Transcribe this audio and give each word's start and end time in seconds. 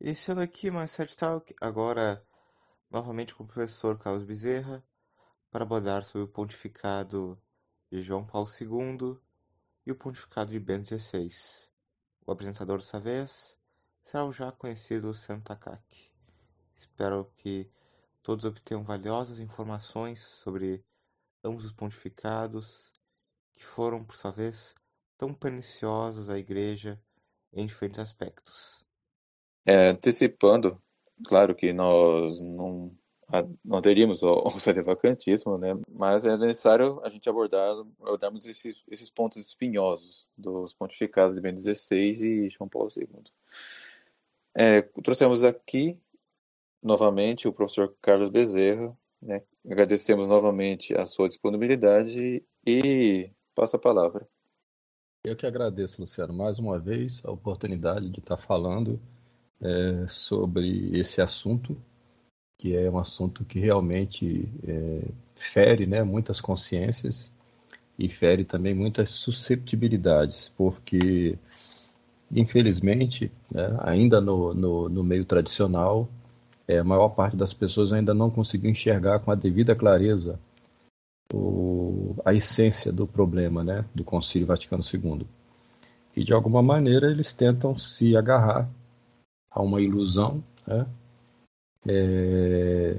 Iniciando 0.00 0.40
aqui 0.40 0.70
mais 0.70 0.92
Side 0.92 1.16
Talk, 1.16 1.52
agora 1.60 2.24
novamente 2.88 3.34
com 3.34 3.42
o 3.42 3.46
professor 3.48 3.98
Carlos 3.98 4.22
Bezerra, 4.22 4.80
para 5.50 5.64
abordar 5.64 6.04
sobre 6.04 6.22
o 6.22 6.28
pontificado 6.28 7.36
de 7.90 8.00
João 8.00 8.24
Paulo 8.24 8.48
II 8.48 9.18
e 9.84 9.90
o 9.90 9.96
pontificado 9.96 10.52
de 10.52 10.60
Bento 10.60 10.96
XVI. 10.96 11.32
O 12.24 12.30
apresentador 12.30 12.78
dessa 12.78 13.00
vez 13.00 13.58
será 14.04 14.24
o 14.24 14.32
já 14.32 14.52
conhecido 14.52 15.12
Santa 15.12 15.56
Takaki. 15.56 16.12
Espero 16.76 17.32
que 17.34 17.68
todos 18.22 18.44
obtenham 18.44 18.84
valiosas 18.84 19.40
informações 19.40 20.20
sobre 20.20 20.86
ambos 21.42 21.64
os 21.64 21.72
pontificados, 21.72 22.94
que 23.52 23.64
foram, 23.64 24.04
por 24.04 24.14
sua 24.14 24.30
vez, 24.30 24.76
tão 25.16 25.34
perniciosos 25.34 26.30
à 26.30 26.38
Igreja 26.38 27.02
em 27.52 27.66
diferentes 27.66 27.98
aspectos. 27.98 28.87
É, 29.68 29.88
antecipando, 29.88 30.80
claro 31.26 31.54
que 31.54 31.74
nós 31.74 32.40
não, 32.40 32.90
não 33.62 33.82
teríamos 33.82 34.22
o, 34.22 34.32
o 34.48 34.58
sedevacantismo, 34.58 35.58
né? 35.58 35.78
mas 35.92 36.24
é 36.24 36.38
necessário 36.38 36.98
a 37.04 37.10
gente 37.10 37.28
abordar 37.28 37.76
abordarmos 38.00 38.46
esses, 38.46 38.82
esses 38.90 39.10
pontos 39.10 39.36
espinhosos 39.36 40.30
dos 40.38 40.72
pontificados 40.72 41.34
de 41.34 41.42
Bento 41.42 41.60
XVI 41.60 42.46
e 42.46 42.48
João 42.48 42.66
Paulo 42.66 42.88
II. 42.96 43.06
É, 44.54 44.80
trouxemos 45.02 45.44
aqui 45.44 46.00
novamente 46.82 47.46
o 47.46 47.52
professor 47.52 47.94
Carlos 48.00 48.30
Bezerra, 48.30 48.96
né? 49.20 49.42
agradecemos 49.66 50.26
novamente 50.28 50.96
a 50.96 51.04
sua 51.04 51.28
disponibilidade 51.28 52.42
e 52.66 53.30
passa 53.54 53.76
a 53.76 53.80
palavra. 53.80 54.24
Eu 55.22 55.36
que 55.36 55.44
agradeço, 55.44 56.00
Luciano, 56.00 56.32
mais 56.32 56.58
uma 56.58 56.78
vez 56.78 57.20
a 57.22 57.30
oportunidade 57.30 58.08
de 58.08 58.18
estar 58.18 58.38
falando 58.38 58.98
é, 59.60 60.06
sobre 60.08 60.98
esse 60.98 61.20
assunto, 61.20 61.76
que 62.58 62.76
é 62.76 62.90
um 62.90 62.98
assunto 62.98 63.44
que 63.44 63.58
realmente 63.58 64.48
é, 64.66 65.02
fere 65.34 65.86
né, 65.86 66.02
muitas 66.02 66.40
consciências 66.40 67.32
e 67.98 68.08
fere 68.08 68.44
também 68.44 68.74
muitas 68.74 69.10
susceptibilidades, 69.10 70.52
porque, 70.56 71.38
infelizmente, 72.30 73.30
né, 73.50 73.76
ainda 73.80 74.20
no, 74.20 74.54
no, 74.54 74.88
no, 74.88 75.04
meio 75.04 75.24
tradicional, 75.24 76.08
é, 76.66 76.78
a 76.78 76.84
maior 76.84 77.10
parte 77.10 77.36
das 77.36 77.54
pessoas 77.54 77.92
ainda 77.92 78.14
não 78.14 78.30
conseguiu 78.30 78.70
enxergar 78.70 79.18
com 79.20 79.30
a 79.30 79.34
devida 79.34 79.74
clareza 79.74 80.38
o, 81.32 82.14
a 82.24 82.34
essência 82.34 82.92
do 82.92 83.06
problema 83.06 83.64
né, 83.64 83.84
do 83.94 84.04
Concílio 84.04 84.46
Vaticano 84.46 84.82
II. 84.82 85.26
E, 86.16 86.24
de 86.24 86.32
alguma 86.32 86.62
maneira, 86.62 87.10
eles 87.10 87.32
tentam 87.32 87.76
se 87.76 88.16
agarrar 88.16 88.68
a 89.58 89.62
uma 89.62 89.80
ilusão, 89.80 90.42
né? 90.64 90.86
é, 91.86 92.94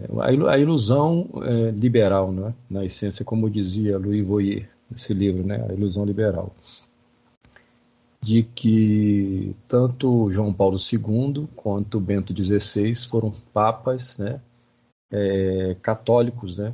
a 0.50 0.58
ilusão 0.58 1.30
é, 1.42 1.72
liberal, 1.72 2.34
né? 2.34 2.54
na 2.70 2.84
essência, 2.84 3.24
como 3.24 3.50
dizia 3.50 3.98
Louis 3.98 4.26
Voyer 4.26 4.70
nesse 4.92 5.14
livro, 5.14 5.48
né? 5.48 5.66
a 5.70 5.74
ilusão 5.74 6.04
liberal, 6.04 6.54
de 8.22 8.44
que 8.44 9.56
tanto 9.70 10.30
João 10.34 10.54
Paulo 10.54 10.78
II 10.78 11.48
quanto 11.56 11.98
Bento 11.98 12.36
XVI 12.36 12.94
foram 13.08 13.32
papas 13.54 14.18
né? 14.18 14.42
É, 15.12 15.78
católicos, 15.82 16.58
né? 16.58 16.74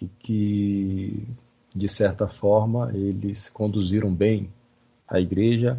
e 0.00 0.06
que, 0.06 1.26
de 1.74 1.88
certa 1.88 2.28
forma, 2.28 2.92
eles 2.94 3.50
conduziram 3.50 4.14
bem 4.14 4.48
a 5.08 5.18
igreja 5.20 5.78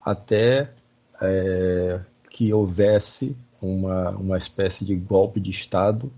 até 0.00 0.72
é, 1.20 2.00
que 2.30 2.52
houvesse 2.52 3.36
uma, 3.60 4.10
uma 4.10 4.38
espécie 4.38 4.84
de 4.84 4.94
golpe 4.94 5.40
de 5.40 5.50
Estado 5.50 6.12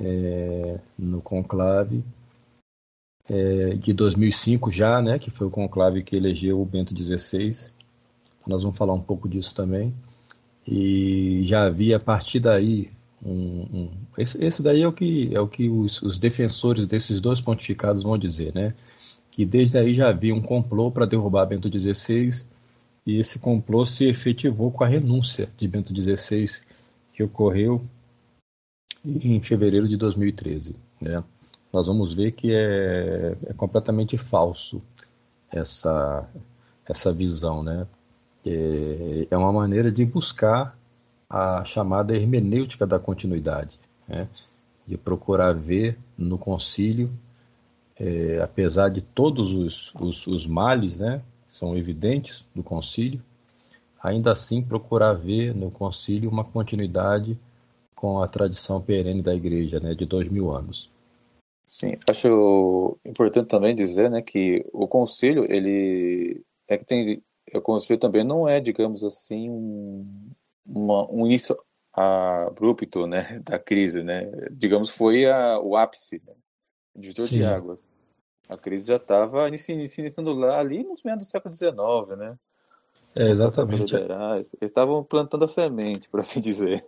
é, 0.00 0.78
no 0.98 1.20
conclave 1.20 2.02
é, 3.28 3.74
de 3.74 3.92
2005 3.92 4.70
já, 4.70 5.00
né, 5.00 5.18
que 5.18 5.30
foi 5.30 5.46
o 5.46 5.50
conclave 5.50 6.02
que 6.02 6.16
elegeu 6.16 6.60
o 6.60 6.64
Bento 6.64 6.96
XVI. 6.96 7.72
Nós 8.46 8.62
vamos 8.62 8.76
falar 8.76 8.94
um 8.94 9.00
pouco 9.00 9.28
disso 9.28 9.54
também. 9.54 9.94
E 10.66 11.42
já 11.44 11.66
havia 11.66 11.96
a 11.96 12.00
partir 12.00 12.40
daí 12.40 12.90
um, 13.24 13.66
um 13.72 13.90
esse, 14.16 14.42
esse, 14.42 14.62
daí 14.62 14.82
é 14.82 14.88
o 14.88 14.92
que 14.92 15.30
é 15.34 15.40
o 15.40 15.46
que 15.46 15.68
os, 15.68 16.00
os 16.02 16.18
defensores 16.18 16.86
desses 16.86 17.20
dois 17.20 17.40
pontificados 17.40 18.02
vão 18.02 18.16
dizer, 18.16 18.54
né? 18.54 18.74
Que 19.30 19.44
desde 19.44 19.78
aí 19.78 19.94
já 19.94 20.08
havia 20.08 20.34
um 20.34 20.40
complô 20.40 20.90
para 20.90 21.06
derrubar 21.06 21.46
Bento 21.46 21.68
XVI 21.68 22.44
e 23.06 23.18
esse 23.18 23.38
complô 23.38 23.84
se 23.86 24.04
efetivou 24.04 24.70
com 24.70 24.84
a 24.84 24.86
renúncia 24.86 25.48
de 25.56 25.66
Bento 25.66 25.94
XVI, 25.94 26.60
que 27.12 27.22
ocorreu 27.22 27.82
em 29.04 29.40
fevereiro 29.42 29.88
de 29.88 29.96
2013. 29.96 30.76
Né? 31.00 31.22
Nós 31.72 31.86
vamos 31.86 32.12
ver 32.12 32.32
que 32.32 32.52
é, 32.54 33.36
é 33.46 33.52
completamente 33.54 34.18
falso 34.18 34.82
essa, 35.50 36.28
essa 36.86 37.12
visão. 37.12 37.62
Né? 37.62 37.86
É, 38.44 39.26
é 39.30 39.36
uma 39.36 39.52
maneira 39.52 39.90
de 39.90 40.04
buscar 40.04 40.78
a 41.28 41.64
chamada 41.64 42.14
hermenêutica 42.14 42.86
da 42.86 42.98
continuidade, 42.98 43.78
né? 44.06 44.28
de 44.86 44.98
procurar 44.98 45.52
ver 45.52 45.96
no 46.18 46.36
concílio, 46.36 47.10
é, 47.98 48.40
apesar 48.42 48.88
de 48.88 49.00
todos 49.00 49.52
os, 49.52 49.94
os, 49.94 50.26
os 50.26 50.46
males, 50.46 51.00
né? 51.00 51.22
São 51.50 51.76
evidentes 51.76 52.48
do 52.54 52.62
concílio, 52.62 53.22
ainda 54.02 54.32
assim 54.32 54.62
procurar 54.62 55.12
ver 55.12 55.54
no 55.54 55.70
concílio 55.70 56.30
uma 56.30 56.44
continuidade 56.44 57.38
com 57.94 58.22
a 58.22 58.28
tradição 58.28 58.80
perene 58.80 59.20
da 59.20 59.34
igreja, 59.34 59.78
né, 59.78 59.94
de 59.94 60.06
dois 60.06 60.28
mil 60.28 60.50
anos. 60.50 60.90
Sim, 61.66 61.96
acho 62.08 62.98
importante 63.04 63.48
também 63.48 63.74
dizer, 63.74 64.10
né, 64.10 64.22
que 64.22 64.64
o 64.72 64.88
concílio, 64.88 65.44
ele 65.52 66.42
é 66.66 66.78
que 66.78 66.84
tem, 66.84 67.22
o 67.54 67.60
concílio 67.60 67.98
também 67.98 68.24
não 68.24 68.48
é, 68.48 68.58
digamos 68.58 69.04
assim, 69.04 69.50
um, 69.50 70.32
uma, 70.66 71.10
um 71.12 71.26
início 71.26 71.56
abrupto, 71.92 73.06
né, 73.06 73.40
da 73.44 73.58
crise, 73.58 74.02
né, 74.02 74.30
digamos 74.50 74.88
foi 74.88 75.26
a, 75.26 75.60
o 75.60 75.76
ápice, 75.76 76.22
né, 76.26 76.32
de 76.96 77.12
de 77.12 77.44
águas. 77.44 77.86
A 78.50 78.56
crise 78.56 78.88
já 78.88 78.96
estava 78.96 79.56
se 79.56 79.72
iniciando 79.72 80.32
lá 80.32 80.58
ali 80.58 80.82
nos 80.82 81.04
meados 81.04 81.24
do 81.24 81.30
século 81.30 81.54
XIX, 81.54 82.18
né? 82.18 82.36
É, 83.14 83.28
exatamente. 83.28 83.94
Eles 83.94 84.56
estavam 84.60 85.04
plantando 85.04 85.44
a 85.44 85.48
semente, 85.48 86.08
por 86.08 86.18
assim 86.18 86.40
dizer. 86.42 86.84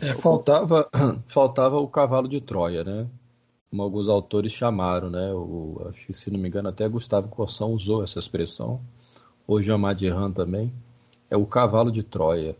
É, 0.00 0.14
faltava, 0.14 0.88
faltava 1.26 1.76
o 1.78 1.88
cavalo 1.88 2.28
de 2.28 2.40
Troia, 2.40 2.84
né? 2.84 3.08
Como 3.68 3.82
alguns 3.82 4.08
autores 4.08 4.52
chamaram, 4.52 5.10
né? 5.10 5.32
O, 5.34 5.88
acho 5.88 6.06
que, 6.06 6.14
se 6.14 6.30
não 6.30 6.38
me 6.38 6.46
engano, 6.46 6.68
até 6.68 6.88
Gustavo 6.88 7.28
Corsão 7.28 7.72
usou 7.72 8.04
essa 8.04 8.20
expressão, 8.20 8.80
ou 9.48 9.60
Jamar 9.60 9.96
de 9.96 10.06
Han 10.06 10.30
também. 10.30 10.72
É 11.28 11.36
o 11.36 11.46
cavalo 11.46 11.90
de 11.90 12.04
Troia, 12.04 12.56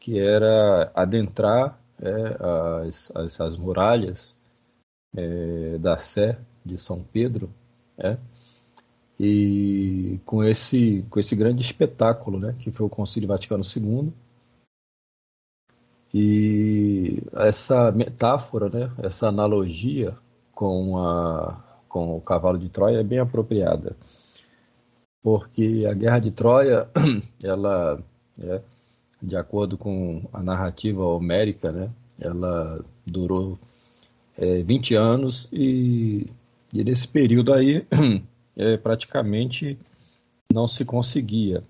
que 0.00 0.18
era 0.18 0.90
adentrar 0.94 1.80
é, 2.02 2.86
as, 2.86 3.12
as, 3.14 3.40
as 3.40 3.56
muralhas 3.56 4.36
é, 5.16 5.78
da 5.78 5.96
Sé 5.96 6.40
de 6.66 6.78
São 6.78 7.04
Pedro, 7.12 7.48
né? 7.96 8.18
e 9.18 10.20
com 10.24 10.44
esse, 10.44 11.04
com 11.08 11.18
esse 11.18 11.34
grande 11.34 11.62
espetáculo, 11.62 12.38
né, 12.38 12.54
que 12.58 12.70
foi 12.70 12.86
o 12.86 12.90
Concílio 12.90 13.28
Vaticano 13.28 13.64
II, 13.64 14.12
e 16.12 17.22
essa 17.32 17.90
metáfora, 17.92 18.68
né, 18.68 18.92
essa 18.98 19.28
analogia 19.28 20.16
com, 20.54 20.98
a, 20.98 21.58
com 21.88 22.16
o 22.16 22.20
cavalo 22.20 22.58
de 22.58 22.68
Troia 22.68 23.00
é 23.00 23.04
bem 23.04 23.18
apropriada, 23.18 23.96
porque 25.22 25.86
a 25.90 25.94
Guerra 25.94 26.18
de 26.18 26.30
Troia, 26.30 26.88
ela, 27.42 27.98
é, 28.40 28.60
de 29.20 29.36
acordo 29.36 29.76
com 29.78 30.22
a 30.32 30.42
narrativa 30.42 31.02
homérica, 31.02 31.72
né, 31.72 31.90
ela 32.20 32.84
durou 33.06 33.58
é, 34.36 34.62
20 34.62 34.94
anos 34.94 35.48
e 35.52 36.30
e 36.80 36.84
nesse 36.84 37.08
período 37.08 37.52
aí, 37.52 37.86
é, 38.56 38.76
praticamente 38.76 39.78
não 40.52 40.66
se 40.66 40.84
conseguia 40.84 41.62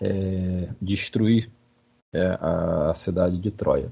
é, 0.00 0.68
destruir 0.80 1.50
é, 2.12 2.38
a 2.40 2.92
cidade 2.94 3.38
de 3.38 3.50
Troia. 3.50 3.90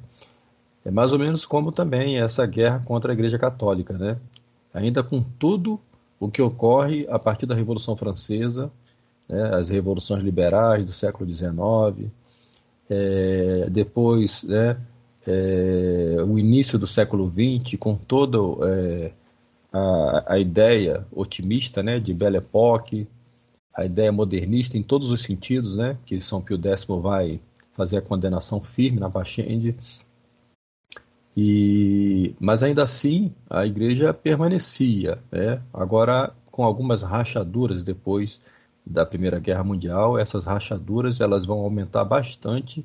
É 0.85 0.91
mais 0.91 1.13
ou 1.13 1.19
menos 1.19 1.45
como 1.45 1.71
também 1.71 2.19
essa 2.19 2.47
guerra 2.47 2.83
contra 2.85 3.13
a 3.13 3.15
Igreja 3.15 3.39
Católica, 3.39 3.97
né? 3.99 4.17
Ainda 4.73 5.03
com 5.03 5.23
tudo 5.23 5.81
o 6.19 6.31
que 6.31 6.41
ocorre 6.41 7.07
a 7.09 7.19
partir 7.19 7.47
da 7.47 7.55
Revolução 7.55 7.97
Francesa, 7.97 8.71
né, 9.29 9.55
as 9.55 9.69
revoluções 9.69 10.23
liberais 10.23 10.85
do 10.85 10.93
século 10.93 11.31
XIX, 11.31 12.11
é, 12.89 13.69
depois 13.71 14.43
né, 14.43 14.77
é, 15.27 16.17
o 16.27 16.39
início 16.39 16.79
do 16.79 16.87
século 16.87 17.33
XX, 17.33 17.79
com 17.79 17.95
todo 17.95 18.59
é, 18.63 19.13
a, 19.73 20.35
a 20.35 20.39
ideia 20.39 21.07
otimista 21.13 21.83
né, 21.83 21.99
de 21.99 22.13
Belle 22.13 22.39
Époque, 22.39 23.07
a 23.75 23.85
ideia 23.85 24.11
modernista 24.11 24.77
em 24.77 24.83
todos 24.83 25.11
os 25.11 25.23
sentidos, 25.23 25.77
né, 25.77 25.97
que 26.05 26.21
São 26.21 26.43
Pio 26.43 26.61
X 26.63 26.85
vai 26.85 27.41
fazer 27.73 27.99
a 27.99 28.03
condenação 28.03 28.61
firme 28.61 29.01
na 29.01 29.09
Pachende. 29.09 29.75
E, 31.37 32.35
mas 32.41 32.63
ainda 32.63 32.83
assim, 32.83 33.33
a 33.49 33.65
igreja 33.65 34.13
permanecia, 34.13 35.19
né? 35.31 35.63
agora 35.73 36.35
com 36.51 36.65
algumas 36.65 37.03
rachaduras 37.03 37.83
depois 37.83 38.41
da 38.85 39.07
Primeira 39.07 39.39
Guerra 39.39 39.63
Mundial, 39.63 40.19
essas 40.19 40.45
rachaduras 40.45 41.21
elas 41.21 41.47
vão 41.47 41.61
aumentar 41.61 42.05
bastante 42.05 42.85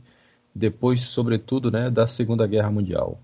depois, 0.53 1.01
sobretudo, 1.01 1.69
né, 1.69 1.89
da 1.89 2.07
Segunda 2.07 2.47
Guerra 2.47 2.71
Mundial. 2.71 3.19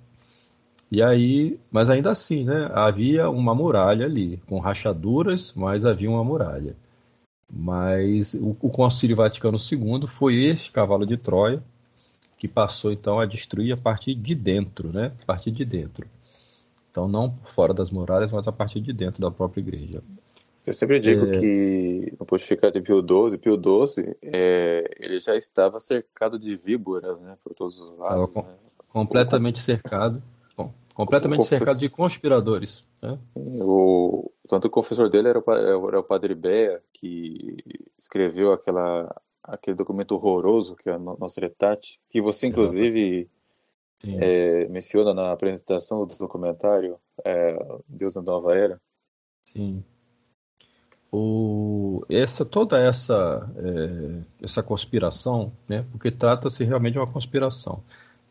E 0.91 1.01
aí, 1.01 1.57
mas 1.71 1.89
ainda 1.89 2.11
assim, 2.11 2.43
né, 2.43 2.69
havia 2.73 3.29
uma 3.29 3.55
muralha 3.55 4.05
ali, 4.05 4.41
com 4.45 4.59
rachaduras, 4.59 5.53
mas 5.55 5.85
havia 5.85 6.09
uma 6.09 6.23
muralha. 6.23 6.75
Mas 7.49 8.33
o, 8.33 8.57
o 8.61 8.69
Concílio 8.69 9.15
Vaticano 9.15 9.57
II 9.57 10.05
foi 10.07 10.35
este 10.43 10.71
cavalo 10.71 11.05
de 11.05 11.15
Troia 11.15 11.63
que 12.37 12.47
passou 12.47 12.91
então 12.91 13.19
a 13.19 13.25
destruir 13.27 13.71
a 13.71 13.77
partir 13.77 14.15
de 14.15 14.33
dentro, 14.33 14.91
né? 14.91 15.11
A 15.21 15.25
partir 15.27 15.51
de 15.51 15.63
dentro. 15.63 16.07
Então 16.89 17.07
não 17.07 17.37
fora 17.43 17.71
das 17.71 17.91
muralhas, 17.91 18.31
mas 18.31 18.47
a 18.47 18.51
partir 18.51 18.81
de 18.81 18.91
dentro 18.91 19.21
da 19.21 19.29
própria 19.29 19.61
igreja. 19.61 20.01
Eu 20.65 20.73
sempre 20.73 20.99
digo 20.99 21.27
é... 21.27 21.39
que 21.39 22.13
no 22.19 22.25
pontificado 22.25 22.73
de 22.73 22.81
Pio 22.81 22.99
XII, 22.99 23.37
Pio 23.37 23.61
XII, 23.87 24.15
é, 24.23 24.91
ele 24.99 25.19
já 25.19 25.35
estava 25.35 25.79
cercado 25.79 26.39
de 26.39 26.55
víboras, 26.55 27.21
né, 27.21 27.37
por 27.43 27.53
todos 27.53 27.79
os 27.79 27.95
lados. 27.95 28.31
Com, 28.31 28.41
né? 28.41 28.55
Completamente 28.89 29.59
cercado, 29.59 30.21
completamente 31.05 31.45
cercado 31.45 31.79
de 31.79 31.89
conspiradores. 31.89 32.87
Né? 33.01 33.17
O, 33.35 34.31
tanto 34.47 34.67
o 34.67 34.71
confessor 34.71 35.09
dele 35.09 35.29
era 35.29 35.39
o, 35.39 35.87
era 35.87 35.99
o 35.99 36.03
padre 36.03 36.35
Bea, 36.35 36.81
que 36.93 37.57
escreveu 37.97 38.53
aquela, 38.53 39.13
aquele 39.43 39.75
documento 39.75 40.13
horroroso 40.13 40.75
que 40.75 40.89
é 40.89 40.93
a 40.93 40.99
nossa 40.99 41.39
Retate, 41.39 41.99
que 42.09 42.21
você 42.21 42.47
inclusive 42.47 43.29
é, 44.03 44.67
menciona 44.67 45.13
na 45.13 45.31
apresentação 45.31 46.05
do 46.05 46.17
documentário 46.17 46.97
é, 47.23 47.57
Deus 47.87 48.13
da 48.13 48.21
Nova 48.21 48.55
Era. 48.55 48.81
Sim 49.45 49.83
o, 51.11 52.05
essa 52.09 52.45
toda 52.45 52.79
essa 52.79 53.51
é, 53.57 54.43
essa 54.43 54.63
conspiração, 54.63 55.51
né? 55.67 55.85
Porque 55.91 56.09
trata-se 56.09 56.63
realmente 56.63 56.93
de 56.93 56.99
uma 56.99 57.11
conspiração. 57.11 57.83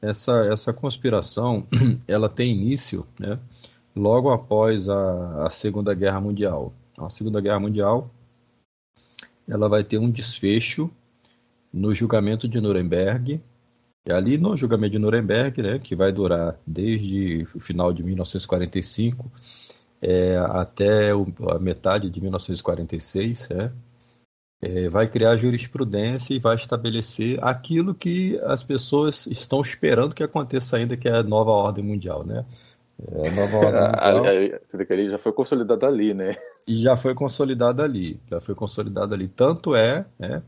Essa 0.02 0.46
essa 0.46 0.72
conspiração, 0.72 1.66
ela 2.08 2.28
tem 2.28 2.52
início, 2.52 3.06
né? 3.18 3.38
Logo 3.94 4.30
após 4.30 4.88
a, 4.88 5.46
a 5.46 5.50
Segunda 5.50 5.92
Guerra 5.94 6.20
Mundial. 6.20 6.72
A 6.98 7.08
Segunda 7.10 7.40
Guerra 7.40 7.60
Mundial, 7.60 8.10
ela 9.48 9.68
vai 9.68 9.82
ter 9.82 9.98
um 9.98 10.10
desfecho 10.10 10.90
no 11.72 11.94
julgamento 11.94 12.48
de 12.48 12.60
Nuremberg. 12.60 13.40
E 14.06 14.12
ali 14.12 14.38
no 14.38 14.56
julgamento 14.56 14.92
de 14.92 14.98
Nuremberg, 14.98 15.60
né, 15.60 15.78
que 15.78 15.94
vai 15.94 16.10
durar 16.10 16.58
desde 16.66 17.46
o 17.54 17.60
final 17.60 17.92
de 17.92 18.02
1945 18.02 19.30
é, 20.00 20.36
até 20.38 21.14
o, 21.14 21.26
a 21.50 21.58
metade 21.58 22.08
de 22.08 22.20
1946, 22.20 23.50
é, 23.50 23.70
é, 24.62 24.88
vai 24.88 25.08
criar 25.08 25.36
jurisprudência 25.36 26.34
e 26.34 26.38
vai 26.38 26.56
estabelecer 26.56 27.42
aquilo 27.42 27.94
que 27.94 28.38
as 28.44 28.62
pessoas 28.62 29.26
estão 29.26 29.60
esperando 29.60 30.14
que 30.14 30.22
aconteça 30.22 30.76
ainda, 30.76 30.96
que 30.96 31.08
é 31.08 31.16
a 31.16 31.22
nova 31.22 31.50
ordem 31.50 31.82
mundial, 31.82 32.24
né? 32.24 32.44
É, 32.98 33.28
a 33.28 33.32
nova 33.32 33.56
ordem 33.66 33.80
mundial. 33.80 34.24
já 35.10 35.18
foi 35.18 35.32
consolidada 35.32 35.86
ali, 35.86 36.12
né? 36.12 36.36
E 36.68 36.76
já 36.76 36.96
foi 36.96 37.14
consolidada 37.14 37.82
ali, 37.82 38.20
já 38.28 38.40
foi 38.40 38.54
consolidada 38.54 39.14
ali. 39.14 39.28
Tanto 39.28 39.74
é, 39.74 40.04
né, 40.18 40.42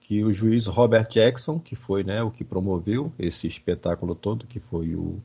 que 0.00 0.24
o 0.24 0.32
juiz 0.32 0.66
Robert 0.66 1.08
Jackson, 1.08 1.60
que 1.60 1.76
foi, 1.76 2.02
né, 2.02 2.22
o 2.22 2.30
que 2.30 2.42
promoveu 2.42 3.12
esse 3.16 3.46
espetáculo 3.46 4.14
todo, 4.16 4.46
que 4.46 4.58
foi 4.58 4.96
o 4.96 5.20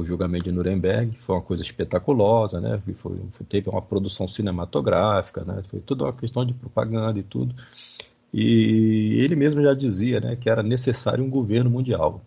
o 0.00 0.04
julgamento 0.04 0.44
de 0.44 0.52
Nuremberg, 0.52 1.16
foi 1.18 1.36
uma 1.36 1.42
coisa 1.42 1.62
espetaculosa, 1.62 2.60
né? 2.60 2.80
Foi, 2.94 3.18
teve 3.48 3.70
uma 3.70 3.80
produção 3.80 4.28
cinematográfica, 4.28 5.44
né? 5.44 5.62
Foi 5.68 5.80
tudo 5.80 6.04
uma 6.04 6.12
questão 6.12 6.44
de 6.44 6.52
propaganda 6.52 7.18
e 7.18 7.22
tudo. 7.22 7.54
E 8.32 9.18
ele 9.22 9.34
mesmo 9.34 9.62
já 9.62 9.72
dizia, 9.72 10.20
né, 10.20 10.36
que 10.36 10.50
era 10.50 10.62
necessário 10.62 11.24
um 11.24 11.30
governo 11.30 11.70
mundial. 11.70 12.20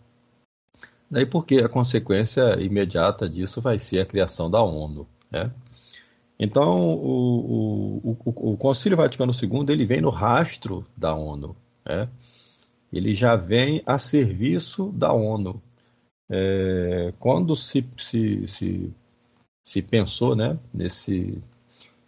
Daí 1.10 1.24
porque 1.24 1.56
a 1.56 1.68
consequência 1.68 2.60
imediata 2.60 3.28
disso 3.28 3.60
vai 3.60 3.78
ser 3.78 4.00
a 4.00 4.06
criação 4.06 4.50
da 4.50 4.62
ONU, 4.62 5.06
né? 5.30 5.52
Então, 6.38 6.96
o, 6.96 8.00
o, 8.02 8.16
o, 8.24 8.52
o 8.52 8.96
Vaticano 8.96 9.32
II 9.32 9.66
ele 9.68 9.84
vem 9.84 10.00
no 10.00 10.10
rastro 10.10 10.84
da 10.96 11.14
ONU, 11.14 11.54
né? 11.84 12.08
Ele 12.92 13.14
já 13.14 13.36
vem 13.36 13.82
a 13.86 13.98
serviço 13.98 14.90
da 14.92 15.12
ONU, 15.12 15.62
é, 16.30 17.12
quando 17.18 17.56
se, 17.56 17.84
se, 17.98 18.46
se, 18.46 18.92
se, 19.64 19.82
pensou 19.82 20.36
né, 20.36 20.56
nesse, 20.72 21.42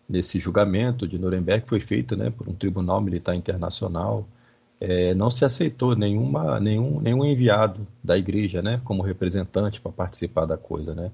nesse 0.09 0.39
julgamento 0.39 1.09
de 1.09 1.19
Nuremberg, 1.19 1.65
que 1.65 1.69
foi 1.69 1.81
feito 1.81 2.17
né, 2.17 2.31
por 2.31 2.49
um 2.49 2.55
tribunal 2.55 3.01
militar 3.01 3.35
internacional, 3.35 4.27
é, 4.81 5.13
não 5.15 5.29
se 5.29 5.45
aceitou 5.45 5.97
nenhuma, 5.97 6.61
nenhum, 6.61 7.01
nenhum 7.01 7.25
enviado 7.25 7.87
da 8.03 8.17
igreja 8.17 8.63
né, 8.63 8.81
como 8.85 9.03
representante 9.03 9.81
para 9.81 9.91
participar 9.91 10.47
da 10.47 10.57
coisa. 10.57 10.95
Né? 10.95 11.11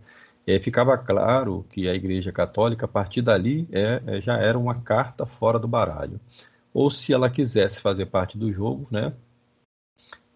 E 0.46 0.52
aí 0.52 0.60
ficava 0.60 0.96
claro 0.96 1.64
que 1.70 1.88
a 1.88 1.94
Igreja 1.94 2.32
Católica, 2.32 2.86
a 2.86 2.88
partir 2.88 3.22
dali, 3.22 3.66
é, 3.72 4.02
é, 4.06 4.20
já 4.20 4.36
era 4.36 4.58
uma 4.58 4.74
carta 4.74 5.26
fora 5.26 5.58
do 5.58 5.68
baralho. 5.68 6.20
Ou 6.72 6.90
se 6.90 7.12
ela 7.12 7.28
quisesse 7.28 7.80
fazer 7.80 8.06
parte 8.06 8.38
do 8.38 8.52
jogo, 8.52 8.86
né, 8.90 9.12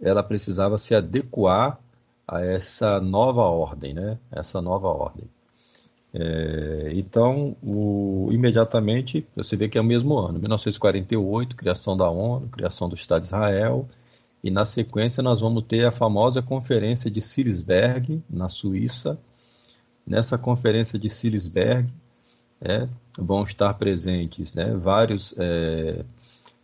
ela 0.00 0.22
precisava 0.22 0.76
se 0.76 0.94
adequar 0.94 1.78
a 2.26 2.40
essa 2.40 3.00
nova 3.00 3.42
ordem, 3.42 3.94
né? 3.94 4.18
Essa 4.30 4.60
nova 4.60 4.88
ordem. 4.88 5.24
É, 6.14 6.90
então, 6.94 7.56
o, 7.62 8.28
imediatamente, 8.30 9.26
você 9.34 9.56
vê 9.56 9.68
que 9.68 9.78
é 9.78 9.80
o 9.80 9.84
mesmo 9.84 10.18
ano, 10.18 10.38
1948, 10.38 11.56
criação 11.56 11.96
da 11.96 12.10
ONU, 12.10 12.48
criação 12.48 12.88
do 12.88 12.94
Estado 12.94 13.22
de 13.22 13.28
Israel, 13.28 13.88
e 14.44 14.50
na 14.50 14.66
sequência 14.66 15.22
nós 15.22 15.40
vamos 15.40 15.64
ter 15.64 15.86
a 15.86 15.90
famosa 15.90 16.42
Conferência 16.42 17.10
de 17.10 17.22
Silisberg, 17.22 18.22
na 18.28 18.48
Suíça. 18.48 19.18
Nessa 20.06 20.36
Conferência 20.36 20.98
de 20.98 21.08
Silisberg 21.08 21.88
é, 22.60 22.88
vão 23.16 23.44
estar 23.44 23.72
presentes 23.74 24.54
né, 24.54 24.74
vários 24.74 25.34
é, 25.38 26.04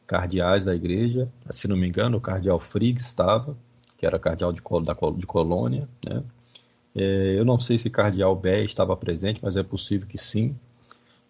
cardeais 0.07 0.65
da 0.65 0.75
igreja, 0.75 1.29
se 1.51 1.69
não 1.69 1.77
me 1.77 1.87
engano, 1.87 2.19
o 2.19 2.21
cardeal 2.21 2.59
Frigg 2.59 3.01
estava, 3.01 3.57
que 3.99 4.07
era 4.07 4.19
cardeal 4.19 4.53
de, 4.53 4.63
da, 4.85 4.95
de 5.17 5.27
Colônia. 5.27 5.89
Né? 6.07 6.23
É, 6.95 7.39
eu 7.39 7.45
não 7.45 7.59
sei 7.59 7.77
se 7.77 7.91
cardeal 7.91 8.35
Bé 8.35 8.65
estava 8.65 8.97
presente, 8.97 9.41
mas 9.43 9.57
é 9.57 9.63
possível 9.63 10.07
que 10.07 10.17
sim. 10.17 10.57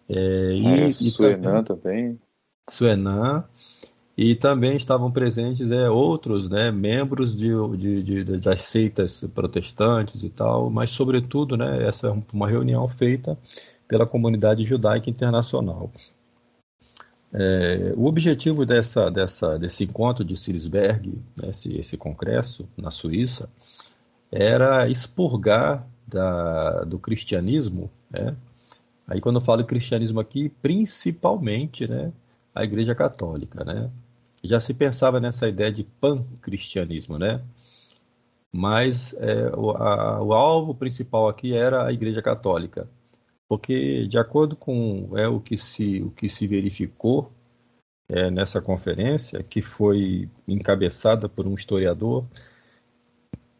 É, 0.07 0.53
e, 0.53 0.65
é, 0.65 0.91
Suenan 0.91 1.63
também. 1.63 2.19
Suenan. 2.69 3.43
E 4.15 4.35
também 4.35 4.75
estavam 4.75 5.09
presentes 5.09 5.71
é, 5.71 5.89
outros 5.89 6.49
né, 6.49 6.71
membros 6.71 7.35
de, 7.35 7.49
de, 7.77 8.03
de, 8.03 8.37
das 8.37 8.63
seitas 8.63 9.23
protestantes 9.33 10.23
e 10.23 10.29
tal, 10.29 10.69
mas, 10.69 10.89
sobretudo, 10.89 11.55
né, 11.55 11.87
essa 11.87 12.07
é 12.07 12.23
uma 12.33 12.47
reunião 12.47 12.85
feita 12.87 13.37
pela 13.87 14.05
comunidade 14.05 14.63
judaica 14.65 15.09
internacional. 15.09 15.89
É, 17.31 17.93
o 17.95 18.05
objetivo 18.05 18.65
dessa, 18.65 19.09
dessa, 19.11 19.57
desse 19.59 19.83
encontro 19.83 20.25
de 20.25 20.35
Sirisberg, 20.35 21.09
né, 21.39 21.49
esse, 21.49 21.77
esse 21.77 21.95
congresso 21.95 22.67
na 22.75 22.89
Suíça, 22.89 23.49
era 24.31 24.87
expurgar 24.89 25.87
da, 26.07 26.83
do 26.83 26.97
cristianismo, 26.97 27.89
né? 28.09 28.35
aí 29.07 29.21
quando 29.21 29.37
eu 29.37 29.41
falo 29.41 29.63
cristianismo 29.63 30.19
aqui, 30.19 30.49
principalmente 30.61 31.87
né, 31.87 32.11
a 32.53 32.63
Igreja 32.63 32.95
Católica. 32.95 33.63
Né? 33.63 33.89
Já 34.43 34.59
se 34.59 34.73
pensava 34.73 35.19
nessa 35.19 35.47
ideia 35.47 35.71
de 35.71 35.83
pan-cristianismo, 35.83 37.19
né? 37.19 37.41
mas 38.51 39.13
é, 39.19 39.51
o, 39.55 39.71
a, 39.71 40.21
o 40.21 40.33
alvo 40.33 40.73
principal 40.73 41.27
aqui 41.27 41.53
era 41.53 41.85
a 41.85 41.93
Igreja 41.93 42.21
Católica 42.23 42.87
porque 43.49 44.07
de 44.07 44.19
acordo 44.19 44.55
com 44.55 45.17
é, 45.17 45.27
o, 45.27 45.39
que 45.39 45.57
se, 45.57 46.03
o 46.03 46.11
que 46.11 46.29
se 46.29 46.45
verificou 46.45 47.31
é, 48.07 48.29
nessa 48.29 48.61
conferência, 48.61 49.41
que 49.41 49.59
foi 49.59 50.29
encabeçada 50.47 51.27
por 51.27 51.47
um 51.47 51.55
historiador 51.55 52.25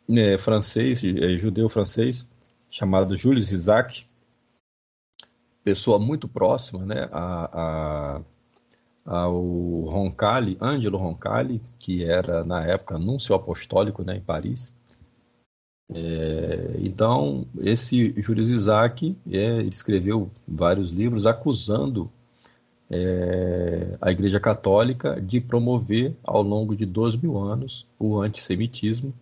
é, 0.08 0.38
francês, 0.38 1.04
é, 1.04 1.36
judeu 1.38 1.68
francês, 1.68 2.28
chamado 2.70 3.18
Jules 3.18 3.52
Isaac, 3.52 4.06
pessoa 5.64 5.98
muito 5.98 6.28
próxima 6.28 6.86
né, 6.86 7.10
a, 7.12 8.16
a, 8.16 8.22
ao 9.06 9.42
Roncalli, 9.86 10.56
Angelo 10.62 11.00
Roncalli, 11.00 11.64
que 11.80 12.04
era 12.04 12.44
na 12.44 12.64
época 12.64 13.00
núncio 13.00 13.34
apostólico 13.34 14.04
né, 14.04 14.18
em 14.18 14.22
Paris, 14.22 14.72
é, 15.94 16.76
então, 16.80 17.46
esse 17.60 18.14
Jules 18.18 18.50
Isaac 18.50 19.16
é, 19.30 19.62
escreveu 19.64 20.30
vários 20.48 20.92
livros 20.92 21.26
acusando 21.26 22.10
é, 22.90 23.98
a 24.00 24.12
Igreja 24.12 24.40
Católica 24.40 25.20
de 25.20 25.42
promover 25.42 26.16
ao 26.24 26.42
longo 26.44 26.76
de 26.76 26.86
dois 26.86 27.16
mil 27.16 27.38
anos 27.38 27.86
o 27.98 28.20
antissemitismo 28.22 29.14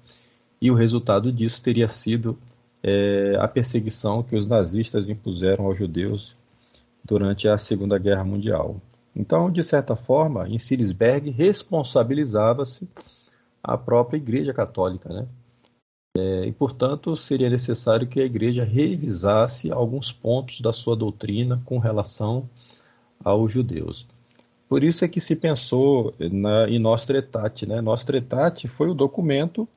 e 0.61 0.69
o 0.69 0.75
resultado 0.75 1.31
disso 1.31 1.61
teria 1.61 1.87
sido 1.87 2.37
é, 2.83 3.35
a 3.39 3.47
perseguição 3.47 4.21
que 4.21 4.35
os 4.35 4.47
nazistas 4.47 5.07
impuseram 5.09 5.65
aos 5.65 5.77
judeus 5.77 6.35
durante 7.03 7.47
a 7.47 7.57
Segunda 7.57 7.97
Guerra 7.97 8.25
Mundial. 8.25 8.81
Então, 9.15 9.49
de 9.49 9.63
certa 9.63 9.95
forma, 9.95 10.47
em 10.47 10.59
Silisberg 10.59 11.29
responsabilizava-se 11.29 12.87
a 13.63 13.77
própria 13.77 14.17
Igreja 14.17 14.53
Católica, 14.53 15.09
né? 15.09 15.27
É, 16.17 16.45
e, 16.45 16.51
portanto, 16.51 17.15
seria 17.15 17.49
necessário 17.49 18.07
que 18.07 18.19
a 18.19 18.25
Igreja 18.25 18.63
revisasse 18.63 19.71
alguns 19.71 20.11
pontos 20.11 20.61
da 20.61 20.73
sua 20.73 20.95
doutrina 20.95 21.61
com 21.65 21.77
relação 21.77 22.49
aos 23.23 23.51
judeus. 23.51 24.07
Por 24.67 24.83
isso 24.83 25.05
é 25.05 25.07
que 25.07 25.21
se 25.21 25.35
pensou 25.35 26.13
na, 26.19 26.69
em 26.69 26.79
Nostra 26.79 27.19
Aetate. 27.19 27.65
Né? 27.65 27.79
Nostra 27.81 28.17
Aetate 28.17 28.67
foi 28.67 28.89
o 28.89 28.93
documento, 28.93 29.67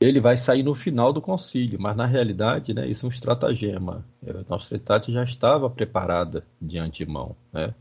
ele 0.00 0.20
vai 0.20 0.36
sair 0.36 0.62
no 0.62 0.74
final 0.74 1.12
do 1.12 1.22
concílio, 1.22 1.80
mas 1.80 1.96
na 1.96 2.04
realidade 2.04 2.74
né, 2.74 2.86
isso 2.86 3.06
é 3.06 3.08
um 3.08 3.10
estratagema. 3.10 4.04
É, 4.26 4.32
Nostra 4.48 4.76
Aetate 4.76 5.12
já 5.12 5.24
estava 5.24 5.70
preparada 5.70 6.44
de 6.60 6.78
antemão. 6.78 7.34
Né? 7.52 7.74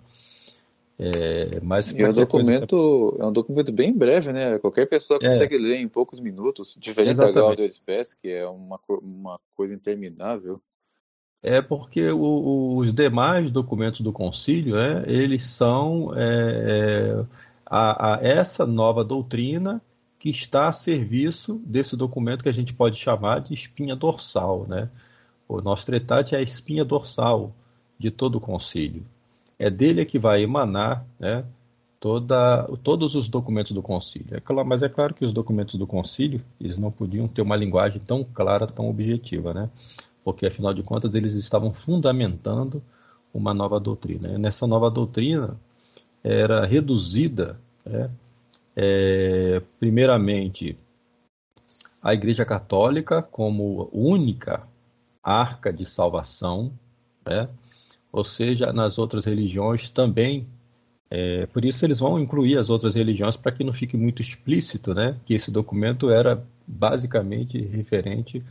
É, 1.00 1.60
mas 1.62 1.92
e 1.92 2.02
é 2.02 2.10
um, 2.10 2.14
documento, 2.14 2.78
coisa... 2.78 3.24
é 3.24 3.26
um 3.26 3.34
documento 3.34 3.72
bem 3.72 3.92
breve, 3.92 4.32
né? 4.32 4.60
Qualquer 4.60 4.86
pessoa 4.88 5.20
é. 5.22 5.28
consegue 5.28 5.56
é. 5.56 5.60
ler 5.60 5.78
em 5.78 5.88
poucos 5.88 6.20
minutos, 6.20 6.76
diferente 6.80 7.14
Exatamente. 7.14 7.36
da 7.36 7.42
Gaudium 7.42 7.70
Spes, 7.70 8.14
que 8.14 8.30
é 8.30 8.48
uma, 8.48 8.80
uma 9.02 9.40
coisa 9.56 9.74
interminável 9.74 10.62
é 11.44 11.62
porque 11.62 12.10
o, 12.10 12.78
os 12.78 12.94
demais 12.94 13.52
documentos 13.52 14.00
do 14.00 14.14
concílio, 14.14 14.80
é, 14.80 15.04
eles 15.06 15.46
são 15.46 16.14
é, 16.16 16.22
é, 16.24 17.26
a, 17.66 18.16
a 18.16 18.20
essa 18.24 18.66
nova 18.66 19.04
doutrina 19.04 19.82
que 20.18 20.30
está 20.30 20.70
a 20.70 20.72
serviço 20.72 21.62
desse 21.66 21.98
documento 21.98 22.44
que 22.44 22.50
a 22.50 22.54
gente 22.54 22.74
pode 22.74 22.98
chamar 22.98 23.42
de 23.42 23.54
espinha 23.54 23.94
dorsal, 23.94 24.66
né? 24.66 24.90
O 25.46 25.60
nosso 25.60 25.86
tratado 25.86 26.34
é 26.34 26.38
a 26.38 26.42
espinha 26.42 26.86
dorsal 26.86 27.54
de 28.00 28.10
todo 28.10 28.38
o 28.38 28.40
concílio. 28.40 29.06
É 29.58 29.70
dele 29.70 30.06
que 30.06 30.20
vai 30.20 30.44
emanar, 30.44 31.06
né? 31.20 31.46
Toda, 32.00 32.64
todos 32.84 33.16
os 33.16 33.30
documentos 33.30 33.72
do 33.72 33.82
concílio. 33.82 34.36
É 34.36 34.40
claro, 34.42 34.68
mas 34.68 34.82
é 34.82 34.90
claro 34.90 35.14
que 35.14 35.24
os 35.24 35.32
documentos 35.32 35.76
do 35.76 35.88
concílio 35.88 36.42
eles 36.60 36.78
não 36.78 36.92
podiam 36.92 37.30
ter 37.30 37.42
uma 37.42 37.56
linguagem 37.56 38.02
tão 38.06 38.26
clara, 38.26 38.68
tão 38.68 38.90
objetiva, 38.90 39.54
né? 39.54 39.66
porque 40.24 40.46
afinal 40.46 40.74
de 40.74 40.82
contas 40.82 41.14
eles 41.14 41.34
estavam 41.34 41.74
fundamentando 41.74 42.82
uma 43.34 43.54
nova 43.54 43.80
doutrina. 43.80 44.30
E 44.30 44.38
nessa 44.38 44.66
nova 44.66 44.90
doutrina 44.90 45.60
era 46.24 46.66
reduzida, 46.66 47.60
é, 47.86 48.10
é, 48.76 49.62
primeiramente, 49.80 50.78
a 52.02 52.14
Igreja 52.14 52.46
Católica 52.46 53.22
como 53.22 53.90
única 53.92 54.66
arca 55.22 55.72
de 55.72 55.86
salvação, 55.86 56.72
né? 57.26 57.50
Ou 58.14 58.24
seja, 58.24 58.72
nas 58.72 59.00
outras 59.00 59.26
religiões 59.26 59.90
também. 59.90 60.48
É, 61.10 61.48
por 61.48 61.66
isso 61.66 61.84
eles 61.84 62.00
vão 62.00 62.20
incluir 62.20 62.58
as 62.58 62.70
outras 62.70 62.94
religiões 62.94 63.36
para 63.36 63.52
que 63.52 63.64
não 63.64 63.74
fique 63.74 63.98
muito 63.98 64.22
explícito, 64.22 64.94
né, 64.94 65.18
que 65.26 65.34
esse 65.34 65.52
documento 65.52 66.10
era 66.10 66.44
basicamente 66.66 67.60
referente 67.60 68.44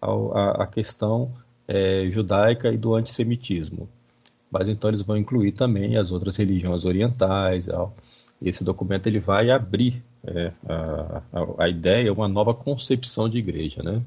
a, 0.00 0.66
questão 0.66 1.32
é, 1.66 2.06
judaica 2.10 2.70
e 2.70 2.76
do 2.76 2.94
antissemitismo. 2.94 3.88
Mas 4.50 4.68
então 4.68 4.88
eles 4.90 5.02
vão 5.02 5.16
incluir 5.16 5.52
também 5.52 5.96
as 5.96 6.12
outras 6.12 6.36
religiões 6.36 6.84
orientais. 6.84 7.66
Esse 8.40 8.62
documento 8.62 9.06
ele 9.08 9.18
vai 9.18 9.50
abrir 9.50 10.02
é, 10.24 10.52
a, 10.68 11.22
a, 11.32 11.64
a, 11.64 11.68
ideia, 11.68 12.12
uma 12.12 12.28
nova 12.28 12.54
concepção 12.54 13.28
de 13.28 13.38
igreja, 13.38 13.82
né? 13.82 14.00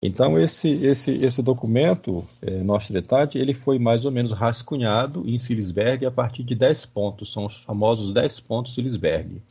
Então 0.00 0.38
esse 0.38 0.68
esse 0.68 1.10
esse 1.10 1.42
documento, 1.42 2.24
é, 2.40 2.62
Nostra 2.62 3.02
ele 3.34 3.52
foi 3.52 3.78
mais 3.78 4.04
ou 4.04 4.12
menos 4.12 4.30
rascunhado 4.30 5.28
em 5.28 5.38
Silisberg 5.38 6.06
a 6.06 6.10
partir 6.10 6.44
de 6.44 6.54
10 6.54 6.86
pontos, 6.86 7.32
são 7.32 7.46
os 7.46 7.56
famosos 7.64 8.14
10 8.14 8.40
pontos 8.40 8.74
Silisberg. 8.74 9.42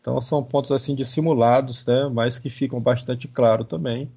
Então 0.00 0.20
são 0.20 0.42
pontos 0.42 0.72
assim 0.72 0.94
dissimulados, 0.94 1.86
né, 1.86 2.08
mas 2.12 2.38
que 2.38 2.50
ficam 2.50 2.80
bastante 2.80 3.28
claro 3.28 3.64
também 3.64 4.10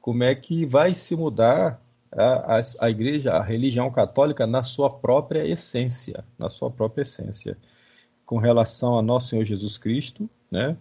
como 0.00 0.22
é 0.22 0.34
que 0.36 0.64
vai 0.64 0.94
se 0.94 1.16
mudar 1.16 1.82
a, 2.12 2.58
a, 2.58 2.60
a, 2.80 2.90
igreja, 2.90 3.32
a 3.32 3.42
religião 3.42 3.90
católica 3.90 4.46
na 4.46 4.62
sua 4.62 4.88
própria 4.88 5.44
essência, 5.44 6.24
na 6.38 6.48
sua 6.48 6.70
própria 6.70 7.02
essência, 7.02 7.58
com 8.24 8.38
relação 8.38 8.96
a 8.96 9.02
nosso 9.02 9.28
Senhor 9.28 9.44
Jesus 9.44 9.76
Cristo, 9.76 10.30
né? 10.50 10.76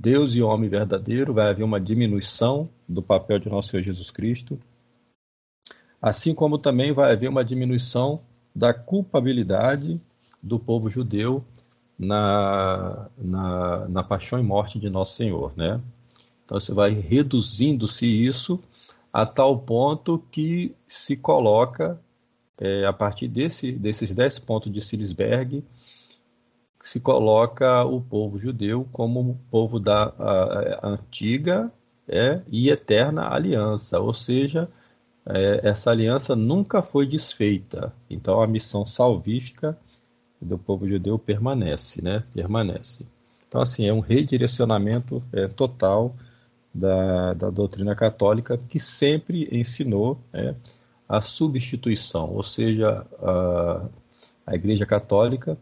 Deus 0.00 0.34
e 0.34 0.40
homem 0.40 0.70
verdadeiro, 0.70 1.34
vai 1.34 1.50
haver 1.50 1.62
uma 1.62 1.78
diminuição 1.78 2.70
do 2.88 3.02
papel 3.02 3.38
de 3.38 3.50
nosso 3.50 3.68
Senhor 3.68 3.82
Jesus 3.82 4.10
Cristo, 4.10 4.58
assim 6.00 6.34
como 6.34 6.56
também 6.56 6.90
vai 6.90 7.12
haver 7.12 7.28
uma 7.28 7.44
diminuição 7.44 8.22
da 8.56 8.72
culpabilidade 8.72 10.00
do 10.42 10.58
povo 10.58 10.88
judeu 10.88 11.44
na, 11.98 13.10
na, 13.18 13.88
na 13.88 14.02
paixão 14.02 14.38
e 14.38 14.42
morte 14.42 14.78
de 14.78 14.88
nosso 14.88 15.16
Senhor, 15.16 15.52
né? 15.54 15.78
Então 16.46 16.58
você 16.58 16.72
vai 16.72 16.92
reduzindo-se 16.92 18.06
isso 18.06 18.58
a 19.12 19.26
tal 19.26 19.58
ponto 19.58 20.18
que 20.30 20.74
se 20.88 21.14
coloca, 21.14 22.00
é, 22.58 22.86
a 22.86 22.92
partir 22.92 23.28
desse, 23.28 23.70
desses 23.72 24.14
10 24.14 24.38
pontos 24.38 24.72
de 24.72 24.80
Silisberg, 24.80 25.62
se 26.82 27.00
coloca 27.00 27.84
o 27.84 28.00
povo 28.00 28.38
judeu 28.38 28.86
como 28.92 29.38
povo 29.50 29.78
da 29.78 30.04
a, 30.18 30.86
a 30.86 30.88
antiga 30.88 31.70
é, 32.08 32.40
e 32.48 32.70
eterna 32.70 33.32
aliança, 33.32 34.00
ou 34.00 34.12
seja, 34.12 34.68
é, 35.26 35.68
essa 35.68 35.90
aliança 35.90 36.34
nunca 36.34 36.82
foi 36.82 37.06
desfeita. 37.06 37.92
Então 38.08 38.40
a 38.42 38.46
missão 38.46 38.86
salvífica 38.86 39.78
do 40.40 40.58
povo 40.58 40.88
judeu 40.88 41.18
permanece, 41.18 42.02
né? 42.02 42.24
Permanece. 42.32 43.06
Então 43.46 43.60
assim 43.60 43.86
é 43.86 43.92
um 43.92 44.00
redirecionamento 44.00 45.22
é, 45.32 45.46
total 45.46 46.14
da, 46.74 47.34
da 47.34 47.50
doutrina 47.50 47.94
católica 47.94 48.58
que 48.68 48.80
sempre 48.80 49.48
ensinou 49.52 50.18
né, 50.32 50.54
a 51.08 51.20
substituição, 51.20 52.32
ou 52.32 52.42
seja, 52.42 53.04
a, 53.20 53.86
a 54.46 54.54
Igreja 54.54 54.86
Católica 54.86 55.58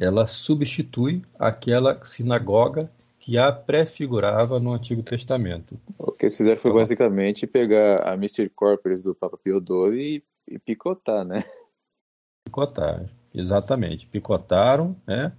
ela 0.00 0.26
substitui 0.26 1.22
aquela 1.38 2.02
sinagoga 2.02 2.90
que 3.18 3.36
a 3.36 3.52
prefigurava 3.52 4.58
no 4.58 4.72
Antigo 4.72 5.02
Testamento. 5.02 5.78
O 5.98 6.10
que 6.10 6.24
eles 6.24 6.36
fizeram 6.36 6.56
foi 6.56 6.70
então, 6.70 6.80
basicamente 6.80 7.46
pegar 7.46 8.08
a 8.08 8.16
Mystic 8.16 8.50
Corporis 8.54 9.02
do 9.02 9.14
Papa 9.14 9.36
Pio 9.36 9.60
XII 9.60 10.00
e, 10.00 10.24
e 10.48 10.58
picotar, 10.58 11.22
né? 11.22 11.44
Picotar, 12.48 13.10
exatamente. 13.34 14.06
Picotaram, 14.06 14.96
né? 15.06 15.32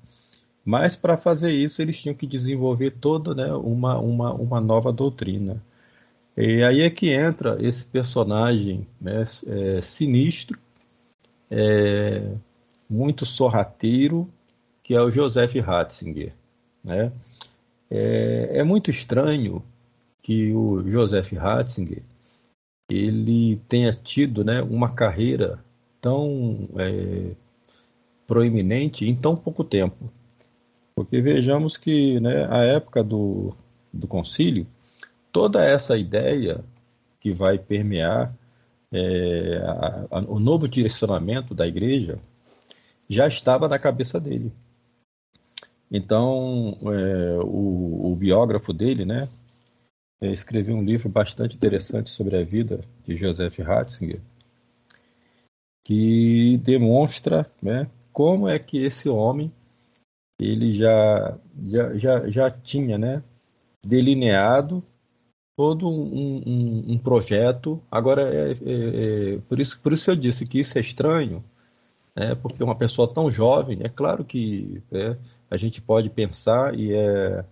Mas 0.64 0.96
para 0.96 1.18
fazer 1.18 1.52
isso 1.52 1.82
eles 1.82 2.00
tinham 2.00 2.14
que 2.14 2.28
desenvolver 2.28 2.92
toda 2.92 3.34
né, 3.34 3.52
uma, 3.52 3.98
uma, 3.98 4.32
uma 4.32 4.62
nova 4.62 4.94
doutrina. 4.94 5.60
E 6.38 6.64
aí 6.64 6.82
é 6.82 6.90
que 6.92 7.10
entra 7.10 7.58
esse 7.60 7.84
personagem 7.84 8.88
né, 9.02 9.26
é, 9.48 9.82
sinistro, 9.82 10.60
é, 11.50 12.32
muito 12.88 13.26
sorrateiro, 13.26 14.32
que 14.92 14.96
é 14.96 15.02
o 15.02 15.10
Joseph 15.10 15.56
Ratzinger. 15.56 16.34
Né? 16.84 17.14
É, 17.90 18.50
é 18.56 18.64
muito 18.66 18.92
estranho 18.92 19.64
que 20.22 20.52
o 20.52 20.86
Joseph 20.86 21.32
Ratzinger 21.32 22.04
ele 22.90 23.56
tenha 23.70 23.94
tido 23.94 24.44
né, 24.44 24.62
uma 24.62 24.92
carreira 24.92 25.64
tão 26.02 26.68
é, 26.78 27.34
proeminente 28.28 29.08
em 29.08 29.16
tão 29.16 29.34
pouco 29.34 29.64
tempo. 29.64 30.12
Porque 30.94 31.22
vejamos 31.22 31.78
que 31.78 32.20
né, 32.20 32.46
a 32.52 32.58
época 32.58 33.02
do, 33.02 33.56
do 33.94 34.08
concílio, 34.08 34.68
toda 35.32 35.64
essa 35.64 35.98
ideia 35.98 36.66
que 37.18 37.32
vai 37.32 37.58
permear 37.58 38.36
é, 38.92 39.58
a, 39.64 40.18
a, 40.18 40.20
o 40.20 40.38
novo 40.38 40.68
direcionamento 40.68 41.56
da 41.56 41.66
igreja 41.66 42.18
já 43.08 43.26
estava 43.26 43.70
na 43.70 43.80
cabeça 43.80 44.20
dele. 44.20 44.52
Então, 45.92 46.78
é, 46.84 47.38
o, 47.44 48.14
o, 48.14 48.16
biógrafo 48.16 48.72
dele, 48.72 49.04
né, 49.04 49.28
é, 50.22 50.32
escreveu 50.32 50.76
um 50.78 50.84
livro 50.84 51.10
bastante 51.10 51.58
interessante 51.58 52.10
sobre 52.10 52.38
a 52.38 52.44
vida 52.44 52.80
de 53.06 53.16
Joseph 53.16 53.60
Ratzinger, 53.60 54.22
que 55.84 56.58
demonstra 56.64 57.52
né, 57.62 57.90
como 58.14 58.48
é 58.48 58.58
que 58.58 58.82
esse 58.82 59.10
homem 59.10 59.52
ele 60.40 60.72
já, 60.72 61.38
já, 61.62 61.98
já, 61.98 62.30
já 62.30 62.50
tinha 62.50 62.98
né, 62.98 63.22
delineado 63.86 64.84
todo 65.56 65.90
um, 65.90 66.42
um, 66.46 66.94
um 66.94 66.98
projeto. 66.98 67.82
Agora, 67.92 68.34
é, 68.34 68.52
é, 68.52 68.54
é, 68.54 69.42
por, 69.48 69.60
isso, 69.60 69.80
por 69.80 69.94
isso 69.94 70.10
eu 70.10 70.16
disse 70.16 70.46
que 70.46 70.60
isso 70.60 70.78
é 70.78 70.82
estranho, 70.82 71.44
né? 72.16 72.34
porque 72.36 72.64
uma 72.64 72.76
pessoa 72.76 73.14
tão 73.14 73.30
jovem, 73.30 73.80
é 73.84 73.90
claro 73.90 74.24
que 74.24 74.82
é, 74.92 75.16
a 75.52 75.58
gente 75.58 75.82
pode 75.82 76.10
pensar 76.10 76.74
e 76.74 76.94
é, 76.94 77.46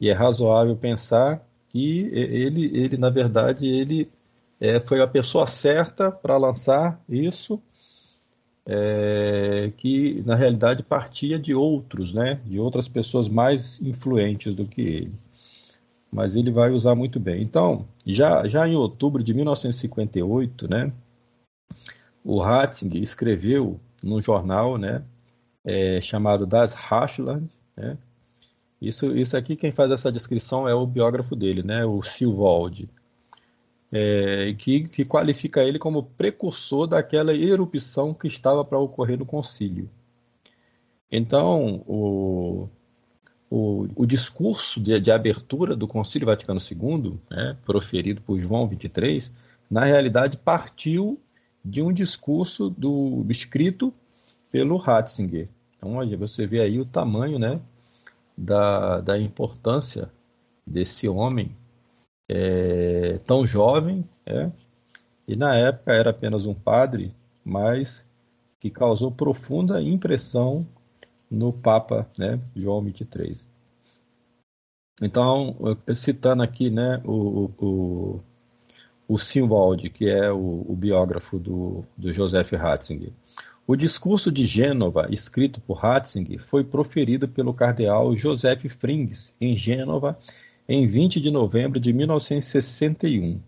e 0.00 0.08
é 0.08 0.12
razoável 0.12 0.76
pensar 0.76 1.44
que 1.68 2.08
ele, 2.12 2.66
ele 2.78 2.96
na 2.96 3.10
verdade, 3.10 3.66
ele 3.66 4.08
é, 4.60 4.78
foi 4.78 5.02
a 5.02 5.08
pessoa 5.08 5.46
certa 5.46 6.10
para 6.10 6.36
lançar 6.36 7.02
isso, 7.08 7.60
é, 8.64 9.72
que 9.76 10.22
na 10.24 10.34
realidade 10.34 10.82
partia 10.82 11.38
de 11.38 11.54
outros, 11.54 12.12
né, 12.12 12.40
de 12.44 12.58
outras 12.60 12.88
pessoas 12.88 13.28
mais 13.28 13.80
influentes 13.80 14.54
do 14.54 14.66
que 14.66 14.80
ele. 14.80 15.14
Mas 16.12 16.36
ele 16.36 16.50
vai 16.50 16.70
usar 16.70 16.94
muito 16.94 17.18
bem. 17.18 17.42
Então, 17.42 17.86
já, 18.06 18.46
já 18.46 18.66
em 18.66 18.76
outubro 18.76 19.22
de 19.22 19.34
1958, 19.34 20.70
né, 20.70 20.92
o 22.24 22.40
Ratzinger 22.40 23.02
escreveu 23.02 23.80
num 24.02 24.22
jornal, 24.22 24.78
né, 24.78 25.02
é, 25.66 26.00
chamado 26.00 26.46
Das 26.46 26.72
Rachland, 26.72 27.48
né, 27.76 27.98
isso, 28.80 29.16
isso 29.16 29.36
aqui, 29.36 29.56
quem 29.56 29.72
faz 29.72 29.90
essa 29.90 30.10
descrição 30.12 30.68
é 30.68 30.74
o 30.74 30.86
biógrafo 30.86 31.36
dele, 31.36 31.62
né, 31.62 31.84
o 31.84 32.00
Silvaldi 32.02 32.88
é, 33.90 34.54
que, 34.58 34.88
que 34.88 35.04
qualifica 35.04 35.62
ele 35.62 35.78
como 35.78 36.02
precursor 36.02 36.86
daquela 36.86 37.34
erupção 37.34 38.12
que 38.12 38.26
estava 38.26 38.64
para 38.64 38.78
ocorrer 38.78 39.18
no 39.18 39.26
concílio. 39.26 39.88
Então, 41.10 41.82
o, 41.86 42.68
o, 43.48 43.88
o 43.94 44.06
discurso 44.06 44.80
de, 44.80 44.98
de, 44.98 45.10
abertura 45.10 45.76
do 45.76 45.86
Concílio 45.86 46.26
Vaticano 46.26 46.60
II, 46.60 47.18
né, 47.30 47.56
proferido 47.64 48.20
por 48.20 48.40
João 48.40 48.66
23, 48.66 49.32
na 49.70 49.84
realidade 49.84 50.36
partiu 50.36 51.18
de 51.64 51.80
um 51.80 51.92
discurso 51.92 52.68
do 52.68 53.24
escrito 53.28 53.94
pelo 54.50 54.76
Ratzinger. 54.76 55.48
Então, 55.86 55.98
olha, 55.98 56.16
você 56.16 56.46
vê 56.46 56.60
aí 56.60 56.80
o 56.80 56.84
tamanho 56.84 57.38
né, 57.38 57.60
da, 58.36 59.00
da 59.00 59.16
importância 59.16 60.10
desse 60.66 61.08
homem 61.08 61.54
é, 62.28 63.18
tão 63.24 63.46
jovem, 63.46 64.04
é, 64.26 64.50
e 65.28 65.36
na 65.36 65.54
época 65.54 65.92
era 65.92 66.10
apenas 66.10 66.44
um 66.44 66.54
padre, 66.54 67.14
mas 67.44 68.04
que 68.58 68.68
causou 68.68 69.12
profunda 69.12 69.80
impressão 69.80 70.66
no 71.30 71.52
Papa 71.52 72.08
né, 72.18 72.40
João 72.56 72.84
XXIII. 72.84 73.46
Então, 75.00 75.56
citando 75.94 76.42
aqui 76.42 76.68
né, 76.68 77.00
o, 77.04 77.50
o, 77.58 78.20
o 79.06 79.18
Simwald, 79.18 79.88
que 79.90 80.08
é 80.08 80.32
o, 80.32 80.64
o 80.68 80.74
biógrafo 80.74 81.38
do, 81.38 81.84
do 81.96 82.12
Joseph 82.12 82.50
Ratzinger. 82.54 83.12
O 83.68 83.74
discurso 83.74 84.30
de 84.30 84.46
Gênova, 84.46 85.08
escrito 85.10 85.60
por 85.60 85.78
Ratzinger, 85.78 86.40
foi 86.40 86.62
proferido 86.62 87.26
pelo 87.26 87.52
cardeal 87.52 88.14
Joseph 88.14 88.64
Frings 88.66 89.34
em 89.40 89.56
Gênova 89.56 90.16
em 90.68 90.86
20 90.86 91.20
de 91.20 91.32
novembro 91.32 91.80
de 91.80 91.92
1961 91.92 93.40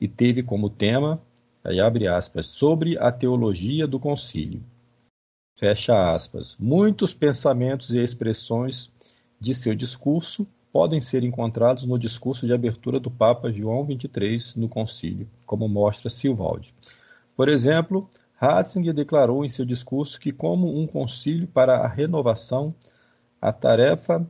e 0.00 0.08
teve 0.08 0.42
como 0.42 0.70
tema, 0.70 1.20
aí 1.62 1.78
abre 1.78 2.08
aspas, 2.08 2.46
sobre 2.46 2.96
a 2.98 3.12
teologia 3.12 3.86
do 3.86 3.98
concílio. 3.98 4.62
Fecha 5.58 6.14
aspas. 6.14 6.56
Muitos 6.58 7.12
pensamentos 7.12 7.90
e 7.90 7.98
expressões 7.98 8.90
de 9.38 9.54
seu 9.54 9.74
discurso 9.74 10.46
podem 10.72 11.02
ser 11.02 11.22
encontrados 11.22 11.84
no 11.84 11.98
discurso 11.98 12.46
de 12.46 12.54
abertura 12.54 12.98
do 12.98 13.10
Papa 13.10 13.52
João 13.52 13.84
XXIII 13.84 14.54
no 14.56 14.70
concílio, 14.70 15.28
como 15.44 15.68
mostra 15.68 16.08
Silvaldi. 16.08 16.74
Por 17.36 17.50
exemplo, 17.50 18.08
Ratzinger 18.40 18.94
declarou 18.94 19.44
em 19.44 19.50
seu 19.50 19.66
discurso 19.66 20.18
que, 20.18 20.32
como 20.32 20.80
um 20.80 20.86
concílio 20.86 21.46
para 21.46 21.80
a 21.80 21.86
renovação, 21.86 22.74
a 23.40 23.52
tarefa 23.52 24.26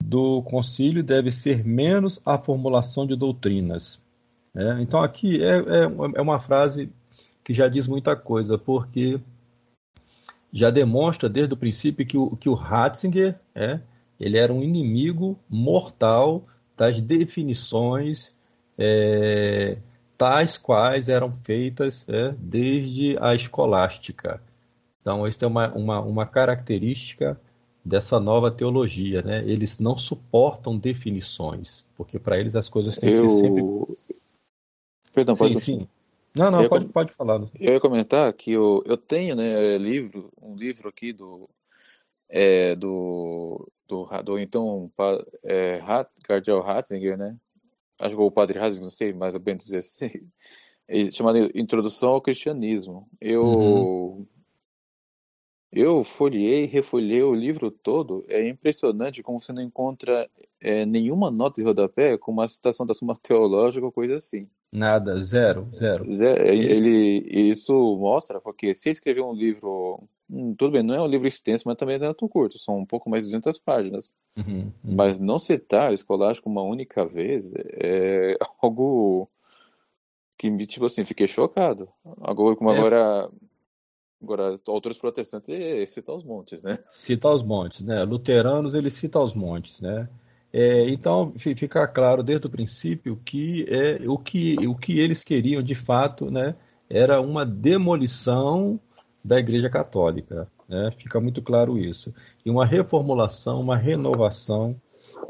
do 0.00 0.42
concílio 0.42 1.02
deve 1.02 1.32
ser 1.32 1.64
menos 1.64 2.20
a 2.24 2.38
formulação 2.38 3.04
de 3.04 3.16
doutrinas. 3.16 4.00
É, 4.54 4.80
então, 4.80 5.02
aqui 5.02 5.42
é, 5.42 5.56
é, 5.56 5.82
é, 6.14 6.20
uma 6.20 6.38
frase 6.38 6.88
que 7.42 7.52
já 7.52 7.66
diz 7.66 7.88
muita 7.88 8.14
coisa, 8.14 8.56
porque 8.56 9.20
já 10.52 10.70
demonstra 10.70 11.28
desde 11.28 11.54
o 11.54 11.56
princípio 11.56 12.06
que 12.06 12.16
o, 12.16 12.36
que 12.36 12.48
o 12.48 12.54
Ratzinger 12.54 13.40
é, 13.56 13.80
ele 14.20 14.38
era 14.38 14.52
um 14.52 14.62
inimigo 14.62 15.36
mortal 15.50 16.44
das 16.76 17.00
definições 17.00 18.32
é, 18.78 19.78
tais 20.18 20.58
quais 20.58 21.08
eram 21.08 21.32
feitas 21.32 22.04
é, 22.08 22.34
desde 22.36 23.16
a 23.20 23.34
escolástica. 23.34 24.42
Então, 25.00 25.26
isso 25.26 25.42
é 25.44 25.48
uma, 25.48 25.72
uma, 25.72 26.00
uma 26.00 26.26
característica 26.26 27.40
dessa 27.84 28.18
nova 28.20 28.50
teologia, 28.50 29.22
né? 29.22 29.42
Eles 29.46 29.78
não 29.78 29.96
suportam 29.96 30.76
definições, 30.76 31.86
porque 31.96 32.18
para 32.18 32.38
eles 32.38 32.56
as 32.56 32.68
coisas 32.68 32.98
têm 32.98 33.14
eu... 33.14 33.22
que 33.22 33.30
ser 33.30 33.38
sempre. 33.38 33.62
Perdão, 35.14 35.34
sim, 35.34 35.38
pode. 35.38 35.60
Sim. 35.60 35.88
Não, 36.36 36.50
não, 36.50 36.68
pode, 36.68 36.86
pode 36.86 37.12
falar. 37.12 37.40
Eu 37.58 37.72
ia 37.72 37.80
comentar 37.80 38.30
que 38.32 38.52
eu, 38.52 38.82
eu 38.84 38.96
tenho, 38.96 39.34
né, 39.34 39.74
é, 39.74 39.78
livro, 39.78 40.30
um 40.40 40.54
livro 40.54 40.88
aqui 40.88 41.12
do 41.12 41.48
é, 42.28 42.74
do, 42.74 43.66
do, 43.86 44.04
do 44.22 44.38
então 44.38 44.90
é, 45.42 45.80
Hat, 45.86 46.10
Cardeal 46.22 46.60
Ratzinger, 46.60 47.16
né? 47.16 47.36
Acho 47.98 48.14
que 48.16 48.22
o 48.22 48.30
Padre 48.30 48.58
Ratzinger, 48.58 48.82
não 48.82 48.90
sei, 48.90 49.12
mais 49.12 49.34
ou 49.34 49.40
menos 49.44 49.64
dizer 49.64 49.78
assim, 49.78 50.10
chamado 51.12 51.50
Introdução 51.54 52.10
ao 52.10 52.20
Cristianismo. 52.22 53.08
Eu 53.20 53.44
uhum. 53.44 54.26
Eu 55.70 56.02
folhei, 56.02 56.64
refolhei 56.64 57.22
o 57.22 57.34
livro 57.34 57.70
todo. 57.70 58.24
É 58.26 58.46
impressionante 58.48 59.22
como 59.22 59.38
você 59.38 59.52
não 59.52 59.62
encontra 59.62 60.28
é, 60.60 60.86
nenhuma 60.86 61.30
nota 61.30 61.60
de 61.60 61.66
rodapé 61.66 62.16
com 62.16 62.32
uma 62.32 62.48
citação 62.48 62.86
da 62.86 62.94
Suma 62.94 63.14
Teológica 63.16 63.84
ou 63.84 63.92
coisa 63.92 64.16
assim. 64.16 64.48
Nada, 64.72 65.16
zero, 65.16 65.68
zero. 65.72 66.04
ele, 66.46 67.26
isso 67.30 67.72
mostra, 67.98 68.40
porque 68.40 68.74
se 68.74 68.88
ele 68.88 68.92
escreveu 68.92 69.26
um 69.26 69.32
livro, 69.32 70.02
tudo 70.56 70.72
bem, 70.72 70.82
não 70.82 70.94
é 70.94 71.02
um 71.02 71.06
livro 71.06 71.26
extenso, 71.26 71.64
mas 71.66 71.76
também 71.76 71.98
não 71.98 72.08
é 72.08 72.14
tão 72.14 72.28
curto, 72.28 72.58
são 72.58 72.78
um 72.78 72.86
pouco 72.86 73.08
mais 73.08 73.24
de 73.24 73.30
200 73.30 73.58
páginas. 73.58 74.12
Uhum, 74.36 74.72
uhum. 74.84 74.94
Mas 74.94 75.18
não 75.18 75.38
citar 75.38 75.92
escolástico 75.92 76.48
uma 76.48 76.62
única 76.62 77.04
vez 77.04 77.52
é 77.56 78.36
algo 78.62 79.28
que, 80.36 80.54
tipo 80.66 80.84
assim, 80.84 81.04
fiquei 81.04 81.26
chocado. 81.26 81.88
Agora, 82.20 82.54
como 82.56 82.70
é. 82.70 82.78
agora 82.78 83.30
Agora, 84.20 84.58
autores 84.66 84.98
protestantes 84.98 85.90
citam 85.90 86.16
os 86.16 86.24
montes, 86.24 86.60
né? 86.62 86.78
Cita 86.88 87.28
os 87.28 87.42
montes, 87.42 87.82
né? 87.82 88.02
Luteranos, 88.02 88.74
ele 88.74 88.90
cita 88.90 89.20
os 89.20 89.32
montes, 89.32 89.80
né? 89.80 90.08
É, 90.52 90.88
então, 90.88 91.32
fica 91.36 91.86
claro 91.86 92.22
desde 92.22 92.46
o 92.46 92.50
princípio 92.50 93.20
que, 93.24 93.64
é, 93.68 94.08
o 94.08 94.18
que 94.18 94.56
o 94.66 94.74
que 94.74 94.98
eles 94.98 95.22
queriam, 95.22 95.62
de 95.62 95.74
fato, 95.74 96.30
né, 96.30 96.56
era 96.88 97.20
uma 97.20 97.44
demolição 97.44 98.80
da 99.28 99.38
Igreja 99.38 99.68
Católica. 99.68 100.48
Né? 100.68 100.90
Fica 100.98 101.20
muito 101.20 101.42
claro 101.42 101.78
isso. 101.78 102.12
E 102.44 102.50
uma 102.50 102.64
reformulação, 102.64 103.60
uma 103.60 103.76
renovação 103.76 104.74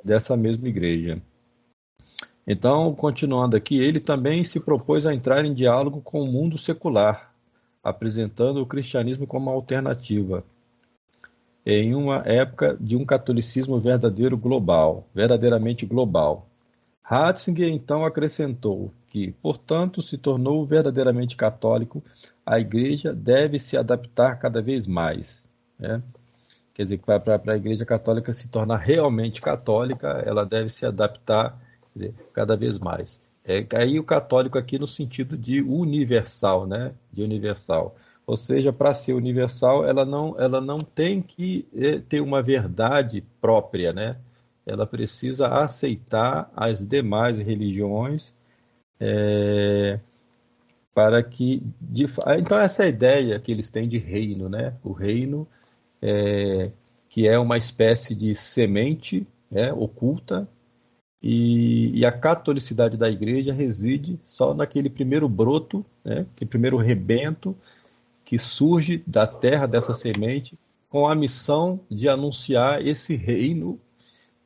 dessa 0.05 0.37
mesma 0.37 0.69
igreja. 0.69 1.21
Então, 2.47 2.95
continuando 2.95 3.57
aqui, 3.57 3.79
ele 3.79 4.01
também 4.01 4.43
se 4.43 4.61
propôs 4.61 5.07
a 5.07 5.13
entrar 5.13 5.45
em 5.45 5.53
diálogo 5.53 6.01
com 6.01 6.23
o 6.23 6.27
mundo 6.27 6.57
secular, 6.57 7.35
apresentando 7.83 8.63
o 8.63 8.67
cristianismo 8.67 9.27
como 9.27 9.51
alternativa 9.51 10.45
em 11.67 11.95
uma 11.95 12.23
época 12.25 12.79
de 12.81 12.97
um 12.97 13.05
catolicismo 13.05 13.79
verdadeiro 13.79 14.39
global, 14.39 15.07
verdadeiramente 15.15 15.85
global. 15.85 16.49
Ratzinger 17.03 17.69
então 17.69 18.07
acrescentou 18.07 18.91
que, 19.11 19.33
portanto, 19.43 20.03
se 20.03 20.19
tornou 20.19 20.65
verdadeiramente 20.67 21.37
católico, 21.37 22.03
a 22.45 22.59
Igreja 22.59 23.13
deve 23.13 23.59
se 23.59 23.77
adaptar 23.77 24.39
cada 24.39 24.61
vez 24.61 24.87
mais. 24.87 25.49
Né? 25.79 26.03
Quer 26.75 26.83
dizer, 26.83 26.99
para 26.99 27.53
a 27.53 27.57
Igreja 27.57 27.85
Católica 27.85 28.33
se 28.33 28.49
tornar 28.49 28.77
realmente 28.77 29.41
católica, 29.41 30.23
ela 30.25 30.47
deve 30.47 30.69
se 30.69 30.87
adaptar 30.87 31.59
dizer, 31.95 32.15
cada 32.33 32.57
vez 32.57 32.79
mais. 32.79 33.21
É, 33.45 33.67
aí 33.77 33.99
o 33.99 34.05
católico 34.05 34.59
aqui 34.59 34.79
no 34.79 34.87
sentido 34.87 35.37
de 35.37 35.61
universal, 35.63 36.67
né? 36.67 36.93
De 37.13 37.23
universal. 37.23 37.97
Ou 38.27 38.37
seja, 38.37 38.73
para 38.73 38.93
ser 38.93 39.15
universal, 39.15 39.87
ela 39.87 40.05
não, 40.05 40.39
ela 40.39 40.61
não 40.61 40.81
tem 40.81 41.23
que 41.23 41.67
é, 41.75 41.99
ter 41.99 42.21
uma 42.21 42.43
verdade 42.43 43.25
própria, 43.41 43.93
né? 43.93 44.19
Ela 44.67 44.87
precisa 44.87 45.49
aceitar 45.49 46.53
as 46.55 46.87
demais 46.87 47.41
religiões 47.41 48.35
é, 49.01 50.01
para 50.95 51.23
que... 51.23 51.63
De, 51.81 52.07
então, 52.39 52.59
essa 52.59 52.85
é 52.85 52.89
ideia 52.89 53.39
que 53.39 53.53
eles 53.53 53.71
têm 53.71 53.89
de 53.89 53.99
reino, 53.99 54.49
né? 54.49 54.75
O 54.83 54.93
reino 54.93 55.47
é, 56.03 56.71
que 57.09 57.27
é 57.27 57.39
uma 57.39 57.57
espécie 57.57 58.15
de 58.15 58.35
semente 58.35 59.27
é, 59.51 59.73
oculta 59.73 60.49
E, 61.23 61.99
e, 61.99 62.07
a 62.07 62.13
catolicidade 62.13 62.97
da 62.97 63.11
igreja 63.11 63.53
reside 63.53 64.21
só 64.23 64.55
naquele 64.55 64.89
primeiro 64.89 65.29
broto, 65.29 65.85
né, 66.05 66.27
primeiro 66.49 66.77
rebento 66.77 67.57
que 68.25 68.39
surge 68.39 69.03
da 69.07 69.27
terra 69.27 69.67
dessa 69.67 69.95
semente 69.95 70.57
com 70.89 71.09
a 71.09 71.15
missão 71.15 71.81
de 71.91 72.09
anunciar 72.09 72.87
esse 72.87 73.17
reino 73.17 73.81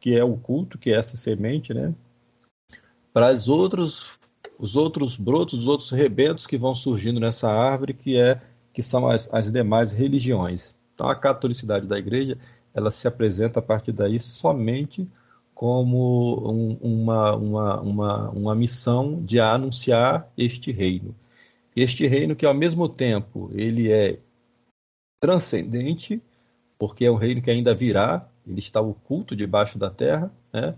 que 0.00 0.16
é 0.16 0.24
o 0.24 0.36
culto, 0.36 0.78
que 0.78 0.90
é 0.90 0.96
essa 0.96 1.16
semente, 1.16 1.74
né, 1.74 1.94
para 3.12 3.30
os 3.30 3.48
outros 3.48 4.21
os 4.62 4.76
outros 4.76 5.16
brotos, 5.16 5.58
os 5.58 5.66
outros 5.66 5.90
rebentos 5.90 6.46
que 6.46 6.56
vão 6.56 6.72
surgindo 6.72 7.18
nessa 7.18 7.50
árvore, 7.50 7.92
que 7.92 8.16
é 8.16 8.40
que 8.72 8.80
são 8.80 9.08
as, 9.08 9.28
as 9.34 9.50
demais 9.50 9.90
religiões. 9.90 10.76
Então 10.94 11.08
a 11.08 11.16
catolicidade 11.16 11.84
da 11.84 11.98
igreja 11.98 12.38
ela 12.72 12.88
se 12.92 13.08
apresenta 13.08 13.58
a 13.58 13.62
partir 13.62 13.90
daí 13.90 14.20
somente 14.20 15.10
como 15.52 16.48
um, 16.48 16.78
uma, 16.80 17.34
uma, 17.34 17.80
uma, 17.80 18.30
uma 18.30 18.54
missão 18.54 19.20
de 19.24 19.40
anunciar 19.40 20.32
este 20.38 20.70
reino. 20.70 21.12
Este 21.74 22.06
reino 22.06 22.36
que, 22.36 22.46
ao 22.46 22.54
mesmo 22.54 22.88
tempo, 22.88 23.50
ele 23.52 23.90
é 23.90 24.20
transcendente, 25.20 26.22
porque 26.78 27.04
é 27.04 27.10
um 27.10 27.16
reino 27.16 27.42
que 27.42 27.50
ainda 27.50 27.74
virá, 27.74 28.28
ele 28.46 28.60
está 28.60 28.80
oculto 28.80 29.34
debaixo 29.34 29.76
da 29.76 29.90
terra, 29.90 30.32
né? 30.52 30.76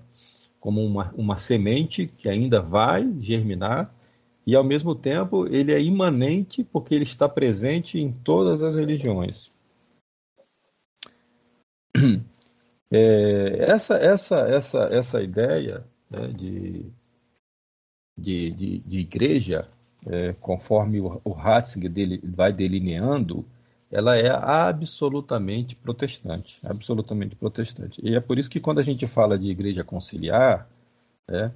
Como 0.64 0.82
uma, 0.82 1.12
uma 1.14 1.36
semente 1.36 2.06
que 2.06 2.26
ainda 2.26 2.58
vai 2.62 3.06
germinar, 3.20 3.94
e, 4.46 4.56
ao 4.56 4.64
mesmo 4.64 4.94
tempo, 4.94 5.46
ele 5.46 5.74
é 5.74 5.78
imanente, 5.78 6.64
porque 6.64 6.94
ele 6.94 7.04
está 7.04 7.28
presente 7.28 7.98
em 7.98 8.10
todas 8.10 8.62
as 8.62 8.74
religiões. 8.74 9.52
É, 12.96 13.70
essa, 13.72 13.96
essa, 13.96 14.38
essa, 14.46 14.84
essa 14.84 15.20
ideia 15.20 15.84
né, 16.08 16.28
de, 16.28 16.92
de, 18.16 18.50
de, 18.52 18.78
de, 18.78 18.98
igreja, 19.00 19.66
é, 20.06 20.32
conforme 20.34 21.00
o, 21.00 21.20
o 21.24 21.34
dele, 21.90 22.20
vai 22.22 22.52
delineando, 22.52 23.44
ela 23.94 24.16
é 24.16 24.28
absolutamente 24.28 25.76
protestante, 25.76 26.58
absolutamente 26.64 27.36
protestante. 27.36 28.00
E 28.04 28.16
é 28.16 28.20
por 28.20 28.38
isso 28.38 28.50
que 28.50 28.58
quando 28.58 28.80
a 28.80 28.82
gente 28.82 29.06
fala 29.06 29.38
de 29.38 29.48
igreja 29.48 29.84
conciliar, 29.84 30.68
né, 31.28 31.52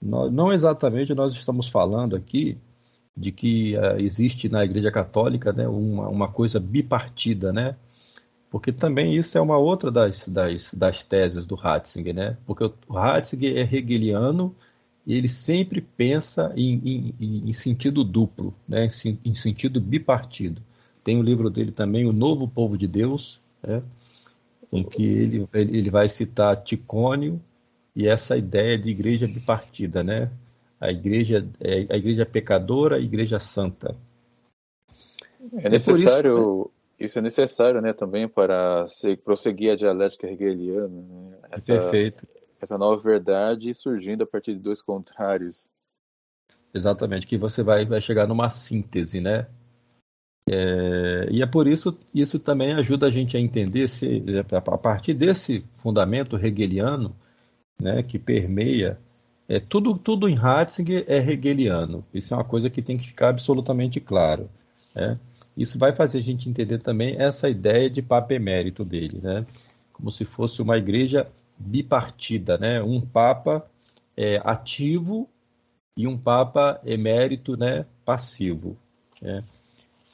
não 0.00 0.52
exatamente 0.52 1.12
nós 1.12 1.32
estamos 1.32 1.66
falando 1.66 2.14
aqui 2.14 2.56
de 3.16 3.32
que 3.32 3.76
uh, 3.76 3.98
existe 3.98 4.48
na 4.48 4.64
igreja 4.64 4.92
católica 4.92 5.52
né, 5.52 5.66
uma, 5.66 6.08
uma 6.08 6.28
coisa 6.28 6.60
bipartida, 6.60 7.52
né? 7.52 7.76
Porque 8.48 8.72
também 8.72 9.14
isso 9.14 9.36
é 9.36 9.40
uma 9.40 9.58
outra 9.58 9.90
das, 9.90 10.28
das, 10.28 10.72
das 10.74 11.04
teses 11.04 11.46
do 11.46 11.54
Ratzinger, 11.54 12.14
né? 12.14 12.36
Porque 12.46 12.64
o 12.64 12.94
Ratzinger 12.94 13.56
é 13.56 13.76
hegeliano 13.76 14.54
e 15.06 15.14
ele 15.14 15.28
sempre 15.28 15.80
pensa 15.80 16.52
em, 16.56 17.14
em, 17.18 17.48
em 17.48 17.52
sentido 17.52 18.04
duplo, 18.04 18.54
né? 18.68 18.86
em, 19.04 19.18
em, 19.24 19.34
sentido 19.34 19.80
bipartido. 19.80 20.62
Tem 21.04 21.18
o 21.18 21.22
livro 21.22 21.50
dele 21.50 21.72
também, 21.72 22.06
O 22.06 22.12
Novo 22.12 22.46
Povo 22.46 22.76
de 22.78 22.86
Deus, 22.86 23.40
né? 23.62 23.82
em 24.72 24.82
que 24.82 25.04
ele, 25.04 25.48
ele 25.52 25.90
vai 25.90 26.08
citar 26.08 26.62
Ticônio 26.62 27.40
e 27.94 28.08
essa 28.08 28.36
ideia 28.36 28.78
de 28.78 28.90
igreja 28.90 29.26
bipartida, 29.26 30.02
né? 30.02 30.30
A 30.80 30.90
igreja, 30.90 31.46
é, 31.60 31.86
a 31.90 31.96
igreja 31.96 32.24
pecadora, 32.24 32.96
a 32.96 33.00
igreja 33.00 33.38
santa. 33.38 33.94
É 35.58 35.68
necessário 35.68 36.70
isso 36.98 37.18
é 37.18 37.22
necessário, 37.22 37.80
né, 37.80 37.92
também 37.92 38.28
para 38.28 38.84
prosseguir 39.24 39.72
a 39.72 39.76
dialética 39.76 40.28
hegeliana, 40.28 40.88
né? 40.88 41.38
essa, 41.50 41.72
Perfeito. 41.72 42.26
Essa 42.60 42.78
nova 42.78 43.02
verdade 43.02 43.74
surgindo 43.74 44.22
a 44.22 44.26
partir 44.26 44.54
de 44.54 44.60
dois 44.60 44.80
contrários. 44.80 45.68
Exatamente, 46.72 47.26
que 47.26 47.36
você 47.36 47.62
vai, 47.62 47.84
vai 47.84 48.00
chegar 48.00 48.28
numa 48.28 48.48
síntese, 48.50 49.20
né? 49.20 49.48
É, 50.50 51.28
e 51.30 51.40
é 51.40 51.46
por 51.46 51.68
isso 51.68 51.96
isso 52.12 52.38
também 52.38 52.72
ajuda 52.74 53.06
a 53.06 53.10
gente 53.10 53.36
a 53.36 53.40
entender 53.40 53.88
se 53.88 54.22
a 54.52 54.60
partir 54.78 55.14
desse 55.14 55.64
fundamento 55.76 56.36
hegeliano, 56.36 57.14
né, 57.80 58.02
que 58.02 58.18
permeia 58.18 58.98
é 59.48 59.60
tudo 59.60 59.96
tudo 59.96 60.28
em 60.28 60.34
Ratzinger 60.34 61.04
é 61.06 61.18
hegeliano. 61.18 62.04
Isso 62.12 62.34
é 62.34 62.36
uma 62.36 62.44
coisa 62.44 62.70
que 62.70 62.82
tem 62.82 62.96
que 62.96 63.06
ficar 63.06 63.28
absolutamente 63.28 64.00
claro, 64.00 64.48
né? 64.94 65.18
Isso 65.56 65.78
vai 65.78 65.92
fazer 65.92 66.18
a 66.18 66.22
gente 66.22 66.48
entender 66.48 66.78
também 66.78 67.16
essa 67.20 67.48
ideia 67.48 67.90
de 67.90 68.00
Papa 68.00 68.34
emérito 68.34 68.84
dele, 68.84 69.20
né? 69.22 69.44
Como 69.92 70.10
se 70.10 70.24
fosse 70.24 70.62
uma 70.62 70.78
igreja 70.78 71.30
bipartida, 71.58 72.56
né? 72.56 72.82
Um 72.82 73.00
Papa 73.00 73.66
é, 74.16 74.40
ativo 74.44 75.28
e 75.96 76.06
um 76.06 76.16
Papa 76.16 76.80
emérito, 76.84 77.56
né? 77.56 77.84
Passivo. 78.04 78.78
Né? 79.20 79.40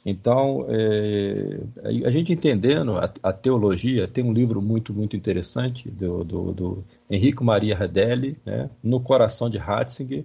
Então, 0.05 0.65
é, 0.69 1.59
a 2.05 2.09
gente 2.09 2.31
entendendo 2.31 2.97
a, 2.97 3.11
a, 3.21 3.33
teologia, 3.33 4.07
tem 4.07 4.23
um 4.23 4.31
livro 4.31 4.61
muito, 4.61 4.93
muito 4.93 5.15
interessante 5.15 5.89
do, 5.89 6.23
do, 6.23 6.53
do 6.53 6.83
Henrico 7.09 7.43
Maria 7.43 7.75
Redelli, 7.75 8.37
né, 8.45 8.69
No 8.81 9.01
Coração 9.01 9.49
de 9.49 9.57
Ratzinger, 9.57 10.23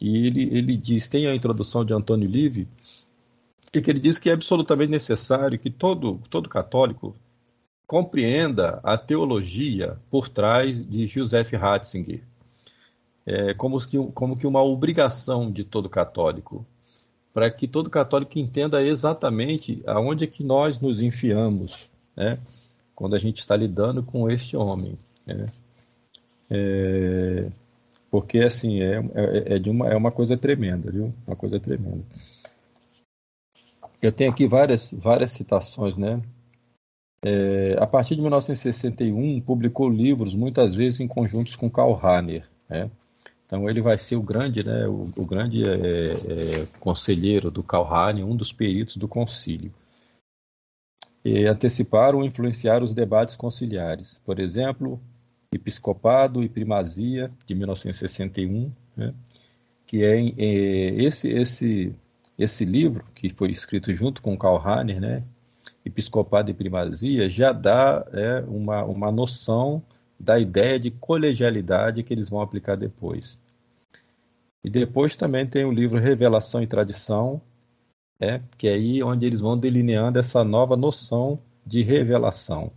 e 0.00 0.26
ele, 0.26 0.42
ele 0.56 0.76
diz, 0.76 1.06
tem 1.06 1.26
a 1.26 1.34
introdução 1.34 1.84
de 1.84 1.92
Antônio 1.92 2.28
Livre, 2.28 2.66
e 3.74 3.80
que 3.80 3.90
ele 3.90 4.00
diz 4.00 4.18
que 4.18 4.30
é 4.30 4.32
absolutamente 4.32 4.90
necessário 4.90 5.58
que 5.58 5.70
todo, 5.70 6.20
todo 6.30 6.48
católico 6.48 7.14
compreenda 7.86 8.80
a 8.82 8.96
teologia 8.96 9.98
por 10.10 10.28
trás 10.28 10.88
de 10.88 11.06
Joseph 11.06 11.52
Ratzinger, 11.52 12.22
é, 13.26 13.52
como, 13.52 13.78
que, 13.78 13.98
como 14.12 14.36
que 14.36 14.46
uma 14.46 14.62
obrigação 14.62 15.50
de 15.50 15.62
todo 15.62 15.90
católico, 15.90 16.66
para 17.38 17.52
que 17.52 17.68
todo 17.68 17.88
católico 17.88 18.36
entenda 18.36 18.82
exatamente 18.82 19.80
aonde 19.86 20.24
é 20.24 20.26
que 20.26 20.42
nós 20.42 20.80
nos 20.80 21.00
enfiamos, 21.00 21.88
né, 22.16 22.36
quando 22.96 23.14
a 23.14 23.18
gente 23.18 23.38
está 23.38 23.54
lidando 23.54 24.02
com 24.02 24.28
este 24.28 24.56
homem. 24.56 24.98
Né. 25.24 25.46
É, 26.50 27.48
porque 28.10 28.40
assim 28.40 28.82
é, 28.82 28.96
é, 29.14 29.54
é, 29.54 29.58
de 29.60 29.70
uma, 29.70 29.86
é 29.86 29.94
uma 29.94 30.10
coisa 30.10 30.36
tremenda, 30.36 30.90
viu? 30.90 31.14
Uma 31.28 31.36
coisa 31.36 31.60
tremenda. 31.60 32.02
Eu 34.02 34.10
tenho 34.10 34.32
aqui 34.32 34.48
várias, 34.48 34.92
várias 34.92 35.30
citações, 35.30 35.96
né? 35.96 36.20
É, 37.24 37.76
a 37.78 37.86
partir 37.86 38.16
de 38.16 38.20
1961, 38.20 39.40
publicou 39.42 39.88
livros, 39.88 40.34
muitas 40.34 40.74
vezes 40.74 40.98
em 40.98 41.06
conjuntos 41.06 41.54
com 41.54 41.70
Karl 41.70 41.92
Rahner, 41.92 42.48
né? 42.68 42.90
Então 43.48 43.68
ele 43.68 43.80
vai 43.80 43.96
ser 43.96 44.16
o 44.16 44.22
grande, 44.22 44.62
né, 44.62 44.86
o, 44.86 45.10
o 45.16 45.24
grande 45.24 45.64
é, 45.64 46.12
é, 46.12 46.66
conselheiro 46.78 47.50
do 47.50 47.62
Karl 47.62 47.82
Rahner, 47.82 48.26
um 48.26 48.36
dos 48.36 48.52
peritos 48.52 48.98
do 48.98 49.08
concílio. 49.08 49.72
E 51.24 51.46
anteciparam 51.46 52.18
ou 52.18 52.24
influenciaram 52.24 52.84
os 52.84 52.92
debates 52.92 53.36
conciliares. 53.36 54.20
Por 54.22 54.38
exemplo, 54.38 55.00
Episcopado 55.50 56.42
e 56.42 56.48
Primazia, 56.48 57.32
de 57.46 57.54
1961, 57.54 58.70
né, 58.94 59.14
que 59.86 60.04
é, 60.04 60.20
é 60.20 61.02
esse, 61.02 61.30
esse 61.30 61.96
esse 62.38 62.64
livro, 62.66 63.04
que 63.14 63.30
foi 63.30 63.50
escrito 63.50 63.92
junto 63.94 64.20
com 64.22 64.36
Karl 64.36 64.58
Rahner, 64.58 65.00
né, 65.00 65.24
Episcopado 65.84 66.50
e 66.50 66.54
Primazia, 66.54 67.30
já 67.30 67.50
dá 67.50 68.06
é, 68.12 68.44
uma, 68.46 68.84
uma 68.84 69.10
noção 69.10 69.82
da 70.18 70.38
ideia 70.38 70.78
de 70.78 70.90
colegialidade 70.90 72.02
que 72.02 72.12
eles 72.12 72.28
vão 72.28 72.40
aplicar 72.40 72.76
depois. 72.76 73.38
E 74.62 74.68
depois 74.68 75.14
também 75.14 75.46
tem 75.46 75.64
o 75.64 75.72
livro 75.72 76.00
Revelação 76.00 76.62
e 76.62 76.66
Tradição, 76.66 77.40
é, 78.20 78.40
que 78.56 78.66
é 78.66 78.74
aí 78.74 79.02
onde 79.02 79.24
eles 79.24 79.40
vão 79.40 79.56
delineando 79.56 80.18
essa 80.18 80.42
nova 80.42 80.76
noção 80.76 81.38
de 81.64 81.82
revelação. 81.82 82.72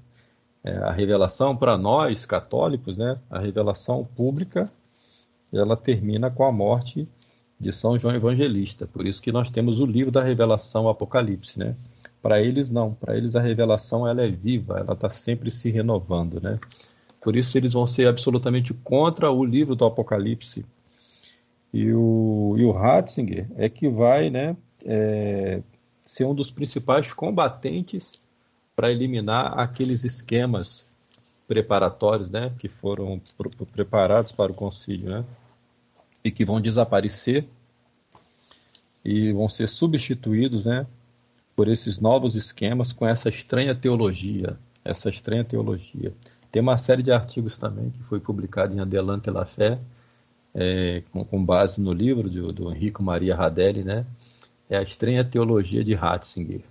É, 0.64 0.78
a 0.78 0.92
revelação 0.92 1.58
para 1.58 1.78
nós 1.78 2.26
católicos, 2.26 2.96
né, 2.96 3.20
a 3.30 3.40
revelação 3.40 4.06
pública, 4.06 4.72
ela 5.52 5.76
termina 5.76 6.30
com 6.30 6.44
a 6.44 6.52
morte 6.52 7.08
de 7.60 7.72
São 7.72 7.98
João 7.98 8.16
Evangelista. 8.16 8.88
Por 8.88 9.06
isso 9.06 9.22
que 9.22 9.32
nós 9.32 9.50
temos 9.50 9.80
o 9.80 9.86
livro 9.86 10.12
da 10.12 10.24
revelação, 10.24 10.88
Apocalipse, 10.88 11.60
né? 11.60 11.76
Para 12.22 12.42
eles 12.42 12.72
não, 12.72 12.94
para 12.94 13.18
eles 13.18 13.36
a 13.36 13.42
revelação 13.42 14.08
ela 14.08 14.22
é 14.22 14.30
viva, 14.30 14.80
ela 14.80 14.94
está 14.94 15.10
sempre 15.10 15.52
se 15.52 15.70
renovando, 15.70 16.40
né? 16.42 16.60
Por 17.22 17.36
isso 17.36 17.58
eles 17.58 17.74
vão 17.74 17.86
ser 17.86 18.08
absolutamente 18.08 18.74
contra 18.74 19.32
o 19.32 19.46
livro 19.46 19.76
do 19.76 19.86
Apocalipse. 19.86 20.66
E 21.74 21.94
o, 21.94 22.56
e 22.58 22.66
o 22.66 22.72
Ratzinger 22.72 23.48
é 23.56 23.70
que 23.70 23.88
vai, 23.88 24.30
né, 24.30 24.58
é, 24.84 25.62
ser 26.04 26.26
um 26.26 26.34
dos 26.34 26.52
principais 26.52 27.14
combatentes 27.14 28.20
para 28.76 28.92
eliminar 28.92 29.58
aqueles 29.60 30.04
esquemas 30.04 30.90
preparatórios, 31.48 32.30
né, 32.30 32.52
que 32.58 32.68
foram 32.68 33.22
preparados 33.72 34.32
para 34.32 34.52
o 34.52 34.56
concílio, 34.56 35.10
né? 35.10 35.26
e 36.24 36.32
que 36.32 36.46
vão 36.46 36.62
desaparecer 36.62 37.48
e 39.04 39.32
vão 39.32 39.48
ser 39.48 39.68
substituídos, 39.68 40.66
né, 40.66 40.86
por 41.56 41.68
esses 41.68 42.00
novos 42.00 42.36
esquemas 42.36 42.94
com 42.94 43.08
essa 43.08 43.30
estranha 43.30 43.74
teologia, 43.74 44.58
essa 44.86 45.10
estranha 45.10 45.44
teologia. 45.44 46.14
Tem 46.52 46.62
uma 46.62 46.78
série 46.78 47.02
de 47.02 47.12
artigos 47.12 47.56
também 47.56 47.90
que 47.90 48.04
foi 48.04 48.20
publicado 48.20 48.76
em 48.76 48.80
Adelante 48.80 49.30
la 49.30 49.46
Fé, 49.46 49.80
é, 50.54 51.02
com, 51.12 51.24
com, 51.24 51.44
base 51.44 51.80
no 51.82 51.94
livro 51.94 52.30
do, 52.30 52.52
do 52.52 52.72
Enrico 52.72 53.02
Maria 53.02 53.36
Radelli, 53.36 53.84
né? 53.84 54.06
É 54.70 54.78
a 54.78 54.82
estranha 54.82 55.24
teologia 55.24 55.84
de 55.84 55.94
Ratzinger. 55.94 56.62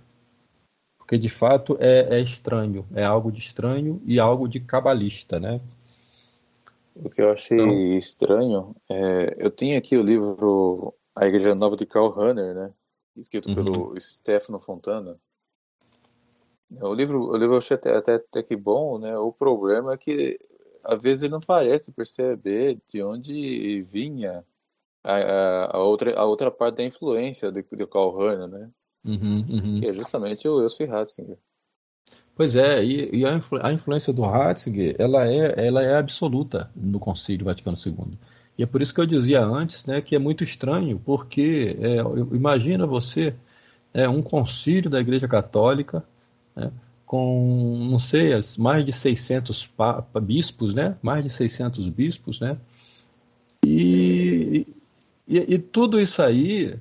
Porque 0.97 1.17
de 1.17 1.29
fato 1.29 1.77
é, 1.79 2.17
é 2.17 2.19
estranho, 2.19 2.85
é 2.93 3.03
algo 3.03 3.31
de 3.31 3.39
estranho 3.39 3.99
e 4.05 4.19
algo 4.19 4.47
de 4.47 4.59
cabalista, 4.59 5.39
né? 5.39 5.59
O 6.95 7.09
que 7.09 7.21
eu 7.21 7.31
achei 7.31 7.57
então, 7.57 7.97
estranho, 7.97 8.75
é, 8.87 9.35
eu 9.39 9.49
tinha 9.49 9.77
aqui 9.77 9.97
o 9.97 10.03
livro 10.03 10.93
A 11.15 11.25
Igreja 11.25 11.55
Nova 11.55 11.75
de 11.75 11.85
Karl 11.85 12.09
Rahner, 12.09 12.53
né? 12.53 12.71
Escrito 13.17 13.49
uhum. 13.49 13.55
pelo 13.55 13.99
Stefano 13.99 14.59
Fontana. 14.59 15.17
O 16.79 16.93
livro, 16.93 17.29
o 17.29 17.35
livro 17.35 17.55
eu 17.55 17.57
achei 17.57 17.75
até, 17.75 17.95
até, 17.95 18.15
até 18.15 18.43
que 18.43 18.55
bom, 18.55 18.97
né? 18.97 19.17
O 19.17 19.31
problema 19.31 19.93
é 19.93 19.97
que 19.97 20.39
às 20.83 21.01
vezes 21.01 21.23
ele 21.23 21.33
não 21.33 21.39
parece 21.39 21.91
perceber 21.91 22.79
de 22.87 23.03
onde 23.03 23.83
vinha 23.91 24.43
a, 25.03 25.15
a, 25.15 25.77
a 25.77 25.83
outra, 25.83 26.17
a 26.17 26.25
outra 26.25 26.49
parte 26.49 26.77
da 26.77 26.83
influência 26.83 27.51
do, 27.51 27.61
do 27.61 27.87
Karl 27.87 28.17
Rahner, 28.17 28.47
né? 28.47 28.69
Uhum, 29.03 29.45
uhum. 29.49 29.79
Que 29.79 29.87
é 29.87 29.93
justamente 29.93 30.47
o 30.47 30.61
Elcio 30.61 30.87
Ratzinger. 30.87 31.37
Pois 32.35 32.55
é, 32.55 32.83
e, 32.83 33.17
e 33.17 33.25
a, 33.25 33.35
influ, 33.35 33.59
a, 33.61 33.73
influência 33.73 34.13
do 34.13 34.21
Ratzinger, 34.21 34.95
ela 34.97 35.27
é, 35.27 35.67
ela 35.67 35.83
é 35.83 35.97
absoluta 35.97 36.71
no 36.75 36.99
Concílio 36.99 37.45
Vaticano 37.45 37.77
II. 37.83 38.17
E 38.57 38.63
é 38.63 38.65
por 38.65 38.81
isso 38.81 38.93
que 38.93 39.01
eu 39.01 39.05
dizia 39.05 39.43
antes, 39.43 39.85
né, 39.85 40.01
que 40.01 40.15
é 40.15 40.19
muito 40.19 40.43
estranho, 40.43 41.01
porque 41.03 41.75
é, 41.79 41.97
imagina 42.35 42.85
você 42.85 43.35
é 43.93 44.07
um 44.07 44.21
concílio 44.21 44.89
da 44.89 44.99
Igreja 44.99 45.27
Católica 45.27 46.03
né, 46.55 46.71
com, 47.05 47.87
não 47.89 47.99
sei, 47.99 48.31
mais 48.57 48.85
de 48.85 48.93
600 48.93 49.73
bispos, 50.21 50.73
né, 50.73 50.97
mais 51.01 51.23
de 51.23 51.29
600 51.29 51.89
bispos, 51.89 52.39
né, 52.39 52.57
e, 53.65 54.65
e, 55.27 55.55
e 55.55 55.59
tudo 55.59 55.99
isso 55.99 56.21
aí 56.21 56.79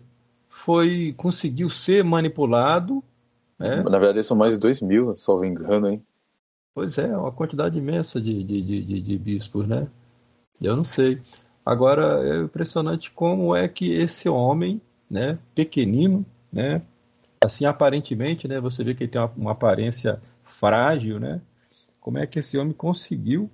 foi 0.49 1.15
conseguiu 1.17 1.69
ser 1.69 2.03
manipulado. 2.03 3.03
Né? 3.59 3.83
Na 3.83 3.99
verdade, 3.99 4.25
são 4.25 4.37
mais 4.37 4.55
de 4.55 4.61
2 4.61 4.81
mil, 4.81 5.15
se 5.15 5.31
me 5.37 5.49
engano, 5.49 5.89
hein? 5.89 6.03
Pois 6.75 6.97
é, 6.99 7.17
uma 7.17 7.33
quantidade 7.33 7.79
imensa 7.79 8.21
de, 8.21 8.43
de, 8.43 8.63
de, 8.63 9.01
de, 9.01 9.19
bispos, 9.19 9.67
né? 9.67 9.89
Eu 10.61 10.77
não 10.77 10.85
sei. 10.85 11.21
Agora, 11.65 12.27
é 12.27 12.43
impressionante 12.43 13.11
como 13.11 13.55
é 13.55 13.69
que 13.69 13.93
esse 13.93 14.29
homem, 14.29 14.81
né, 15.11 15.39
pequenino, 15.55 16.25
né, 16.53 16.83
assim, 17.43 17.65
aparentemente, 17.65 18.47
né, 18.47 18.61
você 18.61 18.85
vê 18.85 18.95
que 18.95 19.05
ele 19.05 19.11
tem 19.11 19.21
uma, 19.21 19.33
uma 19.37 19.53
aparência 19.53 20.21
frágil, 20.43 21.19
né, 21.19 21.41
como 22.01 22.19
é 22.19 22.27
que 22.27 22.39
esse 22.39 22.59
homem 22.59 22.73
conseguiu 22.73 23.51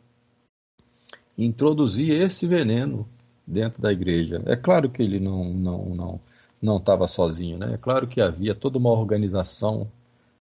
introduzir 1.36 2.20
esse 2.22 2.46
veneno 2.46 3.08
dentro 3.46 3.80
da 3.80 3.92
igreja. 3.92 4.42
É 4.46 4.56
claro 4.56 4.88
que 4.90 5.02
ele 5.02 5.20
não 5.20 5.44
não 5.52 5.84
não 5.94 6.20
não 6.60 6.76
estava 6.78 7.06
sozinho, 7.06 7.58
né? 7.58 7.74
É 7.74 7.76
claro 7.76 8.06
que 8.06 8.20
havia 8.20 8.54
toda 8.54 8.78
uma 8.78 8.90
organização 8.90 9.90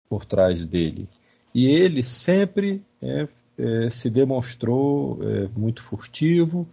por 0.10 0.25
trás 0.25 0.65
dele. 0.65 1.08
E 1.56 1.67
ele 1.67 2.04
sempre 2.04 2.84
é, 3.01 3.27
é, 3.58 3.89
se 3.89 4.10
demonstrou 4.10 5.19
é, 5.23 5.47
muito 5.58 5.82
furtivo 5.82 6.67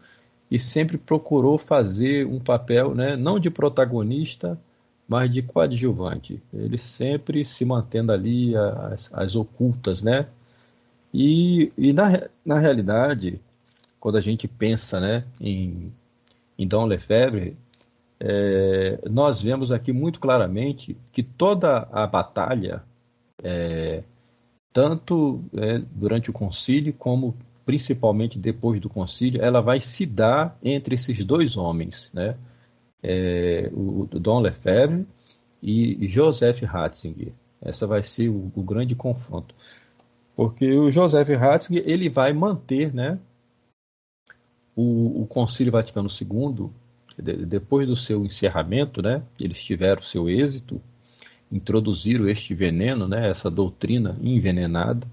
e 0.50 0.58
sempre 0.58 0.98
procurou 0.98 1.56
fazer 1.58 2.26
um 2.26 2.40
papel, 2.40 2.94
né, 2.94 3.16
não 3.16 3.38
de 3.38 3.50
protagonista, 3.50 4.58
mas 5.08 5.30
de 5.30 5.42
coadjuvante. 5.42 6.40
Ele 6.52 6.78
sempre 6.78 7.44
se 7.44 7.64
mantendo 7.64 8.12
ali 8.12 8.54
as, 8.56 9.10
as 9.12 9.34
ocultas, 9.34 10.02
né? 10.02 10.26
E, 11.12 11.72
e 11.78 11.92
na, 11.92 12.28
na 12.44 12.58
realidade, 12.58 13.40
quando 13.98 14.18
a 14.18 14.20
gente 14.20 14.46
pensa 14.46 15.00
né, 15.00 15.24
em 15.40 15.90
em 16.58 16.66
Dom 16.66 16.86
Lefebvre, 16.86 17.56
é, 18.18 18.98
nós 19.08 19.40
vemos 19.40 19.70
aqui 19.70 19.92
muito 19.92 20.18
claramente 20.18 20.96
que 21.12 21.22
toda 21.22 21.88
a 21.92 22.04
batalha, 22.06 22.82
é, 23.42 24.02
tanto 24.72 25.44
é, 25.56 25.78
durante 25.92 26.28
o 26.28 26.32
concílio 26.32 26.92
como 26.92 27.36
principalmente 27.64 28.38
depois 28.38 28.80
do 28.80 28.88
concílio, 28.88 29.42
ela 29.42 29.60
vai 29.60 29.80
se 29.80 30.04
dar 30.04 30.58
entre 30.62 30.94
esses 30.94 31.24
dois 31.24 31.56
homens, 31.56 32.10
né? 32.12 32.34
É, 33.02 33.70
o, 33.72 34.06
Dom 34.06 34.40
Lefebvre 34.40 35.06
e 35.62 36.06
Joseph 36.08 36.62
Ratzinger. 36.62 37.32
Essa 37.60 37.86
vai 37.86 38.02
ser 38.02 38.28
o, 38.28 38.52
o 38.54 38.62
grande 38.62 38.94
confronto, 38.94 39.54
porque 40.36 40.72
o 40.72 40.90
Joseph 40.90 41.28
Ratzinger 41.28 41.82
ele 41.86 42.08
vai 42.08 42.32
manter, 42.32 42.94
né, 42.94 43.18
o, 44.76 45.22
o 45.22 45.26
Concílio 45.26 45.72
Vaticano 45.72 46.08
II, 46.08 46.70
de, 47.20 47.44
depois 47.44 47.88
do 47.88 47.96
seu 47.96 48.24
encerramento, 48.24 49.02
né, 49.02 49.22
eles 49.40 49.60
tiveram 49.62 50.02
seu 50.02 50.30
êxito, 50.30 50.80
introduziram 51.50 52.28
este 52.28 52.54
veneno, 52.54 53.08
né, 53.08 53.28
essa 53.28 53.50
doutrina 53.50 54.16
envenenada 54.22 55.06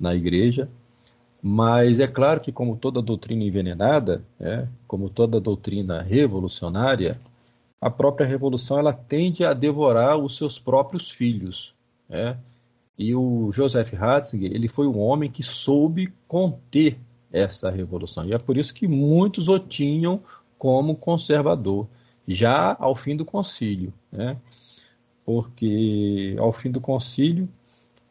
na 0.00 0.14
igreja, 0.14 0.68
mas 1.42 2.00
é 2.00 2.06
claro 2.06 2.40
que, 2.40 2.50
como 2.50 2.76
toda 2.76 3.00
doutrina 3.00 3.44
envenenada, 3.44 4.24
é, 4.40 4.66
como 4.86 5.08
toda 5.08 5.40
doutrina 5.40 6.02
revolucionária, 6.02 7.18
a 7.80 7.88
própria 7.88 8.26
revolução 8.26 8.78
ela 8.78 8.92
tende 8.92 9.44
a 9.44 9.54
devorar 9.54 10.18
os 10.18 10.36
seus 10.36 10.58
próprios 10.58 11.10
filhos. 11.10 11.74
É? 12.10 12.36
E 12.98 13.14
o 13.14 13.50
Joseph 13.52 13.92
Ratzinger 13.92 14.50
ele 14.52 14.66
foi 14.66 14.88
um 14.88 14.98
homem 14.98 15.30
que 15.30 15.42
soube 15.42 16.12
conter 16.26 16.98
essa 17.32 17.70
revolução. 17.70 18.24
E 18.24 18.32
é 18.32 18.38
por 18.38 18.56
isso 18.56 18.74
que 18.74 18.88
muitos 18.88 19.48
o 19.48 19.58
tinham 19.58 20.20
como 20.58 20.96
conservador, 20.96 21.86
já 22.26 22.76
ao 22.80 22.96
fim 22.96 23.16
do 23.16 23.24
concílio. 23.24 23.92
Né? 24.10 24.36
Porque 25.24 26.34
ao 26.38 26.52
fim 26.52 26.70
do 26.70 26.80
concílio, 26.80 27.48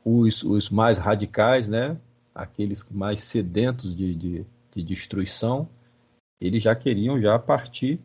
os, 0.06 0.44
os 0.44 0.70
mais 0.70 0.98
radicais, 0.98 1.68
né? 1.68 1.98
Aqueles 2.38 2.88
mais 2.91 3.21
sedentos 3.21 3.95
de, 3.95 4.13
de, 4.13 4.45
de 4.73 4.84
destruição, 4.84 5.67
eles 6.39 6.62
já 6.62 6.76
queriam 6.76 7.19
já 7.19 7.38
partir 7.39 8.00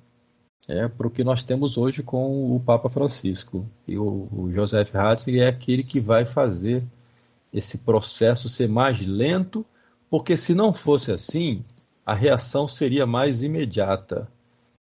é, 0.66 0.88
para 0.88 1.07
o 1.07 1.11
que 1.11 1.23
nós 1.23 1.45
temos 1.45 1.77
hoje 1.77 2.03
com 2.03 2.57
o 2.57 2.59
Papa 2.61 2.88
Francisco. 2.88 3.68
E 3.87 3.99
o, 3.99 4.29
o 4.33 4.51
Joseph 4.51 4.90
Ratzinger 4.90 5.42
é 5.42 5.49
aquele 5.49 5.83
que 5.83 6.01
vai 6.01 6.25
fazer 6.25 6.83
esse 7.53 7.79
processo 7.79 8.49
ser 8.49 8.68
mais 8.68 9.07
lento 9.07 9.66
porque 10.09 10.37
se 10.37 10.55
não 10.55 10.73
fosse 10.73 11.11
assim, 11.11 11.62
a 12.05 12.14
reação 12.14 12.68
seria 12.68 13.07
mais 13.07 13.42
imediata. 13.42 14.31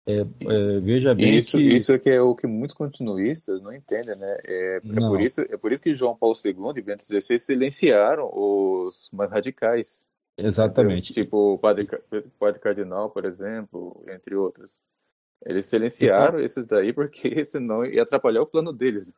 É, 0.09 0.21
é, 0.21 0.79
veja 0.79 1.13
bem 1.13 1.35
isso, 1.35 1.55
que... 1.55 1.63
Isso 1.63 1.93
é 1.93 1.99
que 1.99 2.09
é 2.09 2.19
o 2.19 2.33
que 2.33 2.47
muitos 2.47 2.75
continuistas 2.75 3.61
não 3.61 3.71
entendem, 3.71 4.15
né? 4.15 4.37
É, 4.43 4.77
é, 4.77 4.79
por, 4.81 5.21
isso, 5.21 5.41
é 5.41 5.55
por 5.55 5.71
isso 5.71 5.81
que 5.83 5.93
João 5.93 6.15
Paulo 6.15 6.35
II 6.43 6.55
e 6.77 6.81
Bento 6.81 7.03
XVI 7.03 7.37
silenciaram 7.37 8.27
os 8.33 9.11
mais 9.13 9.31
radicais. 9.31 10.09
Exatamente. 10.35 11.11
Entendeu? 11.11 11.25
Tipo 11.25 11.53
o 11.53 11.57
padre, 11.59 11.87
padre 12.39 12.59
Cardinal, 12.59 13.11
por 13.11 13.23
exemplo, 13.23 14.03
entre 14.07 14.35
outros. 14.35 14.81
Eles 15.45 15.67
silenciaram 15.67 16.39
então... 16.39 16.39
esses 16.39 16.65
daí 16.65 16.91
porque 16.91 17.45
senão 17.45 17.85
ia 17.85 18.01
atrapalhar 18.01 18.41
o 18.41 18.47
plano 18.47 18.73
deles. 18.73 19.13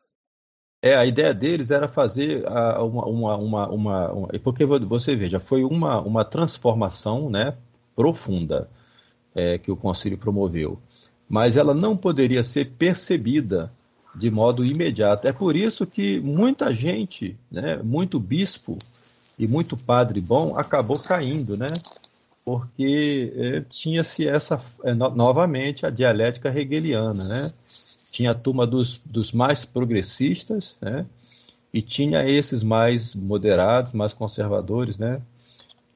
É, 0.82 0.94
a 0.94 1.06
ideia 1.06 1.32
deles 1.32 1.70
era 1.70 1.88
fazer 1.88 2.44
uma, 2.44 3.06
uma, 3.06 3.36
uma, 3.36 3.68
uma, 3.68 4.12
uma, 4.12 4.28
Porque 4.42 4.66
você 4.66 5.16
veja, 5.16 5.40
foi 5.40 5.64
uma, 5.64 6.00
uma 6.02 6.24
transformação 6.24 7.30
né, 7.30 7.56
profunda 7.94 8.68
é, 9.34 9.58
que 9.58 9.70
o 9.70 9.76
Concílio 9.76 10.18
promoveu. 10.18 10.78
Mas 11.28 11.56
ela 11.56 11.74
não 11.74 11.96
poderia 11.96 12.44
ser 12.44 12.72
percebida 12.72 13.72
de 14.14 14.30
modo 14.30 14.64
imediato. 14.64 15.26
É 15.26 15.32
por 15.32 15.56
isso 15.56 15.86
que 15.86 16.20
muita 16.20 16.74
gente, 16.74 17.36
né, 17.50 17.80
muito 17.82 18.20
bispo 18.20 18.76
e 19.38 19.46
muito 19.46 19.76
padre 19.76 20.20
bom 20.20 20.58
acabou 20.58 20.98
caindo, 20.98 21.56
né? 21.56 21.68
Porque 22.44 23.32
é, 23.36 23.60
tinha-se 23.62 24.26
essa, 24.26 24.60
é, 24.84 24.92
no, 24.92 25.10
novamente, 25.10 25.86
a 25.86 25.90
dialética 25.90 26.48
hegeliana, 26.50 27.24
né? 27.24 27.52
tinha 28.12 28.32
a 28.32 28.34
turma 28.34 28.66
dos, 28.66 29.00
dos 29.04 29.32
mais 29.32 29.64
progressistas, 29.64 30.76
né? 30.80 31.06
E 31.72 31.80
tinha 31.80 32.28
esses 32.28 32.62
mais 32.62 33.14
moderados, 33.14 33.94
mais 33.94 34.12
conservadores, 34.12 34.98
né? 34.98 35.22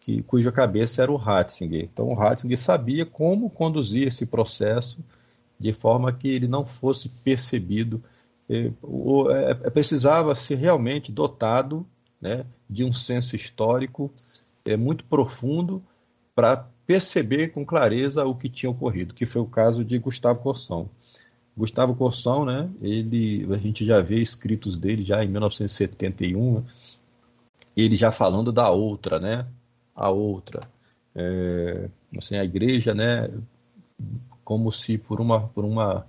Que, 0.06 0.22
cuja 0.22 0.52
cabeça 0.52 1.02
era 1.02 1.10
o 1.10 1.16
Ratzinger. 1.16 1.82
Então, 1.92 2.06
o 2.06 2.14
Ratzinger 2.14 2.56
sabia 2.56 3.04
como 3.04 3.50
conduzir 3.50 4.06
esse 4.06 4.24
processo 4.24 5.04
de 5.58 5.72
forma 5.72 6.12
que 6.12 6.28
ele 6.28 6.46
não 6.46 6.64
fosse 6.64 7.08
percebido. 7.08 8.00
É, 8.48 8.66
é, 8.66 9.50
é, 9.50 9.70
precisava 9.70 10.32
ser 10.36 10.54
realmente 10.54 11.10
dotado 11.10 11.84
né, 12.20 12.46
de 12.70 12.84
um 12.84 12.92
senso 12.92 13.34
histórico 13.34 14.12
é, 14.64 14.76
muito 14.76 15.04
profundo 15.04 15.82
para 16.36 16.68
perceber 16.86 17.48
com 17.48 17.64
clareza 17.64 18.24
o 18.24 18.36
que 18.36 18.48
tinha 18.48 18.70
ocorrido, 18.70 19.12
que 19.12 19.26
foi 19.26 19.42
o 19.42 19.46
caso 19.46 19.84
de 19.84 19.98
Gustavo 19.98 20.38
Corsão. 20.38 20.88
Gustavo 21.56 21.96
Corsão, 21.96 22.44
né? 22.44 22.70
Ele, 22.80 23.44
a 23.52 23.56
gente 23.56 23.84
já 23.84 24.00
vê 24.00 24.20
escritos 24.20 24.78
dele 24.78 25.02
já 25.02 25.24
em 25.24 25.28
1971, 25.28 26.62
ele 27.76 27.96
já 27.96 28.12
falando 28.12 28.52
da 28.52 28.70
outra, 28.70 29.18
né? 29.18 29.46
A 29.96 30.10
outra. 30.10 30.60
É, 31.14 31.88
assim, 32.16 32.36
a 32.36 32.44
igreja, 32.44 32.94
né, 32.94 33.30
como 34.44 34.70
se 34.70 34.98
por 34.98 35.20
uma, 35.20 35.48
por 35.48 35.64
uma 35.64 36.06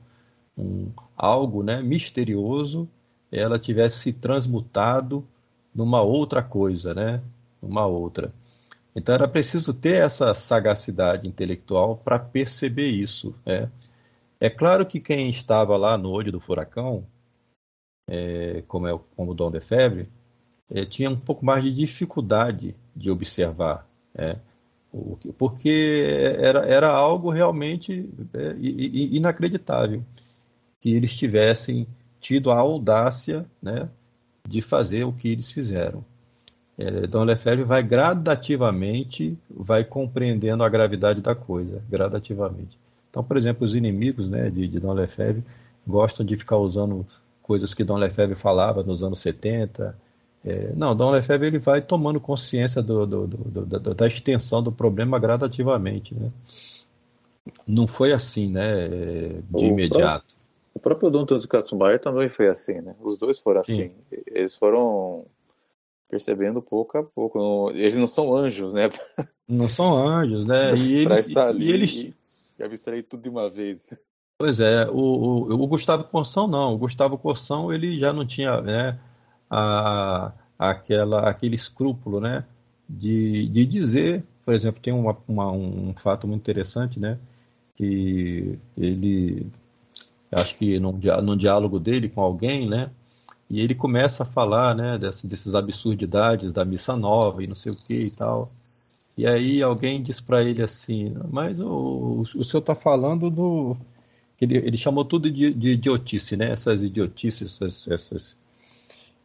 um, 0.58 0.92
algo 1.16 1.64
né, 1.64 1.82
misterioso 1.82 2.88
ela 3.32 3.60
tivesse 3.60 4.00
se 4.00 4.14
transmutado 4.14 5.26
numa 5.74 6.02
outra 6.02 6.42
coisa, 6.42 6.94
né, 6.94 7.22
numa 7.62 7.86
outra. 7.86 8.34
Então 8.96 9.14
era 9.14 9.28
preciso 9.28 9.74
ter 9.74 10.04
essa 10.04 10.34
sagacidade 10.34 11.28
intelectual 11.28 11.98
para 11.98 12.18
perceber 12.18 12.90
isso. 12.90 13.36
Né? 13.46 13.70
É 14.40 14.50
claro 14.50 14.86
que 14.86 15.00
quem 15.00 15.30
estava 15.30 15.78
lá 15.78 15.98
no 15.98 16.10
olho 16.10 16.32
do 16.32 16.40
furacão, 16.40 17.06
é, 18.10 18.64
como 18.68 18.88
é 18.88 19.00
como 19.16 19.32
o 19.32 19.36
Dom 19.36 19.50
Lefebvre, 19.50 20.10
é, 20.70 20.86
tinha 20.86 21.10
um 21.10 21.16
pouco 21.16 21.46
mais 21.46 21.64
de 21.64 21.74
dificuldade 21.74 22.76
de 22.96 23.10
observar, 23.10 23.88
é, 24.16 24.36
porque 25.38 26.36
era, 26.40 26.66
era 26.66 26.92
algo 26.92 27.30
realmente 27.30 28.10
é, 28.34 28.56
inacreditável 28.60 30.04
que 30.80 30.94
eles 30.94 31.16
tivessem 31.16 31.88
tido 32.20 32.52
a 32.52 32.58
audácia 32.58 33.46
né, 33.62 33.88
de 34.48 34.62
fazer 34.62 35.04
o 35.04 35.14
que 35.14 35.30
eles 35.30 35.52
fizeram. 35.52 36.04
É, 36.78 37.08
Dom 37.08 37.24
Lefebvre 37.24 37.64
vai 37.64 37.82
gradativamente, 37.82 39.38
vai 39.50 39.84
compreendendo 39.84 40.64
a 40.64 40.70
gravidade 40.70 41.22
da 41.22 41.34
coisa, 41.34 41.82
gradativamente. 41.90 42.78
Então, 43.10 43.24
por 43.24 43.36
exemplo, 43.36 43.66
os 43.66 43.74
inimigos 43.74 44.30
né, 44.30 44.50
de, 44.50 44.68
de 44.68 44.80
Dom 44.80 44.94
Lefebvre 44.94 45.44
gostam 45.86 46.26
de 46.26 46.38
ficar 46.38 46.58
usando 46.58 47.06
coisas 47.42 47.74
que 47.74 47.84
Dom 47.84 47.96
Lefebvre 47.96 48.36
falava 48.36 48.84
nos 48.84 49.04
anos 49.04 49.20
70, 49.20 49.98
é, 50.48 50.74
não, 50.76 50.96
Dom 50.96 51.12
Lefebvre 51.12 51.48
ele 51.48 51.60
vai 51.60 51.82
tomando 51.82 52.22
consciência 52.22 52.82
do, 52.82 53.06
do, 53.06 53.28
do, 53.28 53.94
da 53.94 54.08
extensão 54.08 54.64
do 54.64 54.72
problema 54.72 55.20
gradativamente. 55.20 56.16
Né? 56.16 56.32
Não 57.68 57.86
foi 57.86 58.14
assim, 58.14 58.50
né, 58.50 58.88
de 58.88 59.42
o 59.52 59.60
imediato. 59.66 60.00
Próprio, 60.00 60.38
o 60.74 60.80
próprio 60.80 61.10
Dom 61.10 61.26
Tanto 61.26 61.48
Katsumair 61.48 62.00
também 62.00 62.30
foi 62.30 62.48
assim, 62.48 62.80
né? 62.80 62.96
Os 63.02 63.18
dois 63.20 63.40
foram 63.40 63.62
assim. 63.62 63.90
Sim. 63.90 63.92
Eles 64.28 64.56
foram 64.56 65.26
percebendo 66.10 66.62
pouco 66.62 66.98
a 66.98 67.04
pouco. 67.04 67.72
Eles 67.72 67.98
não 67.98 68.08
são 68.08 68.34
anjos, 68.34 68.74
né? 68.74 68.90
Não 69.50 69.70
são 69.70 69.98
anjos, 69.98 70.46
né? 70.46 70.76
E 70.76 70.96
eles, 70.96 71.38
ali 71.38 71.68
e 71.68 71.72
eles... 71.72 72.14
e 72.60 72.64
abstrair 72.64 73.02
tudo 73.02 73.24
de 73.24 73.30
uma 73.30 73.50
vez. 73.50 73.98
Pois 74.38 74.60
é, 74.60 74.86
o, 74.90 74.94
o, 74.94 75.54
o 75.54 75.68
Gustavo 75.68 76.04
Corsão 76.04 76.50
não. 76.50 76.74
O 76.74 76.78
Gustavo 76.78 77.18
Corsão 77.18 77.72
ele 77.72 77.98
já 77.98 78.12
não 78.12 78.26
tinha, 78.26 78.60
né? 78.60 79.00
A, 79.50 80.32
aquela, 80.58 81.30
aquele 81.30 81.56
escrúpulo, 81.56 82.20
né? 82.20 82.46
De, 82.88 83.48
de 83.50 83.66
dizer, 83.66 84.24
por 84.46 84.54
exemplo, 84.54 84.82
tem 84.82 84.94
uma, 84.94 85.18
uma, 85.28 85.52
um 85.52 85.94
fato 85.96 86.28
muito 86.28 86.42
interessante, 86.42 87.00
né? 87.00 87.20
Que 87.76 88.58
ele, 88.78 89.48
acho 90.32 90.56
que 90.56 90.80
num, 90.80 90.98
diálogo 91.38 91.80
dele 91.80 92.10
com 92.10 92.22
alguém, 92.22 92.68
né? 92.68 92.90
E 93.50 93.62
ele 93.62 93.76
começa 93.76 94.24
a 94.24 94.26
falar, 94.26 94.76
né? 94.76 94.98
Dessas, 94.98 95.56
absurdidades 95.56 96.52
da 96.52 96.66
missa 96.66 96.96
nova 96.96 97.44
e 97.44 97.48
não 97.48 97.56
sei 97.56 97.72
o 97.72 97.76
que 97.76 98.00
e 98.00 98.12
tal. 98.12 98.52
E 99.18 99.26
aí 99.28 99.62
alguém 99.64 100.02
diz 100.02 100.22
para 100.22 100.44
ele 100.44 100.62
assim, 100.62 101.16
mas 101.32 101.60
o, 101.60 102.22
o 102.22 102.44
senhor 102.44 102.62
está 102.62 102.76
falando 102.76 103.30
do... 103.30 103.76
Ele, 104.40 104.58
ele 104.58 104.78
chamou 104.78 105.04
tudo 105.04 105.32
de, 105.32 105.54
de 105.54 105.70
idiotice, 105.72 106.38
né? 106.38 106.52
Essas 106.52 106.84
idiotices, 106.84 107.60
essas, 107.62 107.88
essas 107.88 108.38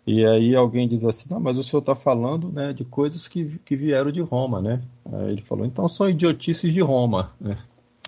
e 0.07 0.27
aí 0.27 0.55
alguém 0.55 0.89
diz 0.89 1.05
assim, 1.05 1.29
não, 1.31 1.39
mas 1.39 1.57
o 1.57 1.63
senhor 1.63 1.81
está 1.81 1.95
falando 1.95 2.51
né, 2.51 2.73
de 2.73 2.85
coisas 2.85 3.29
que, 3.29 3.59
que 3.65 3.77
vieram 3.77 4.11
de 4.11 4.21
Roma, 4.21 4.61
né? 4.61 4.83
Aí 5.13 5.31
ele 5.31 5.43
falou, 5.43 5.65
então 5.65 5.89
são 5.89 6.09
idiotices 6.09 6.73
de 6.73 6.81
Roma. 6.81 7.33
Né? 7.41 7.57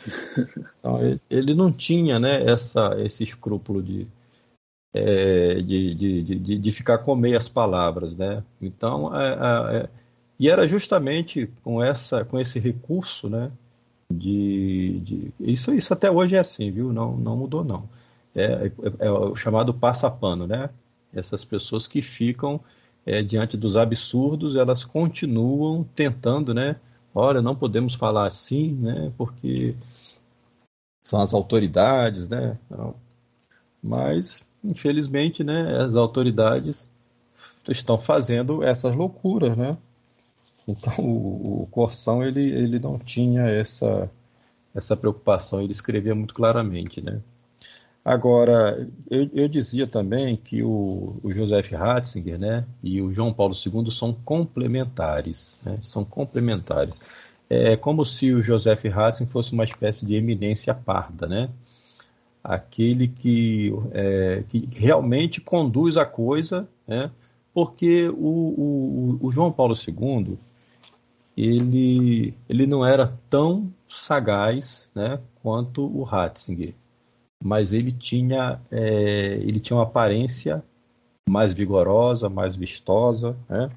Então, 0.78 1.00
ele, 1.00 1.20
ele 1.30 1.54
não 1.54 1.72
tinha 1.72 2.18
né, 2.18 2.44
essa, 2.44 2.94
esse 3.00 3.24
escrúpulo 3.24 3.82
de, 3.82 4.06
é, 4.92 5.54
de, 5.54 5.94
de, 5.94 6.22
de, 6.22 6.58
de, 6.58 6.70
ficar 6.70 6.98
com 6.98 7.16
meias 7.16 7.48
palavras, 7.48 8.14
né? 8.14 8.44
Então, 8.60 9.16
é, 9.18 9.28
é, 9.28 9.76
é, 9.78 9.88
e 10.38 10.50
era 10.50 10.66
justamente 10.66 11.50
com, 11.62 11.82
essa, 11.82 12.24
com 12.24 12.38
esse 12.38 12.58
recurso, 12.58 13.30
né? 13.30 13.50
De, 14.12 15.00
de, 15.00 15.32
isso, 15.40 15.74
isso 15.74 15.92
até 15.94 16.10
hoje 16.10 16.36
é 16.36 16.38
assim, 16.38 16.70
viu? 16.70 16.92
Não, 16.92 17.16
não 17.16 17.36
mudou, 17.36 17.64
não. 17.64 17.88
É, 18.34 18.66
é, 18.66 19.06
é 19.06 19.10
o 19.10 19.34
chamado 19.34 19.72
passapano, 19.72 20.46
né? 20.46 20.68
Essas 21.14 21.44
pessoas 21.44 21.86
que 21.86 22.02
ficam 22.02 22.60
é, 23.06 23.22
diante 23.22 23.56
dos 23.56 23.76
absurdos, 23.76 24.56
elas 24.56 24.84
continuam 24.84 25.84
tentando, 25.94 26.54
né? 26.54 26.76
Olha, 27.14 27.40
não 27.40 27.54
podemos 27.54 27.94
falar 27.94 28.26
assim, 28.26 28.72
né? 28.72 29.12
Porque 29.16 29.74
são 31.02 31.20
as 31.22 31.34
autoridades, 31.34 32.28
né? 32.28 32.58
Mas, 33.82 34.44
infelizmente, 34.64 35.44
né? 35.44 35.82
As 35.82 35.94
autoridades 35.94 36.90
estão 37.68 37.98
fazendo 37.98 38.62
essas 38.62 38.94
loucuras, 38.94 39.56
né? 39.56 39.76
Então, 40.66 40.94
o, 40.98 41.68
o 41.70 42.22
ele, 42.22 42.40
ele 42.40 42.78
não 42.78 42.98
tinha 42.98 43.42
essa, 43.42 44.10
essa 44.74 44.96
preocupação, 44.96 45.60
ele 45.60 45.72
escrevia 45.72 46.14
muito 46.14 46.34
claramente, 46.34 47.02
né? 47.02 47.20
Agora, 48.04 48.86
eu, 49.10 49.30
eu 49.32 49.48
dizia 49.48 49.86
também 49.86 50.36
que 50.36 50.62
o, 50.62 51.16
o 51.22 51.32
Joseph 51.32 51.70
Ratzinger 51.72 52.38
né, 52.38 52.66
e 52.82 53.00
o 53.00 53.12
João 53.14 53.32
Paulo 53.32 53.54
II 53.54 53.90
são 53.90 54.12
complementares. 54.12 55.54
Né, 55.64 55.76
são 55.82 56.04
complementares. 56.04 57.00
É 57.48 57.76
como 57.76 58.04
se 58.04 58.32
o 58.32 58.42
Joseph 58.42 58.84
Ratzinger 58.84 59.32
fosse 59.32 59.52
uma 59.52 59.64
espécie 59.64 60.04
de 60.04 60.14
eminência 60.14 60.74
parda, 60.74 61.26
né? 61.26 61.48
aquele 62.44 63.08
que, 63.08 63.72
é, 63.92 64.44
que 64.46 64.68
realmente 64.70 65.40
conduz 65.40 65.96
a 65.96 66.04
coisa, 66.04 66.68
né? 66.86 67.10
porque 67.54 68.08
o, 68.10 68.12
o, 68.12 69.18
o 69.22 69.32
João 69.32 69.50
Paulo 69.50 69.74
II 69.74 70.38
ele, 71.34 72.34
ele 72.46 72.66
não 72.66 72.84
era 72.84 73.18
tão 73.30 73.72
sagaz 73.88 74.90
né, 74.94 75.18
quanto 75.42 75.84
o 75.84 76.02
Ratzinger 76.02 76.74
mas 77.42 77.72
ele 77.72 77.92
tinha, 77.92 78.60
é, 78.70 79.38
ele 79.40 79.60
tinha 79.60 79.76
uma 79.76 79.84
aparência 79.84 80.62
mais 81.28 81.54
vigorosa, 81.54 82.28
mais 82.28 82.56
vistosa, 82.56 83.36
né? 83.48 83.70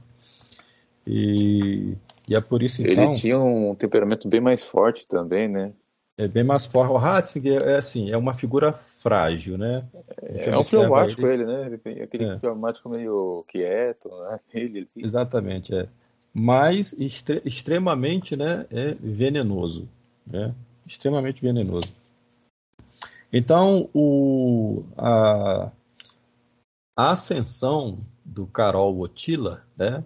E, 1.06 1.94
e 2.28 2.36
é 2.36 2.42
por 2.42 2.62
isso 2.62 2.82
então. 2.82 3.06
Ele 3.06 3.14
tinha 3.14 3.40
um 3.40 3.74
temperamento 3.74 4.28
bem 4.28 4.42
mais 4.42 4.64
forte 4.64 5.08
também, 5.08 5.48
né? 5.48 5.72
É 6.18 6.28
bem 6.28 6.44
mais 6.44 6.66
forte. 6.66 6.92
O 6.92 6.98
Ratzinger 6.98 7.62
é 7.62 7.78
assim, 7.78 8.12
é 8.12 8.18
uma 8.18 8.34
figura 8.34 8.74
frágil, 8.74 9.58
né? 9.58 9.86
É, 10.22 10.50
é 10.50 10.58
um 10.58 10.64
pneumático 10.64 11.26
ele, 11.26 11.44
ele 11.44 11.46
né? 11.46 11.80
Ele, 11.86 12.02
aquele 12.02 12.26
é. 12.26 12.36
pneumático 12.38 12.90
meio 12.90 13.46
quieto, 13.48 14.10
né? 14.10 14.40
Ele, 14.54 14.80
ele... 14.80 14.90
Exatamente, 14.98 15.76
é. 15.76 15.88
Mas 16.34 16.94
extre 16.94 17.42
extremamente, 17.46 18.36
né? 18.36 18.66
É 18.72 18.96
venenoso, 19.00 19.88
né? 20.26 20.54
Extremamente 20.86 21.42
venenoso. 21.42 21.94
Então, 23.32 23.90
o, 23.94 24.84
a, 24.98 25.72
a 26.96 27.12
ascensão 27.12 28.00
do 28.24 28.46
Carol 28.48 28.96
Wotila, 28.96 29.64
né? 29.78 30.04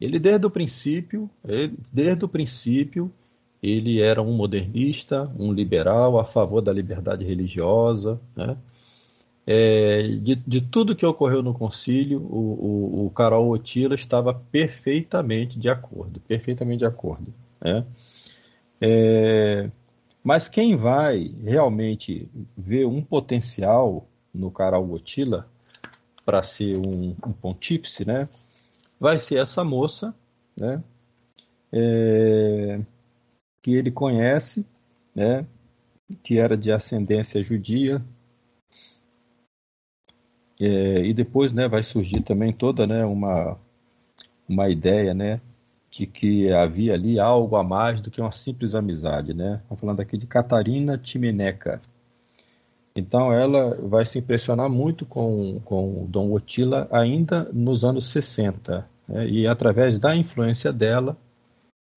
Ele 0.00 0.18
desde 0.18 0.46
o 0.46 0.50
princípio, 0.50 1.28
ele, 1.44 1.76
desde 1.92 2.24
o 2.24 2.28
princípio, 2.28 3.12
ele 3.62 4.00
era 4.00 4.22
um 4.22 4.32
modernista, 4.32 5.30
um 5.38 5.52
liberal 5.52 6.18
a 6.18 6.24
favor 6.24 6.60
da 6.60 6.72
liberdade 6.72 7.24
religiosa, 7.24 8.20
né? 8.36 8.56
É, 9.50 10.02
de, 10.02 10.34
de, 10.34 10.60
tudo 10.60 10.94
que 10.94 11.06
ocorreu 11.06 11.42
no 11.42 11.54
concílio, 11.54 12.20
o, 12.20 13.00
o, 13.02 13.06
o 13.06 13.10
Carol 13.10 13.48
Otila 13.48 13.94
estava 13.94 14.34
perfeitamente 14.34 15.58
de 15.58 15.70
acordo, 15.70 16.20
perfeitamente 16.20 16.80
de 16.80 16.84
acordo. 16.84 17.32
Né? 17.58 17.82
É, 18.78 19.70
mas 20.28 20.46
quem 20.46 20.76
vai 20.76 21.34
realmente 21.42 22.28
ver 22.54 22.84
um 22.84 23.00
potencial 23.00 24.06
no 24.32 24.50
Caral 24.50 24.84
Gotila 24.84 25.48
para 26.22 26.42
ser 26.42 26.76
um, 26.76 27.16
um, 27.26 27.32
pontífice, 27.32 28.04
né? 28.04 28.28
Vai 29.00 29.18
ser 29.18 29.38
essa 29.40 29.64
moça, 29.64 30.14
né? 30.54 30.84
É, 31.72 32.78
que 33.62 33.70
ele 33.70 33.90
conhece, 33.90 34.66
né? 35.14 35.46
Que 36.22 36.38
era 36.38 36.58
de 36.58 36.70
ascendência 36.70 37.42
judia. 37.42 38.04
É, 40.60 41.06
e 41.06 41.14
depois, 41.14 41.54
né? 41.54 41.66
Vai 41.66 41.82
surgir 41.82 42.20
também 42.20 42.52
toda, 42.52 42.86
né? 42.86 43.02
Uma 43.02 43.58
uma 44.46 44.68
ideia, 44.68 45.14
né? 45.14 45.40
De 45.90 46.06
que 46.06 46.52
havia 46.52 46.94
ali 46.94 47.18
algo 47.18 47.56
a 47.56 47.64
mais 47.64 48.00
do 48.00 48.10
que 48.10 48.20
uma 48.20 48.32
simples 48.32 48.74
amizade, 48.74 49.32
né? 49.34 49.60
Estamos 49.62 49.80
falando 49.80 50.00
aqui 50.00 50.16
de 50.16 50.26
Catarina 50.26 50.98
Timeneca. 50.98 51.80
Então 52.94 53.32
ela 53.32 53.76
vai 53.88 54.04
se 54.04 54.18
impressionar 54.18 54.68
muito 54.68 55.06
com, 55.06 55.60
com 55.64 56.06
Dom 56.08 56.32
Otila 56.32 56.88
ainda 56.90 57.48
nos 57.52 57.84
anos 57.84 58.06
60. 58.06 58.88
Né? 59.08 59.28
E 59.28 59.46
através 59.46 59.98
da 59.98 60.16
influência 60.16 60.72
dela, 60.72 61.16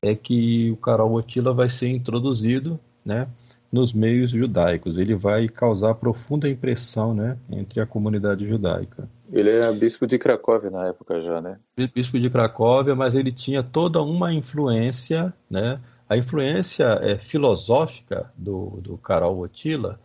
é 0.03 0.15
que 0.15 0.71
o 0.71 0.77
Carol 0.77 1.13
Otila 1.13 1.53
vai 1.53 1.69
ser 1.69 1.89
introduzido, 1.89 2.79
né, 3.05 3.27
nos 3.71 3.93
meios 3.93 4.31
judaicos. 4.31 4.97
Ele 4.97 5.15
vai 5.15 5.47
causar 5.47 5.95
profunda 5.95 6.49
impressão, 6.49 7.13
né, 7.13 7.37
entre 7.49 7.79
a 7.79 7.85
comunidade 7.85 8.45
judaica. 8.45 9.07
Ele 9.31 9.49
era 9.49 9.71
bispo 9.71 10.05
de 10.05 10.17
Cracóvia 10.17 10.69
na 10.69 10.87
época 10.87 11.21
já, 11.21 11.39
né? 11.39 11.57
Bispo 11.95 12.19
de 12.19 12.29
Cracóvia, 12.29 12.93
mas 12.95 13.15
ele 13.15 13.31
tinha 13.31 13.63
toda 13.63 14.01
uma 14.01 14.33
influência, 14.33 15.33
né? 15.49 15.79
A 16.09 16.17
influência 16.17 16.99
é, 17.01 17.17
filosófica 17.17 18.29
do, 18.35 18.81
do 18.81 18.97
Karol 18.97 19.37
Wojtyla, 19.37 19.97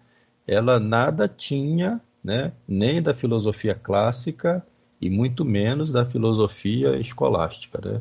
ela 0.47 0.79
nada 0.79 1.27
tinha, 1.27 2.01
né? 2.23 2.53
Nem 2.69 3.03
da 3.03 3.13
filosofia 3.13 3.75
clássica 3.75 4.65
e 5.01 5.11
muito 5.11 5.45
menos 5.45 5.91
da 5.91 6.05
filosofia 6.05 6.97
escolástica, 6.97 7.81
né? 7.85 8.01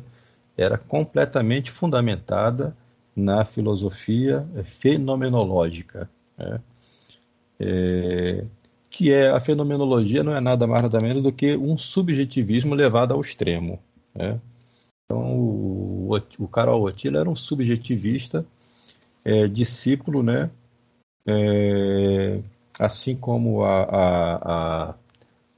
Era 0.56 0.78
completamente 0.78 1.72
fundamentada 1.72 2.74
na 3.16 3.44
filosofia 3.44 4.46
fenomenológica, 4.64 6.08
né? 6.36 6.60
É, 7.58 8.44
que 8.90 9.12
é 9.12 9.30
a 9.30 9.40
fenomenologia 9.40 10.22
não 10.22 10.34
é 10.34 10.40
nada 10.40 10.66
mais 10.66 10.82
nada 10.82 11.00
menos 11.00 11.22
do 11.22 11.32
que 11.32 11.56
um 11.56 11.76
subjetivismo 11.76 12.74
levado 12.74 13.12
ao 13.12 13.20
extremo. 13.20 13.78
Né? 14.14 14.40
Então, 15.04 15.38
o, 15.38 16.08
o 16.38 16.48
Karol 16.48 16.82
Wojtyla 16.82 17.20
era 17.20 17.30
um 17.30 17.36
subjetivista, 17.36 18.44
é, 19.24 19.46
discípulo, 19.48 20.22
né? 20.22 20.50
É, 21.26 22.40
assim 22.78 23.16
como 23.16 23.64
a, 23.64 23.82
a, 23.82 24.94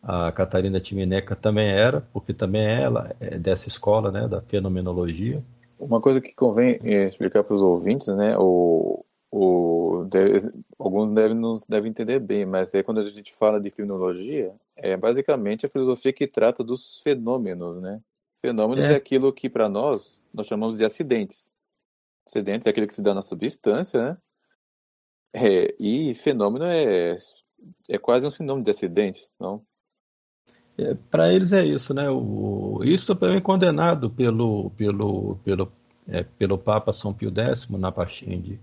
a, 0.03 0.27
a, 0.29 0.33
Catarina 0.33 0.81
Timineca 0.81 1.37
também 1.37 1.69
era, 1.69 2.01
porque 2.13 2.33
também 2.33 2.63
ela 2.63 3.15
é 3.21 3.39
dessa 3.39 3.69
escola 3.69 4.11
né, 4.11 4.27
da 4.27 4.41
fenomenologia. 4.41 5.43
Uma 5.79 6.01
coisa 6.01 6.21
que 6.21 6.35
convém 6.35 6.79
é, 6.83 7.05
explicar 7.05 7.45
para 7.45 7.55
os 7.55 7.63
ouvintes, 7.63 8.09
né? 8.09 8.37
O, 8.39 9.05
o, 9.31 10.05
deve, 10.11 10.51
alguns 10.79 11.15
devem, 11.15 11.37
não 11.37 11.55
devem 11.69 11.91
entender 11.91 12.19
bem, 12.19 12.45
mas 12.45 12.75
é 12.75 12.83
quando 12.83 13.01
a 13.01 13.11
gente 13.11 13.33
fala 13.35 13.61
de 13.61 13.71
fenomenologia, 13.71 14.55
é 14.77 14.97
basicamente 14.97 15.67
a 15.67 15.69
filosofia 15.69 16.13
que 16.13 16.27
trata 16.27 16.65
dos 16.65 17.01
fenômenos, 17.03 17.81
né? 17.81 18.01
Fenômenos 18.45 18.85
é, 18.85 18.93
é 18.93 18.97
aquilo 18.97 19.33
que 19.33 19.49
para 19.49 19.69
nós 19.69 20.23
nós 20.33 20.47
chamamos 20.47 20.79
de 20.79 20.85
acidentes. 20.85 21.53
Acidentes 22.27 22.67
é 22.67 22.71
aquilo 22.71 22.87
que 22.87 22.95
se 22.95 23.03
dá 23.03 23.15
na 23.15 23.23
substância, 23.23 24.01
né? 24.01 24.19
É, 25.33 25.75
e 25.79 26.15
fenômeno 26.15 26.65
é, 26.65 27.17
é 27.89 27.99
quase 27.99 28.27
um 28.27 28.31
sinônimo 28.31 28.65
de 28.65 28.71
acidentes, 28.71 29.35
não? 29.39 29.65
É, 30.79 30.95
para 31.11 31.33
eles 31.33 31.53
é 31.53 31.65
isso, 31.65 31.93
né? 31.93 32.09
O, 32.09 32.81
isso 32.85 33.15
também 33.15 33.37
é 33.37 33.41
condenado 33.41 34.09
pelo, 34.09 34.71
pelo, 34.71 35.37
pelo, 35.45 35.73
é, 36.07 36.23
pelo 36.23 36.57
Papa 36.57 36.93
São 36.93 37.13
Pio 37.13 37.33
X 37.37 37.69
na 37.69 37.91
Pachinde 37.91 38.61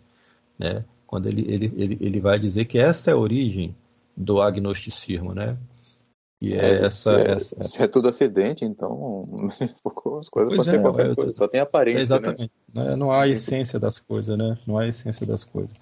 né? 0.58 0.84
Quando 1.06 1.28
ele, 1.28 1.42
ele, 1.42 1.74
ele, 1.76 1.98
ele 2.02 2.20
vai 2.20 2.40
dizer 2.40 2.66
que 2.66 2.80
essa 2.80 3.12
é 3.12 3.14
a 3.14 3.18
origem 3.18 3.76
do 4.16 4.42
agnosticismo, 4.42 5.34
né? 5.34 5.58
E 6.42 6.54
é, 6.54 6.58
é 6.58 6.86
essa, 6.86 7.12
é, 7.14 7.32
essa... 7.32 7.64
Se 7.64 7.82
é 7.82 7.88
tudo 7.88 8.08
acidente, 8.08 8.66
então 8.66 9.26
as 10.20 10.30
coisas 10.30 10.56
podem 10.56 10.72
ser 10.72 10.80
é, 10.80 10.82
qualquer 10.82 11.12
é, 11.12 11.16
coisa, 11.16 11.32
só 11.32 11.48
tem 11.48 11.60
aparência, 11.60 11.98
né? 11.98 12.02
exatamente. 12.02 12.52
Né? 12.74 12.96
Não 12.96 13.12
há 13.12 13.24
a 13.24 13.28
essência 13.28 13.80
das 13.80 14.00
coisas, 14.00 14.38
né? 14.38 14.58
Não 14.66 14.78
há 14.78 14.84
a 14.84 14.88
essência 14.88 15.26
das 15.26 15.44
coisas. 15.44 15.74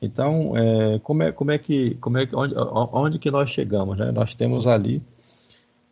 Então, 0.00 0.56
é, 0.56 0.98
como, 0.98 1.22
é, 1.22 1.32
como 1.32 1.50
é 1.50 1.58
que, 1.58 1.94
como 1.96 2.18
é 2.18 2.26
que 2.26 2.36
onde, 2.36 2.54
onde 2.56 3.18
que 3.18 3.30
nós 3.30 3.50
chegamos, 3.50 3.96
né? 3.96 4.12
Nós 4.12 4.34
temos 4.34 4.66
ali 4.66 5.02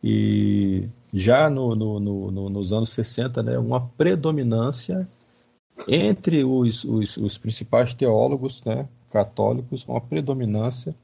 e 0.07 0.87
já 1.15 1.49
no, 1.49 1.75
no, 1.75 1.99
no, 1.99 2.51
nos 2.51 2.75
anos 2.75 2.91
60, 2.91 3.43
né, 3.43 3.59
uma 3.59 3.81
predominância 3.81 5.09
entre 5.89 6.45
os, 6.45 6.85
os, 6.85 7.17
os 7.17 7.39
principais 7.39 7.95
teólogos 7.95 8.63
né, 8.67 8.87
católicos, 9.11 9.83
uma 9.89 10.03
predominância 10.03 10.95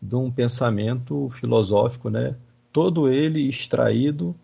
de 0.00 0.16
um 0.16 0.30
pensamento 0.30 1.28
filosófico, 1.28 2.08
né, 2.08 2.34
todo 2.72 3.10
ele 3.10 3.46
extraído 3.46 4.34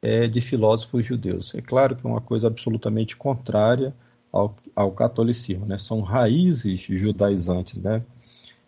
é, 0.00 0.28
de 0.28 0.40
filósofos 0.40 1.04
judeus. 1.04 1.56
É 1.56 1.60
claro 1.60 1.96
que 1.96 2.06
é 2.06 2.08
uma 2.08 2.20
coisa 2.20 2.46
absolutamente 2.46 3.16
contrária 3.16 3.92
ao, 4.30 4.54
ao 4.76 4.92
catolicismo, 4.92 5.66
né? 5.66 5.76
são 5.76 6.02
raízes 6.02 6.82
judaizantes. 6.82 7.82
Né? 7.82 8.00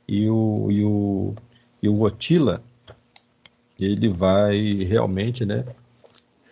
E 0.08 0.28
o, 0.28 0.66
e 0.72 0.84
o, 0.84 1.34
e 1.80 1.88
o 1.88 2.00
Otila, 2.02 2.64
ele 3.78 4.08
vai 4.08 4.58
realmente 4.84 5.44
né, 5.44 5.64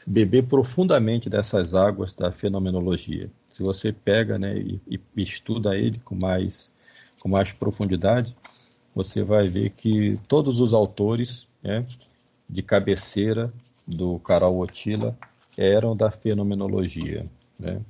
beber 0.07 0.45
profundamente 0.45 1.29
dessas 1.29 1.75
águas 1.75 2.15
da 2.15 2.31
fenomenologia 2.31 3.31
se 3.55 3.63
você 3.63 3.93
pega 3.93 4.37
né, 4.37 4.59
e, 4.59 4.81
e, 4.89 5.01
estuda 5.23 5.79
ele 5.79 6.01
com 6.01 6.19
mais, 6.21 6.73
com 7.21 7.29
mais 7.29 7.53
profundidade, 7.53 8.37
você 8.93 9.23
vai 9.23 9.49
ver 9.49 9.71
que 9.71 10.19
todos 10.27 10.61
os 10.61 10.75
autores 10.75 11.47
né, 11.63 11.87
de 12.51 12.63
cabeceira 12.65 13.53
do 13.87 14.19
Carol 14.19 14.59
Otila 14.59 15.17
eram 15.57 15.95
da 15.95 16.11
fenomenologia. 16.11 17.25
Né? 17.57 17.81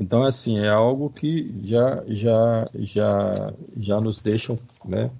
Então, 0.00 0.24
assim, 0.24 0.58
é 0.58 0.70
algo 0.70 1.10
que 1.10 1.54
já, 1.62 2.02
já, 2.08 2.64
já, 2.74 3.52
já 3.76 4.00
nos 4.00 4.18
deixa, 4.18 4.58
né, 4.82 5.10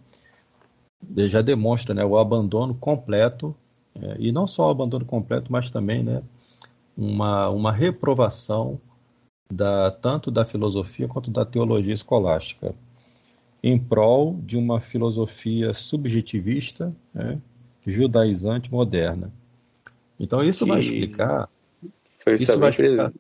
já 1.28 1.42
demonstra 1.42 1.94
né, 1.94 2.04
o 2.04 2.18
abandono 2.18 2.74
completo, 2.74 3.54
é, 3.94 4.16
e 4.18 4.32
não 4.32 4.46
só 4.46 4.68
o 4.68 4.70
abandono 4.70 5.04
completo, 5.04 5.50
mas 5.50 5.70
também 5.70 6.02
né, 6.02 6.22
uma, 6.96 7.48
uma 7.48 7.72
reprovação 7.72 8.80
da, 9.50 9.90
tanto 9.90 10.30
da 10.30 10.44
filosofia 10.44 11.08
quanto 11.08 11.30
da 11.30 11.44
teologia 11.44 11.94
escolástica, 11.94 12.74
em 13.62 13.78
prol 13.78 14.38
de 14.42 14.56
uma 14.56 14.80
filosofia 14.80 15.74
subjetivista, 15.74 16.94
né, 17.12 17.40
judaizante 17.86 18.70
moderna. 18.70 19.32
Então 20.18 20.42
isso 20.42 20.64
que... 20.64 20.70
vai 20.70 20.80
explicar. 20.80 21.48
isso 22.26 22.58
vai 22.58 22.70
explicar. 22.70 23.12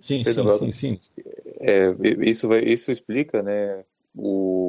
Sim, 0.00 0.22
sim, 0.22 0.50
sim, 0.58 0.72
sim. 0.72 0.98
É, 1.60 1.92
isso, 2.20 2.46
vai, 2.46 2.60
isso 2.60 2.90
explica, 2.90 3.42
né, 3.42 3.84
o, 4.14 4.67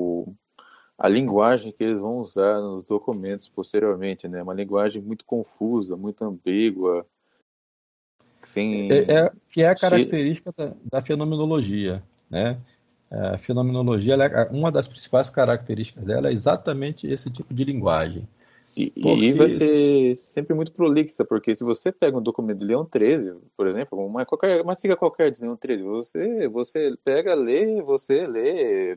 a 1.00 1.08
linguagem 1.08 1.72
que 1.72 1.84
eles 1.84 1.98
vão 1.98 2.18
usar 2.20 2.60
nos 2.60 2.84
documentos 2.84 3.48
posteriormente, 3.48 4.28
né, 4.28 4.44
uma 4.44 4.54
linguagem 4.54 5.02
muito 5.02 5.24
confusa, 5.26 5.96
muito 5.96 6.24
ambígua, 6.24 7.06
Sim. 8.42 8.92
É, 8.92 9.14
é, 9.14 9.32
que 9.48 9.62
é 9.62 9.70
a 9.70 9.76
característica 9.76 10.54
da, 10.56 10.74
da, 10.92 11.02
fenomenologia, 11.02 12.02
né? 12.30 12.58
A 13.12 13.38
fenomenologia, 13.38 14.16
é, 14.16 14.50
uma 14.52 14.72
das 14.72 14.88
principais 14.88 15.30
características 15.30 16.06
dela 16.06 16.30
é 16.30 16.34
exatamente 16.34 17.08
esse 17.08 17.30
tipo 17.30 17.54
de 17.54 17.64
linguagem. 17.64 18.28
E, 18.78 18.92
porque... 18.92 19.26
e, 19.26 19.34
vai 19.34 19.50
ser 19.50 20.16
sempre 20.16 20.54
muito 20.54 20.72
prolixa, 20.72 21.26
porque 21.26 21.54
se 21.54 21.64
você 21.64 21.92
pega 21.92 22.18
um 22.18 22.22
documento 22.22 22.60
de 22.60 22.66
Leão 22.66 22.86
13, 22.86 23.36
por 23.58 23.68
exemplo, 23.68 24.06
uma, 24.06 24.26
qualquer, 24.26 24.62
uma 24.62 24.76
sigla 24.76 24.96
qualquer 24.96 25.32
de 25.32 25.42
Leão 25.42 25.58
13, 25.58 25.84
você, 25.84 26.48
você 26.48 26.96
pega, 27.04 27.34
lê, 27.34 27.82
você 27.82 28.26
lê 28.26 28.96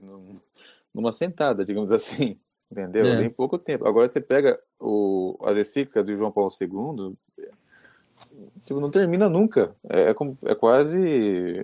numa 0.94 1.12
sentada, 1.12 1.64
digamos 1.64 1.90
assim, 1.92 2.38
entendeu? 2.70 3.06
É. 3.06 3.24
Em 3.24 3.30
pouco 3.30 3.58
tempo. 3.58 3.86
Agora 3.86 4.08
você 4.08 4.20
pega 4.20 4.58
o, 4.80 5.38
a 5.44 5.52
encíclica 5.52 6.02
do 6.02 6.16
João 6.16 6.32
Paulo 6.32 6.50
II, 6.60 7.16
Tipo, 8.64 8.80
não 8.80 8.90
termina 8.90 9.28
nunca. 9.28 9.74
É, 9.88 10.10
é, 10.10 10.14
é 10.44 10.54
quase. 10.54 11.62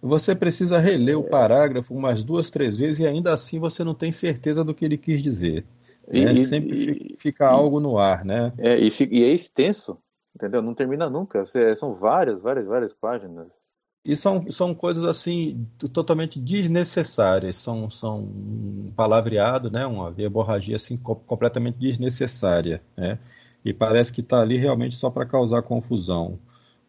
Você 0.00 0.34
precisa 0.34 0.78
reler 0.78 1.18
o 1.18 1.24
parágrafo 1.24 1.94
umas 1.94 2.22
duas, 2.22 2.50
três 2.50 2.76
vezes 2.76 3.00
e 3.00 3.06
ainda 3.06 3.32
assim 3.32 3.58
você 3.58 3.82
não 3.82 3.94
tem 3.94 4.12
certeza 4.12 4.62
do 4.62 4.74
que 4.74 4.84
ele 4.84 4.98
quis 4.98 5.22
dizer. 5.22 5.64
E, 6.10 6.24
né? 6.24 6.36
Sempre 6.44 7.14
e, 7.14 7.16
fica 7.16 7.44
e, 7.44 7.48
algo 7.48 7.80
no 7.80 7.98
ar, 7.98 8.24
né? 8.24 8.52
É, 8.58 8.78
e, 8.78 8.88
e, 9.10 9.24
é 9.24 9.28
extenso, 9.28 9.98
entendeu? 10.34 10.60
Não 10.60 10.74
termina 10.74 11.08
nunca. 11.08 11.44
São 11.74 11.94
várias, 11.94 12.40
várias, 12.40 12.66
várias 12.66 12.92
páginas. 12.92 13.73
E 14.04 14.14
são, 14.14 14.50
são 14.50 14.74
coisas 14.74 15.04
assim 15.04 15.66
totalmente 15.92 16.38
desnecessárias, 16.38 17.56
são, 17.56 17.88
são 17.88 18.20
um 18.20 18.92
palavreado, 18.94 19.70
né? 19.70 19.86
uma 19.86 20.10
verborragia 20.10 20.76
assim 20.76 20.96
completamente 20.98 21.78
desnecessária, 21.78 22.82
né? 22.94 23.18
e 23.64 23.72
parece 23.72 24.12
que 24.12 24.20
está 24.20 24.42
ali 24.42 24.58
realmente 24.58 24.94
só 24.94 25.08
para 25.08 25.24
causar 25.24 25.62
confusão 25.62 26.38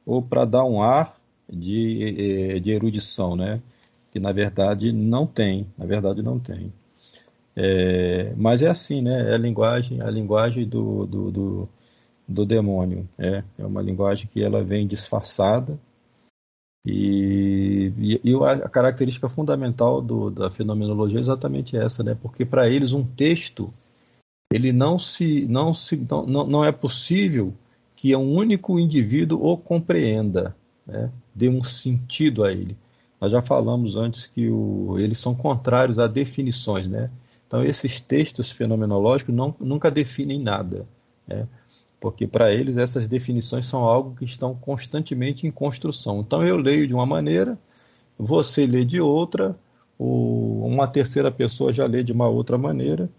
ou 0.06 0.22
para 0.22 0.44
dar 0.44 0.66
um 0.66 0.82
ar 0.82 1.18
de, 1.50 2.56
eh, 2.58 2.60
de 2.60 2.72
erudição, 2.72 3.36
né? 3.36 3.62
Que 4.12 4.20
na 4.20 4.32
verdade 4.32 4.92
não 4.92 5.26
tem, 5.26 5.68
na 5.78 5.86
verdade 5.86 6.22
não 6.22 6.40
tem. 6.40 6.72
É, 7.56 8.34
mas 8.36 8.62
é 8.62 8.68
assim, 8.70 9.02
né? 9.02 9.32
É 9.32 9.36
a 9.36 9.38
linguagem, 9.38 10.02
a 10.02 10.10
linguagem 10.10 10.68
do, 10.68 11.06
do, 11.06 11.32
do, 11.32 11.70
do 12.28 12.46
demônio. 12.46 13.08
É, 13.18 13.44
é 13.58 13.66
uma 13.66 13.82
linguagem 13.82 14.28
que 14.32 14.44
ela 14.44 14.64
vem 14.64 14.88
disfarçada 14.88 15.80
e, 16.86 17.92
e, 17.98 18.22
e 18.24 18.36
a 18.36 18.70
característica 18.70 19.28
fundamental 19.28 20.02
do, 20.02 20.30
da 20.30 20.52
fenomenologia 20.52 21.18
é 21.18 21.22
exatamente 21.22 21.76
essa, 21.76 22.04
né? 22.04 22.16
Porque 22.22 22.46
para 22.46 22.70
eles 22.70 22.94
um 22.94 23.04
texto 23.04 23.74
ele 24.54 24.72
não 24.72 25.00
se 25.00 25.46
não 25.48 25.74
se 25.74 25.98
não, 25.98 26.46
não 26.46 26.64
é 26.64 26.72
possível 26.72 27.54
que 27.96 28.16
um 28.16 28.36
único 28.36 28.80
indivíduo 28.80 29.44
o 29.44 29.58
compreenda, 29.58 30.56
né? 30.86 31.10
dê 31.34 31.50
um 31.50 31.64
sentido 31.64 32.44
a 32.44 32.52
ele. 32.52 32.78
Nós 33.20 33.32
já 33.32 33.42
falamos 33.42 33.96
antes 33.96 34.28
que 34.28 34.50
o, 34.50 34.96
eles 35.00 35.18
são 35.18 35.34
contrários 35.34 35.98
a 35.98 36.06
definições, 36.06 36.88
né? 36.88 37.10
Então 37.48 37.64
esses 37.64 38.00
textos 38.00 38.52
fenomenológicos 38.52 39.34
não, 39.34 39.56
nunca 39.60 39.90
definem 39.90 40.40
nada, 40.40 40.86
né? 41.28 41.48
Porque 42.06 42.28
para 42.28 42.54
eles 42.54 42.78
essas 42.78 43.08
definições 43.08 43.66
são 43.66 43.84
algo 43.84 44.16
que 44.16 44.26
estão 44.26 44.54
constantemente 44.54 45.48
em 45.48 45.50
construção. 45.50 46.20
Então 46.20 46.46
eu 46.46 46.56
leio 46.56 46.88
de 46.88 46.94
uma 46.94 47.04
maneira, 47.04 47.58
você 48.16 48.68
lê 48.68 48.86
de 48.86 49.02
outra, 49.02 49.58
uma 49.98 50.88
terceira 50.88 51.32
pessoa 51.32 51.74
já 51.74 51.88
lê 51.88 52.04
de 52.04 52.12
uma 52.12 52.28
outra 52.28 52.60
maneira, 52.60 53.10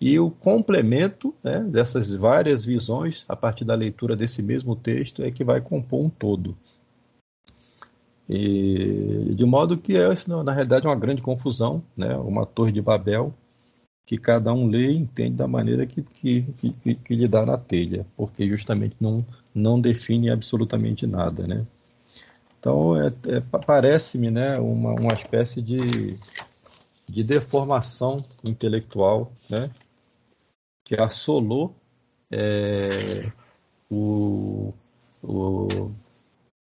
e 0.00 0.20
o 0.20 0.30
complemento 0.30 1.34
né, 1.42 1.58
dessas 1.64 2.14
várias 2.14 2.64
visões, 2.64 3.24
a 3.28 3.34
partir 3.34 3.64
da 3.64 3.74
leitura 3.74 4.14
desse 4.14 4.40
mesmo 4.40 4.76
texto, 4.76 5.20
é 5.24 5.32
que 5.32 5.42
vai 5.42 5.60
compor 5.60 6.04
um 6.04 6.08
todo. 6.08 6.56
E, 8.28 9.34
de 9.34 9.44
modo 9.44 9.76
que 9.76 9.96
é, 9.96 10.06
na 10.44 10.52
realidade, 10.52 10.86
uma 10.86 10.94
grande 10.94 11.20
confusão, 11.20 11.82
né, 11.96 12.16
uma 12.16 12.46
torre 12.46 12.70
de 12.70 12.80
Babel, 12.80 13.34
que 14.08 14.16
cada 14.16 14.54
um 14.54 14.66
lê 14.66 14.90
e 14.90 14.96
entende 14.96 15.36
da 15.36 15.46
maneira 15.46 15.84
que, 15.84 16.00
que, 16.00 16.42
que, 16.42 16.94
que 16.94 17.14
lhe 17.14 17.28
dá 17.28 17.44
na 17.44 17.58
telha, 17.58 18.06
porque 18.16 18.48
justamente 18.48 18.96
não, 18.98 19.22
não 19.54 19.78
define 19.78 20.30
absolutamente 20.30 21.06
nada. 21.06 21.46
Né? 21.46 21.66
Então, 22.58 22.98
é, 22.98 23.08
é, 23.08 23.40
parece-me 23.66 24.30
né, 24.30 24.58
uma, 24.58 24.94
uma 24.94 25.12
espécie 25.12 25.60
de, 25.60 26.14
de 27.06 27.22
deformação 27.22 28.24
intelectual 28.42 29.30
né, 29.50 29.68
que 30.86 30.98
assolou 30.98 31.76
é, 32.30 33.30
o, 33.90 34.72
o, 35.22 35.90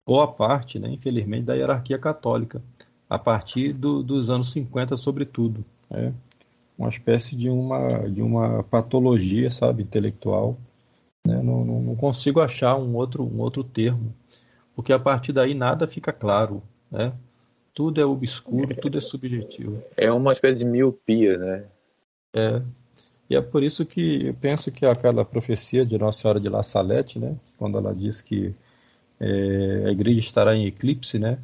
boa 0.03 0.27
parte, 0.27 0.79
né, 0.79 0.89
infelizmente, 0.89 1.45
da 1.45 1.53
hierarquia 1.53 1.99
católica, 1.99 2.63
a 3.07 3.19
partir 3.19 3.73
do, 3.73 4.01
dos 4.01 4.27
anos 4.27 4.51
50, 4.51 4.97
sobretudo. 4.97 5.63
Né? 5.88 6.11
Uma 6.78 6.89
espécie 6.89 7.36
de 7.36 7.49
uma, 7.49 8.09
de 8.09 8.21
uma 8.21 8.63
patologia, 8.63 9.49
sabe, 9.49 9.84
intelectual. 9.84 10.57
Né? 11.25 11.41
Não, 11.41 11.65
não, 11.65 11.82
não 11.82 11.95
consigo 11.95 12.39
achar 12.39 12.78
um 12.78 12.95
outro, 12.95 13.23
um 13.23 13.39
outro 13.39 13.63
termo, 13.63 14.13
porque 14.75 14.93
a 14.93 14.99
partir 14.99 15.34
daí 15.34 15.53
nada 15.53 15.88
fica 15.88 16.13
claro. 16.13 16.61
Né? 16.91 17.11
Tudo 17.73 17.99
é 17.99 18.05
obscuro, 18.05 18.75
tudo 18.75 18.97
é 18.97 19.01
subjetivo. 19.01 19.84
É 19.95 20.11
uma 20.11 20.32
espécie 20.32 20.57
de 20.59 20.65
miopia, 20.65 21.38
né? 21.38 21.65
É, 22.34 22.61
e 23.30 23.36
é 23.36 23.41
por 23.41 23.61
isso 23.61 23.86
que 23.86 24.28
eu 24.28 24.34
penso 24.34 24.71
que 24.71 24.86
aquela 24.86 25.25
profecia 25.25 25.86
de 25.86 25.97
Nossa 25.97 26.21
Senhora 26.21 26.39
de 26.39 26.47
La 26.47 26.63
Salette, 26.63 27.19
né, 27.19 27.36
quando 27.57 27.78
ela 27.78 27.93
diz 27.93 28.21
que 28.21 28.53
é, 29.19 29.84
a 29.86 29.91
igreja 29.91 30.19
estará 30.19 30.55
em 30.55 30.65
eclipse, 30.65 31.19
né, 31.19 31.38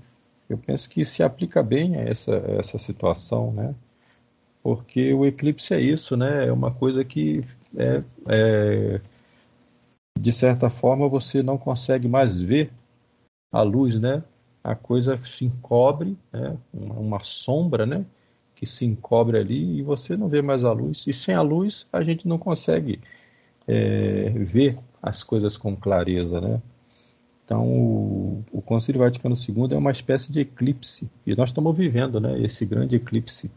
eu 0.49 0.57
penso 0.57 0.89
que 0.89 1.03
se 1.03 1.23
aplica 1.23 1.61
bem 1.61 1.95
a 1.97 2.01
essa, 2.01 2.35
essa 2.59 2.77
situação, 2.77 3.51
né, 3.51 3.75
porque 4.63 5.13
o 5.13 5.25
eclipse 5.25 5.73
é 5.73 5.81
isso, 5.81 6.15
né, 6.15 6.47
é 6.47 6.51
uma 6.51 6.71
coisa 6.71 7.03
que 7.03 7.41
é, 7.75 8.01
é, 8.29 9.01
de 10.17 10.31
certa 10.31 10.69
forma 10.69 11.09
você 11.09 11.43
não 11.43 11.57
consegue 11.57 12.07
mais 12.07 12.39
ver 12.39 12.71
a 13.51 13.61
luz, 13.61 13.99
né, 13.99 14.23
a 14.63 14.73
coisa 14.73 15.21
se 15.21 15.43
encobre, 15.43 16.17
né, 16.31 16.57
uma, 16.73 17.19
sombra, 17.23 17.85
né, 17.85 18.05
que 18.55 18.65
se 18.65 18.85
encobre 18.85 19.37
ali 19.37 19.79
e 19.79 19.83
você 19.83 20.15
não 20.15 20.29
vê 20.29 20.41
mais 20.41 20.63
a 20.63 20.71
luz. 20.71 21.03
E 21.05 21.11
sem 21.11 21.35
a 21.35 21.41
luz 21.41 21.85
a 21.91 22.01
gente 22.01 22.25
não 22.27 22.37
consegue 22.37 23.01
é, 23.67 24.29
ver 24.29 24.79
as 25.01 25.21
coisas 25.23 25.57
com 25.57 25.75
clareza, 25.75 26.39
né? 26.39 26.61
Então 27.43 27.67
o, 27.67 28.43
o 28.53 28.61
Concílio 28.61 29.01
Vaticano 29.01 29.35
II 29.35 29.73
é 29.73 29.77
uma 29.77 29.91
espécie 29.91 30.31
de 30.31 30.39
eclipse 30.39 31.09
e 31.25 31.35
nós 31.35 31.49
estamos 31.49 31.77
vivendo, 31.77 32.21
né? 32.21 32.39
Esse 32.39 32.65
grande 32.65 32.95
eclipse. 32.95 33.51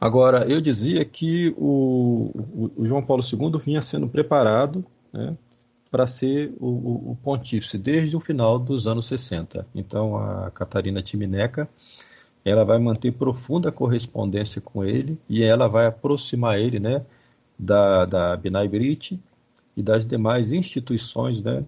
Agora 0.00 0.46
eu 0.48 0.60
dizia 0.60 1.04
que 1.04 1.54
o, 1.56 2.70
o, 2.76 2.86
João 2.86 3.02
Paulo 3.02 3.22
II 3.22 3.58
vinha 3.58 3.82
sendo 3.82 4.08
preparado, 4.08 4.84
né? 5.12 5.36
para 5.90 6.06
ser 6.06 6.52
o, 6.60 7.10
o, 7.12 7.18
pontífice 7.22 7.78
desde 7.78 8.14
o 8.16 8.20
final 8.20 8.58
dos 8.58 8.86
anos 8.86 9.06
60. 9.06 9.66
Então 9.74 10.16
a 10.16 10.50
Catarina 10.50 11.02
Timineca 11.02 11.68
ela 12.44 12.64
vai 12.64 12.78
manter 12.78 13.12
profunda 13.12 13.70
correspondência 13.72 14.60
com 14.60 14.84
ele 14.84 15.18
e 15.28 15.42
ela 15.42 15.68
vai 15.68 15.86
aproximar 15.86 16.58
ele, 16.58 16.78
né, 16.78 17.04
da, 17.58 18.04
da 18.04 18.36
Binai 18.36 18.68
Brit 18.68 19.20
e 19.76 19.82
das 19.82 20.04
demais 20.04 20.52
instituições, 20.52 21.42
né, 21.42 21.64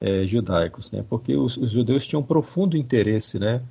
é, 0.00 0.26
judaicos, 0.26 0.90
né, 0.90 1.04
porque 1.08 1.36
os, 1.36 1.56
os, 1.56 1.70
judeus 1.70 2.06
tinham 2.06 2.22
profundo 2.22 2.76
interesse, 2.76 3.38
né, 3.38 3.62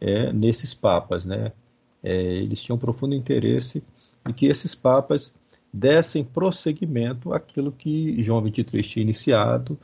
é, 0.00 0.32
nesses 0.32 0.74
papas, 0.74 1.24
né, 1.24 1.52
é, 2.04 2.12
eles 2.14 2.62
tinham 2.62 2.78
profundo 2.78 3.14
interesse 3.14 3.82
em 4.28 4.32
que 4.32 4.46
esses 4.46 4.74
papas 4.74 5.32
dessem 5.72 6.22
prosseguimento 6.22 7.32
àquilo 7.32 7.72
que 7.72 8.22
João 8.22 8.42
23 8.42 8.86
tinha 8.86 9.02
iniciado, 9.02 9.78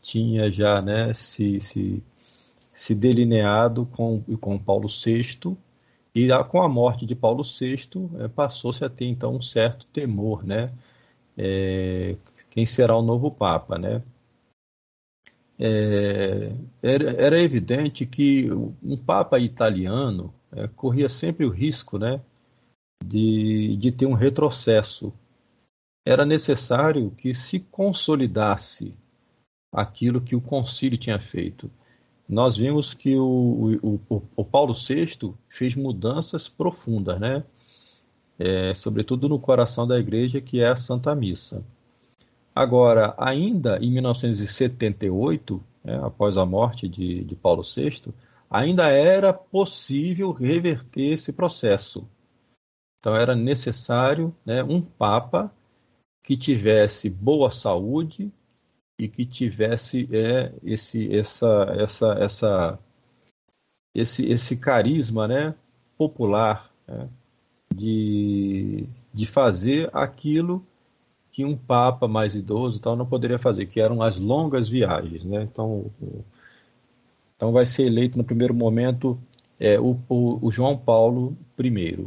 tinha 0.00 0.50
já, 0.50 0.80
né, 0.80 1.12
se, 1.12 1.60
se 1.60 2.02
se 2.74 2.94
delineado 2.94 3.86
com, 3.86 4.20
com 4.40 4.58
Paulo 4.58 4.88
VI, 4.88 5.56
e 6.14 6.28
com 6.48 6.60
a 6.60 6.68
morte 6.68 7.06
de 7.06 7.14
Paulo 7.14 7.42
VI 7.44 7.88
é, 8.18 8.28
passou-se 8.28 8.84
a 8.84 8.88
ter 8.90 9.06
então 9.06 9.36
um 9.36 9.42
certo 9.42 9.86
temor, 9.86 10.44
né? 10.44 10.72
É, 11.36 12.16
quem 12.50 12.66
será 12.66 12.96
o 12.96 13.02
novo 13.02 13.30
Papa, 13.30 13.78
né? 13.78 14.02
É, 15.58 16.52
era, 16.82 17.10
era, 17.12 17.40
evidente 17.40 18.06
que 18.06 18.48
um 18.52 18.96
Papa 18.96 19.38
italiano 19.38 20.32
é, 20.56 20.68
corria 20.68 21.08
sempre 21.08 21.44
o 21.44 21.50
risco, 21.50 21.98
né? 21.98 22.20
De, 23.04 23.76
de 23.76 23.92
ter 23.92 24.06
um 24.06 24.14
retrocesso. 24.14 25.12
Era 26.06 26.24
necessário 26.24 27.10
que 27.10 27.34
se 27.34 27.60
consolidasse 27.60 28.94
aquilo 29.72 30.20
que 30.20 30.36
o 30.36 30.40
concílio 30.40 30.98
tinha 30.98 31.18
feito 31.18 31.70
nós 32.28 32.56
vimos 32.56 32.94
que 32.94 33.16
o, 33.16 34.00
o, 34.08 34.22
o 34.34 34.44
Paulo 34.44 34.74
VI 34.74 35.34
fez 35.48 35.76
mudanças 35.76 36.48
profundas, 36.48 37.20
né? 37.20 37.44
É, 38.38 38.74
sobretudo 38.74 39.28
no 39.28 39.38
coração 39.38 39.86
da 39.86 39.98
igreja, 39.98 40.40
que 40.40 40.60
é 40.60 40.68
a 40.68 40.76
Santa 40.76 41.14
Missa. 41.14 41.62
Agora, 42.54 43.14
ainda 43.18 43.78
em 43.78 43.90
1978, 43.92 45.62
né, 45.84 46.00
após 46.02 46.36
a 46.36 46.44
morte 46.44 46.88
de, 46.88 47.22
de 47.22 47.36
Paulo 47.36 47.62
VI, 47.62 48.12
ainda 48.54 48.88
era 48.88 49.32
possível 49.32 50.30
reverter 50.32 51.14
esse 51.14 51.32
processo. 51.32 52.08
Então, 52.98 53.16
era 53.16 53.34
necessário 53.34 54.34
né, 54.46 54.62
um 54.62 54.80
Papa 54.80 55.52
que 56.22 56.36
tivesse 56.36 57.10
boa 57.10 57.50
saúde, 57.50 58.32
e 58.98 59.08
que 59.08 59.26
tivesse 59.26 60.08
é, 60.12 60.52
esse, 60.62 61.14
essa, 61.14 61.74
essa, 61.76 62.12
essa, 62.14 62.78
esse, 63.94 64.26
esse 64.26 64.56
carisma 64.56 65.26
né, 65.26 65.54
popular 65.98 66.70
né, 66.86 67.08
de, 67.74 68.86
de 69.12 69.26
fazer 69.26 69.90
aquilo 69.92 70.64
que 71.32 71.44
um 71.44 71.56
papa 71.56 72.06
mais 72.06 72.36
idoso 72.36 72.80
tal 72.80 72.94
não 72.94 73.04
poderia 73.04 73.38
fazer, 73.38 73.66
que 73.66 73.80
eram 73.80 74.00
as 74.00 74.18
longas 74.18 74.68
viagens. 74.68 75.24
Né? 75.24 75.42
Então, 75.42 75.90
então 77.36 77.52
vai 77.52 77.66
ser 77.66 77.84
eleito 77.84 78.16
no 78.18 78.24
primeiro 78.24 78.54
momento 78.54 79.18
é, 79.58 79.78
o, 79.78 79.98
o, 80.08 80.46
o, 80.46 80.50
João 80.50 80.76
Paulo 80.76 81.36
I. 81.58 81.98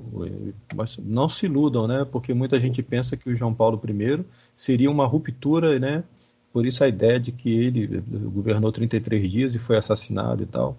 Mas 0.76 0.98
não 0.98 1.30
se 1.30 1.46
iludam, 1.46 1.88
né? 1.88 2.06
porque 2.06 2.34
muita 2.34 2.60
gente 2.60 2.84
pensa 2.84 3.16
que 3.18 3.30
o 3.30 3.36
João 3.36 3.54
Paulo 3.54 3.82
I 3.88 4.26
seria 4.56 4.92
uma 4.92 5.06
ruptura 5.06 5.80
né, 5.80 6.04
por 6.52 6.66
isso 6.66 6.84
a 6.84 6.88
ideia 6.88 7.20
de 7.20 7.32
que 7.32 7.50
ele 7.50 8.02
governou 8.34 8.72
33 8.72 9.32
dias 9.32 9.56
e 9.56 9.60
foi 9.60 9.78
assassinado 9.78 10.44
e 10.44 10.46
tal. 10.46 10.78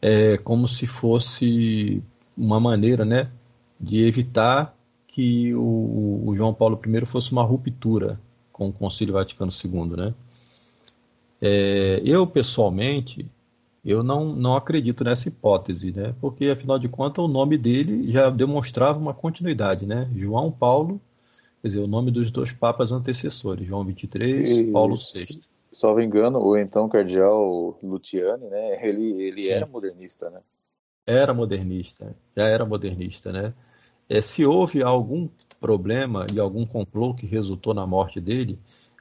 É 0.00 0.38
como 0.38 0.68
se 0.68 0.86
fosse 0.86 2.02
uma 2.36 2.60
maneira 2.60 3.04
né, 3.04 3.30
de 3.80 4.04
evitar 4.04 4.74
que 5.06 5.52
o, 5.54 6.22
o 6.26 6.34
João 6.36 6.54
Paulo 6.54 6.80
I 6.86 7.04
fosse 7.04 7.32
uma 7.32 7.42
ruptura 7.42 8.20
com 8.52 8.68
o 8.68 8.72
Concílio 8.72 9.14
Vaticano 9.14 9.50
II. 9.52 9.96
Né? 9.96 10.14
É, 11.40 12.00
eu, 12.04 12.26
pessoalmente, 12.26 13.30
eu 13.84 14.02
não, 14.02 14.34
não 14.34 14.56
acredito 14.56 15.04
nessa 15.04 15.28
hipótese, 15.28 15.92
né? 15.92 16.14
porque, 16.20 16.48
afinal 16.48 16.78
de 16.78 16.88
contas, 16.88 17.24
o 17.24 17.28
nome 17.28 17.56
dele 17.56 18.10
já 18.10 18.28
demonstrava 18.30 18.98
uma 18.98 19.14
continuidade. 19.14 19.86
Né? 19.86 20.08
João 20.14 20.50
Paulo 20.50 21.00
Quer 21.60 21.68
dizer, 21.68 21.80
o 21.80 21.88
nome 21.88 22.10
dos 22.10 22.30
dois 22.30 22.52
papas 22.52 22.92
antecessores, 22.92 23.66
João 23.66 23.84
XXIII 23.84 24.60
e 24.60 24.72
Paulo 24.72 24.96
VI. 24.96 25.40
Salvo 25.72 26.00
engano, 26.00 26.38
o 26.38 26.56
então 26.56 26.88
cardeal 26.88 27.76
Lutiani, 27.82 28.46
né, 28.48 28.86
ele, 28.86 29.22
ele 29.22 29.48
era 29.48 29.66
modernista, 29.66 30.30
né? 30.30 30.40
Era 31.06 31.34
modernista, 31.34 32.14
já 32.36 32.44
era 32.44 32.64
modernista, 32.64 33.32
né? 33.32 33.52
É, 34.08 34.22
se 34.22 34.46
houve 34.46 34.82
algum 34.82 35.28
problema 35.60 36.26
e 36.32 36.40
algum 36.40 36.64
complô 36.64 37.12
que 37.12 37.26
resultou 37.26 37.74
na 37.74 37.86
morte 37.86 38.20
dele, 38.20 38.58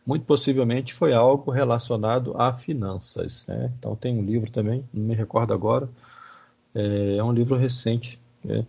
muito 0.07 0.25
possivelmente 0.25 0.93
foi 0.93 1.13
algo 1.13 1.51
relacionado 1.51 2.33
a 2.39 2.53
finanças. 2.53 3.45
Né? 3.47 3.73
Então 3.77 3.93
tem 3.93 4.17
um 4.17 4.23
livro 4.23 4.49
também, 4.49 4.87
não 4.93 5.03
me 5.03 5.13
recordo 5.13 5.53
agora, 5.53 5.89
é, 6.73 7.17
é 7.17 7.23
um 7.23 7.33
livro 7.33 7.57
recente 7.57 8.17
né? 8.41 8.65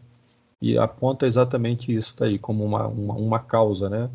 e 0.60 0.76
aponta 0.76 1.28
exatamente 1.28 1.94
isso 1.94 2.16
daí 2.18 2.40
como 2.40 2.64
uma, 2.64 2.88
uma, 2.88 3.14
uma 3.14 3.38
causa, 3.38 3.88
né? 3.88 4.10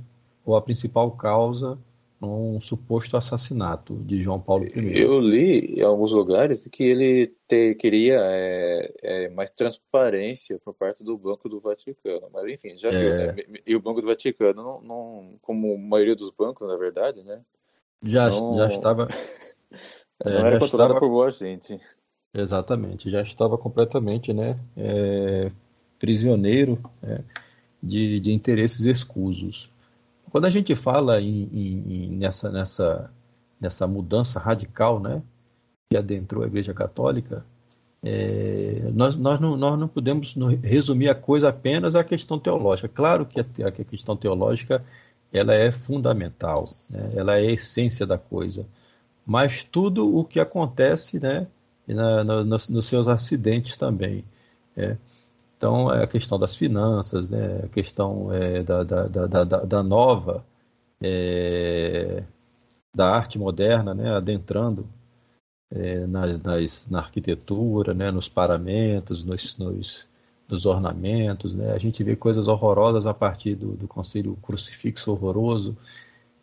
ou 0.46 0.58
a 0.58 0.62
principal 0.62 1.10
causa 1.12 1.78
um 2.26 2.62
suposto 2.62 3.18
assassinato 3.18 3.96
de 3.96 4.22
João 4.22 4.40
Paulo 4.40 4.66
I. 4.66 5.00
Eu 5.00 5.20
li 5.20 5.80
em 5.80 5.82
alguns 5.82 6.12
lugares 6.12 6.68
que 6.72 6.84
ele 6.84 7.36
te, 7.48 7.76
queria 7.76 8.20
é, 8.20 8.94
é, 9.02 9.30
mais 9.30 9.52
transparência 9.52 10.60
por 10.60 10.74
parte 10.74 11.04
do 11.04 11.18
Banco 11.18 11.50
do 11.50 11.60
Vaticano, 11.60 12.28
mas 12.32 12.46
enfim, 12.52 12.78
já 12.78 12.90
viu, 12.90 13.10
né? 13.10 13.36
É. 13.38 13.62
E 13.66 13.76
o 13.76 13.82
Banco 13.82 14.02
do 14.02 14.08
Vaticano, 14.08 14.64
não, 14.64 14.82
não, 14.82 15.34
como 15.42 15.76
a 15.76 15.78
maioria 15.78 16.16
dos 16.16 16.32
bancos, 16.32 16.68
na 16.68 16.78
verdade, 16.78 17.24
né? 17.24 17.42
Já, 18.02 18.30
não, 18.32 18.58
já 18.58 18.68
estava. 18.68 19.08
não 20.24 20.32
é, 20.32 20.48
era 20.48 20.60
controlado 20.60 20.94
estava... 20.94 21.00
por 21.00 21.10
boa 21.10 21.32
gente. 21.32 21.80
Exatamente, 22.34 23.12
já 23.12 23.22
estava 23.22 23.58
completamente 23.58 24.34
né, 24.34 24.60
é, 24.76 25.52
prisioneiro 26.00 26.82
né, 27.02 27.24
de, 27.82 28.20
de 28.20 28.34
interesses 28.34 28.86
escusos. 28.86 29.73
Quando 30.34 30.46
a 30.46 30.50
gente 30.50 30.76
fala 30.76 31.22
em, 31.22 31.48
em, 31.54 32.10
nessa, 32.18 32.50
nessa, 32.50 33.12
nessa 33.62 33.86
mudança 33.86 34.40
radical 34.40 35.00
né, 35.00 35.22
que 35.88 35.96
adentrou 35.96 36.44
a 36.44 36.48
Igreja 36.48 36.74
Católica, 36.74 37.46
é, 38.02 38.90
nós, 38.96 39.16
nós, 39.16 39.40
não, 39.40 39.56
nós 39.56 39.80
não 39.80 39.88
podemos 39.88 40.36
resumir 40.64 41.08
a 41.08 41.14
coisa 41.14 41.50
apenas 41.50 41.94
à 41.94 42.04
questão 42.04 42.40
teológica. 42.40 42.90
Claro 42.90 43.28
que 43.28 43.40
a, 43.40 43.68
a 43.68 43.72
questão 43.72 44.18
teológica 44.18 44.84
ela 45.32 45.54
é 45.54 45.72
fundamental, 45.72 46.64
né, 46.90 47.12
ela 47.16 47.38
é 47.38 47.42
a 47.42 47.52
essência 47.52 48.04
da 48.04 48.18
coisa. 48.18 48.66
Mas 49.24 49.62
tudo 49.64 50.18
o 50.18 50.26
que 50.26 50.40
acontece 50.40 51.20
né, 51.20 51.46
na, 51.88 52.24
na, 52.24 52.44
nos, 52.44 52.70
nos, 52.70 52.88
seus 52.88 53.08
acidentes 53.08 53.78
também. 53.78 54.26
É. 54.76 54.98
Então, 55.64 55.94
é 55.94 56.04
a 56.04 56.08
questão 56.08 56.38
das 56.38 56.58
finanças, 56.58 57.30
né? 57.30 57.62
a 57.64 57.70
questão 57.70 58.34
é, 58.34 58.62
da, 58.62 58.84
da, 58.84 59.08
da, 59.08 59.44
da, 59.44 59.82
nova, 59.82 60.44
é, 61.02 62.22
da 62.94 63.10
arte 63.10 63.40
moderna, 63.40 63.94
né? 63.94 64.14
adentrando 64.14 64.86
é, 65.72 66.06
nas, 66.06 66.42
nas, 66.42 66.86
na 66.90 67.00
arquitetura, 67.00 67.94
né? 67.94 68.12
nos 68.12 68.28
paramentos, 68.28 69.24
nos, 69.24 69.58
nos, 69.58 70.06
nos, 70.50 70.66
ornamentos. 70.66 71.56
Né? 71.56 71.72
A 71.72 71.78
gente 71.78 72.04
vê 72.04 72.14
coisas 72.14 72.50
horrorosas 72.50 73.06
a 73.06 73.14
partir 73.14 73.56
do, 73.56 73.72
do 73.72 73.88
concílio 73.88 74.38
crucifixo 74.42 75.14
horroroso 75.14 75.78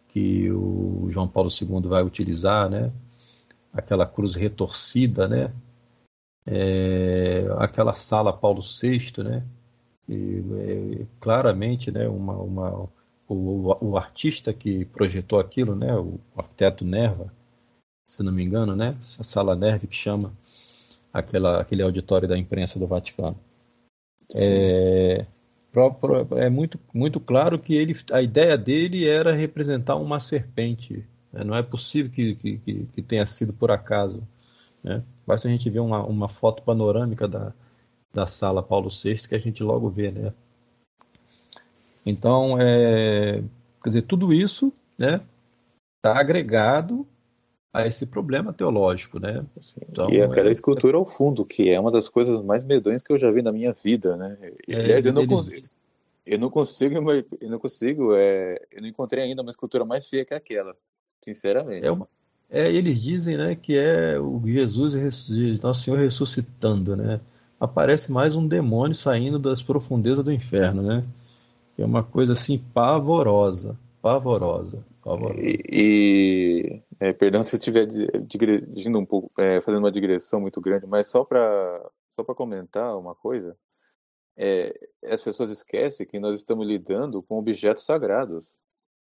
que 0.08 0.50
o 0.50 1.08
João 1.10 1.28
Paulo 1.28 1.50
II 1.50 1.82
vai 1.82 2.02
utilizar, 2.02 2.70
né? 2.70 2.90
aquela 3.70 4.06
cruz 4.06 4.34
retorcida, 4.34 5.28
né? 5.28 5.52
É, 6.46 7.46
aquela 7.58 7.94
sala 7.94 8.32
Paulo 8.32 8.62
VI, 8.62 9.22
né? 9.22 9.44
E, 10.08 10.42
é, 11.02 11.06
claramente, 11.20 11.90
né? 11.90 12.08
Uma, 12.08 12.34
uma, 12.34 12.88
o, 13.28 13.76
o, 13.80 13.96
artista 13.96 14.52
que 14.52 14.84
projetou 14.86 15.38
aquilo, 15.38 15.74
né? 15.74 15.94
O 15.96 16.18
arquiteto 16.36 16.84
Nerva, 16.84 17.32
se 18.06 18.22
não 18.22 18.32
me 18.32 18.42
engano, 18.42 18.74
né? 18.74 18.96
A 19.18 19.24
sala 19.24 19.54
Nerva 19.54 19.86
que 19.86 19.96
chama 19.96 20.32
aquela, 21.12 21.60
aquele 21.60 21.82
auditório 21.82 22.28
da 22.28 22.38
imprensa 22.38 22.78
do 22.78 22.86
Vaticano. 22.86 23.38
É, 24.34 25.26
é 26.36 26.48
muito, 26.50 26.78
muito 26.92 27.20
claro 27.20 27.58
que 27.58 27.74
ele, 27.74 27.96
a 28.12 28.22
ideia 28.22 28.56
dele 28.56 29.06
era 29.06 29.32
representar 29.32 29.96
uma 29.96 30.20
serpente. 30.20 31.04
Né? 31.32 31.44
Não 31.44 31.54
é 31.54 31.62
possível 31.62 32.10
que, 32.10 32.34
que, 32.34 32.86
que 32.92 33.02
tenha 33.02 33.26
sido 33.26 33.52
por 33.52 33.70
acaso. 33.70 34.26
Né? 34.82 35.02
Basta 35.26 35.48
a 35.48 35.50
gente 35.50 35.68
ver 35.68 35.80
uma, 35.80 36.04
uma 36.04 36.28
foto 36.28 36.62
panorâmica 36.62 37.28
da, 37.28 37.52
da 38.12 38.26
sala 38.26 38.62
Paulo 38.62 38.88
VI 38.90 39.16
que 39.28 39.34
a 39.34 39.38
gente 39.38 39.62
logo 39.62 39.88
vê, 39.88 40.10
né? 40.10 40.32
Então, 42.04 42.60
é, 42.60 43.42
quer 43.82 43.88
dizer, 43.90 44.02
tudo 44.02 44.32
isso, 44.32 44.72
né, 44.98 45.20
está 45.98 46.18
agregado 46.18 47.06
a 47.72 47.86
esse 47.86 48.06
problema 48.06 48.52
teológico, 48.52 49.20
né? 49.20 49.44
Então, 49.88 50.10
e 50.10 50.20
aquela 50.20 50.48
é, 50.48 50.52
escultura 50.52 50.96
ao 50.96 51.06
fundo, 51.06 51.44
que 51.44 51.70
é 51.70 51.78
uma 51.78 51.90
das 51.90 52.08
coisas 52.08 52.40
mais 52.42 52.64
medonhas 52.64 53.02
que 53.02 53.12
eu 53.12 53.18
já 53.18 53.30
vi 53.30 53.42
na 53.42 53.52
minha 53.52 53.72
vida, 53.72 54.16
né? 54.16 54.36
E, 54.66 54.74
é, 54.74 54.80
aliás, 54.80 55.06
eu 55.06 55.12
não 55.12 55.26
consigo, 55.26 55.66
eu 56.26 56.38
não 56.38 56.50
consigo, 56.50 57.12
eu 57.40 57.50
não 57.50 57.58
consigo, 57.58 58.14
é, 58.14 58.60
eu 58.72 58.80
não 58.80 58.88
encontrei 58.88 59.22
ainda 59.22 59.42
uma 59.42 59.50
escultura 59.50 59.84
mais 59.84 60.08
feia 60.08 60.24
que 60.24 60.34
aquela, 60.34 60.74
sinceramente. 61.22 61.86
É 61.86 61.92
uma, 61.92 62.08
é, 62.50 62.70
eles 62.70 63.00
dizem 63.00 63.36
né, 63.36 63.54
que 63.54 63.78
é 63.78 64.18
o 64.18 64.42
Jesus, 64.44 64.94
Nosso 65.62 65.82
Senhor 65.82 65.98
ressuscitando, 65.98 66.96
né? 66.96 67.20
Aparece 67.60 68.10
mais 68.10 68.34
um 68.34 68.46
demônio 68.46 68.94
saindo 68.94 69.38
das 69.38 69.62
profundezas 69.62 70.24
do 70.24 70.32
inferno, 70.32 70.82
né? 70.82 71.04
É 71.78 71.84
uma 71.84 72.02
coisa 72.02 72.32
assim 72.32 72.58
pavorosa, 72.58 73.78
pavorosa, 74.02 74.84
pavorosa. 75.02 75.40
E, 75.40 75.62
e 75.70 76.82
é, 76.98 77.12
perdão 77.12 77.42
se 77.42 77.54
eu 77.54 77.58
estiver 77.58 77.86
digredindo 78.26 78.98
um 78.98 79.06
pouco, 79.06 79.30
é, 79.40 79.60
fazendo 79.60 79.80
uma 79.80 79.92
digressão 79.92 80.40
muito 80.40 80.60
grande, 80.60 80.86
mas 80.86 81.06
só 81.06 81.24
para 81.24 81.90
só 82.10 82.24
para 82.24 82.34
comentar 82.34 82.98
uma 82.98 83.14
coisa, 83.14 83.56
é, 84.36 84.74
as 85.04 85.22
pessoas 85.22 85.50
esquecem 85.50 86.06
que 86.06 86.18
nós 86.18 86.36
estamos 86.36 86.66
lidando 86.66 87.22
com 87.22 87.38
objetos 87.38 87.84
sagrados, 87.84 88.52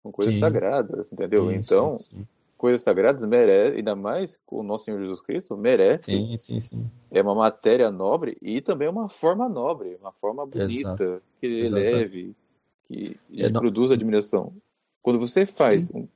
com 0.04 0.12
coisas 0.12 0.36
sim. 0.36 0.40
sagradas, 0.40 1.12
entendeu? 1.12 1.50
Sim, 1.50 1.56
então 1.56 2.00
sim, 2.00 2.28
coisas 2.62 2.84
sagradas 2.84 3.28
merece, 3.28 3.78
ainda 3.78 3.96
mais 3.96 4.40
com 4.46 4.60
o 4.60 4.64
nosso 4.64 4.86
Senhor 4.86 5.00
Jesus 5.02 5.20
Cristo, 5.20 5.58
merece. 5.58 6.12
Sim, 6.12 6.38
sim, 6.38 6.60
sim. 6.60 6.92
É 7.10 7.20
uma 7.20 7.34
matéria 7.34 7.90
nobre 7.90 8.38
e 8.40 8.62
também 8.62 8.88
uma 8.88 9.10
forma 9.10 9.50
nobre, 9.50 9.98
uma 10.00 10.12
forma 10.12 10.46
bonita, 10.46 10.68
Exato. 10.70 11.24
que 11.40 11.48
eleve, 11.48 12.36
que 12.84 13.20
é, 13.36 13.50
produz 13.50 13.90
admiração. 13.90 14.56
Quando 15.02 15.18
você 15.18 15.44
faz 15.44 15.90
um, 15.90 16.08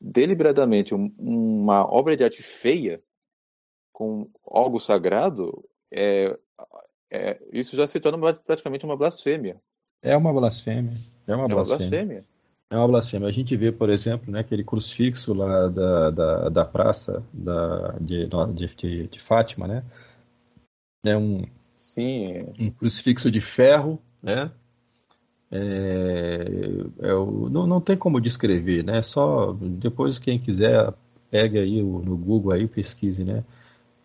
deliberadamente 0.00 0.96
um, 0.96 1.14
uma 1.16 1.86
obra 1.88 2.16
de 2.16 2.24
arte 2.24 2.42
feia 2.42 3.00
com 3.92 4.28
algo 4.44 4.80
sagrado, 4.80 5.64
é, 5.92 6.36
é, 7.08 7.40
isso 7.52 7.76
já 7.76 7.86
se 7.86 8.00
torna 8.00 8.34
praticamente 8.34 8.84
uma 8.84 8.96
blasfêmia. 8.96 9.62
É 10.02 10.16
uma 10.16 10.32
blasfêmia. 10.32 10.90
É 11.24 11.36
uma, 11.36 11.44
é 11.44 11.54
uma 11.54 11.64
blasfêmia. 11.64 12.24
É 12.70 12.76
uma 12.76 12.88
blasfêmia. 12.88 13.28
A 13.28 13.32
gente 13.32 13.56
vê, 13.56 13.70
por 13.70 13.90
exemplo, 13.90 14.32
né, 14.32 14.40
aquele 14.40 14.64
crucifixo 14.64 15.32
lá 15.32 15.68
da, 15.68 16.10
da, 16.10 16.48
da 16.48 16.64
praça 16.64 17.22
da, 17.32 17.92
de, 18.00 18.28
de, 18.76 19.06
de 19.08 19.20
Fátima, 19.20 19.68
né? 19.68 19.84
É 21.04 21.16
um, 21.16 21.44
Sim. 21.76 22.52
um 22.58 22.70
crucifixo 22.70 23.30
de 23.30 23.40
ferro, 23.40 24.00
né? 24.22 24.50
É, 25.50 27.08
é 27.10 27.14
o, 27.14 27.48
não, 27.48 27.66
não 27.66 27.80
tem 27.80 27.96
como 27.96 28.20
descrever, 28.20 28.82
né? 28.82 29.02
Só 29.02 29.52
depois 29.52 30.18
quem 30.18 30.38
quiser 30.38 30.92
pegue 31.30 31.58
aí 31.58 31.82
o, 31.82 32.00
no 32.00 32.16
Google 32.16 32.52
aí 32.52 32.66
pesquise, 32.66 33.22
né? 33.24 33.44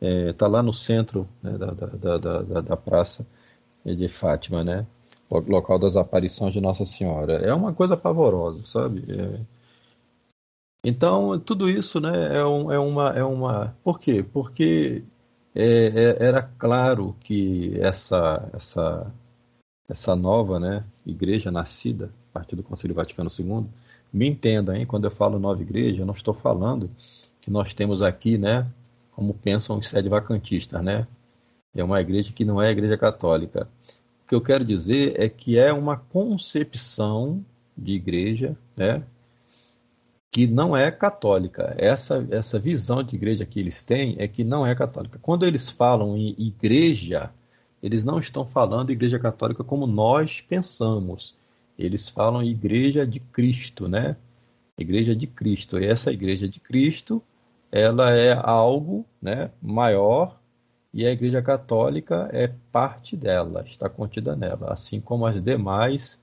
É, 0.01 0.33
tá 0.33 0.47
lá 0.47 0.61
no 0.61 0.73
centro 0.73 1.27
né, 1.41 1.57
da, 1.57 1.71
da, 1.71 2.17
da, 2.17 2.17
da, 2.17 2.61
da 2.61 2.77
praça 2.77 3.25
de 3.85 4.07
Fátima, 4.07 4.63
né? 4.63 4.85
Local 5.29 5.77
das 5.77 5.95
aparições 5.95 6.53
de 6.53 6.61
Nossa 6.61 6.85
Senhora. 6.85 7.33
É 7.33 7.53
uma 7.53 7.73
coisa 7.73 7.95
pavorosa, 7.95 8.65
sabe? 8.65 9.03
É... 9.07 9.39
Então, 10.83 11.39
tudo 11.39 11.69
isso 11.69 11.99
né, 11.99 12.37
é, 12.37 12.45
um, 12.45 12.71
é, 12.71 12.79
uma, 12.79 13.09
é 13.11 13.23
uma. 13.23 13.75
Por 13.83 13.99
quê? 13.99 14.23
Porque 14.23 15.03
é, 15.53 15.63
é, 15.63 16.25
era 16.25 16.41
claro 16.41 17.15
que 17.19 17.77
essa, 17.79 18.49
essa, 18.53 19.11
essa 19.89 20.15
nova 20.15 20.59
né, 20.59 20.83
igreja 21.05 21.51
nascida 21.51 22.09
a 22.29 22.33
partir 22.33 22.55
do 22.55 22.63
Concílio 22.63 22.95
Vaticano 22.95 23.29
II, 23.29 23.65
me 24.11 24.27
entenda, 24.27 24.77
hein? 24.77 24.85
Quando 24.85 25.05
eu 25.05 25.11
falo 25.11 25.37
nova 25.37 25.61
igreja, 25.61 26.01
eu 26.01 26.05
não 26.05 26.13
estou 26.13 26.33
falando 26.33 26.89
que 27.41 27.51
nós 27.51 27.73
temos 27.73 28.01
aqui, 28.01 28.37
né, 28.37 28.65
como 29.11 29.33
pensam 29.33 29.77
os 29.77 29.87
sede 29.87 30.09
vacantistas, 30.09 30.81
né? 30.81 31.07
É 31.75 31.83
uma 31.83 32.01
igreja 32.01 32.33
que 32.33 32.45
não 32.45 32.61
é 32.61 32.69
a 32.69 32.71
igreja 32.71 32.97
católica 32.97 33.67
que 34.29 34.35
eu 34.35 34.41
quero 34.41 34.63
dizer 34.63 35.19
é 35.19 35.27
que 35.27 35.57
é 35.57 35.73
uma 35.73 35.97
concepção 35.97 37.43
de 37.75 37.93
igreja, 37.93 38.55
né, 38.77 39.03
que 40.29 40.45
não 40.45 40.77
é 40.77 40.91
católica. 40.91 41.73
Essa, 41.75 42.27
essa 42.29 42.59
visão 42.59 43.01
de 43.01 43.15
igreja 43.15 43.43
que 43.43 43.59
eles 43.59 43.81
têm 43.81 44.15
é 44.19 44.27
que 44.27 44.43
não 44.43 44.67
é 44.67 44.75
católica. 44.75 45.17
Quando 45.19 45.47
eles 45.47 45.67
falam 45.67 46.15
em 46.15 46.35
igreja, 46.37 47.31
eles 47.81 48.05
não 48.05 48.19
estão 48.19 48.45
falando 48.45 48.91
igreja 48.91 49.17
católica 49.17 49.63
como 49.63 49.87
nós 49.87 50.41
pensamos. 50.41 51.35
Eles 51.75 52.07
falam 52.07 52.43
igreja 52.43 53.07
de 53.07 53.19
Cristo, 53.19 53.87
né? 53.87 54.15
Igreja 54.77 55.15
de 55.15 55.25
Cristo. 55.25 55.79
E 55.79 55.87
essa 55.87 56.13
igreja 56.13 56.47
de 56.47 56.59
Cristo, 56.59 57.19
ela 57.71 58.15
é 58.15 58.33
algo, 58.33 59.03
né, 59.19 59.49
maior 59.59 60.38
e 60.93 61.05
a 61.05 61.11
Igreja 61.11 61.41
Católica 61.41 62.29
é 62.31 62.51
parte 62.71 63.15
dela, 63.15 63.63
está 63.67 63.87
contida 63.87 64.35
nela, 64.35 64.73
assim 64.73 64.99
como 64.99 65.25
as 65.25 65.41
demais 65.41 66.19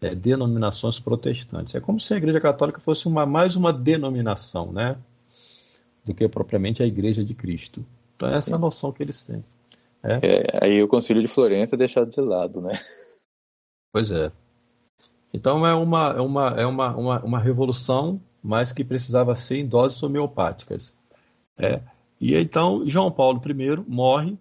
é, 0.00 0.14
denominações 0.14 0.98
protestantes. 0.98 1.74
É 1.74 1.80
como 1.80 2.00
se 2.00 2.12
a 2.14 2.16
Igreja 2.16 2.40
Católica 2.40 2.80
fosse 2.80 3.06
uma, 3.06 3.24
mais 3.24 3.54
uma 3.54 3.72
denominação, 3.72 4.72
né? 4.72 4.96
Do 6.04 6.14
que 6.14 6.28
propriamente 6.28 6.82
a 6.82 6.86
Igreja 6.86 7.24
de 7.24 7.34
Cristo. 7.34 7.82
Então, 8.16 8.28
essa 8.30 8.46
Sim. 8.46 8.52
é 8.52 8.54
a 8.56 8.58
noção 8.58 8.92
que 8.92 9.02
eles 9.02 9.22
têm. 9.22 9.44
É? 10.02 10.18
É, 10.22 10.64
aí 10.64 10.82
o 10.82 10.88
Concílio 10.88 11.22
de 11.22 11.28
Florença 11.28 11.76
é 11.76 11.78
deixado 11.78 12.10
de 12.10 12.20
lado, 12.20 12.60
né? 12.60 12.72
Pois 13.92 14.10
é. 14.10 14.32
Então 15.32 15.66
é 15.66 15.74
uma, 15.74 16.10
é 16.16 16.20
uma, 16.20 16.48
é 16.60 16.66
uma, 16.66 16.96
uma, 16.96 17.24
uma 17.24 17.38
revolução, 17.38 18.20
mas 18.42 18.72
que 18.72 18.82
precisava 18.82 19.36
ser 19.36 19.58
em 19.58 19.66
doses 19.66 20.02
homeopáticas. 20.02 20.92
É. 21.58 21.80
E 22.20 22.36
então 22.36 22.86
João 22.86 23.10
Paulo 23.10 23.40
I 23.44 23.84
morre 23.88 24.38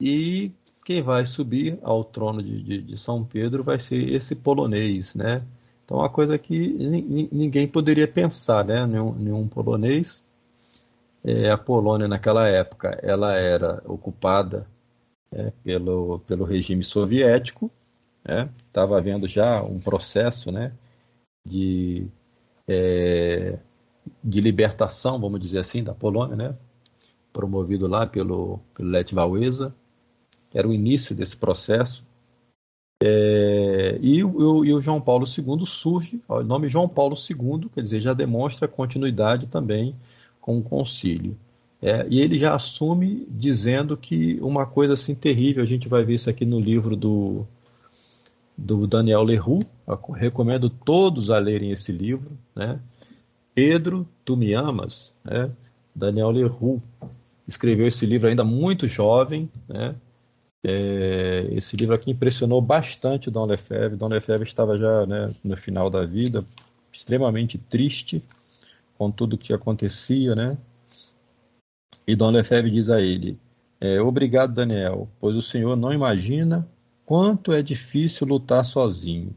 e 0.00 0.52
quem 0.84 1.02
vai 1.02 1.24
subir 1.24 1.78
ao 1.82 2.04
trono 2.04 2.42
de, 2.42 2.62
de, 2.62 2.82
de 2.82 2.96
São 2.96 3.24
Pedro 3.24 3.62
vai 3.62 3.78
ser 3.78 4.08
esse 4.10 4.34
polonês, 4.34 5.14
né? 5.14 5.42
Então, 5.84 5.98
uma 5.98 6.10
coisa 6.10 6.38
que 6.38 6.56
ninguém 7.32 7.66
poderia 7.66 8.06
pensar, 8.06 8.64
né? 8.64 8.86
Nenhum, 8.86 9.14
nenhum 9.14 9.48
polonês. 9.48 10.22
É, 11.24 11.50
a 11.50 11.58
Polônia, 11.58 12.06
naquela 12.06 12.46
época, 12.46 12.98
ela 13.02 13.34
era 13.36 13.82
ocupada 13.86 14.66
é, 15.32 15.50
pelo, 15.64 16.20
pelo 16.20 16.44
regime 16.44 16.84
soviético, 16.84 17.70
estava 18.66 18.94
né? 18.94 18.98
havendo 18.98 19.26
já 19.26 19.62
um 19.62 19.80
processo 19.80 20.52
né, 20.52 20.72
de, 21.46 22.06
é, 22.66 23.58
libertação, 24.24 25.20
vamos 25.20 25.40
dizer 25.40 25.58
assim, 25.58 25.82
da 25.82 25.94
Polônia, 25.94 26.36
né? 26.36 26.54
promovido 27.32 27.86
lá 27.86 28.06
pelo, 28.06 28.58
pelo 28.74 28.90
Lech 28.90 29.14
Wałęsa, 29.14 29.74
que 30.50 30.58
era 30.58 30.66
o 30.66 30.72
início 30.72 31.14
desse 31.14 31.36
processo. 31.36 32.04
É, 33.00 33.98
e, 34.02 34.24
o, 34.24 34.64
e, 34.64 34.74
o, 34.74 34.80
João 34.80 35.00
Paulo 35.00 35.24
II 35.24 35.64
surge, 35.64 36.20
o 36.28 36.42
nome 36.42 36.68
João 36.68 36.88
Paulo 36.88 37.14
II, 37.14 37.68
quer 37.72 37.82
dizer, 37.82 38.00
já 38.00 38.12
demonstra 38.12 38.66
continuidade 38.66 39.46
também 39.46 39.94
com 40.40 40.58
o 40.58 40.62
concílio. 40.62 41.36
É, 41.80 42.04
e 42.10 42.20
ele 42.20 42.36
já 42.36 42.56
assume 42.56 43.24
dizendo 43.30 43.96
que 43.96 44.38
uma 44.40 44.66
coisa 44.66 44.94
assim 44.94 45.14
terrível, 45.14 45.62
a 45.62 45.66
gente 45.66 45.88
vai 45.88 46.02
ver 46.02 46.14
isso 46.14 46.28
aqui 46.28 46.44
no 46.44 46.58
livro 46.58 46.96
do, 46.96 47.46
do 48.56 48.84
Daniel 48.84 49.22
Leroux, 49.22 49.64
recomendo 50.16 50.68
todos 50.68 51.30
a 51.30 51.38
lerem 51.38 51.70
esse 51.70 51.92
livro, 51.92 52.36
né? 52.54 52.80
Pedro, 53.58 54.08
tu 54.24 54.36
me 54.36 54.54
amas, 54.54 55.12
né? 55.24 55.50
Daniel 55.92 56.30
Leroux 56.30 56.80
escreveu 57.44 57.88
esse 57.88 58.06
livro 58.06 58.28
ainda 58.28 58.44
muito 58.44 58.86
jovem, 58.86 59.50
né? 59.66 59.96
É, 60.64 61.48
esse 61.50 61.76
livro 61.76 61.92
aqui 61.92 62.12
impressionou 62.12 62.62
bastante 62.62 63.32
Dom 63.32 63.46
Lefebvre. 63.46 63.96
Dom 63.98 64.06
Lefebvre 64.06 64.46
estava 64.46 64.78
já 64.78 65.04
né, 65.06 65.34
no 65.42 65.56
final 65.56 65.90
da 65.90 66.04
vida, 66.04 66.46
extremamente 66.92 67.58
triste 67.58 68.22
com 68.96 69.10
tudo 69.10 69.36
que 69.36 69.52
acontecia, 69.52 70.36
né? 70.36 70.56
E 72.06 72.14
Dom 72.14 72.30
Lefebvre 72.30 72.70
diz 72.70 72.88
a 72.88 73.00
ele: 73.00 73.36
é, 73.80 74.00
Obrigado, 74.00 74.54
Daniel, 74.54 75.08
pois 75.18 75.34
o 75.34 75.42
senhor 75.42 75.74
não 75.74 75.92
imagina 75.92 76.64
quanto 77.04 77.52
é 77.52 77.60
difícil 77.60 78.24
lutar 78.24 78.64
sozinho. 78.64 79.34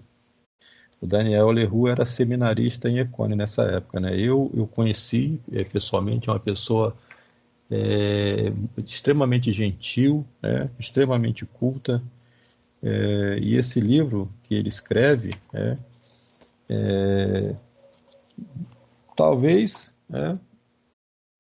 O 1.02 1.08
Daniel 1.08 1.50
Leroux 1.50 1.90
era 1.90 2.06
seminarista 2.06 2.88
em 2.88 3.00
Econe 3.00 3.36
nessa 3.36 3.64
época, 3.64 4.00
né? 4.00 4.16
Eu, 4.16 4.52
eu 4.54 4.68
conheci 4.68 5.42
é, 5.52 5.64
pessoalmente 5.64 6.30
uma 6.30 6.40
pessoa 6.40 6.96
é, 7.72 8.54
extremamente 8.78 9.52
gentil, 9.52 10.24
né, 10.42 10.70
extremamente 10.78 11.46
culta. 11.46 12.04
É, 12.84 13.40
e 13.42 13.56
esse 13.56 13.80
livro 13.80 14.32
que 14.44 14.54
ele 14.54 14.70
escreve, 14.70 15.34
é, 15.54 15.78
talvez 19.16 19.92
né, 20.08 20.38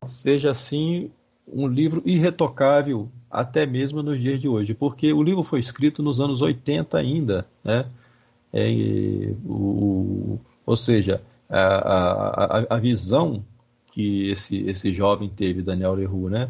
seja 0.05 0.51
assim 0.51 1.11
um 1.47 1.67
livro 1.67 2.01
irretocável 2.05 3.09
até 3.29 3.65
mesmo 3.65 4.01
nos 4.01 4.19
dias 4.19 4.39
de 4.39 4.47
hoje, 4.47 4.73
porque 4.73 5.13
o 5.13 5.23
livro 5.23 5.43
foi 5.43 5.59
escrito 5.59 6.01
nos 6.01 6.19
anos 6.19 6.41
80 6.41 6.97
ainda, 6.97 7.47
né? 7.63 7.85
É, 8.53 9.33
o, 9.45 10.39
ou 10.65 10.77
seja, 10.77 11.21
a, 11.49 12.59
a, 12.59 12.75
a 12.75 12.77
visão 12.77 13.43
que 13.91 14.31
esse, 14.31 14.67
esse 14.67 14.93
jovem 14.93 15.29
teve, 15.29 15.61
Daniel 15.61 15.93
Leroux, 15.93 16.29
né? 16.29 16.49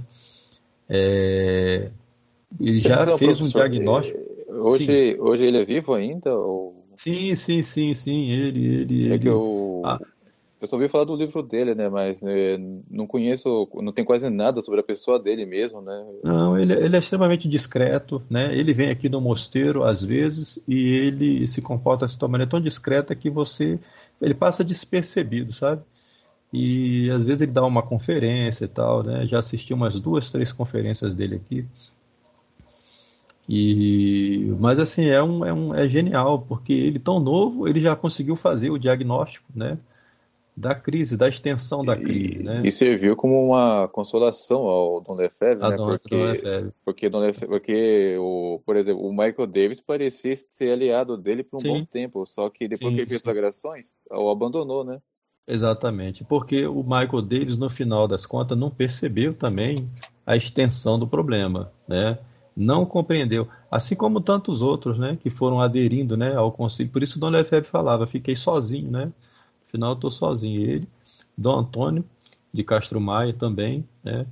É, 0.89 1.89
ele 2.59 2.79
já 2.79 3.03
então, 3.03 3.17
fez 3.17 3.39
um 3.41 3.47
diagnóstico. 3.49 4.19
É, 4.47 4.53
hoje, 4.53 5.17
hoje 5.19 5.45
ele 5.45 5.57
é 5.57 5.65
vivo 5.65 5.93
ainda? 5.93 6.35
Ou... 6.35 6.85
Sim, 6.95 7.33
sim, 7.35 7.63
sim, 7.63 7.93
sim. 7.93 8.29
Ele, 8.29 8.81
ele, 8.81 9.03
é 9.03 9.13
ele... 9.13 9.19
que 9.19 9.29
eu, 9.29 9.81
ah. 9.85 9.99
Eu 10.62 10.68
só 10.68 10.76
ouvi 10.76 10.88
falar 10.88 11.05
do 11.05 11.16
livro 11.16 11.41
dele, 11.41 11.74
né? 11.74 11.89
Mas 11.89 12.22
né, 12.22 12.32
não 12.88 13.07
conheço, 13.07 13.68
não 13.82 13.91
tem 13.91 14.05
quase 14.05 14.30
nada 14.30 14.62
sobre 14.62 14.80
a 14.80 14.84
pessoa 14.84 15.18
dele 15.18 15.43
mesmo, 15.43 15.82
né? 15.82 16.05
Não, 16.24 16.55
ele, 16.55 16.74
ele 16.74 16.95
é 16.95 16.99
extremamente 16.99 17.49
discreto, 17.49 18.22
né? 18.30 18.55
Ele 18.55 18.72
vem 18.72 18.91
aqui 18.91 19.09
no 19.09 19.20
mosteiro 19.20 19.84
às 19.84 20.05
vezes 20.05 20.62
e 20.68 20.78
ele 20.78 21.47
se 21.47 21.64
comporta 21.64 22.05
de 22.05 22.16
uma 22.16 22.28
maneira 22.28 22.51
tão 22.51 22.62
discreta 22.62 23.16
que 23.16 23.28
você 23.28 23.80
ele 24.22 24.36
passa 24.36 24.64
despercebido, 24.64 25.51
sabe? 25.51 25.82
E 26.53 27.09
às 27.09 27.26
vezes 27.26 27.41
ele 27.41 27.51
dá 27.51 27.66
uma 27.66 27.82
conferência 27.82 28.66
e 28.66 28.68
tal, 28.68 29.01
né? 29.01 29.26
Já 29.26 29.39
assisti 29.39 29.74
umas 29.74 29.99
duas, 29.99 30.32
três 30.32 30.51
conferências 30.51 31.16
dele 31.16 31.38
aqui. 31.38 31.66
E, 33.49 34.55
mas 34.59 34.80
assim, 34.80 35.05
é, 35.05 35.24
um, 35.24 35.43
é, 35.43 35.51
um, 35.51 35.74
é 35.74 35.89
genial, 35.89 36.39
porque 36.39 36.72
ele 36.72 36.99
tão 36.99 37.20
novo, 37.20 37.68
ele 37.68 37.82
já 37.82 37.95
conseguiu 37.95 38.36
fazer 38.36 38.70
o 38.70 38.78
diagnóstico, 38.78 39.47
né? 39.55 39.80
Da 40.62 40.76
crise, 40.76 41.18
da 41.18 41.28
extensão 41.28 41.84
da 41.84 41.97
crise, 41.97 42.41
e, 42.41 42.43
né? 42.43 42.62
E 42.64 42.72
serviu 42.72 43.16
como 43.16 43.43
uma 43.43 43.88
consolação 43.88 44.62
ao 44.62 45.01
Don 45.01 45.16
Lefebvre, 45.16 45.68
né? 45.68 45.76
Don, 45.76 45.88
porque, 45.88 46.16
Don 46.16 46.24
Lefebvre. 46.24 46.74
Porque, 46.86 47.09
Don 47.09 47.20
Lefebvre, 47.20 47.49
porque 47.49 48.16
o, 48.20 48.62
por 48.64 48.76
exemplo, 48.76 49.03
o 49.03 49.09
Michael 49.12 49.47
Davis 49.47 49.82
parecia 49.82 50.36
ser 50.36 50.72
aliado 50.72 51.18
dele 51.18 51.43
por 51.43 51.57
um 51.57 51.62
Sim. 51.62 51.68
bom 51.70 51.86
tempo, 51.86 52.26
só 52.28 52.47
que 52.47 52.68
depois 52.68 52.91
Sim, 52.91 52.95
que 52.95 53.01
ele 53.01 53.09
fez 53.09 53.24
sagrações, 53.24 53.95
o 54.12 54.30
abandonou, 54.30 54.84
né? 54.84 54.99
Exatamente, 55.47 56.24
porque 56.24 56.68
o 56.68 56.84
Michael 56.84 57.24
Davis, 57.24 57.57
no 57.57 57.70
final 57.70 58.07
das 58.07 58.28
contas, 58.28 58.55
não 58.55 58.70
percebeu 58.70 59.34
também 59.34 59.89
a 60.26 60.38
extensão 60.38 60.99
do 60.99 61.07
problema, 61.07 61.72
né? 61.88 62.20
Não 62.55 62.86
compreendeu, 62.86 63.47
assim 63.72 63.95
como 63.95 64.22
tantos 64.22 64.62
outros, 64.62 64.99
né, 64.99 65.18
que 65.20 65.30
foram 65.30 65.59
aderindo, 65.59 66.16
né, 66.16 66.36
ao 66.36 66.51
conselho. 66.51 66.89
Por 66.89 67.01
isso 67.01 67.20
Dom 67.20 67.30
Lefebvre 67.30 67.68
falava, 67.68 68.05
fiquei 68.05 68.36
sozinho, 68.36 68.91
né? 68.91 69.12
Afinal, 69.72 69.93
estou 69.93 70.11
sozinho. 70.11 70.59
Ele, 70.61 70.88
Dom 71.38 71.59
Antônio 71.59 72.03
de 72.51 72.61
Castro 72.61 72.99
Maia 72.99 73.34
também, 73.34 73.88
né? 74.03 74.28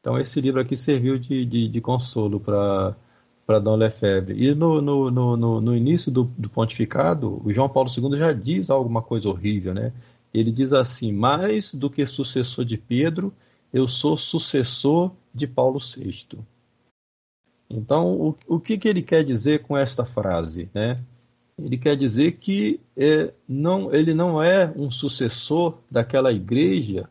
Então 0.00 0.18
esse 0.18 0.40
livro 0.40 0.58
aqui 0.58 0.74
serviu 0.74 1.18
de, 1.18 1.44
de, 1.44 1.68
de 1.68 1.80
consolo 1.80 2.40
para 2.40 2.96
para 3.46 3.58
Dom 3.58 3.76
Lefebvre. 3.76 4.34
E 4.38 4.54
no, 4.54 4.82
no, 4.82 5.10
no, 5.10 5.60
no 5.60 5.74
início 5.74 6.12
do, 6.12 6.24
do, 6.36 6.50
pontificado, 6.50 7.40
o 7.42 7.50
João 7.50 7.66
Paulo 7.66 7.88
II 7.88 8.18
já 8.18 8.30
diz 8.30 8.68
alguma 8.68 9.00
coisa 9.00 9.26
horrível, 9.26 9.72
né? 9.72 9.90
Ele 10.34 10.52
diz 10.52 10.74
assim: 10.74 11.12
mais 11.12 11.74
do 11.74 11.88
que 11.88 12.06
sucessor 12.06 12.64
de 12.64 12.76
Pedro, 12.76 13.32
eu 13.72 13.88
sou 13.88 14.18
sucessor 14.18 15.12
de 15.34 15.46
Paulo 15.46 15.78
VI. 15.78 16.38
Então, 17.70 18.12
o, 18.20 18.36
o 18.46 18.60
que, 18.60 18.76
que 18.76 18.88
ele 18.88 19.02
quer 19.02 19.24
dizer 19.24 19.60
com 19.62 19.76
esta 19.76 20.04
frase? 20.04 20.70
Né? 20.74 20.98
Ele 21.58 21.76
quer 21.76 21.96
dizer 21.96 22.32
que 22.32 22.80
é, 22.96 23.34
não, 23.48 23.92
ele 23.92 24.14
não 24.14 24.40
é 24.42 24.72
um 24.76 24.90
sucessor 24.90 25.78
daquela 25.90 26.32
igreja 26.32 27.08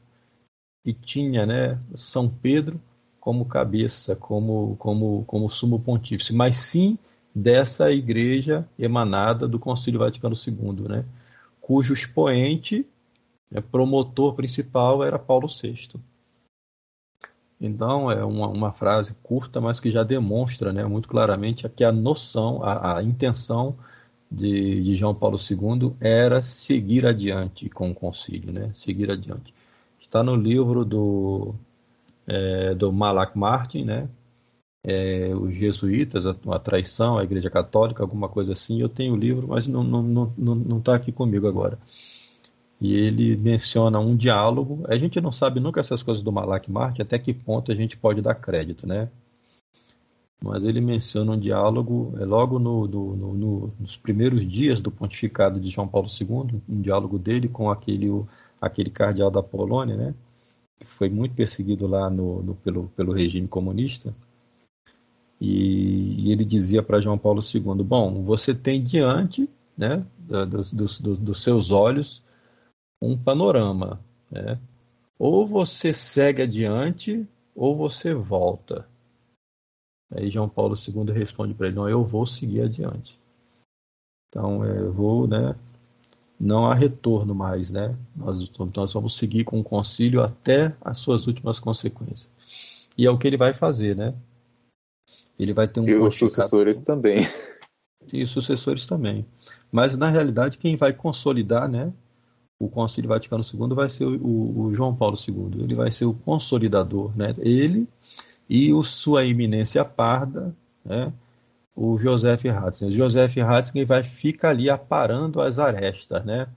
que 0.83 0.93
tinha 0.93 1.45
né, 1.45 1.79
São 1.93 2.29
Pedro 2.29 2.79
como 3.19 3.45
cabeça, 3.45 4.15
como, 4.15 4.77
como, 4.77 5.25
como 5.25 5.49
sumo 5.49 5.79
pontífice, 5.79 6.33
mas 6.33 6.55
sim 6.55 6.97
dessa 7.35 7.91
igreja 7.91 8.67
emanada 8.79 9.47
do 9.47 9.59
Concílio 9.59 9.99
Vaticano 9.99 10.33
II, 10.33 10.87
né, 10.87 11.05
cujo 11.59 11.93
expoente 11.93 12.87
é, 13.51 13.59
promotor 13.59 14.33
principal 14.33 15.03
era 15.03 15.19
Paulo 15.19 15.47
VI. 15.47 15.99
Então 17.59 18.09
é 18.09 18.23
uma, 18.23 18.47
uma, 18.47 18.71
frase 18.71 19.13
curta, 19.21 19.59
mas 19.59 19.79
que 19.81 19.91
já 19.91 20.03
demonstra 20.03 20.71
né, 20.71 20.85
muito 20.85 21.09
claramente 21.09 21.67
que 21.67 21.83
a 21.83 21.91
noção, 21.91 22.63
a, 22.63 22.97
a 22.97 23.03
intenção 23.03 23.77
de, 24.29 24.83
de, 24.83 24.95
João 24.95 25.15
Paulo 25.15 25.37
II 25.37 25.93
era 25.99 26.41
seguir 26.41 27.05
adiante 27.05 27.69
com 27.69 27.91
o 27.91 27.95
concílio, 27.95 28.51
né? 28.51 28.71
seguir 28.73 29.09
adiante. 29.11 29.53
Está 29.99 30.23
no 30.23 30.35
livro 30.35 30.85
do, 30.85 31.55
é, 32.25 32.73
do 32.75 32.91
Malak 32.91 33.37
Martin, 33.37 33.83
né? 33.83 34.09
É, 34.83 35.33
os 35.35 35.55
jesuítas, 35.55 36.25
a, 36.25 36.35
a, 36.49 36.59
traição 36.59 37.17
à 37.17 37.23
Igreja 37.23 37.49
Católica, 37.49 38.03
alguma 38.03 38.29
coisa 38.29 38.53
assim. 38.53 38.79
Eu 38.79 38.87
tenho 38.87 39.13
o 39.13 39.17
livro, 39.17 39.47
mas 39.47 39.67
não 39.67 39.83
está 39.83 40.01
não, 40.01 40.33
não, 40.37 40.55
não 40.55 40.81
tá 40.81 40.95
aqui 40.95 41.11
comigo 41.11 41.47
agora 41.47 41.77
e 42.79 42.93
ele 42.95 43.35
menciona 43.35 43.99
um 43.99 44.15
diálogo. 44.15 44.83
A 44.87 44.95
gente 44.97 45.19
não 45.19 45.31
sabe 45.31 45.59
nunca 45.59 45.79
essas 45.79 46.03
coisas 46.03 46.23
do 46.23 46.31
Malak 46.31 46.71
Martin, 46.71 47.01
até 47.01 47.17
que 47.17 47.33
ponto 47.33 47.71
a 47.71 47.75
gente 47.75 47.97
pode 47.97 48.21
dar 48.21 48.35
crédito, 48.35 48.87
né? 48.87 49.09
Mas 50.41 50.63
ele 50.63 50.79
menciona 50.79 51.31
um 51.31 51.39
diálogo 51.39 52.13
é 52.19 52.25
logo 52.25 52.59
no, 52.59 52.87
no, 52.87 53.15
no, 53.15 53.73
nos 53.79 53.97
primeiros 53.97 54.47
dias 54.47 54.79
do 54.79 54.91
pontificado 54.91 55.59
de 55.59 55.69
João 55.69 55.87
Paulo 55.87 56.07
II, 56.07 56.61
um 56.69 56.81
diálogo 56.81 57.17
dele 57.17 57.47
com 57.47 57.69
aquele, 57.69 58.07
aquele 58.61 58.89
cardeal 58.89 59.31
da 59.31 59.41
Polônia, 59.41 59.95
né, 59.95 60.13
que 60.79 60.85
foi 60.85 61.09
muito 61.09 61.35
perseguido 61.35 61.87
lá 61.87 62.09
no, 62.09 62.55
pelo, 62.63 62.87
pelo 62.95 63.13
regime 63.13 63.47
comunista. 63.47 64.13
E, 65.39 66.27
e 66.27 66.31
ele 66.31 66.43
dizia 66.43 66.81
para 66.81 66.99
João 66.99 67.17
Paulo 67.17 67.41
II: 67.41 67.83
Bom, 67.83 68.23
você 68.23 68.53
tem 68.55 68.83
diante 68.83 69.49
né, 69.77 70.03
dos, 70.19 70.71
dos, 70.71 70.97
dos 70.99 71.43
seus 71.43 71.71
olhos 71.71 72.23
um 73.01 73.15
panorama. 73.15 73.99
Né? 74.31 74.59
Ou 75.19 75.45
você 75.45 75.93
segue 75.93 76.41
adiante, 76.41 77.27
ou 77.55 77.75
você 77.75 78.13
volta. 78.13 78.87
Aí 80.11 80.29
João 80.29 80.47
Paulo 80.47 80.75
II 80.75 81.11
responde 81.13 81.53
para 81.53 81.67
ele: 81.67 81.75
Não, 81.75 81.89
eu 81.89 82.03
vou 82.03 82.25
seguir 82.25 82.61
adiante. 82.61 83.19
Então, 84.29 84.63
é, 84.63 84.79
eu 84.79 84.91
vou, 84.91 85.27
né? 85.27 85.55
Não 86.39 86.69
há 86.69 86.73
retorno 86.73 87.33
mais, 87.33 87.71
né? 87.71 87.97
Nós, 88.15 88.51
nós 88.75 88.93
vamos 88.93 89.17
seguir 89.17 89.43
com 89.43 89.59
o 89.59 89.63
concílio 89.63 90.21
até 90.21 90.75
as 90.81 90.97
suas 90.97 91.25
últimas 91.25 91.59
consequências. 91.59 92.87
E 92.97 93.05
é 93.05 93.11
o 93.11 93.17
que 93.17 93.27
ele 93.27 93.37
vai 93.37 93.53
fazer, 93.53 93.95
né? 93.95 94.13
Ele 95.39 95.53
vai 95.53 95.67
ter 95.67 95.79
um. 95.79 95.87
E 95.87 95.95
os 95.95 96.17
sucessores 96.17 96.81
também. 96.81 97.17
E 98.13 98.23
os 98.23 98.29
sucessores 98.29 98.85
também. 98.85 99.25
Mas, 99.69 99.97
na 99.97 100.09
realidade, 100.09 100.57
quem 100.57 100.77
vai 100.77 100.93
consolidar, 100.93 101.67
né? 101.67 101.91
O 102.57 102.69
Concílio 102.69 103.09
Vaticano 103.09 103.43
II 103.43 103.75
vai 103.75 103.89
ser 103.89 104.05
o, 104.05 104.61
o 104.61 104.73
João 104.73 104.95
Paulo 104.95 105.17
II. 105.17 105.61
Ele 105.61 105.75
vai 105.75 105.91
ser 105.91 106.05
o 106.05 106.13
consolidador, 106.13 107.11
né? 107.17 107.35
Ele 107.39 107.85
e 108.49 108.73
o 108.73 108.83
Sua 108.83 109.25
Eminência 109.25 109.83
Parda, 109.83 110.55
né? 110.83 111.11
o 111.77 111.95
Joseph 111.95 112.43
Ratzinger. 112.43 112.95
O 112.95 112.97
Joseph 112.97 113.35
Ratzinger 113.35 113.85
vai 113.85 114.01
ficar 114.01 114.49
ali 114.49 114.67
aparando 114.67 115.39
as 115.39 115.59
arestas, 115.59 116.25
né? 116.25 116.47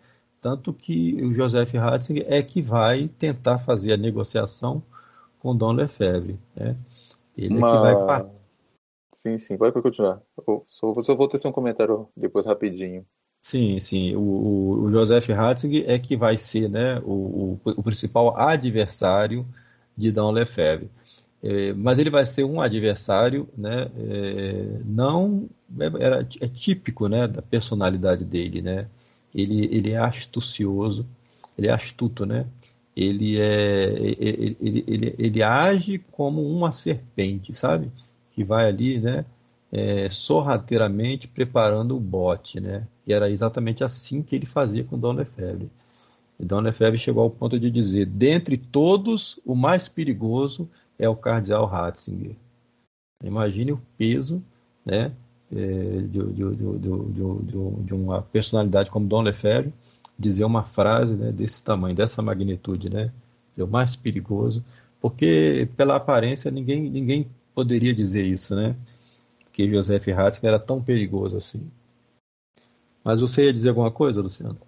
Tanto 0.41 0.72
que 0.72 1.22
o 1.22 1.34
Joseph 1.34 1.74
Ratzinger 1.74 2.24
é 2.26 2.43
que 2.43 2.62
vai 2.62 3.09
tentar 3.18 3.59
fazer 3.59 3.93
a 3.93 3.97
negociação 3.99 4.82
com 5.38 5.55
Dom 5.55 5.72
Lefebvre, 5.72 6.38
né? 6.57 6.74
Ele 7.36 7.59
Uma... 7.59 7.91
é 7.91 7.95
que 7.95 8.05
vai 8.05 8.30
Sim, 9.12 9.36
sim, 9.36 9.59
pode 9.59 9.72
continuar. 9.82 10.22
Eu 10.47 10.64
só, 10.66 10.99
só 11.01 11.14
vou 11.14 11.28
ter 11.28 11.47
um 11.47 11.53
comentário 11.53 12.09
depois 12.16 12.47
rapidinho. 12.47 13.05
Sim, 13.43 13.78
sim. 13.78 14.16
O, 14.16 14.84
o 14.84 14.91
Joseph 14.91 15.28
Ratzinger 15.28 15.84
é 15.86 15.99
que 15.99 16.16
vai 16.16 16.38
ser 16.38 16.70
né, 16.70 16.99
o, 17.01 17.59
o, 17.64 17.70
o 17.76 17.82
principal 17.82 18.34
adversário 18.38 19.47
de 19.95 20.11
Dom 20.11 20.30
Lefebvre. 20.30 20.91
É, 21.43 21.72
mas 21.72 21.99
ele 21.99 22.11
vai 22.11 22.26
ser 22.26 22.45
um 22.45 22.61
adversário, 22.61 23.49
né, 23.57 23.91
é, 23.97 24.80
não 24.84 25.49
é, 25.78 26.05
era, 26.05 26.28
é 26.41 26.49
típico, 26.49 27.09
né, 27.09 27.26
da 27.26 27.41
personalidade 27.41 28.24
dele, 28.24 28.61
né. 28.61 28.86
Ele, 29.34 29.64
ele 29.74 29.93
é 29.93 29.97
astucioso, 29.97 31.07
ele 31.57 31.68
é 31.68 31.72
astuto, 31.72 32.26
né. 32.26 32.47
Ele 32.95 33.41
é, 33.41 33.84
ele, 33.99 34.57
ele, 34.61 34.84
ele, 34.86 35.14
ele 35.18 35.43
age 35.43 35.99
como 36.11 36.43
uma 36.43 36.72
serpente, 36.72 37.55
sabe? 37.55 37.91
Que 38.32 38.45
vai 38.45 38.68
ali, 38.68 38.99
né, 38.99 39.24
é, 39.72 40.09
sorrateiramente 40.11 41.26
preparando 41.28 41.97
o 41.97 42.01
bote, 42.01 42.61
né. 42.61 42.86
E 43.07 43.12
era 43.14 43.30
exatamente 43.30 43.82
assim 43.82 44.22
que 44.22 44.36
ele 44.36 44.47
fazia 44.47 44.84
com 44.84 44.99
Dom 44.99 45.12
Lefebvre. 45.12 45.70
E 46.38 46.45
Dom 46.45 46.62
chegou 46.97 47.22
ao 47.22 47.30
ponto 47.30 47.59
de 47.59 47.70
dizer: 47.70 48.07
dentre 48.07 48.57
todos, 48.57 49.38
o 49.45 49.55
mais 49.55 49.88
perigoso 49.88 50.68
é 51.01 51.09
o 51.09 51.16
cardeal 51.16 51.64
Ratzinger. 51.64 52.36
Imagine 53.24 53.72
o 53.72 53.80
peso 53.96 54.42
né, 54.84 55.11
de, 55.51 56.22
de, 56.32 56.55
de, 56.55 57.84
de, 57.84 57.94
uma 57.94 58.22
personalidade 58.22 58.90
como 58.90 59.09
Dom 59.09 59.22
Lefebvre 59.22 59.72
dizer 60.18 60.44
uma 60.44 60.62
frase 60.62 61.14
né, 61.14 61.32
desse 61.32 61.64
tamanho, 61.64 61.96
dessa 61.96 62.20
magnitude, 62.20 62.90
né, 62.90 63.11
o 63.59 63.66
mais 63.66 63.96
perigoso, 63.96 64.64
porque 65.01 65.68
pela 65.76 65.96
aparência 65.96 66.51
ninguém, 66.51 66.88
ninguém 66.88 67.26
poderia 67.55 67.94
dizer 67.94 68.24
isso, 68.24 68.55
né, 68.55 68.76
que 69.53 69.68
Joseph 69.68 70.07
Ratzinger 70.07 70.55
era 70.55 70.59
tão 70.59 70.82
perigoso 70.82 71.36
assim. 71.36 71.70
Mas 73.03 73.22
você 73.22 73.46
ia 73.46 73.53
dizer 73.53 73.70
alguma 73.70 73.90
coisa, 73.90 74.20
Luciano? 74.20 74.59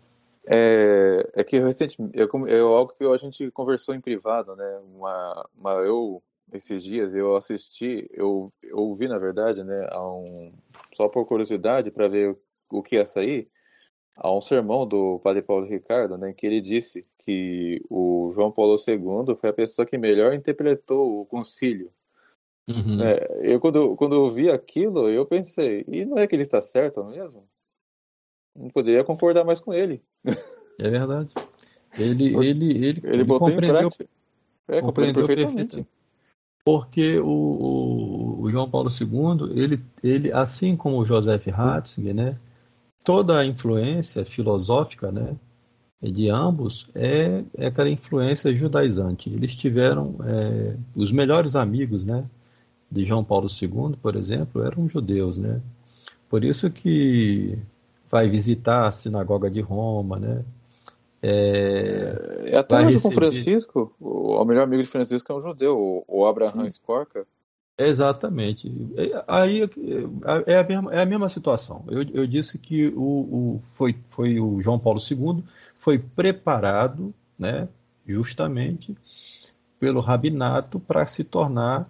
É, 0.46 1.30
é 1.34 1.44
que 1.44 1.58
recentemente, 1.58 2.18
é, 2.18 2.56
é 2.56 2.60
algo 2.60 2.92
que 2.92 3.04
a 3.04 3.16
gente 3.16 3.50
conversou 3.52 3.94
em 3.94 4.00
privado, 4.00 4.56
né? 4.56 4.80
Uma, 4.94 5.48
uma, 5.56 5.72
eu, 5.82 6.22
esses 6.52 6.82
dias, 6.82 7.14
eu 7.14 7.36
assisti, 7.36 8.08
eu, 8.12 8.52
eu 8.62 8.78
ouvi, 8.78 9.06
na 9.06 9.18
verdade, 9.18 9.62
né? 9.62 9.86
A 9.90 10.04
um, 10.04 10.52
só 10.92 11.08
por 11.08 11.26
curiosidade, 11.26 11.90
para 11.90 12.08
ver 12.08 12.30
o, 12.30 12.78
o 12.78 12.82
que 12.82 12.96
ia 12.96 13.06
sair, 13.06 13.48
a 14.16 14.32
um 14.34 14.40
sermão 14.40 14.86
do 14.86 15.20
Padre 15.20 15.42
Paulo 15.42 15.66
Ricardo, 15.66 16.18
né? 16.18 16.32
Que 16.32 16.46
ele 16.46 16.60
disse 16.60 17.06
que 17.18 17.80
o 17.88 18.32
João 18.34 18.50
Paulo 18.50 18.74
II 18.76 19.36
foi 19.36 19.50
a 19.50 19.54
pessoa 19.54 19.86
que 19.86 19.96
melhor 19.96 20.34
interpretou 20.34 21.20
o 21.20 21.26
concílio. 21.26 21.92
Uhum. 22.68 23.02
É, 23.02 23.52
eu, 23.54 23.60
quando, 23.60 23.96
quando 23.96 24.14
eu 24.14 24.30
vi 24.30 24.50
aquilo, 24.50 25.08
eu 25.08 25.26
pensei, 25.26 25.84
e 25.88 26.04
não 26.04 26.18
é 26.18 26.26
que 26.26 26.34
ele 26.34 26.42
está 26.42 26.60
certo 26.60 27.04
mesmo? 27.04 27.48
Não 28.54 28.68
poderia 28.68 29.04
concordar 29.04 29.44
mais 29.44 29.60
com 29.60 29.72
ele. 29.72 30.02
É 30.78 30.88
verdade. 30.88 31.28
Ele, 31.98 32.34
ele, 32.36 32.86
ele, 32.86 33.00
ele, 33.04 33.24
botou 33.24 33.50
em 33.50 33.56
prática. 33.56 34.06
É, 34.68 34.80
compreendeu 34.80 35.26
perfeitamente. 35.26 35.86
Porque 36.64 37.18
o, 37.18 37.26
o, 37.26 38.42
o, 38.42 38.50
João 38.50 38.70
Paulo 38.70 38.88
II, 38.88 39.60
ele, 39.60 39.82
ele, 40.02 40.32
assim 40.32 40.76
como 40.76 40.98
o 40.98 41.04
Joseph 41.04 41.46
Ratzinger, 41.48 42.14
né, 42.14 42.38
toda 43.04 43.38
a 43.38 43.44
influência 43.44 44.24
filosófica 44.24 45.10
né, 45.10 45.36
de 46.00 46.30
ambos 46.30 46.88
é, 46.94 47.42
é 47.56 47.66
aquela 47.66 47.90
influência 47.90 48.54
judaizante. 48.54 49.28
Eles 49.28 49.56
tiveram 49.56 50.16
é, 50.24 50.76
os 50.94 51.10
melhores 51.10 51.56
amigos 51.56 52.04
né, 52.04 52.24
de 52.90 53.04
João 53.04 53.24
Paulo 53.24 53.48
II, 53.48 53.96
por 54.00 54.14
exemplo, 54.14 54.64
eram 54.64 54.88
judeus. 54.88 55.38
Né? 55.38 55.60
Por 56.28 56.44
isso 56.44 56.70
que 56.70 57.58
vai 58.12 58.28
visitar 58.28 58.86
a 58.86 58.92
sinagoga 58.92 59.50
de 59.50 59.62
Roma, 59.62 60.18
né? 60.18 60.44
É, 61.22 62.42
é 62.44 62.58
até 62.58 62.76
hoje 62.76 62.92
receber... 62.92 63.02
com 63.02 63.20
Francisco, 63.20 63.96
o, 63.98 64.44
melhor 64.44 64.64
amigo 64.64 64.82
de 64.82 64.88
Francisco 64.88 65.32
é 65.32 65.34
um 65.34 65.40
judeu, 65.40 66.04
o 66.06 66.26
Abraham 66.26 66.66
Skorka. 66.66 67.26
Exatamente. 67.78 68.70
É, 68.96 69.24
aí 69.26 69.62
é, 69.62 70.52
é 70.52 70.58
a 70.58 70.64
mesma, 70.64 70.94
é 70.94 71.00
a 71.00 71.06
mesma 71.06 71.28
situação. 71.30 71.84
Eu, 71.88 72.02
eu 72.12 72.26
disse 72.26 72.58
que 72.58 72.88
o, 72.88 73.00
o, 73.00 73.60
foi, 73.72 73.96
foi 74.08 74.38
o 74.38 74.60
João 74.60 74.78
Paulo 74.78 75.00
II 75.00 75.42
foi 75.78 75.98
preparado, 75.98 77.14
né, 77.38 77.66
justamente 78.06 78.94
pelo 79.80 80.00
rabinato 80.00 80.78
para 80.78 81.06
se 81.06 81.24
tornar 81.24 81.88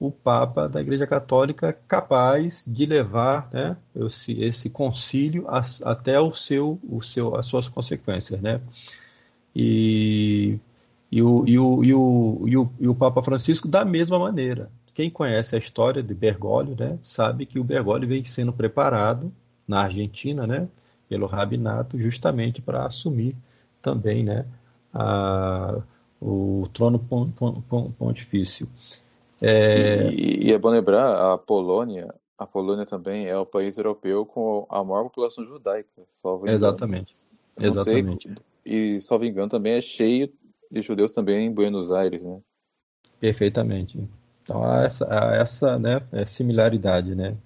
o 0.00 0.10
Papa 0.10 0.66
da 0.66 0.80
Igreja 0.80 1.06
Católica 1.06 1.76
capaz 1.86 2.64
de 2.66 2.86
levar 2.86 3.50
né, 3.52 3.76
esse, 3.94 4.32
esse 4.42 4.70
concílio 4.70 5.46
a, 5.46 5.62
até 5.84 6.18
o 6.18 6.32
seu, 6.32 6.80
o 6.88 7.02
seu, 7.02 7.36
as 7.36 7.44
suas 7.44 7.68
consequências. 7.68 8.40
Né? 8.40 8.62
E, 9.54 10.58
e, 11.12 11.22
o, 11.22 11.44
e, 11.46 11.58
o, 11.58 11.84
e, 11.84 11.94
o, 11.94 12.44
e, 12.48 12.56
o, 12.56 12.72
e 12.80 12.88
o 12.88 12.94
Papa 12.94 13.22
Francisco, 13.22 13.68
da 13.68 13.84
mesma 13.84 14.18
maneira. 14.18 14.70
Quem 14.94 15.10
conhece 15.10 15.54
a 15.54 15.58
história 15.58 16.02
de 16.02 16.14
Bergoglio 16.14 16.74
né, 16.78 16.98
sabe 17.02 17.44
que 17.44 17.58
o 17.58 17.64
Bergoglio 17.64 18.08
vem 18.08 18.24
sendo 18.24 18.54
preparado 18.54 19.30
na 19.68 19.82
Argentina 19.82 20.46
né, 20.46 20.66
pelo 21.10 21.26
Rabinato 21.26 21.98
justamente 21.98 22.62
para 22.62 22.86
assumir 22.86 23.36
também 23.82 24.24
né, 24.24 24.46
a, 24.94 25.78
o 26.18 26.66
trono 26.72 26.98
pontifício. 27.98 28.66
É... 29.40 30.10
E, 30.10 30.48
e, 30.48 30.52
é 30.52 30.58
bom 30.58 30.68
lembrar, 30.68 31.32
a 31.32 31.38
Polônia, 31.38 32.14
a 32.36 32.46
Polônia 32.46 32.84
também 32.84 33.26
é 33.26 33.36
o 33.36 33.46
país 33.46 33.78
europeu 33.78 34.26
com 34.26 34.66
a 34.68 34.84
maior 34.84 35.04
população 35.04 35.44
judaica. 35.44 35.88
Exatamente. 36.46 37.16
Exatamente. 37.60 38.28
Sei, 38.28 38.94
e, 38.94 38.98
salvo 38.98 39.24
engano, 39.24 39.48
também 39.48 39.74
é 39.74 39.80
cheio 39.80 40.30
de 40.70 40.82
judeus 40.82 41.10
também 41.10 41.46
em 41.46 41.52
Buenos 41.52 41.90
Aires, 41.92 42.24
né? 42.24 42.38
Perfeitamente. 43.18 43.98
Então 44.42 44.64
há 44.64 44.82
essa, 44.84 45.06
há 45.08 45.36
essa 45.36 45.78
né, 45.78 46.02
é 46.12 46.24
similaridade, 46.24 47.14
né? 47.14 47.36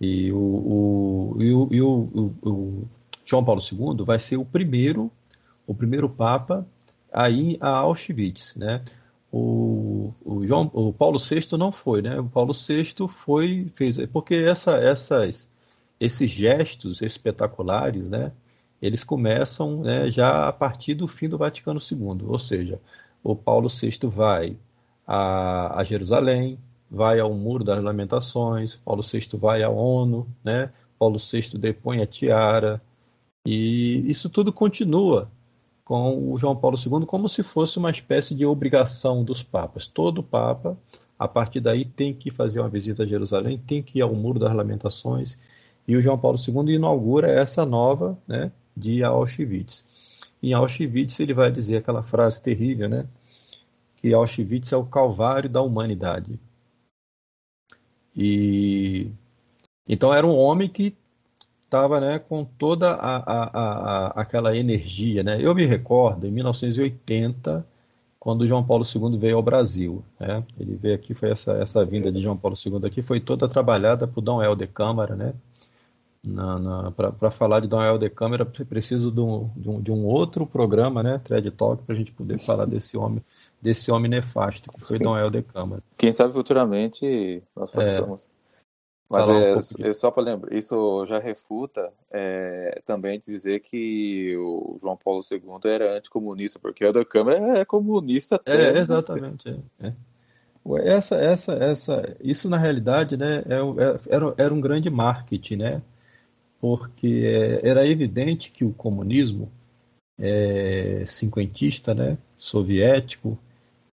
E 0.00 0.30
o, 0.32 0.36
o, 0.38 1.36
e 1.40 1.52
o, 1.52 1.68
e 1.72 1.82
o, 1.82 2.32
o, 2.42 2.88
João 3.24 3.44
Paulo 3.44 3.60
II 3.60 4.04
vai 4.04 4.18
ser 4.18 4.36
o 4.36 4.44
primeiro, 4.44 5.10
o 5.66 5.74
primeiro 5.74 6.08
Papa 6.08 6.66
a 7.12 7.28
ir 7.28 7.58
a 7.60 7.68
Auschwitz, 7.68 8.54
né? 8.56 8.82
O, 9.30 10.14
o, 10.24 10.46
João, 10.46 10.70
o 10.72 10.92
Paulo 10.92 11.18
VI 11.18 11.56
não 11.58 11.70
foi, 11.70 12.00
né? 12.02 12.18
O 12.18 12.28
Paulo 12.28 12.54
VI 12.54 13.08
foi, 13.08 13.70
fez, 13.74 13.98
porque 14.06 14.34
essa, 14.34 14.76
essas, 14.76 15.50
esses 16.00 16.30
gestos 16.30 17.02
espetaculares, 17.02 18.08
né? 18.08 18.32
Eles 18.80 19.04
começam 19.04 19.82
né, 19.82 20.10
já 20.10 20.48
a 20.48 20.52
partir 20.52 20.94
do 20.94 21.08
fim 21.08 21.28
do 21.28 21.36
Vaticano 21.36 21.80
II, 21.80 22.26
ou 22.26 22.38
seja, 22.38 22.80
o 23.22 23.34
Paulo 23.34 23.68
VI 23.68 23.98
vai 24.04 24.56
a, 25.06 25.80
a 25.80 25.84
Jerusalém, 25.84 26.58
vai 26.90 27.18
ao 27.20 27.34
Muro 27.34 27.64
das 27.64 27.82
Lamentações, 27.82 28.76
Paulo 28.76 29.02
VI 29.02 29.28
vai 29.34 29.62
à 29.62 29.68
ONU, 29.68 30.26
né? 30.44 30.72
Paulo 30.98 31.18
VI 31.18 31.58
depõe 31.58 32.00
a 32.02 32.06
tiara, 32.06 32.80
e 33.44 34.04
isso 34.10 34.30
tudo 34.30 34.52
continua 34.52 35.30
com 35.88 36.30
o 36.30 36.36
João 36.36 36.54
Paulo 36.54 36.76
II 36.76 37.06
como 37.06 37.30
se 37.30 37.42
fosse 37.42 37.78
uma 37.78 37.90
espécie 37.90 38.34
de 38.34 38.44
obrigação 38.44 39.24
dos 39.24 39.42
papas. 39.42 39.86
Todo 39.86 40.22
papa, 40.22 40.76
a 41.18 41.26
partir 41.26 41.60
daí, 41.60 41.86
tem 41.86 42.12
que 42.12 42.30
fazer 42.30 42.60
uma 42.60 42.68
visita 42.68 43.04
a 43.04 43.06
Jerusalém, 43.06 43.56
tem 43.56 43.82
que 43.82 43.98
ir 43.98 44.02
ao 44.02 44.14
Muro 44.14 44.38
das 44.38 44.52
Lamentações, 44.52 45.38
e 45.86 45.96
o 45.96 46.02
João 46.02 46.18
Paulo 46.18 46.36
II 46.36 46.74
inaugura 46.74 47.28
essa 47.30 47.64
nova 47.64 48.18
né, 48.28 48.52
de 48.76 49.02
Auschwitz. 49.02 49.86
Em 50.42 50.52
Auschwitz, 50.52 51.20
ele 51.20 51.32
vai 51.32 51.50
dizer 51.50 51.78
aquela 51.78 52.02
frase 52.02 52.42
terrível, 52.42 52.86
né? 52.86 53.06
Que 53.96 54.12
Auschwitz 54.12 54.70
é 54.72 54.76
o 54.76 54.84
calvário 54.84 55.48
da 55.48 55.62
humanidade. 55.62 56.38
E 58.14 59.10
então 59.88 60.12
era 60.12 60.26
um 60.26 60.36
homem 60.36 60.68
que 60.68 60.94
estava 61.68 62.00
né, 62.00 62.18
com 62.18 62.44
toda 62.44 62.92
a, 62.92 63.16
a, 63.16 63.42
a, 63.44 64.06
aquela 64.22 64.56
energia. 64.56 65.22
Né? 65.22 65.38
Eu 65.38 65.54
me 65.54 65.66
recordo, 65.66 66.26
em 66.26 66.30
1980, 66.30 67.64
quando 68.18 68.46
João 68.46 68.64
Paulo 68.64 68.84
II 68.84 69.18
veio 69.18 69.36
ao 69.36 69.42
Brasil. 69.42 70.02
Né? 70.18 70.42
Ele 70.58 70.74
veio 70.74 70.94
aqui, 70.94 71.14
foi 71.14 71.30
essa, 71.30 71.52
essa 71.52 71.84
vinda 71.84 72.10
de 72.10 72.20
João 72.20 72.36
Paulo 72.36 72.56
II 72.56 72.86
aqui, 72.86 73.02
foi 73.02 73.20
toda 73.20 73.46
trabalhada 73.46 74.08
por 74.08 74.22
Dom 74.22 74.42
Helder 74.42 74.68
Câmara, 74.72 75.14
né? 75.14 75.34
Para 77.20 77.30
falar 77.30 77.60
de 77.60 77.68
Dom 77.68 77.80
Helder 77.80 78.12
Câmara, 78.12 78.44
preciso 78.44 79.10
de 79.12 79.20
um, 79.20 79.48
de 79.56 79.70
um, 79.70 79.80
de 79.80 79.90
um 79.92 80.04
outro 80.04 80.44
programa, 80.44 81.00
né? 81.00 81.20
Thread 81.22 81.48
Talk, 81.52 81.84
para 81.84 81.94
a 81.94 81.98
gente 81.98 82.12
poder 82.12 82.38
falar 82.38 82.66
desse 82.66 82.98
homem, 82.98 83.22
desse 83.62 83.90
homem 83.90 84.10
nefasto 84.10 84.70
que 84.72 84.84
foi 84.84 84.98
Sim. 84.98 85.04
Dom 85.04 85.16
Helder 85.16 85.44
Câmara. 85.44 85.82
Quem 85.96 86.10
sabe 86.10 86.34
futuramente 86.34 87.40
nós 87.54 87.70
façamos. 87.70 88.26
É. 88.26 88.37
Mas 89.08 89.26
é, 89.26 89.32
um 89.32 89.88
é, 89.88 89.92
só 89.94 90.10
para 90.10 90.22
lembrar, 90.22 90.52
isso 90.54 91.06
já 91.06 91.18
refuta 91.18 91.90
é, 92.10 92.82
também 92.84 93.18
dizer 93.18 93.60
que 93.60 94.36
o 94.36 94.76
João 94.80 94.98
Paulo 94.98 95.22
II 95.30 95.40
era 95.64 95.96
anticomunista, 95.96 96.58
porque 96.58 96.84
o 96.84 96.92
da 96.92 97.04
Câmara 97.04 97.58
é 97.58 97.64
comunista 97.64 98.36
até. 98.36 98.68
É, 98.68 98.72
né? 98.74 98.80
exatamente. 98.80 99.48
É, 99.80 99.86
é. 99.88 99.94
Essa, 100.84 101.16
essa, 101.16 101.52
essa, 101.54 102.16
isso 102.20 102.50
na 102.50 102.58
realidade, 102.58 103.16
né, 103.16 103.42
é 103.46 104.14
era, 104.14 104.34
era 104.36 104.52
um 104.52 104.60
grande 104.60 104.90
marketing, 104.90 105.56
né? 105.56 105.82
Porque 106.60 107.60
era 107.62 107.86
evidente 107.86 108.50
que 108.50 108.64
o 108.66 108.74
comunismo 108.74 109.50
é, 110.18 111.04
cinquentista, 111.06 111.94
né, 111.94 112.18
soviético, 112.36 113.38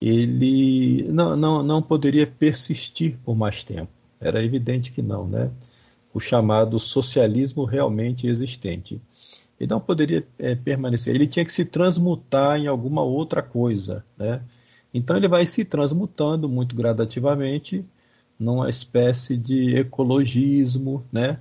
ele 0.02 1.04
não, 1.12 1.36
não, 1.36 1.62
não 1.62 1.82
poderia 1.82 2.26
persistir 2.26 3.18
por 3.24 3.36
mais 3.36 3.64
tempo 3.64 3.92
era 4.24 4.44
evidente 4.44 4.92
que 4.92 5.02
não, 5.02 5.28
né? 5.28 5.52
O 6.14 6.20
chamado 6.20 6.80
socialismo 6.80 7.66
realmente 7.66 8.28
existente. 8.28 9.02
Ele 9.60 9.70
não 9.70 9.80
poderia 9.80 10.26
é, 10.38 10.56
permanecer, 10.56 11.16
ele 11.16 11.28
tinha 11.28 11.46
que 11.46 11.52
se 11.52 11.66
transmutar 11.66 12.60
em 12.60 12.68
alguma 12.68 13.02
outra 13.02 13.42
coisa, 13.42 14.04
né? 14.18 14.42
Então 14.94 15.18
ele 15.18 15.28
vai 15.28 15.46
se 15.46 15.66
transmutando 15.66 16.48
muito 16.48 16.76
gradativamente 16.76 17.86
numa 18.40 18.70
espécie 18.70 19.38
de 19.38 19.76
ecologismo, 19.76 21.04
né? 21.12 21.40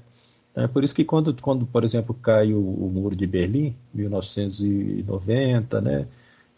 É 0.55 0.67
por 0.67 0.85
isso 0.85 0.95
que 0.95 1.05
quando, 1.05 1.35
quando 1.41 1.67
por 1.67 1.83
exemplo, 1.85 2.15
cai 2.15 2.53
o, 2.53 2.61
o 2.61 2.91
muro 2.91 3.17
de 3.17 3.27
Berlim, 3.27 3.75
1990, 3.95 5.81
né? 5.81 6.07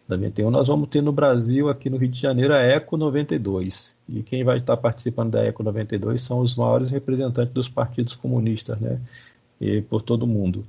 91, 0.09 0.51
nós 0.51 0.68
vamos 0.68 0.89
ter 0.89 1.01
no 1.03 1.12
Brasil, 1.12 1.68
aqui 1.68 1.89
no 1.89 1.97
Rio 1.97 2.09
de 2.09 2.20
Janeiro, 2.20 2.55
a 2.55 2.59
ECO 2.62 2.97
92. 2.97 3.93
E 4.09 4.22
quem 4.22 4.44
vai 4.44 4.59
estar 4.59 4.76
participando 4.76 5.32
da 5.32 5.44
ECO 5.44 5.62
92 5.62 6.20
são 6.20 6.40
os 6.40 6.57
maiores 6.57 6.90
representantes 6.90 7.52
dos 7.55 7.68
partidos 7.68 8.14
comunistas, 8.14 8.78
né? 8.78 9.00
E 9.61 9.80
por 9.80 10.02
todo 10.02 10.24
o 10.24 10.26
mundo. 10.26 10.66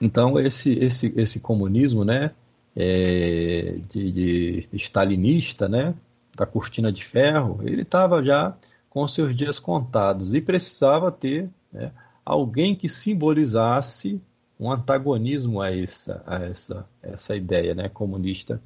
Então, 0.00 0.38
esse, 0.38 0.72
esse, 0.74 1.12
esse 1.16 1.40
comunismo, 1.40 2.04
né? 2.04 2.32
É, 2.76 3.76
de, 3.88 4.12
de, 4.12 4.68
stalinista, 4.76 5.68
né? 5.68 5.94
Da 6.36 6.44
cortina 6.44 6.92
de 6.92 7.04
ferro, 7.04 7.60
ele 7.62 7.82
estava 7.82 8.22
já 8.22 8.54
com 8.90 9.06
seus 9.08 9.34
dias 9.34 9.58
contados 9.58 10.34
e 10.34 10.40
precisava 10.40 11.10
ter 11.10 11.48
né, 11.72 11.90
alguém 12.24 12.74
que 12.74 12.88
simbolizasse 12.88 14.20
um 14.58 14.70
antagonismo 14.70 15.60
a 15.60 15.70
essa, 15.76 16.22
a 16.26 16.36
essa, 16.44 16.86
essa 17.02 17.36
ideia 17.36 17.74
né, 17.74 17.88
comunista, 17.88 18.62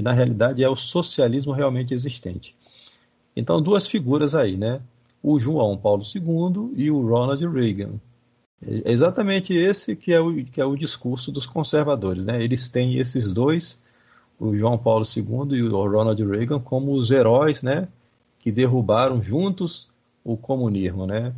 que 0.00 0.02
na 0.02 0.12
realidade 0.12 0.64
é 0.64 0.68
o 0.68 0.74
socialismo 0.74 1.52
realmente 1.52 1.92
existente. 1.92 2.56
Então, 3.36 3.60
duas 3.60 3.86
figuras 3.86 4.34
aí, 4.34 4.56
né? 4.56 4.80
O 5.22 5.38
João 5.38 5.76
Paulo 5.76 6.02
II 6.02 6.72
e 6.74 6.90
o 6.90 7.06
Ronald 7.06 7.46
Reagan. 7.46 8.00
É 8.62 8.90
exatamente 8.90 9.54
esse 9.54 9.94
que 9.94 10.10
é 10.14 10.18
o, 10.18 10.42
que 10.42 10.58
é 10.58 10.64
o 10.64 10.74
discurso 10.74 11.30
dos 11.30 11.44
conservadores, 11.44 12.24
né? 12.24 12.42
Eles 12.42 12.70
têm 12.70 12.98
esses 12.98 13.30
dois, 13.30 13.78
o 14.38 14.54
João 14.54 14.78
Paulo 14.78 15.04
II 15.04 15.58
e 15.58 15.62
o 15.62 15.70
Ronald 15.70 16.24
Reagan, 16.24 16.60
como 16.60 16.94
os 16.94 17.10
heróis, 17.10 17.62
né? 17.62 17.86
Que 18.38 18.50
derrubaram 18.50 19.22
juntos 19.22 19.90
o 20.24 20.34
comunismo, 20.34 21.06
né? 21.06 21.34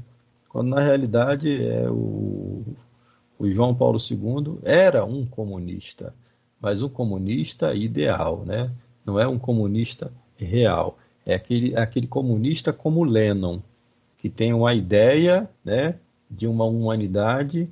Quando 0.49 0.69
na 0.69 0.81
realidade 0.81 1.51
é 1.65 1.91
o 1.91 2.63
o 3.43 3.51
João 3.51 3.75
Paulo 3.75 3.99
II 3.99 4.61
era 4.63 5.05
um 5.05 5.27
comunista, 5.27 6.15
mas 6.63 6.83
um 6.83 6.89
comunista 6.89 7.75
ideal, 7.75 8.45
né? 8.47 8.71
não 9.05 9.19
é 9.19 9.27
um 9.27 9.39
comunista 9.39 10.13
real. 10.37 10.99
É 11.25 11.35
aquele, 11.35 11.77
aquele 11.77 12.07
comunista 12.07 12.73
como 12.73 13.05
Lennon, 13.05 13.61
que 14.19 14.29
tem 14.29 14.53
uma 14.53 14.73
ideia 14.75 15.49
né, 15.65 15.97
de 16.31 16.47
uma 16.47 16.65
humanidade 16.65 17.69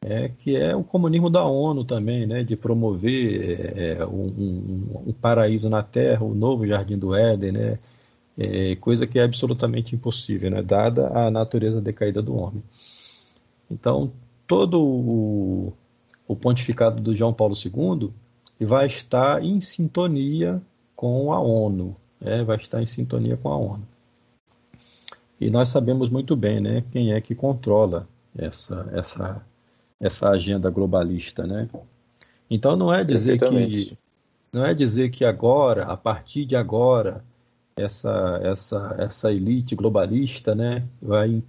é, 0.00 0.28
que 0.28 0.54
é 0.54 0.76
o 0.76 0.84
comunismo 0.84 1.28
da 1.28 1.44
ONU 1.44 1.84
também, 1.84 2.24
né, 2.24 2.44
de 2.44 2.54
promover 2.54 3.72
é, 3.76 4.06
um, 4.06 4.26
um, 4.26 5.02
um, 5.08 5.12
paraíso 5.12 5.68
na 5.68 5.82
Terra, 5.82 6.24
o 6.24 6.34
novo 6.34 6.64
Jardim 6.64 6.96
do 6.96 7.16
Éden, 7.16 7.50
né, 7.50 7.78
é, 8.38 8.76
coisa 8.76 9.08
que 9.08 9.18
é 9.18 9.24
absolutamente 9.24 9.96
impossível, 9.96 10.52
né, 10.52 10.62
dada 10.62 11.08
a 11.08 11.28
natureza 11.32 11.80
decaída 11.80 12.22
do 12.22 12.36
homem. 12.36 12.62
Então, 13.68 14.12
todo 14.46 14.80
o, 14.80 15.72
o 16.28 16.36
pontificado 16.36 17.02
do 17.02 17.14
João 17.16 17.32
Paulo 17.32 17.56
II 17.56 18.12
vai 18.64 18.86
estar 18.86 19.42
em 19.42 19.60
sintonia 19.60 20.60
com 20.96 21.32
a 21.32 21.40
ONU, 21.40 21.96
né? 22.20 22.42
vai 22.42 22.56
estar 22.56 22.82
em 22.82 22.86
sintonia 22.86 23.36
com 23.36 23.48
a 23.48 23.56
ONU. 23.56 23.86
E 25.40 25.48
nós 25.50 25.68
sabemos 25.68 26.10
muito 26.10 26.34
bem 26.34 26.60
né, 26.60 26.84
quem 26.90 27.12
é 27.12 27.20
que 27.20 27.34
controla 27.34 28.08
essa, 28.36 28.88
essa, 28.92 29.46
essa 30.00 30.30
agenda 30.30 30.68
globalista. 30.68 31.46
Né? 31.46 31.68
Então 32.50 32.76
não 32.76 32.92
é 32.92 33.04
dizer 33.04 33.38
que 33.38 33.96
não 34.52 34.64
é 34.64 34.74
dizer 34.74 35.10
que 35.10 35.24
agora, 35.24 35.84
a 35.84 35.96
partir 35.96 36.46
de 36.46 36.56
agora, 36.56 37.22
essa, 37.76 38.40
essa, 38.42 38.96
essa 38.98 39.32
elite 39.32 39.76
globalista 39.76 40.54
né, 40.54 40.82
vai 41.00 41.42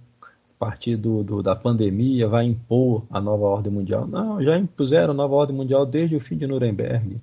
partir 0.60 0.94
do, 0.94 1.24
do, 1.24 1.42
da 1.42 1.56
pandemia, 1.56 2.28
vai 2.28 2.44
impor 2.44 3.02
a 3.10 3.18
nova 3.18 3.46
ordem 3.46 3.72
mundial. 3.72 4.06
Não, 4.06 4.42
já 4.42 4.58
impuseram 4.58 5.12
a 5.12 5.16
nova 5.16 5.34
ordem 5.34 5.56
mundial 5.56 5.86
desde 5.86 6.14
o 6.14 6.20
fim 6.20 6.36
de 6.36 6.46
Nuremberg, 6.46 7.18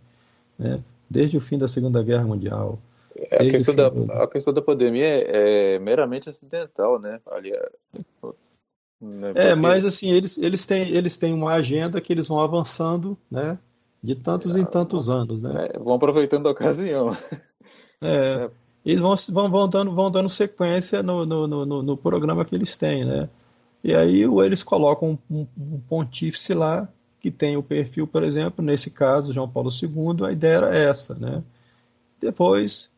né? 0.58 0.82
desde 1.08 1.38
o 1.38 1.40
fim 1.40 1.56
da 1.56 1.68
Segunda 1.68 2.02
Guerra 2.02 2.24
Mundial. 2.24 2.80
É, 3.16 3.48
a 3.48 3.52
questão, 3.52 3.76
da, 3.76 3.90
do... 3.90 4.12
a 4.12 4.28
questão 4.28 4.52
da 4.52 4.62
pandemia 4.62 5.06
é, 5.06 5.76
é 5.76 5.80
meramente 5.80 6.28
acidental, 6.28 7.00
né? 7.00 7.20
Ali, 7.32 7.52
é, 7.52 7.70
né? 9.00 9.34
é, 9.36 9.56
mas 9.56 9.86
assim, 9.86 10.10
eles, 10.10 10.40
eles, 10.40 10.66
têm, 10.66 10.90
eles 10.90 11.16
têm 11.16 11.32
uma 11.32 11.54
agenda 11.54 12.02
que 12.02 12.12
eles 12.12 12.28
vão 12.28 12.42
avançando, 12.42 13.16
né? 13.30 13.60
De 14.02 14.16
tantos 14.16 14.56
é, 14.56 14.60
em 14.60 14.66
tantos 14.66 15.12
anos, 15.12 15.40
né? 15.40 15.70
É, 15.74 15.80
vão 15.80 15.94
aproveitando 15.94 16.48
a 16.48 16.52
ocasião. 16.52 17.16
É, 18.02 18.50
é 18.50 18.50
eles 18.92 19.02
vão, 19.02 19.16
vão, 19.16 19.50
vão, 19.52 19.70
dando, 19.70 19.92
vão 19.94 20.12
dando 20.12 20.30
sequência 20.30 21.04
no, 21.04 21.26
no, 21.26 21.48
no, 21.48 21.84
no 21.84 21.98
programa 21.98 22.46
que 22.46 22.56
eles 22.56 22.78
têm, 22.78 23.04
né? 23.04 23.30
E 23.84 23.94
aí 23.94 24.24
eles 24.46 24.64
colocam 24.64 25.18
um, 25.30 25.48
um, 25.58 25.80
pontífice 25.80 26.54
lá 26.54 26.88
que 27.20 27.30
tem 27.32 27.58
o 27.58 27.64
perfil, 27.64 28.08
por 28.08 28.24
exemplo, 28.24 28.64
nesse 28.64 28.90
caso, 28.90 29.34
João 29.34 29.50
Paulo 29.50 29.70
II, 29.70 30.26
a 30.26 30.32
ideia 30.32 30.58
era 30.58 30.76
essa, 30.76 31.16
né? 31.16 31.44
Depois 32.20 32.90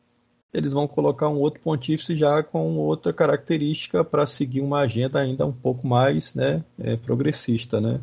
eles 0.53 0.73
vão 0.73 0.87
colocar 0.87 1.29
um 1.29 1.39
outro 1.39 1.61
pontífice 1.61 2.15
já 2.17 2.41
com 2.41 2.77
outra 2.77 3.13
característica 3.13 4.03
para 4.03 4.25
seguir 4.25 4.61
uma 4.61 4.79
agenda 4.79 5.19
ainda 5.19 5.45
um 5.45 5.51
pouco 5.51 5.87
mais 5.87 6.33
né, 6.33 6.63
é, 6.79 6.95
progressista, 6.97 7.79
né? 7.79 7.99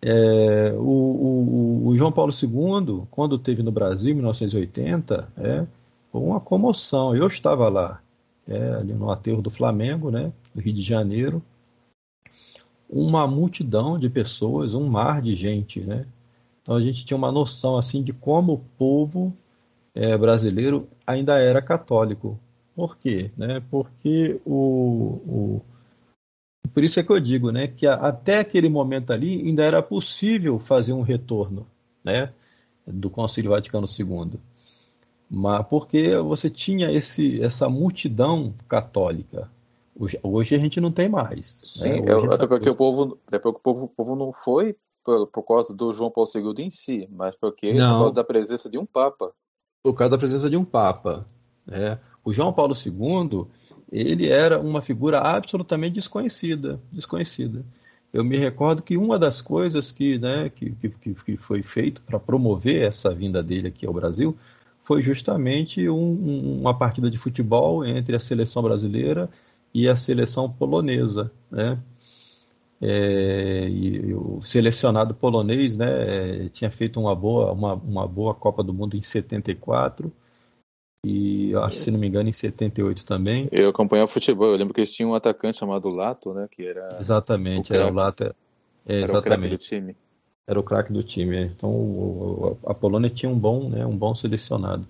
É, 0.00 0.74
o, 0.76 0.82
o, 0.82 1.88
o, 1.88 1.96
João 1.96 2.12
Paulo 2.12 2.30
II, 2.30 3.06
quando 3.10 3.38
teve 3.38 3.62
no 3.62 3.72
Brasil, 3.72 4.12
em 4.12 4.14
1980, 4.14 5.28
é, 5.38 5.66
foi 6.14 6.22
uma 6.22 6.38
comoção. 6.38 7.16
Eu 7.16 7.26
estava 7.26 7.68
lá, 7.68 8.00
é, 8.46 8.74
ali 8.74 8.92
no 8.92 9.10
aterro 9.10 9.42
do 9.42 9.50
Flamengo, 9.50 10.12
né, 10.12 10.32
no 10.54 10.62
Rio 10.62 10.72
de 10.72 10.80
Janeiro, 10.80 11.42
uma 12.88 13.26
multidão 13.26 13.98
de 13.98 14.08
pessoas, 14.08 14.74
um 14.74 14.86
mar 14.86 15.20
de 15.20 15.34
gente, 15.34 15.80
né? 15.80 16.06
Então 16.62 16.76
a 16.76 16.80
gente 16.82 17.04
tinha 17.04 17.16
uma 17.16 17.32
noção 17.32 17.76
assim 17.76 18.00
de 18.00 18.12
como 18.12 18.52
o 18.52 18.64
povo 18.78 19.34
é, 19.92 20.16
brasileiro 20.16 20.86
ainda 21.04 21.36
era 21.40 21.60
católico, 21.60 22.38
Por 22.76 22.96
quê? 22.96 23.32
Né? 23.36 23.60
Porque 23.68 24.40
o, 24.44 25.20
o, 25.26 25.62
por 26.72 26.84
isso 26.84 27.00
é 27.00 27.02
que 27.02 27.10
eu 27.10 27.18
digo, 27.18 27.50
né, 27.50 27.66
que 27.66 27.88
até 27.88 28.38
aquele 28.38 28.68
momento 28.68 29.12
ali 29.12 29.42
ainda 29.42 29.64
era 29.64 29.82
possível 29.82 30.60
fazer 30.60 30.92
um 30.92 31.02
retorno, 31.02 31.66
né, 32.04 32.32
do 32.86 33.10
Concílio 33.10 33.50
Vaticano 33.50 33.86
II. 33.86 34.38
Mas 35.30 35.66
porque 35.66 36.16
você 36.18 36.50
tinha 36.50 36.90
esse, 36.92 37.42
essa 37.42 37.68
multidão 37.68 38.54
católica. 38.68 39.50
Hoje, 39.98 40.18
hoje 40.22 40.54
a 40.54 40.58
gente 40.58 40.80
não 40.80 40.90
tem 40.90 41.08
mais. 41.08 41.62
Sim, 41.64 42.00
né? 42.00 42.12
eu, 42.12 42.32
até 42.32 42.46
porque, 42.46 42.68
o 42.68 42.74
povo, 42.74 43.18
até 43.26 43.38
porque 43.38 43.58
o 43.58 43.62
povo, 43.62 43.84
o 43.84 43.88
povo 43.88 44.16
não 44.16 44.32
foi 44.32 44.76
por, 45.04 45.26
por 45.28 45.42
causa 45.42 45.74
do 45.74 45.92
João 45.92 46.10
Paulo 46.10 46.28
II 46.34 46.64
em 46.64 46.70
si, 46.70 47.08
mas 47.12 47.34
porque 47.36 47.72
não. 47.72 47.92
por 47.92 47.98
causa 47.98 48.14
da 48.14 48.24
presença 48.24 48.70
de 48.70 48.78
um 48.78 48.86
Papa. 48.86 49.32
Por 49.82 49.94
causa 49.94 50.10
da 50.10 50.18
presença 50.18 50.50
de 50.50 50.56
um 50.56 50.64
Papa. 50.64 51.24
Né? 51.66 51.98
O 52.24 52.32
João 52.32 52.52
Paulo 52.52 52.74
II, 52.74 53.46
ele 53.92 54.28
era 54.28 54.58
uma 54.58 54.82
figura 54.82 55.20
absolutamente 55.20 55.94
desconhecida, 55.94 56.80
desconhecida. 56.90 57.64
Eu 58.12 58.24
me 58.24 58.38
recordo 58.38 58.82
que 58.82 58.96
uma 58.96 59.18
das 59.18 59.42
coisas 59.42 59.90
que, 59.90 60.18
né, 60.18 60.48
que, 60.48 60.70
que, 60.70 61.14
que 61.14 61.36
foi 61.36 61.62
feito 61.62 62.00
para 62.02 62.18
promover 62.18 62.82
essa 62.82 63.12
vinda 63.12 63.42
dele 63.42 63.68
aqui 63.68 63.86
ao 63.86 63.92
Brasil 63.92 64.36
foi 64.84 65.02
justamente 65.02 65.88
um, 65.88 66.60
uma 66.60 66.76
partida 66.76 67.10
de 67.10 67.18
futebol 67.18 67.84
entre 67.84 68.14
a 68.14 68.20
seleção 68.20 68.62
brasileira 68.62 69.28
e 69.72 69.88
a 69.88 69.96
seleção 69.96 70.48
polonesa, 70.48 71.32
né? 71.50 71.78
É, 72.80 73.66
e, 73.66 74.08
e 74.08 74.14
o 74.14 74.42
selecionado 74.42 75.14
polonês, 75.14 75.74
né, 75.74 76.50
tinha 76.52 76.70
feito 76.70 77.00
uma 77.00 77.14
boa, 77.16 77.50
uma, 77.52 77.74
uma 77.74 78.06
boa 78.06 78.34
Copa 78.34 78.62
do 78.62 78.74
Mundo 78.74 78.94
em 78.94 79.02
74 79.02 80.12
e 81.02 81.54
acho, 81.56 81.78
se 81.78 81.90
não 81.90 81.98
me 81.98 82.06
engano, 82.06 82.28
em 82.28 82.32
78 82.32 83.06
também. 83.06 83.48
Eu 83.50 83.70
acompanhava 83.70 84.06
futebol, 84.06 84.50
eu 84.50 84.56
lembro 84.56 84.74
que 84.74 84.80
eles 84.80 84.92
tinham 84.92 85.10
um 85.10 85.14
atacante 85.14 85.58
chamado 85.58 85.88
Lato, 85.88 86.34
né? 86.34 86.46
Que 86.50 86.66
era. 86.66 86.96
Exatamente, 86.98 87.72
o 87.72 87.76
era 87.76 87.86
o 87.86 87.92
Lato. 87.92 88.24
É, 88.24 88.26
é, 88.86 88.94
era 88.96 89.02
exatamente. 89.02 89.54
o 89.54 89.58
do 89.58 89.62
time. 89.62 89.96
Era 90.46 90.60
o 90.60 90.62
craque 90.62 90.92
do 90.92 91.02
time. 91.02 91.36
É. 91.36 91.42
Então 91.42 92.56
a 92.66 92.74
Polônia 92.74 93.10
tinha 93.10 93.30
um 93.30 93.38
bom, 93.38 93.68
né, 93.68 93.86
um 93.86 93.96
bom 93.96 94.14
selecionado. 94.14 94.86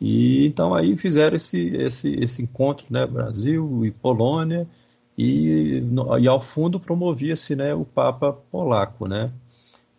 E 0.00 0.46
então 0.46 0.74
aí 0.74 0.96
fizeram 0.96 1.36
esse, 1.36 1.68
esse, 1.76 2.14
esse 2.14 2.42
encontro, 2.42 2.86
né? 2.90 3.06
Brasil 3.06 3.84
e 3.84 3.90
Polônia, 3.90 4.66
e, 5.16 5.82
e 6.20 6.28
ao 6.28 6.40
fundo 6.40 6.80
promovia-se 6.80 7.54
né, 7.54 7.74
o 7.74 7.84
Papa 7.84 8.32
polaco, 8.32 9.06
né? 9.06 9.30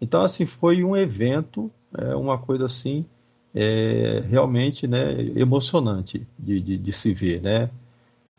Então, 0.01 0.23
assim, 0.23 0.47
foi 0.47 0.83
um 0.83 0.97
evento, 0.97 1.71
é, 1.95 2.15
uma 2.15 2.37
coisa 2.39 2.65
assim, 2.65 3.05
é, 3.53 4.23
realmente 4.27 4.87
né, 4.87 5.13
emocionante 5.35 6.25
de, 6.39 6.59
de, 6.59 6.77
de, 6.77 6.93
se 6.93 7.13
ver, 7.13 7.41
né? 7.41 7.69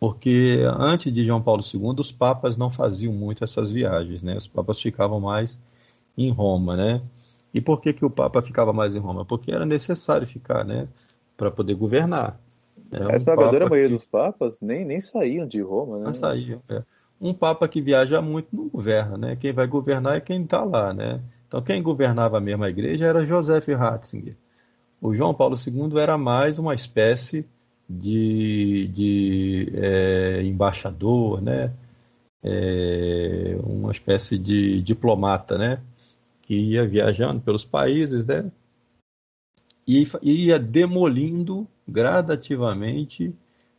Porque 0.00 0.58
antes 0.76 1.14
de 1.14 1.24
João 1.24 1.40
Paulo 1.40 1.62
II, 1.62 1.94
os 2.00 2.10
papas 2.10 2.56
não 2.56 2.68
faziam 2.68 3.12
muito 3.12 3.44
essas 3.44 3.70
viagens, 3.70 4.22
né? 4.22 4.36
Os 4.36 4.48
papas 4.48 4.80
ficavam 4.80 5.20
mais 5.20 5.56
em 6.16 6.30
Roma, 6.30 6.76
né? 6.76 7.02
E 7.52 7.60
por 7.60 7.80
que, 7.80 7.92
que 7.92 8.04
o 8.04 8.10
papa 8.10 8.42
ficava 8.42 8.72
mais 8.72 8.94
em 8.94 8.98
Roma? 8.98 9.24
Porque 9.24 9.52
era 9.52 9.66
necessário 9.66 10.26
ficar, 10.26 10.64
né? 10.64 10.88
Para 11.36 11.50
poder 11.50 11.74
governar. 11.74 12.40
É 12.90 13.04
um 13.04 13.10
a 13.10 13.16
esmagadora 13.16 13.68
maioria 13.68 13.88
que... 13.88 13.94
dos 13.94 14.04
papas 14.04 14.60
nem, 14.60 14.84
nem 14.84 15.00
saíam 15.00 15.46
de 15.46 15.60
Roma, 15.60 15.98
né? 15.98 16.04
Não 16.06 16.14
saíam, 16.14 16.60
é. 16.68 16.82
Um 17.20 17.32
papa 17.32 17.68
que 17.68 17.80
viaja 17.80 18.20
muito 18.20 18.48
não 18.52 18.68
governa, 18.68 19.16
né? 19.16 19.36
Quem 19.36 19.52
vai 19.52 19.66
governar 19.66 20.16
é 20.16 20.20
quem 20.20 20.42
está 20.42 20.64
lá, 20.64 20.92
né? 20.92 21.20
Então 21.46 21.62
quem 21.62 21.82
governava 21.82 22.38
a 22.38 22.40
mesma 22.40 22.68
igreja 22.68 23.06
era 23.06 23.24
Joseph 23.24 23.68
Ratzinger. 23.68 24.34
O 25.00 25.14
João 25.14 25.32
Paulo 25.32 25.54
II 25.54 25.98
era 26.00 26.18
mais 26.18 26.58
uma 26.58 26.74
espécie 26.74 27.46
de, 27.88 28.88
de 28.88 29.72
é, 29.74 30.42
embaixador, 30.42 31.40
né? 31.40 31.72
É, 32.42 33.56
uma 33.62 33.92
espécie 33.92 34.36
de 34.36 34.82
diplomata, 34.82 35.56
né? 35.56 35.80
Que 36.42 36.54
ia 36.54 36.86
viajando 36.86 37.40
pelos 37.40 37.64
países, 37.64 38.26
né? 38.26 38.50
E 39.86 40.06
ia 40.22 40.58
demolindo 40.58 41.66
gradativamente, 41.88 43.34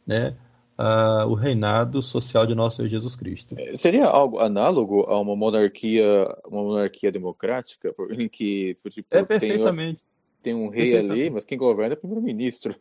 né? 0.05 0.36
Uh, 0.78 1.28
o 1.28 1.36
reinado 1.36 2.01
social 2.01 2.47
de 2.47 2.55
nosso 2.55 2.78
Senhor 2.78 2.89
Jesus 2.89 3.16
Cristo. 3.16 3.55
É, 3.57 3.76
seria 3.76 4.07
algo 4.07 4.39
análogo 4.39 5.03
a 5.07 5.20
uma 5.20 5.36
monarquia, 5.36 6.03
uma 6.47 6.64
monarquia 6.64 7.11
democrática, 7.11 7.93
em 8.18 8.28
que 8.28 8.76
tipo, 8.89 9.07
é 9.11 9.24
perfeitamente 9.24 10.01
tem 10.43 10.53
um 10.53 10.68
rei 10.68 10.95
ali, 10.97 11.30
mas 11.30 11.45
quem 11.45 11.57
governa 11.57 11.93
é 11.93 11.97
o 11.97 11.99
primeiro-ministro. 11.99 12.76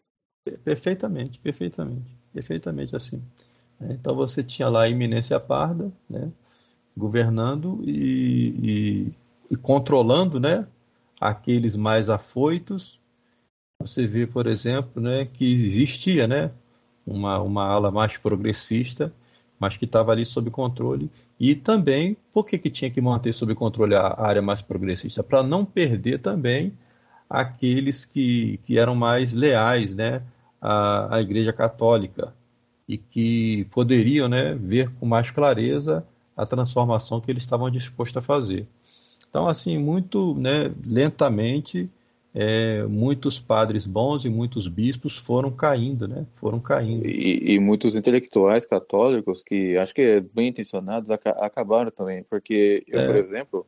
Perfeitamente, 0.64 1.38
perfeitamente, 1.38 2.10
perfeitamente 2.32 2.96
assim. 2.96 3.22
É, 3.80 3.92
então 3.92 4.16
você 4.16 4.42
tinha 4.42 4.68
lá 4.68 4.82
a 4.82 4.88
iminência 4.88 5.38
parda, 5.38 5.92
né, 6.10 6.30
governando 6.96 7.80
e, 7.84 9.06
e, 9.06 9.12
e, 9.52 9.56
controlando, 9.56 10.40
né, 10.40 10.66
aqueles 11.20 11.76
mais 11.76 12.08
afoitos. 12.08 12.98
Você 13.78 14.06
vê, 14.06 14.26
por 14.26 14.46
exemplo, 14.46 15.02
né, 15.02 15.26
que 15.26 15.44
existia, 15.66 16.26
né, 16.26 16.50
uma, 17.06 17.38
uma 17.40 17.66
ala 17.66 17.90
mais 17.90 18.16
progressista, 18.16 19.12
mas 19.60 19.76
que 19.76 19.84
estava 19.84 20.10
ali 20.10 20.24
sob 20.24 20.50
controle. 20.50 21.10
E 21.38 21.54
também, 21.54 22.16
por 22.32 22.46
que, 22.46 22.56
que 22.56 22.70
tinha 22.70 22.90
que 22.90 23.00
manter 23.00 23.34
sob 23.34 23.54
controle 23.54 23.94
a 23.94 24.18
área 24.18 24.40
mais 24.40 24.62
progressista? 24.62 25.22
Para 25.22 25.42
não 25.42 25.66
perder 25.66 26.20
também 26.20 26.72
aqueles 27.28 28.06
que, 28.06 28.58
que 28.64 28.78
eram 28.78 28.94
mais 28.94 29.34
leais 29.34 29.94
né, 29.94 30.22
à, 30.62 31.16
à 31.16 31.20
Igreja 31.20 31.52
Católica 31.52 32.34
e 32.88 32.96
que 32.96 33.66
poderiam 33.70 34.28
né, 34.28 34.54
ver 34.54 34.90
com 34.94 35.04
mais 35.04 35.30
clareza 35.30 36.06
a 36.36 36.46
transformação 36.46 37.20
que 37.20 37.30
eles 37.30 37.42
estavam 37.42 37.70
dispostos 37.70 38.16
a 38.16 38.22
fazer. 38.22 38.66
Então, 39.28 39.48
assim, 39.48 39.78
muito 39.78 40.34
né, 40.34 40.72
lentamente, 40.84 41.88
é, 42.34 42.84
muitos 42.84 43.38
padres 43.38 43.86
bons 43.86 44.24
e 44.24 44.28
muitos 44.28 44.66
bispos 44.66 45.16
foram 45.16 45.50
caindo, 45.50 46.08
né? 46.08 46.26
Foram 46.36 46.58
caindo. 46.58 47.06
E, 47.06 47.54
e 47.54 47.58
muitos 47.58 47.94
intelectuais 47.94 48.64
católicos 48.64 49.42
que 49.42 49.76
acho 49.76 49.94
que 49.94 50.20
bem 50.32 50.48
intencionados 50.48 51.10
acabaram 51.10 51.90
também, 51.90 52.24
porque 52.24 52.84
eu, 52.86 53.00
é. 53.00 53.06
por 53.06 53.16
exemplo, 53.16 53.66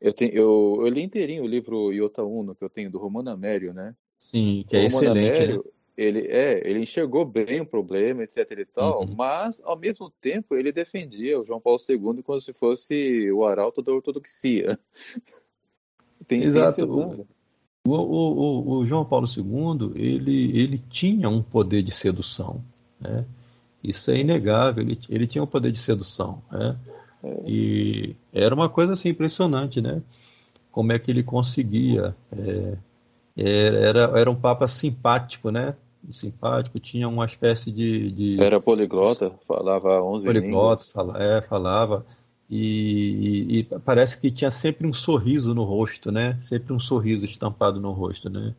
eu, 0.00 0.12
tenho, 0.12 0.32
eu, 0.32 0.78
eu 0.80 0.88
li 0.88 1.02
inteirinho 1.02 1.44
o 1.44 1.48
livro 1.48 1.92
Iota 1.92 2.22
Uno, 2.22 2.54
que 2.54 2.64
eu 2.64 2.70
tenho, 2.70 2.90
do 2.90 2.98
Romano 2.98 3.30
Amério, 3.30 3.74
né? 3.74 3.94
Sim, 4.18 4.64
que 4.66 4.76
é 4.76 4.86
excelente, 4.86 5.42
Amério, 5.42 5.64
né? 5.64 5.70
Ele, 5.96 6.26
é, 6.28 6.68
ele 6.68 6.80
enxergou 6.80 7.24
bem 7.24 7.60
o 7.60 7.66
problema, 7.66 8.22
etc 8.22 8.50
e 8.50 8.66
tal, 8.66 9.00
uhum. 9.00 9.14
mas, 9.14 9.62
ao 9.64 9.78
mesmo 9.78 10.10
tempo, 10.20 10.54
ele 10.54 10.70
defendia 10.70 11.40
o 11.40 11.44
João 11.44 11.60
Paulo 11.60 11.78
II 11.88 12.22
como 12.22 12.38
se 12.38 12.52
fosse 12.52 13.30
o 13.32 13.46
arauto 13.46 13.80
da 13.80 13.92
ortodoxia. 13.92 14.78
Tem, 16.26 16.42
Exato. 16.42 16.76
Tem 16.76 16.84
o, 16.84 17.26
o, 17.86 17.94
o, 17.94 18.78
o, 18.78 18.86
João 18.86 19.04
Paulo 19.04 19.26
II, 19.26 19.92
ele, 19.94 20.58
ele 20.58 20.78
tinha 20.78 21.28
um 21.28 21.40
poder 21.42 21.82
de 21.82 21.92
sedução, 21.92 22.62
né? 23.00 23.24
Isso 23.82 24.10
é 24.10 24.18
inegável, 24.18 24.82
ele, 24.82 24.98
ele 25.08 25.26
tinha 25.26 25.44
um 25.44 25.46
poder 25.46 25.70
de 25.70 25.78
sedução, 25.78 26.42
né? 26.50 26.76
E 27.44 28.14
era 28.32 28.54
uma 28.54 28.68
coisa 28.68 28.92
assim 28.92 29.10
impressionante, 29.10 29.80
né? 29.80 30.02
Como 30.70 30.92
é 30.92 30.98
que 30.98 31.10
ele 31.10 31.22
conseguia. 31.22 32.14
É, 32.32 32.76
era, 33.36 34.18
era 34.18 34.30
um 34.30 34.34
papa 34.34 34.66
simpático, 34.66 35.50
né? 35.50 35.74
Simpático, 36.12 36.78
tinha 36.78 37.08
uma 37.08 37.24
espécie 37.24 37.70
de. 37.70 38.10
de... 38.10 38.42
Era 38.42 38.60
poliglota, 38.60 39.30
falava 39.46 40.02
11 40.02 40.26
poliglota, 40.26 40.82
línguas. 40.82 40.92
Fala, 40.92 41.22
é, 41.22 41.42
falava. 41.42 42.06
E, 42.48 43.46
e, 43.48 43.58
e, 43.58 43.64
parece 43.64 44.20
que 44.20 44.30
tinha 44.30 44.50
sempre 44.50 44.86
um 44.86 44.92
sorriso 44.92 45.54
no 45.54 45.64
rosto, 45.64 46.12
né? 46.12 46.38
Sempre 46.40 46.72
um 46.72 46.78
sorriso 46.78 47.24
estampado 47.24 47.80
no 47.80 47.90
rosto, 47.90 48.30
né? 48.30 48.54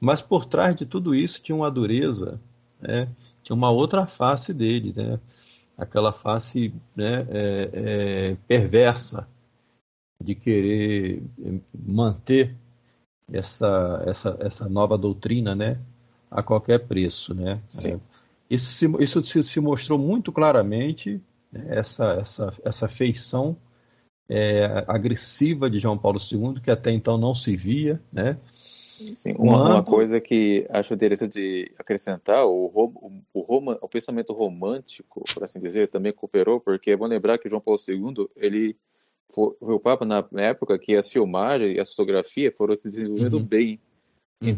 Mas 0.00 0.20
por 0.22 0.44
trás 0.44 0.74
de 0.74 0.84
tudo 0.84 1.14
isso 1.14 1.42
tinha 1.42 1.54
uma 1.54 1.70
dureza, 1.70 2.40
né? 2.80 3.08
Tinha 3.42 3.54
uma 3.54 3.70
outra 3.70 4.06
face 4.06 4.52
dele, 4.52 4.92
né? 4.96 5.18
aquela 5.78 6.12
face 6.12 6.74
né, 6.96 7.24
é, 7.30 7.70
é, 7.72 8.36
perversa 8.48 9.28
de 10.20 10.34
querer 10.34 11.22
manter 11.72 12.56
essa, 13.32 14.02
essa, 14.04 14.36
essa 14.40 14.68
nova 14.68 14.98
doutrina 14.98 15.54
né, 15.54 15.80
a 16.30 16.42
qualquer 16.42 16.86
preço. 16.86 17.34
Né? 17.34 17.60
É, 17.84 17.98
isso, 18.50 18.72
se, 18.72 18.86
isso 19.02 19.44
se, 19.44 19.60
mostrou 19.60 19.98
muito 19.98 20.32
claramente, 20.32 21.20
né, 21.52 21.66
essa, 21.68 22.14
essa, 22.20 22.52
essa 22.64 22.88
feição 22.88 23.56
é, 24.28 24.84
agressiva 24.86 25.70
de 25.70 25.78
João 25.78 25.98
Paulo 25.98 26.18
II, 26.20 26.60
que 26.62 26.70
até 26.70 26.90
então 26.90 27.16
não 27.16 27.34
se 27.34 27.56
via, 27.56 28.00
né? 28.12 28.38
Sim, 29.14 29.32
uma, 29.38 29.74
uma, 29.74 29.84
coisa 29.84 30.20
que 30.20 30.66
acho 30.70 30.92
interessante 30.92 31.34
de 31.34 31.72
acrescentar, 31.78 32.44
o, 32.44 32.66
o, 32.74 33.22
o, 33.32 33.40
Roma, 33.42 33.78
o 33.80 33.88
pensamento 33.88 34.32
romântico, 34.32 35.22
por 35.32 35.44
assim 35.44 35.60
dizer, 35.60 35.88
também 35.88 36.12
cooperou, 36.12 36.58
porque 36.60 36.90
é 36.90 36.96
bom 36.96 37.06
lembrar 37.06 37.38
que 37.38 37.48
João 37.48 37.62
Paulo 37.62 37.78
II, 37.86 38.28
ele 38.34 38.76
foi, 39.32 39.54
foi 39.60 39.74
o 39.74 39.78
Papa 39.78 40.04
na 40.04 40.26
época 40.42 40.78
que 40.78 40.96
as 40.96 41.08
filmagens 41.10 41.76
e 41.76 41.80
a 41.80 41.86
fotografia 41.86 42.50
foram 42.50 42.74
se 42.74 42.90
desenvolvendo 42.90 43.34
uhum. 43.34 43.44
bem. 43.44 43.80
Uhum. 44.42 44.50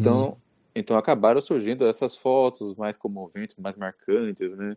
Então, 0.75 0.97
acabaram 0.97 1.41
surgindo 1.41 1.87
essas 1.87 2.17
fotos 2.17 2.75
mais 2.75 2.97
comoventes, 2.97 3.57
mais 3.57 3.77
marcantes, 3.77 4.57
né? 4.57 4.77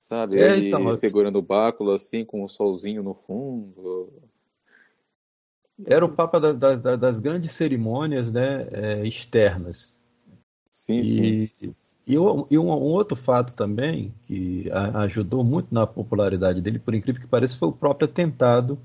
Sabe? 0.00 0.38
É, 0.38 0.56
então, 0.58 0.92
segurando 0.92 1.36
o 1.38 1.42
báculo 1.42 1.90
assim, 1.90 2.24
com 2.24 2.44
o 2.44 2.48
solzinho 2.48 3.02
no 3.02 3.14
fundo. 3.14 4.12
era 5.84 6.04
o 6.04 6.08
Papa 6.08 6.40
da- 6.40 6.52
da- 6.52 6.74
da- 6.76 6.96
das 6.96 7.20
grandes 7.20 7.52
cerimônias, 7.52 8.30
né, 8.30 8.66
é, 8.72 9.06
externas. 9.06 9.98
Sim, 10.70 11.02
sim. 11.02 11.22
E, 11.22 11.74
e, 12.06 12.18
o- 12.18 12.46
e 12.50 12.58
um, 12.58 12.68
um 12.68 12.92
outro 12.92 13.16
fato 13.16 13.52
também 13.54 14.14
que 14.26 14.70
a- 14.70 15.00
ajudou 15.02 15.42
muito 15.44 15.74
na 15.74 15.86
popularidade 15.86 16.60
dele, 16.62 16.78
por 16.78 16.94
incrível 16.94 17.20
que 17.20 17.28
pareça, 17.28 17.56
foi 17.58 17.68
o 17.68 17.72
próprio 17.72 18.08
atentado 18.08 18.78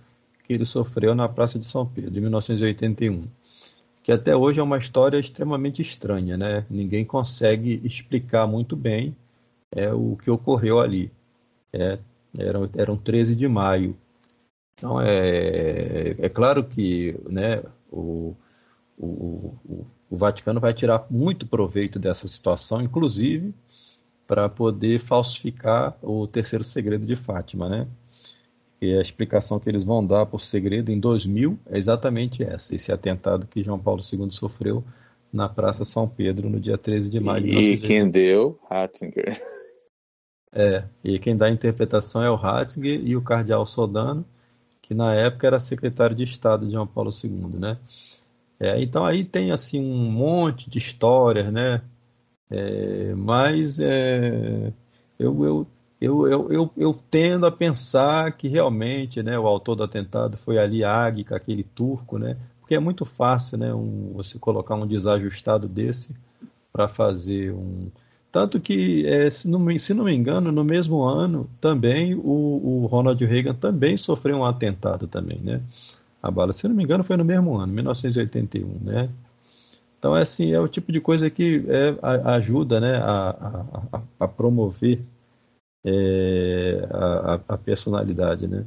que 0.44 0.54
ele 0.54 0.66
sofreu 0.66 1.14
na 1.16 1.30
Praça 1.30 1.58
de 1.60 1.66
São 1.66 1.86
Pedro, 1.86 2.18
em 2.18 2.22
1981, 2.22 3.26
que 4.04 4.12
até 4.12 4.36
hoje 4.36 4.60
é 4.60 4.64
uma 4.64 4.78
história 4.78 5.18
extremamente 5.18 5.82
estranha, 5.82 6.38
né? 6.38 6.66
Ninguém 6.70 7.06
consegue 7.06 7.82
explicar 7.84 8.48
muito 8.48 8.76
bem 8.76 9.16
é, 9.72 9.94
o 9.94 10.18
que 10.18 10.30
ocorreu 10.32 10.80
ali. 10.80 11.12
É, 11.72 12.00
eram, 12.38 12.70
eram 12.76 12.98
13 12.98 13.36
de 13.36 13.48
maio. 13.48 13.96
Então, 14.74 15.00
é, 15.02 16.16
é 16.18 16.30
claro 16.30 16.64
que 16.64 17.16
né, 17.30 17.64
o, 17.92 18.36
o, 18.98 19.08
o, 19.64 19.88
o 20.10 20.18
Vaticano 20.18 20.60
vai 20.60 20.74
tirar 20.74 21.06
muito 21.10 21.46
proveito 21.46 22.00
dessa 22.00 22.28
situação, 22.28 22.82
inclusive 22.82 23.54
para 24.26 24.48
poder 24.48 24.98
falsificar 24.98 25.98
o 26.02 26.26
terceiro 26.26 26.64
segredo 26.64 27.06
de 27.06 27.18
Fátima, 27.18 27.68
né? 27.68 27.88
E 28.82 28.98
a 28.98 29.02
explicação 29.02 29.60
que 29.60 29.70
eles 29.70 29.84
vão 29.84 30.06
dar 30.06 30.26
por 30.26 30.42
segredo 30.42 30.92
em 30.92 31.00
2000 31.00 31.60
é 31.68 31.78
exatamente 31.78 32.44
essa, 32.44 32.76
esse 32.76 32.92
atentado 32.92 33.46
que 33.46 33.64
João 33.64 33.78
Paulo 33.78 34.02
II 34.02 34.32
sofreu 34.32 34.84
na 35.32 35.48
Praça 35.48 35.86
São 35.86 36.08
Pedro 36.08 36.50
no 36.50 36.60
dia 36.60 36.78
13 36.78 37.10
de 37.10 37.20
maio 37.20 37.44
de 37.44 37.50
E 37.50 37.52
1980. 37.52 37.88
quem 37.88 38.10
deu? 38.10 38.60
Ratzinger. 38.70 39.40
É, 40.54 40.84
e 41.04 41.18
quem 41.18 41.38
dá 41.38 41.46
a 41.46 41.52
interpretação 41.52 42.22
é 42.24 42.30
o 42.30 42.36
Ratzinger 42.36 43.00
e 43.02 43.16
o 43.16 43.22
cardeal 43.22 43.66
Sodano, 43.66 44.26
que 44.82 44.94
na 44.94 45.14
época 45.16 45.48
era 45.48 45.60
secretário 45.60 46.16
de 46.16 46.24
Estado 46.24 46.66
de 46.66 46.74
João 46.74 46.86
Paulo 46.86 47.12
II, 47.24 47.58
né? 47.58 47.78
É, 48.60 48.82
então 48.82 49.06
aí 49.06 49.24
tem 49.24 49.52
assim 49.52 49.80
um 49.80 50.12
monte 50.12 50.70
de 50.70 50.78
histórias, 50.78 51.52
né? 51.54 51.82
É, 52.50 53.14
mas 53.16 53.80
é, 53.80 54.74
eu, 55.18 55.46
eu, 55.46 55.68
eu, 56.02 56.28
eu, 56.28 56.52
eu, 56.52 56.72
eu 56.78 57.00
tendo 57.12 57.46
a 57.46 57.52
pensar 57.52 58.32
que 58.34 58.48
realmente, 58.48 59.22
né, 59.24 59.38
o 59.38 59.48
autor 59.48 59.76
do 59.76 59.84
atentado 59.84 60.38
foi 60.38 60.58
Ali 60.58 60.84
Agca, 60.84 61.36
aquele 61.36 61.64
turco, 61.64 62.18
né? 62.18 62.38
Porque 62.60 62.76
é 62.76 62.80
muito 62.80 63.06
fácil, 63.06 63.58
né, 63.58 63.74
um, 63.74 64.14
você 64.16 64.40
colocar 64.40 64.76
um 64.76 64.88
desajustado 64.88 65.68
desse 65.68 66.16
para 66.74 66.88
fazer 66.88 67.54
um 67.54 67.90
tanto 68.32 68.62
que, 68.62 69.06
é, 69.06 69.30
se, 69.30 69.50
não 69.50 69.60
me, 69.60 69.78
se 69.78 69.94
não 69.94 70.06
me 70.06 70.16
engano, 70.16 70.52
no 70.54 70.64
mesmo 70.64 71.04
ano 71.04 71.50
também 71.60 72.16
o, 72.16 72.22
o 72.84 72.86
Ronald 72.88 73.22
Reagan 73.26 73.54
também 73.54 73.98
sofreu 73.98 74.38
um 74.38 74.46
atentado 74.46 75.06
também, 75.06 75.40
né? 75.42 75.62
A 76.24 76.32
bala, 76.32 76.54
se 76.54 76.68
não 76.68 76.76
me 76.76 76.84
engano, 76.84 77.04
foi 77.04 77.18
no 77.18 77.26
mesmo 77.26 77.58
ano, 77.58 77.74
1981, 77.74 78.78
né? 78.82 79.10
Então, 80.00 80.16
é 80.18 80.22
assim, 80.24 80.52
é 80.54 80.60
o 80.60 80.68
tipo 80.68 80.92
de 80.92 81.00
coisa 81.02 81.30
que 81.30 81.64
é, 81.68 81.96
ajuda, 82.32 82.80
né, 82.80 82.98
a, 82.98 83.30
a- 83.94 84.02
a 84.22 84.28
promover 84.28 85.00
é, 85.84 86.88
a, 86.92 87.40
a- 87.50 87.58
personalidade, 87.58 88.48
né? 88.48 88.66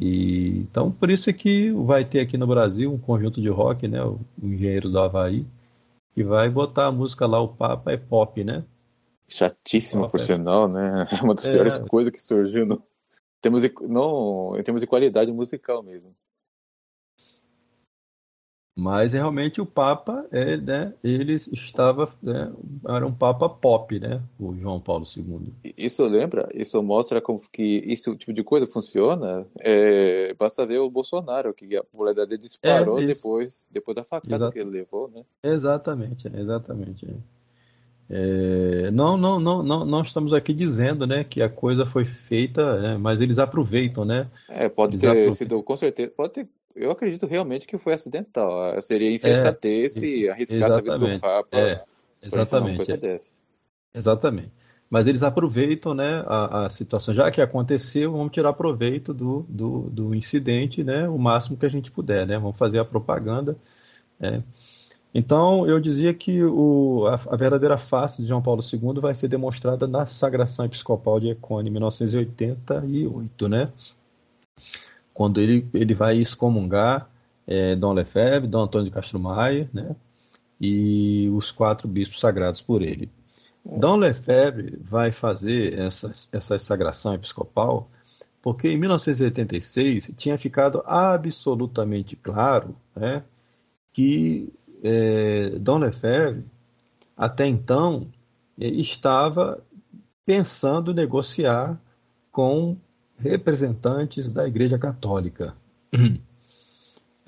E, 0.00 0.58
então, 0.60 0.90
por 0.90 1.10
isso 1.10 1.28
é 1.28 1.32
que 1.32 1.70
vai 1.72 2.04
ter 2.04 2.20
aqui 2.20 2.36
no 2.38 2.46
Brasil 2.46 2.92
um 2.92 2.98
conjunto 2.98 3.40
de 3.40 3.48
rock, 3.48 3.88
né? 3.88 4.02
O, 4.02 4.18
o 4.40 4.46
Engenheiro 4.46 4.88
do 4.90 4.98
Havaí, 4.98 5.44
que 6.14 6.22
vai 6.22 6.48
botar 6.48 6.86
a 6.86 6.92
música 6.92 7.26
lá, 7.26 7.40
o 7.40 7.48
Papa 7.48 7.92
é 7.92 7.96
pop, 7.96 8.42
né? 8.44 8.64
Chatíssimo, 9.28 10.04
Ó, 10.04 10.08
por 10.08 10.20
é. 10.20 10.22
sinal, 10.22 10.68
né? 10.68 11.06
Uma 11.22 11.34
das 11.34 11.44
É. 11.44 11.52
piores 11.52 11.78
coisas 11.78 12.12
que 12.12 12.22
surgiu 12.22 12.64
no... 12.64 12.82
Temos 13.40 13.62
no, 13.82 14.56
em 14.58 14.62
termos 14.62 14.80
de 14.80 14.86
qualidade 14.86 15.30
musical 15.30 15.82
mesmo. 15.82 16.12
Mas 18.80 19.12
realmente 19.12 19.60
o 19.60 19.66
Papa, 19.66 20.24
é, 20.30 20.56
né, 20.56 20.94
ele 21.02 21.34
estava, 21.34 22.08
né, 22.22 22.52
era 22.88 23.04
um 23.04 23.12
Papa 23.12 23.48
pop, 23.48 23.98
né, 23.98 24.22
o 24.38 24.54
João 24.54 24.78
Paulo 24.78 25.04
II. 25.04 25.52
Isso 25.76 26.06
lembra, 26.06 26.48
isso 26.54 26.80
mostra 26.80 27.20
como 27.20 27.40
que 27.50 27.82
esse 27.88 28.14
tipo 28.16 28.32
de 28.32 28.44
coisa 28.44 28.68
funciona. 28.68 29.44
É, 29.58 30.32
basta 30.34 30.64
ver 30.64 30.78
o 30.78 30.88
Bolsonaro, 30.88 31.52
que 31.52 31.76
a 31.76 31.82
popularidade 31.82 32.38
disparou 32.38 33.00
É, 33.00 33.06
depois, 33.06 33.68
depois 33.72 33.96
da 33.96 34.04
facada 34.04 34.36
Exato. 34.36 34.52
que 34.52 34.60
ele 34.60 34.70
levou, 34.70 35.10
né? 35.12 35.24
Exatamente, 35.42 36.30
exatamente. 36.32 37.06
É, 38.10 38.90
não, 38.92 39.16
não, 39.18 39.38
não, 39.38 39.62
não, 39.62 39.84
não 39.84 40.02
estamos 40.02 40.32
aqui 40.32 40.54
dizendo, 40.54 41.06
né, 41.06 41.24
que 41.24 41.42
a 41.42 41.48
coisa 41.48 41.84
foi 41.84 42.04
feita, 42.04 42.80
né, 42.80 42.96
mas 42.96 43.20
eles 43.20 43.38
aproveitam, 43.38 44.04
né? 44.04 44.30
É, 44.48 44.68
pode 44.68 44.92
Eles 44.94 45.00
ter 45.00 45.08
aproveitam. 45.08 45.34
sido, 45.36 45.62
com 45.62 45.76
certeza, 45.76 46.12
pode 46.16 46.32
ter, 46.32 46.48
eu 46.78 46.90
acredito 46.90 47.26
realmente 47.26 47.66
que 47.66 47.78
foi 47.78 47.92
acidental. 47.92 48.72
Ah, 48.72 48.80
Seria 48.80 49.10
insensatez 49.10 49.92
se 49.92 50.28
arriscasse 50.28 50.72
a 50.72 50.76
vida 50.76 50.98
do. 50.98 51.20
Papa 51.20 51.58
É, 51.58 51.84
exatamente. 52.22 52.76
coisa 52.76 52.94
é. 53.06 53.16
Exatamente. 53.94 54.52
Mas 54.90 55.06
eles 55.06 55.22
aproveitam, 55.22 55.92
né, 55.92 56.24
a, 56.26 56.64
a 56.64 56.70
situação, 56.70 57.12
já 57.12 57.30
que 57.30 57.42
aconteceu, 57.42 58.12
vamos 58.12 58.32
tirar 58.32 58.54
proveito 58.54 59.12
do, 59.12 59.44
do, 59.48 59.90
do 59.90 60.14
incidente, 60.14 60.82
né, 60.82 61.06
o 61.08 61.18
máximo 61.18 61.58
que 61.58 61.66
a 61.66 61.68
gente 61.68 61.90
puder, 61.90 62.26
né, 62.26 62.38
vamos 62.38 62.56
fazer 62.56 62.78
a 62.78 62.84
propaganda. 62.84 63.54
né. 64.18 64.42
Então, 65.12 65.66
eu 65.66 65.78
dizia 65.78 66.14
que 66.14 66.42
o, 66.42 67.06
a, 67.06 67.14
a 67.14 67.36
verdadeira 67.36 67.76
face 67.76 68.22
de 68.22 68.28
João 68.28 68.40
Paulo 68.40 68.62
II 68.62 69.00
vai 69.00 69.14
ser 69.14 69.28
demonstrada 69.28 69.86
na 69.86 70.06
Sagração 70.06 70.64
Episcopal 70.64 71.20
de 71.20 71.30
Econe, 71.30 71.68
em 71.68 71.72
1988, 71.72 73.48
né, 73.48 73.70
quando 75.18 75.40
ele, 75.40 75.68
ele 75.74 75.94
vai 75.94 76.16
excomungar 76.16 77.10
eh, 77.44 77.74
Dom 77.74 77.92
Lefebvre, 77.92 78.46
Dom 78.46 78.62
Antônio 78.62 78.84
de 78.84 78.92
Castro 78.92 79.18
Maia, 79.18 79.68
né, 79.74 79.96
e 80.60 81.28
os 81.34 81.50
quatro 81.50 81.88
bispos 81.88 82.20
sagrados 82.20 82.62
por 82.62 82.82
ele. 82.82 83.10
Dom 83.64 83.96
Lefebvre 83.96 84.78
vai 84.80 85.10
fazer 85.10 85.76
essa, 85.76 86.12
essa 86.32 86.56
sagração 86.60 87.14
episcopal 87.14 87.90
porque 88.40 88.68
em 88.68 88.78
1986 88.78 90.12
tinha 90.16 90.38
ficado 90.38 90.84
absolutamente 90.86 92.14
claro 92.14 92.76
né, 92.94 93.24
que 93.92 94.52
eh, 94.84 95.50
Dom 95.58 95.78
Lefebvre, 95.78 96.44
até 97.16 97.44
então, 97.44 98.06
eh, 98.56 98.68
estava 98.68 99.60
pensando 100.24 100.94
negociar 100.94 101.76
com 102.30 102.76
representantes 103.18 104.30
da 104.30 104.46
Igreja 104.46 104.78
Católica. 104.78 105.54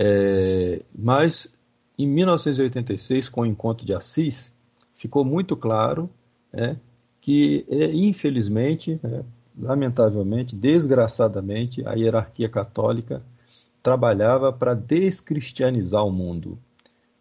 Eh, 0.03 0.81
mas 0.99 1.55
em 1.99 2.07
1986, 2.07 3.29
com 3.29 3.43
o 3.43 3.47
encontro 3.47 3.85
de 3.85 3.93
Assis, 3.93 4.57
ficou 4.95 5.27
muito 5.27 5.55
claro 5.55 6.09
né, 6.51 6.79
que, 7.21 7.67
eh, 7.69 7.93
infelizmente, 7.93 8.99
né, 9.03 9.23
lamentavelmente, 9.59 10.57
desgraçadamente, 10.57 11.87
a 11.87 11.93
hierarquia 11.93 12.49
católica 12.49 13.23
trabalhava 13.83 14.51
para 14.51 14.73
descristianizar 14.73 16.03
o 16.07 16.11
mundo, 16.11 16.59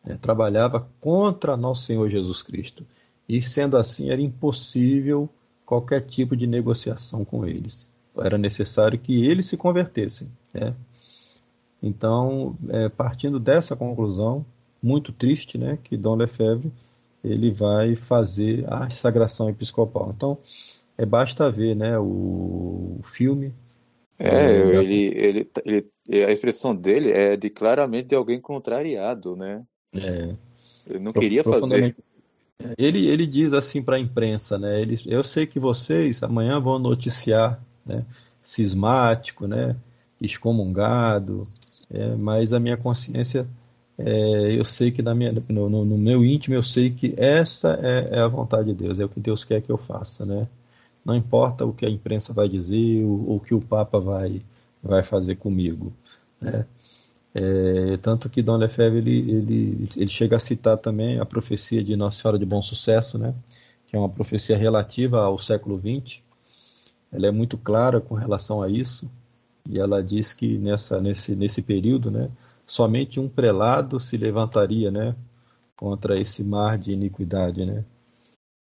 né, 0.05 0.17
trabalhava 0.21 0.87
contra 1.01 1.57
nosso 1.57 1.83
Senhor 1.83 2.09
Jesus 2.09 2.41
Cristo. 2.41 2.85
E 3.27 3.41
sendo 3.41 3.75
assim, 3.75 4.09
era 4.09 4.21
impossível 4.21 5.27
qualquer 5.65 6.05
tipo 6.05 6.37
de 6.37 6.47
negociação 6.47 7.25
com 7.25 7.45
eles. 7.45 7.88
Era 8.21 8.37
necessário 8.37 8.99
que 8.99 9.25
eles 9.25 9.45
se 9.45 9.57
convertessem. 9.57 10.29
né? 10.53 10.73
Então, 11.81 12.57
é, 12.69 12.89
partindo 12.89 13.39
dessa 13.39 13.75
conclusão, 13.75 14.45
muito 14.81 15.11
triste, 15.11 15.57
né, 15.57 15.77
que 15.83 15.97
Dom 15.97 16.15
Lefebvre 16.15 16.71
ele 17.23 17.51
vai 17.51 17.95
fazer 17.95 18.65
a 18.71 18.89
sagração 18.89 19.49
episcopal. 19.49 20.13
Então, 20.15 20.37
é, 20.97 21.05
basta 21.05 21.49
ver, 21.49 21.75
né, 21.75 21.97
o, 21.97 22.97
o 22.99 23.01
filme. 23.03 23.53
É, 24.17 24.27
É, 24.27 24.75
ele, 24.75 25.05
ele, 25.15 25.49
ele, 25.65 26.25
a 26.25 26.31
expressão 26.31 26.75
dele 26.75 27.11
é 27.11 27.37
de 27.37 27.49
claramente 27.49 28.09
de 28.09 28.15
alguém 28.15 28.39
contrariado, 28.39 29.35
né? 29.35 29.63
É, 29.95 30.35
Ele 30.89 30.99
não 30.99 31.13
queria 31.13 31.43
fazer. 31.43 31.95
Ele, 32.77 33.07
ele 33.07 33.25
diz 33.25 33.53
assim 33.53 33.81
para 33.81 33.95
a 33.95 33.99
imprensa, 33.99 34.57
né? 34.57 34.81
Ele, 34.81 34.97
eu 35.05 35.23
sei 35.23 35.47
que 35.47 35.59
vocês 35.59 36.21
amanhã 36.21 36.59
vão 36.59 36.77
noticiar, 36.77 37.63
né? 37.89 38.05
Cismático, 38.41 39.47
né? 39.47 39.75
Excomungado, 40.21 41.43
é, 41.91 42.15
mas 42.15 42.53
a 42.53 42.59
minha 42.59 42.77
consciência, 42.77 43.47
é, 43.97 44.57
eu 44.57 44.63
sei 44.65 44.91
que 44.91 45.01
na 45.01 45.15
minha, 45.15 45.31
no, 45.49 45.69
no, 45.85 45.97
meu 45.97 46.23
íntimo, 46.23 46.55
eu 46.55 46.63
sei 46.63 46.89
que 46.91 47.13
essa 47.17 47.79
é, 47.81 48.17
é, 48.17 48.19
a 48.21 48.27
vontade 48.27 48.67
de 48.67 48.73
Deus, 48.73 48.99
é 48.99 49.05
o 49.05 49.09
que 49.09 49.19
Deus 49.19 49.43
quer 49.43 49.61
que 49.61 49.71
eu 49.71 49.77
faça, 49.77 50.25
né? 50.25 50.47
Não 51.05 51.15
importa 51.15 51.65
o 51.65 51.73
que 51.73 51.85
a 51.85 51.89
imprensa 51.89 52.33
vai 52.33 52.47
dizer, 52.49 53.03
ou 53.03 53.37
o 53.37 53.39
que 53.39 53.53
o 53.53 53.61
Papa 53.61 53.99
vai, 53.99 54.41
vai 54.83 55.03
fazer 55.03 55.35
comigo, 55.35 55.93
né? 56.41 56.65
É, 57.33 57.97
tanto 57.97 58.29
que 58.29 58.41
Dom 58.41 58.57
Lefebvre 58.57 58.99
ele, 58.99 59.31
ele, 59.31 59.89
ele 59.97 60.09
chega 60.09 60.35
a 60.37 60.39
citar 60.39 60.77
também 60.77 61.19
a 61.19 61.25
profecia 61.25 61.83
de 61.83 61.95
Nossa 61.95 62.21
Senhora 62.21 62.39
de 62.39 62.45
Bom 62.45 62.61
Sucesso, 62.61 63.19
né? 63.19 63.35
que 63.89 63.95
é 63.95 63.99
uma 63.99 64.09
profecia 64.09 64.55
relativa 64.55 65.21
ao 65.23 65.37
século 65.37 65.79
XX. 65.79 66.21
Ela 67.11 67.27
é 67.27 67.31
muito 67.31 67.57
clara 67.57 67.99
com 67.99 68.15
relação 68.15 68.61
a 68.61 68.69
isso 68.69 69.09
e 69.67 69.79
ela 69.79 70.03
diz 70.03 70.33
que 70.33 70.57
nessa 70.57 70.99
nesse 71.01 71.35
nesse 71.35 71.61
período, 71.61 72.11
né, 72.11 72.29
somente 72.65 73.19
um 73.19 73.29
prelado 73.29 73.99
se 73.99 74.17
levantaria, 74.17 74.91
né, 74.91 75.15
contra 75.77 76.19
esse 76.19 76.43
mar 76.43 76.77
de 76.77 76.91
iniquidade, 76.91 77.65
né? 77.65 77.85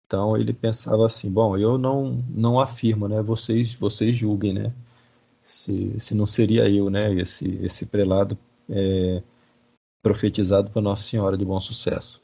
Então 0.06 0.36
ele 0.36 0.52
pensava 0.52 1.06
assim, 1.06 1.30
bom, 1.30 1.56
eu 1.56 1.78
não 1.78 2.22
não 2.28 2.60
afirmo, 2.60 3.08
né? 3.08 3.22
Vocês 3.22 3.72
vocês 3.74 4.16
julguem, 4.16 4.52
né? 4.54 4.72
Se, 5.44 5.98
se 6.00 6.14
não 6.14 6.26
seria 6.26 6.68
eu, 6.68 6.90
né? 6.90 7.14
Esse 7.14 7.48
esse 7.62 7.86
prelado 7.86 8.36
é, 8.68 9.22
profetizado 10.02 10.70
por 10.70 10.82
Nossa 10.82 11.04
Senhora 11.04 11.36
de 11.36 11.44
Bom 11.44 11.60
Sucesso. 11.60 12.20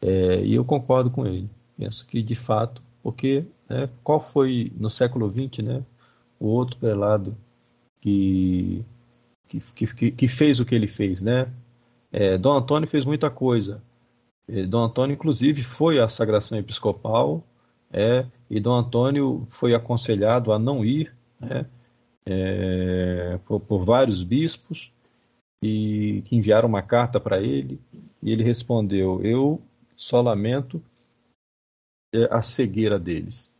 É, 0.00 0.44
e 0.44 0.54
eu 0.54 0.64
concordo 0.64 1.10
com 1.10 1.26
ele. 1.26 1.48
Penso 1.76 2.06
que 2.06 2.22
de 2.22 2.34
fato, 2.34 2.82
porque 3.02 3.44
né, 3.68 3.88
qual 4.02 4.20
foi 4.20 4.72
no 4.76 4.90
século 4.90 5.30
XX, 5.30 5.64
né? 5.64 5.84
O 6.38 6.48
outro 6.48 6.76
prelado 6.76 7.36
que 8.00 8.84
que, 9.46 9.60
que, 9.94 10.10
que 10.10 10.28
fez 10.28 10.60
o 10.60 10.64
que 10.64 10.74
ele 10.74 10.86
fez, 10.86 11.22
né? 11.22 11.52
É, 12.10 12.38
Dom 12.38 12.52
Antônio 12.52 12.88
fez 12.88 13.04
muita 13.04 13.30
coisa. 13.30 13.82
E 14.48 14.66
Dom 14.66 14.84
Antônio, 14.84 15.14
inclusive, 15.14 15.62
foi 15.62 15.98
à 15.98 16.08
sagração 16.08 16.58
episcopal, 16.58 17.44
é, 17.92 18.26
e 18.50 18.60
Dom 18.60 18.74
Antônio 18.74 19.46
foi 19.48 19.74
aconselhado 19.74 20.52
a 20.52 20.58
não 20.58 20.84
ir 20.84 21.14
né, 21.40 21.66
é, 22.26 23.38
por, 23.46 23.60
por, 23.60 23.84
vários 23.84 24.22
bispos 24.22 24.92
e 25.62 26.22
que 26.24 26.36
enviaram 26.36 26.68
uma 26.68 26.82
carta 26.82 27.20
para 27.20 27.40
ele, 27.40 27.80
e 28.22 28.30
ele 28.32 28.42
respondeu: 28.42 29.22
Eu 29.22 29.62
só 29.96 30.20
lamento 30.20 30.82
é, 32.12 32.28
a 32.30 32.42
cegueira 32.42 32.98
deles, 32.98 33.52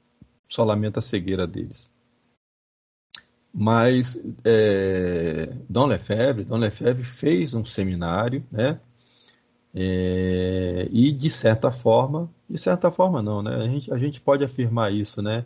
só 0.48 0.64
lamento 0.64 0.98
a 0.98 1.02
cegueira 1.02 1.46
deles. 1.46 1.88
Mas 3.52 4.20
é, 4.44 5.52
Dom 5.68 5.86
Lefebvre, 5.86 6.44
Dom 6.44 6.56
Lefebvre 6.56 7.04
fez 7.04 7.54
um 7.54 7.64
seminário, 7.64 8.44
né? 8.50 8.80
É, 9.72 10.88
e 10.90 11.12
de 11.12 11.30
certa 11.30 11.70
forma, 11.70 12.30
de 12.48 12.58
certa 12.58 12.90
forma 12.90 13.22
não, 13.22 13.42
né? 13.42 13.54
A 13.56 13.68
gente, 13.68 13.92
a 13.92 13.98
gente 13.98 14.20
pode 14.20 14.44
afirmar 14.44 14.92
isso, 14.92 15.22
né? 15.22 15.44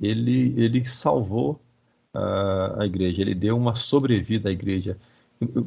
Ele, 0.00 0.54
ele 0.56 0.84
salvou 0.84 1.60
a, 2.14 2.82
a 2.82 2.86
igreja, 2.86 3.22
ele 3.22 3.34
deu 3.34 3.56
uma 3.56 3.74
sobrevida 3.74 4.48
à 4.48 4.52
igreja. 4.52 4.96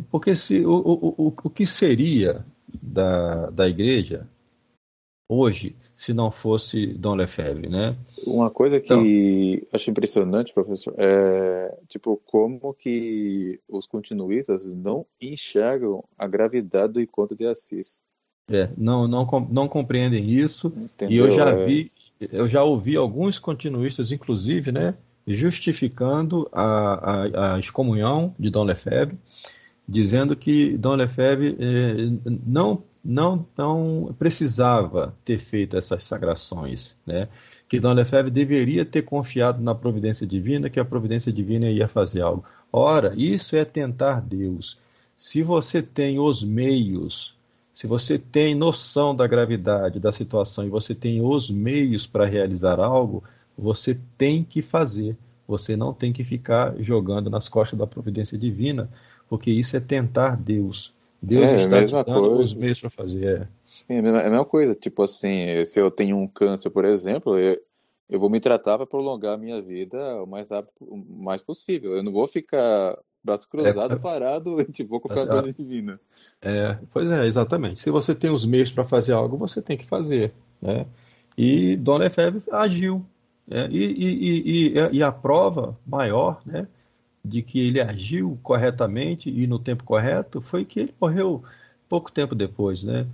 Porque 0.09 0.35
se, 0.35 0.65
o, 0.65 0.71
o, 0.71 1.15
o, 1.17 1.33
o 1.43 1.49
que 1.49 1.65
seria 1.65 2.45
da, 2.81 3.49
da 3.49 3.67
igreja 3.67 4.27
hoje 5.29 5.75
se 5.95 6.13
não 6.13 6.31
fosse 6.31 6.87
Dom 6.87 7.15
Lefebvre, 7.15 7.69
né? 7.69 7.95
Uma 8.25 8.49
coisa 8.49 8.79
que 8.79 8.85
então, 8.85 9.67
acho 9.71 9.89
impressionante, 9.89 10.53
professor, 10.53 10.93
é 10.97 11.75
tipo 11.87 12.21
como 12.25 12.73
que 12.73 13.59
os 13.67 13.85
continuistas 13.85 14.73
não 14.73 15.05
enxergam 15.21 16.03
a 16.17 16.27
gravidade 16.27 16.93
do 16.93 17.01
encontro 17.01 17.35
de 17.35 17.45
Assis. 17.45 18.01
É, 18.49 18.69
não, 18.77 19.07
não, 19.07 19.25
não 19.49 19.67
compreendem 19.67 20.29
isso. 20.29 20.67
Entendeu? 20.75 21.15
E 21.15 21.17
eu 21.17 21.31
já 21.31 21.49
é. 21.49 21.65
vi, 21.65 21.91
eu 22.31 22.47
já 22.47 22.63
ouvi 22.63 22.95
alguns 22.95 23.39
continuistas, 23.39 24.11
inclusive, 24.11 24.71
né, 24.71 24.95
justificando 25.25 26.49
a, 26.51 26.63
a, 26.63 27.55
a 27.55 27.59
excomunhão 27.59 28.35
de 28.37 28.49
Dom 28.49 28.63
Lefebvre, 28.63 29.17
dizendo 29.87 30.35
que 30.35 30.77
Dom 30.77 30.95
Lefebvre 30.95 31.57
eh, 31.59 32.29
não 32.45 32.83
não, 33.03 33.45
não 33.57 34.15
precisava 34.17 35.13
ter 35.25 35.37
feito 35.37 35.77
essas 35.77 36.05
sagrações, 36.05 36.95
né? 37.05 37.27
que 37.67 37.79
Dom 37.79 37.93
Lefebvre 37.93 38.31
deveria 38.31 38.85
ter 38.85 39.01
confiado 39.01 39.61
na 39.61 39.75
providência 39.75 40.25
divina, 40.25 40.69
que 40.69 40.79
a 40.79 40.85
providência 40.85 41.33
divina 41.33 41.69
ia 41.69 41.87
fazer 41.87 42.21
algo. 42.21 42.45
Ora, 42.71 43.13
isso 43.17 43.55
é 43.55 43.65
tentar 43.65 44.21
Deus. 44.21 44.77
Se 45.17 45.43
você 45.43 45.81
tem 45.81 46.19
os 46.19 46.43
meios, 46.43 47.35
se 47.73 47.87
você 47.87 48.17
tem 48.17 48.55
noção 48.55 49.15
da 49.15 49.27
gravidade 49.27 49.99
da 49.99 50.11
situação 50.11 50.65
e 50.65 50.69
você 50.69 50.93
tem 50.93 51.21
os 51.21 51.49
meios 51.49 52.05
para 52.05 52.25
realizar 52.25 52.79
algo, 52.79 53.23
você 53.57 53.99
tem 54.17 54.43
que 54.43 54.61
fazer. 54.61 55.17
Você 55.47 55.75
não 55.75 55.93
tem 55.93 56.13
que 56.13 56.23
ficar 56.23 56.75
jogando 56.79 57.29
nas 57.29 57.49
costas 57.49 57.77
da 57.77 57.87
providência 57.87 58.37
divina, 58.37 58.89
porque 59.33 59.49
isso 59.49 59.75
é 59.75 59.79
tentar 59.79 60.37
Deus. 60.37 60.93
Deus 61.19 61.49
é, 61.49 61.55
está 61.55 61.83
te 61.83 61.91
dando 61.91 62.05
coisa. 62.05 62.43
os 62.43 62.55
meios 62.55 62.79
para 62.79 62.91
fazer. 62.91 63.49
É. 63.89 63.95
é. 63.95 63.97
a 63.97 64.29
mesma 64.29 64.45
coisa, 64.45 64.75
tipo 64.75 65.01
assim, 65.01 65.65
se 65.65 65.79
eu 65.79 65.89
tenho 65.89 66.17
um 66.17 66.27
câncer, 66.27 66.69
por 66.69 66.85
exemplo, 66.85 67.39
eu, 67.39 67.59
eu 68.07 68.19
vou 68.19 68.29
me 68.29 68.39
tratar 68.39 68.77
para 68.77 68.85
prolongar 68.85 69.33
a 69.33 69.37
minha 69.37 69.59
vida 69.59 70.21
o 70.21 70.27
mais 70.27 70.51
rápido, 70.51 70.71
o 70.81 70.97
mais 70.97 71.41
possível. 71.41 71.97
Eu 71.97 72.03
não 72.03 72.11
vou 72.11 72.27
ficar 72.27 72.95
braço 73.23 73.49
cruzado, 73.49 73.93
é, 73.93 73.95
é. 73.95 73.99
parado, 73.99 74.63
tipo, 74.71 74.91
vou 74.91 74.99
confiar 74.99 75.25
na 75.25 75.41
coisa 75.41 75.57
divina. 75.57 75.99
É, 76.39 76.77
pois 76.91 77.09
é, 77.09 77.25
exatamente. 77.25 77.81
Se 77.81 77.89
você 77.89 78.13
tem 78.13 78.29
os 78.29 78.45
meios 78.45 78.71
para 78.71 78.83
fazer 78.83 79.13
algo, 79.13 79.35
você 79.35 79.63
tem 79.63 79.75
que 79.75 79.85
fazer, 79.87 80.31
né? 80.61 80.85
E 81.35 81.75
Dom 81.75 81.97
Lefebvre 81.97 82.43
agiu, 82.51 83.03
né? 83.47 83.67
e, 83.71 83.83
e, 83.83 84.77
e, 84.77 84.97
e, 84.97 85.01
a 85.01 85.11
prova 85.11 85.75
maior, 85.87 86.37
né? 86.45 86.67
De 87.23 87.41
que 87.41 87.59
ele 87.59 87.79
agiu 87.79 88.37
corretamente 88.43 89.29
e 89.29 89.47
no 89.47 89.57
tempo 89.57 89.83
correto 89.83 90.41
foi 90.41 90.65
que 90.65 90.81
ele 90.81 90.93
morreu 90.99 91.43
pouco 91.87 92.11
tempo 92.11 92.35
depois, 92.35 92.83
né? 92.83 93.07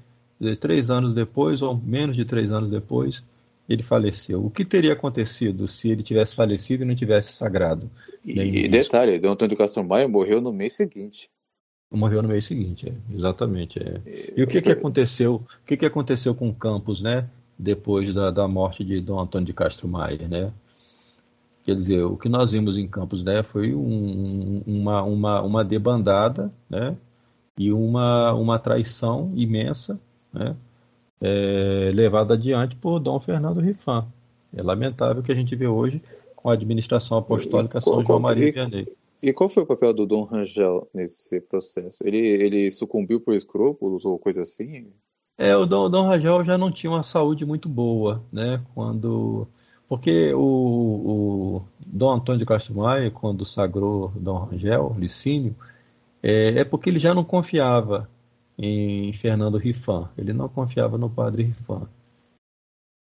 Três 0.60 0.90
anos 0.90 1.14
depois, 1.14 1.62
ou 1.62 1.76
menos 1.76 2.16
de 2.16 2.26
três 2.26 2.52
anos 2.52 2.70
depois, 2.70 3.22
ele 3.68 3.84
faleceu. 3.84 4.44
O 4.44 4.50
que 4.50 4.66
teria 4.66 4.94
acontecido 4.94 5.68
se 5.68 5.92
ele 5.92 6.02
tivesse 6.02 6.36
falecido 6.36 6.84
e 6.84 6.86
não 6.88 6.96
tivesse 6.96 7.34
sagrado? 7.34 7.90
E 8.26 8.68
detalhe, 8.68 9.20
Dom 9.20 9.32
Antônio 9.32 9.50
de 9.50 9.56
Castro 9.56 9.84
Maia 9.84 10.08
morreu 10.08 10.42
no 10.42 10.52
mês 10.52 10.74
seguinte. 10.74 11.30
Morreu 11.92 12.22
no 12.22 12.30
mês 12.30 12.46
seguinte, 12.46 12.90
é, 12.90 13.14
exatamente. 13.14 13.80
É. 13.80 14.34
E 14.36 14.44
o 14.44 14.48
que, 14.48 14.62
que 14.62 14.72
aconteceu? 14.72 15.36
O 15.36 15.66
que, 15.66 15.76
que 15.76 15.86
aconteceu 15.86 16.34
com 16.34 16.54
Campos, 16.54 17.02
né? 17.02 17.28
Depois 17.58 18.14
da, 18.14 18.32
da 18.32 18.48
morte 18.48 18.84
de 18.84 19.02
Dom 19.02 19.20
Antônio 19.20 19.46
de 19.46 19.54
Castro 19.54 19.88
Maia, 19.88 20.28
né? 20.28 20.52
Quer 21.64 21.76
dizer, 21.76 22.04
o 22.04 22.18
que 22.18 22.30
nós 22.30 22.52
vimos 22.52 22.78
em 22.78 22.88
Campos 22.88 23.24
né, 23.24 23.44
foi 23.44 23.74
um, 23.74 24.64
uma, 24.66 25.04
uma, 25.04 25.42
uma 25.42 25.64
debandada 25.64 26.52
né, 26.70 26.96
e 27.58 27.72
uma, 27.72 28.34
uma 28.34 28.58
traição 28.58 29.32
imensa 29.36 30.00
né, 30.34 30.56
é, 31.22 31.92
levada 31.94 32.34
adiante 32.34 32.76
por 32.76 33.00
Dom 33.00 33.20
Fernando 33.20 33.60
Rifan. 33.60 34.08
É 34.56 34.64
lamentável 34.64 35.22
que 35.22 35.32
a 35.32 35.36
gente 35.36 35.56
vê 35.56 35.68
hoje 35.68 36.02
com 36.36 36.50
a 36.50 36.54
administração 36.54 37.18
apostólica 37.18 37.78
e, 37.78 37.82
São 37.82 37.94
qual, 37.94 38.06
João 38.06 38.20
Maria 38.20 38.52
Vianney. 38.52 38.88
E 39.22 39.34
qual 39.34 39.50
foi 39.50 39.64
o 39.64 39.68
papel 39.68 39.94
do 39.94 40.06
Dom 40.06 40.24
Rangel 40.24 40.90
nesse 40.94 41.42
processo? 41.42 42.02
Ele, 42.08 42.18
ele 42.18 42.70
sucumbiu 42.70 43.20
por 43.20 43.36
escrúpulos 43.36 44.06
ou 44.06 44.18
coisa 44.18 44.42
assim? 44.42 44.88
É, 45.38 45.56
o 45.56 45.66
Dom, 45.66 45.90
Dom 45.90 46.08
Rangel 46.08 46.44
já 46.44 46.58
não 46.58 46.72
tinha 46.72 46.92
uma 46.92 47.04
saúde 47.04 47.46
muito 47.46 47.68
boa, 47.68 48.24
né? 48.32 48.62
Quando 48.74 49.48
porque 49.90 50.32
o, 50.36 50.40
o 50.40 51.62
Dom 51.86 52.12
Antônio 52.12 52.40
de 52.40 52.46
Castro 52.46 52.76
Maia, 52.76 53.10
quando 53.10 53.44
sagrou 53.44 54.14
Dom 54.16 54.38
Rangel, 54.46 54.96
Licínio, 54.98 55.56
é, 56.22 56.60
é 56.60 56.64
porque 56.64 56.90
ele 56.90 57.00
já 57.00 57.14
não 57.14 57.24
confiava 57.24 58.08
em 58.56 59.12
Fernando 59.14 59.58
Rifan, 59.58 60.08
ele 60.16 60.32
não 60.32 60.48
confiava 60.48 60.98
no 60.98 61.10
padre 61.10 61.44
Rifan. 61.44 61.90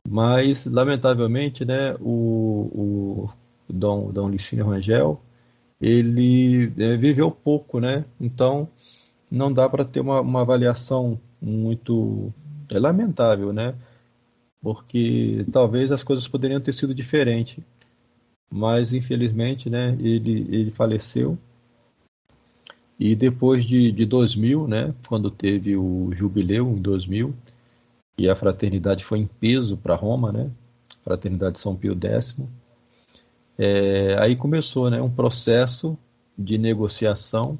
Mas, 0.07 0.65
lamentavelmente, 0.65 1.63
né, 1.63 1.95
o, 1.99 2.69
o 2.73 3.29
Dom, 3.69 4.11
Dom 4.11 4.29
Licínio 4.29 4.65
Rangel, 4.65 5.21
ele 5.79 6.71
é, 6.77 6.97
viveu 6.97 7.31
pouco, 7.31 7.79
né? 7.79 8.05
Então, 8.19 8.67
não 9.31 9.51
dá 9.51 9.69
para 9.69 9.85
ter 9.85 10.01
uma, 10.01 10.21
uma 10.21 10.41
avaliação 10.41 11.19
muito 11.41 12.33
é 12.69 12.79
lamentável, 12.79 13.53
né? 13.53 13.75
Porque 14.65 15.45
talvez 15.51 15.91
as 15.91 16.01
coisas 16.01 16.27
poderiam 16.27 16.59
ter 16.59 16.73
sido 16.73 16.91
diferentes. 16.91 17.63
Mas 18.49 18.93
infelizmente, 18.93 19.69
né, 19.69 19.95
ele, 19.99 20.47
ele 20.49 20.71
faleceu. 20.71 21.37
E 22.99 23.15
depois 23.15 23.63
de, 23.63 23.91
de 23.91 24.07
2000, 24.07 24.67
né, 24.67 24.91
quando 25.07 25.29
teve 25.29 25.77
o 25.77 26.09
jubileu 26.11 26.67
em 26.67 26.81
2000, 26.81 27.31
e 28.17 28.27
a 28.27 28.35
fraternidade 28.35 29.05
foi 29.05 29.19
em 29.19 29.27
peso 29.27 29.77
para 29.77 29.93
Roma, 29.93 30.31
né, 30.31 30.49
fraternidade 31.03 31.59
São 31.59 31.75
Pio 31.75 31.95
X, 32.01 32.35
é, 33.59 34.17
aí 34.17 34.35
começou 34.35 34.89
né, 34.89 34.99
um 34.99 35.11
processo 35.11 35.95
de 36.35 36.57
negociação 36.57 37.59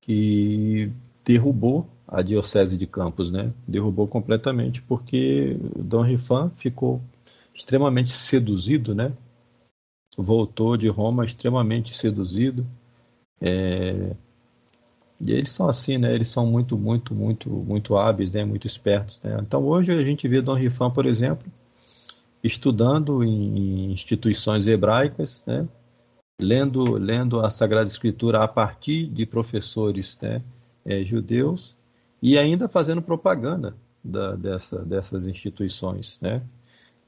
que 0.00 0.90
derrubou 1.24 1.86
a 2.10 2.22
Diocese 2.22 2.76
de 2.76 2.86
Campos, 2.86 3.30
né? 3.30 3.52
Derrubou 3.66 4.08
completamente 4.08 4.82
porque 4.82 5.56
Dom 5.76 6.02
Rifan 6.02 6.50
ficou 6.56 7.00
extremamente 7.54 8.10
seduzido, 8.10 8.94
né? 8.94 9.12
Voltou 10.16 10.76
de 10.76 10.88
Roma 10.88 11.24
extremamente 11.24 11.96
seduzido. 11.96 12.66
É... 13.40 14.16
E 15.24 15.32
eles 15.32 15.50
são 15.50 15.68
assim, 15.68 15.98
né? 15.98 16.12
Eles 16.12 16.28
são 16.28 16.46
muito, 16.46 16.76
muito, 16.76 17.14
muito, 17.14 17.48
muito 17.48 17.96
hábeis, 17.96 18.32
né? 18.32 18.44
Muito 18.44 18.66
espertos, 18.66 19.20
né? 19.22 19.38
Então 19.40 19.64
hoje 19.64 19.92
a 19.92 20.02
gente 20.02 20.26
vê 20.26 20.42
Dom 20.42 20.54
Rifan, 20.54 20.90
por 20.90 21.06
exemplo, 21.06 21.46
estudando 22.42 23.22
em 23.22 23.92
instituições 23.92 24.66
hebraicas, 24.66 25.44
né? 25.46 25.68
Lendo, 26.40 26.94
lendo 26.94 27.38
a 27.38 27.50
Sagrada 27.50 27.88
Escritura 27.88 28.42
a 28.42 28.48
partir 28.48 29.06
de 29.06 29.24
professores 29.26 30.18
né? 30.20 30.42
É, 30.84 31.04
judeus 31.04 31.78
e 32.22 32.38
ainda 32.38 32.68
fazendo 32.68 33.02
propaganda 33.02 33.74
da, 34.02 34.34
dessa, 34.34 34.78
dessas 34.80 35.26
instituições, 35.26 36.18
né? 36.20 36.42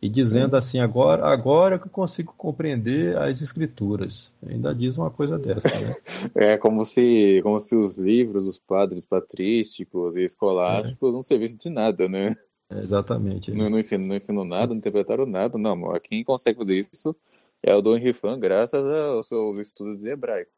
e 0.03 0.09
dizendo 0.09 0.57
assim 0.57 0.81
agora 0.81 1.25
agora 1.25 1.79
que 1.79 1.87
eu 1.87 1.91
consigo 1.91 2.35
compreender 2.37 3.17
as 3.17 3.41
escrituras 3.41 4.33
ainda 4.45 4.75
diz 4.75 4.99
uma 4.99 5.11
coisa 5.11 5.39
dessa 5.39 5.69
né? 5.81 5.95
é 6.35 6.57
como 6.59 6.85
se 6.85 7.41
como 7.45 7.61
se 7.61 7.77
os 7.77 7.97
livros 7.97 8.47
dos 8.47 8.59
padres 8.59 9.05
patrísticos 9.05 10.17
e 10.17 10.25
escolásticos 10.25 11.11
é. 11.11 11.13
não 11.15 11.23
servissem 11.23 11.57
de 11.57 11.71
nada 11.71 12.09
né 12.09 12.35
é, 12.69 12.81
exatamente 12.83 13.53
não, 13.53 13.71
não 13.71 13.79
ensinam 13.79 14.19
não 14.29 14.45
nada 14.45 14.69
não 14.69 14.79
interpretaram 14.79 15.25
nada 15.25 15.57
não 15.57 15.93
quem 16.01 16.25
consegue 16.25 16.59
fazer 16.59 16.89
isso 16.93 17.15
é 17.63 17.73
o 17.73 17.81
Dom 17.81 17.95
Rifan 17.95 18.41
graças 18.41 18.85
aos 18.85 19.29
seus 19.29 19.57
estudos 19.59 20.01
de 20.01 20.09
hebraico 20.09 20.51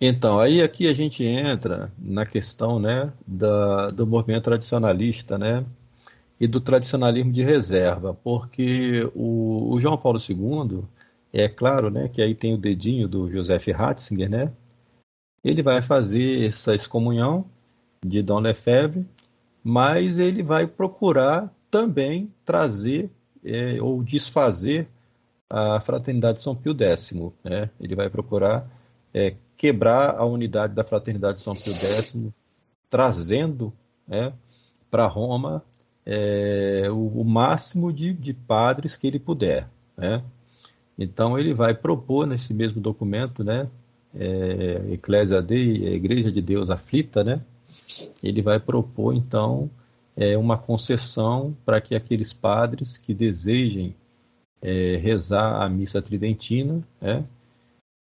então, 0.00 0.38
aí 0.38 0.62
aqui 0.62 0.88
a 0.88 0.92
gente 0.92 1.24
entra 1.24 1.90
na 1.98 2.26
questão 2.26 2.78
né, 2.78 3.12
da, 3.26 3.90
do 3.90 4.06
movimento 4.06 4.44
tradicionalista, 4.44 5.38
né, 5.38 5.64
e 6.38 6.46
do 6.46 6.60
tradicionalismo 6.60 7.32
de 7.32 7.42
reserva, 7.42 8.12
porque 8.12 9.10
o, 9.14 9.72
o, 9.72 9.80
João 9.80 9.96
Paulo 9.96 10.18
II, 10.18 10.82
é 11.32 11.48
claro, 11.48 11.90
né, 11.90 12.08
que 12.08 12.20
aí 12.20 12.34
tem 12.34 12.54
o 12.54 12.58
dedinho 12.58 13.08
do 13.08 13.30
Joseph 13.30 13.66
Ratzinger, 13.68 14.28
né, 14.28 14.52
ele 15.42 15.62
vai 15.62 15.80
fazer 15.80 16.46
essa 16.46 16.74
excomunhão 16.74 17.46
de 18.04 18.22
Dom 18.22 18.40
Lefebvre, 18.40 19.06
mas 19.64 20.18
ele 20.18 20.42
vai 20.42 20.66
procurar 20.66 21.52
também 21.70 22.30
trazer 22.44 23.10
é, 23.44 23.80
ou 23.80 24.02
desfazer 24.02 24.88
a 25.50 25.80
fraternidade 25.80 26.38
de 26.38 26.44
São 26.44 26.54
Pio 26.54 26.76
X, 26.78 27.14
né, 27.42 27.70
ele 27.80 27.94
vai 27.94 28.10
procurar 28.10 28.68
é, 29.16 29.34
quebrar 29.56 30.18
a 30.18 30.26
unidade 30.26 30.74
da 30.74 30.84
fraternidade 30.84 31.38
de 31.38 31.42
São 31.42 31.54
Pio 31.54 31.72
X, 31.74 32.14
trazendo 32.90 33.72
né, 34.06 34.30
para 34.90 35.06
Roma 35.06 35.64
é, 36.04 36.86
o, 36.90 37.22
o, 37.22 37.24
máximo 37.24 37.90
de, 37.90 38.12
de, 38.12 38.34
padres 38.34 38.94
que 38.94 39.06
ele 39.06 39.18
puder. 39.18 39.66
Né? 39.96 40.22
Então 40.98 41.38
ele 41.38 41.54
vai 41.54 41.72
propor 41.72 42.26
nesse 42.26 42.52
mesmo 42.52 42.78
documento, 42.78 43.42
né, 43.42 43.66
é, 44.14 44.98
Dei, 45.46 45.88
a 45.88 45.90
Igreja 45.92 46.30
de 46.30 46.42
Deus 46.42 46.68
aflita, 46.68 47.24
né, 47.24 47.40
ele 48.22 48.42
vai 48.42 48.60
propor 48.60 49.14
então 49.14 49.70
é, 50.14 50.36
uma 50.36 50.58
concessão 50.58 51.56
para 51.64 51.80
que 51.80 51.94
aqueles 51.94 52.34
padres 52.34 52.98
que 52.98 53.14
desejem 53.14 53.94
é, 54.60 54.96
rezar 54.96 55.62
a 55.62 55.68
missa 55.70 56.02
tridentina, 56.02 56.82
né, 57.00 57.24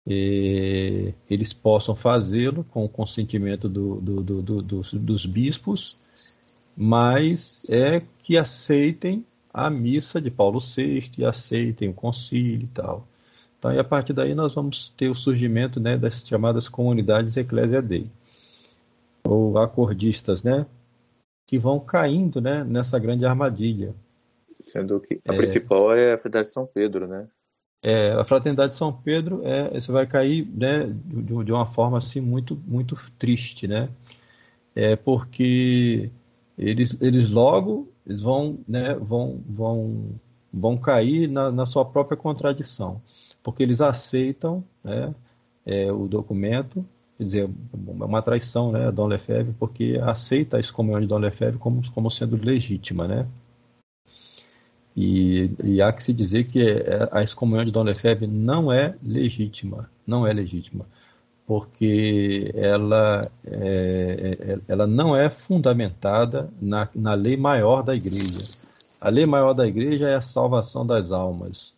eles 0.08 1.52
possam 1.52 1.96
fazê-lo 1.96 2.64
com 2.66 2.86
o 2.86 2.90
consentimento 2.90 3.68
do, 3.68 4.00
do, 4.00 4.42
do, 4.42 4.62
dos 4.62 5.26
bispos 5.26 6.00
mas 6.76 7.70
é 7.70 8.02
que 8.24 8.38
aceitem 8.38 9.26
a 9.54 9.70
missa 9.70 10.20
de 10.20 10.30
Paulo 10.30 10.60
VI 10.60 11.12
e 11.18 11.26
aceitem 11.26 11.90
o 11.90 11.94
concílio 11.94 12.64
e 12.64 12.68
tal. 12.68 13.08
Então, 13.58 13.72
e 13.72 13.80
a 13.80 13.84
partir 13.84 14.12
daí 14.12 14.36
nós 14.36 14.54
vamos 14.54 14.90
ter 14.90 15.10
o 15.10 15.16
surgimento 15.16 15.80
né, 15.80 15.98
das 15.98 16.22
chamadas 16.28 16.68
comunidades 16.68 17.38
Ecclesia 17.38 17.82
Dei, 17.82 18.10
ou 19.24 19.58
acordistas, 19.58 20.44
né, 20.44 20.66
que 21.48 21.58
vão 21.58 21.80
caindo 21.80 22.42
né, 22.42 22.64
nessa 22.66 23.00
grande 23.00 23.26
armadilha. 23.26 23.96
Sendo 24.62 25.00
que 25.00 25.22
a 25.28 25.34
é, 25.34 25.38
principal 25.38 25.96
é 25.96 26.14
a 26.14 26.18
Fraternidade 26.18 26.48
de 26.48 26.54
São 26.54 26.66
Pedro, 26.66 27.08
né? 27.08 27.28
É, 27.88 28.14
a 28.14 28.24
Fraternidade 28.24 28.72
de 28.72 28.78
São 28.78 28.92
Pedro, 28.92 29.42
é, 29.44 29.80
você 29.80 29.92
vai 29.92 30.08
cair 30.08 30.48
né, 30.56 30.88
de, 30.88 31.44
de 31.44 31.52
uma 31.52 31.68
forma 31.68 32.00
assim 32.00 32.20
muito, 32.20 32.60
muito 32.66 32.96
triste, 33.20 33.68
né? 33.68 33.90
É 34.76 34.96
porque 34.96 36.10
eles, 36.58 36.98
eles 37.00 37.30
logo 37.30 37.88
eles 38.04 38.24
vão, 38.24 38.58
né, 38.68 38.96
vão, 38.96 39.40
vão, 39.48 40.16
vão 40.52 40.76
cair 40.76 41.30
na, 41.30 41.52
na 41.52 41.68
sua 41.68 41.86
própria 41.86 42.18
contradição, 42.18 43.00
porque 43.44 43.62
eles 43.62 43.82
aceitam 43.82 44.64
né, 44.84 45.14
é, 45.64 45.92
o 45.92 46.08
documento, 46.08 46.84
quer 47.20 47.24
dizer, 47.24 47.44
é 47.44 48.04
uma 48.04 48.22
traição 48.24 48.72
né, 48.72 48.88
a 48.88 48.92
Dom 48.92 49.06
Lefebvre, 49.06 49.54
porque 49.60 50.00
aceita 50.02 50.58
a 50.58 50.60
excomunhão 50.60 51.02
de 51.02 51.08
Dom 51.08 51.20
Lefebvre 51.20 51.60
como, 51.60 51.84
como 51.92 52.10
sendo 52.10 52.36
legítima, 52.36 53.08
né? 53.08 53.28
E, 54.96 55.52
e, 55.64 55.82
há 55.82 55.92
que 55.92 56.04
se 56.04 56.14
dizer 56.14 56.46
que 56.46 56.64
é, 56.64 57.10
a 57.12 57.22
excomunhão 57.22 57.66
de 57.66 57.72
Dom 57.72 57.84
Lefebvre 57.84 58.28
não 58.28 58.72
é 58.72 58.96
legítima, 59.04 59.90
não 60.08 60.26
é 60.26 60.32
legítima 60.32 60.86
porque 61.46 62.52
ela, 62.56 63.30
é, 63.46 64.38
é, 64.40 64.60
ela 64.68 64.88
não 64.88 65.16
é 65.16 65.30
fundamentada 65.30 66.50
na, 66.60 66.90
na 66.96 67.14
lei 67.14 67.38
maior 67.38 67.84
da 67.84 67.96
igreja. 67.96 68.40
A 69.00 69.10
lei 69.10 69.26
maior 69.26 69.54
da 69.54 69.68
igreja 69.68 70.10
é 70.10 70.16
a 70.16 70.22
salvação 70.22 70.86
das 70.86 71.12
almas. 71.12 71.76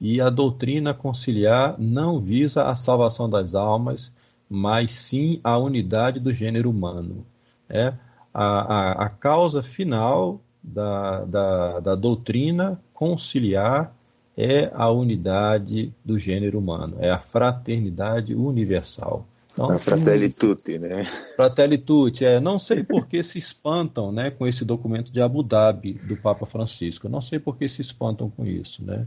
E 0.00 0.20
a 0.20 0.28
doutrina 0.28 0.92
conciliar 0.92 1.76
não 1.78 2.20
visa 2.20 2.64
a 2.64 2.74
salvação 2.74 3.30
das 3.30 3.54
almas, 3.54 4.12
mas 4.48 4.92
sim 4.92 5.40
a 5.44 5.56
unidade 5.56 6.18
do 6.18 6.32
gênero 6.32 6.68
humano. 6.68 7.24
É 7.68 7.94
a, 8.32 8.44
a, 8.44 8.92
a 9.04 9.08
causa 9.08 9.62
final 9.62 10.40
da, 10.64 11.24
da, 11.24 11.80
da 11.80 11.94
doutrina 11.94 12.80
conciliar 12.94 13.94
é 14.36 14.70
a 14.74 14.90
unidade 14.90 15.92
do 16.04 16.18
gênero 16.18 16.58
humano, 16.58 16.96
é 16.98 17.10
a 17.10 17.20
fraternidade 17.20 18.34
universal. 18.34 19.26
Então, 19.52 19.70
a 19.70 19.78
fratelli 19.78 20.32
tutti, 20.32 20.78
né? 20.80 21.04
Fratelli 21.36 21.78
tutti, 21.78 22.24
é. 22.24 22.40
Não 22.40 22.58
sei 22.58 22.82
por 22.82 23.06
que 23.06 23.22
se 23.22 23.38
espantam, 23.38 24.10
né, 24.10 24.30
com 24.30 24.48
esse 24.48 24.64
documento 24.64 25.12
de 25.12 25.20
Abu 25.20 25.44
Dhabi 25.44 25.92
do 25.92 26.16
Papa 26.16 26.44
Francisco. 26.44 27.08
Não 27.08 27.20
sei 27.20 27.38
por 27.38 27.56
que 27.56 27.68
se 27.68 27.80
espantam 27.80 28.28
com 28.28 28.44
isso, 28.44 28.84
né? 28.84 29.06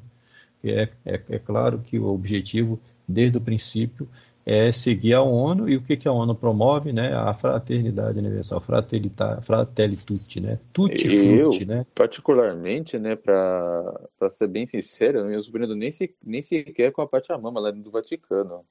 É, 0.63 0.87
é, 1.05 1.21
é 1.29 1.39
claro 1.39 1.79
que 1.79 1.99
o 1.99 2.07
objetivo, 2.07 2.79
desde 3.05 3.37
o 3.37 3.41
princípio, 3.41 4.07
é 4.49 4.71
seguir 4.71 5.13
a 5.13 5.21
ONU 5.21 5.67
e 5.67 5.75
o 5.75 5.81
que, 5.81 5.97
que 5.97 6.07
a 6.07 6.11
ONU 6.13 6.33
promove, 6.33 6.93
né? 6.93 7.13
A 7.13 7.33
fraternidade 7.33 8.17
universal, 8.17 8.61
fratelli 8.61 9.97
tutti, 9.97 10.39
né? 10.39 10.57
Tutti 10.71 11.09
frutti, 11.09 11.65
né? 11.65 11.85
Particularmente, 11.93 12.97
né, 12.97 13.17
para 13.17 13.99
ser 14.29 14.47
bem 14.47 14.65
sincero, 14.65 15.17
eu 15.17 15.23
não 15.25 15.31
me 15.31 15.43
surpreendo 15.43 15.75
nem, 15.75 15.91
se, 15.91 16.15
nem 16.25 16.41
sequer 16.41 16.93
com 16.93 17.01
a 17.01 17.07
Pachamama 17.07 17.59
lá 17.59 17.71
do 17.71 17.91
Vaticano. 17.91 18.63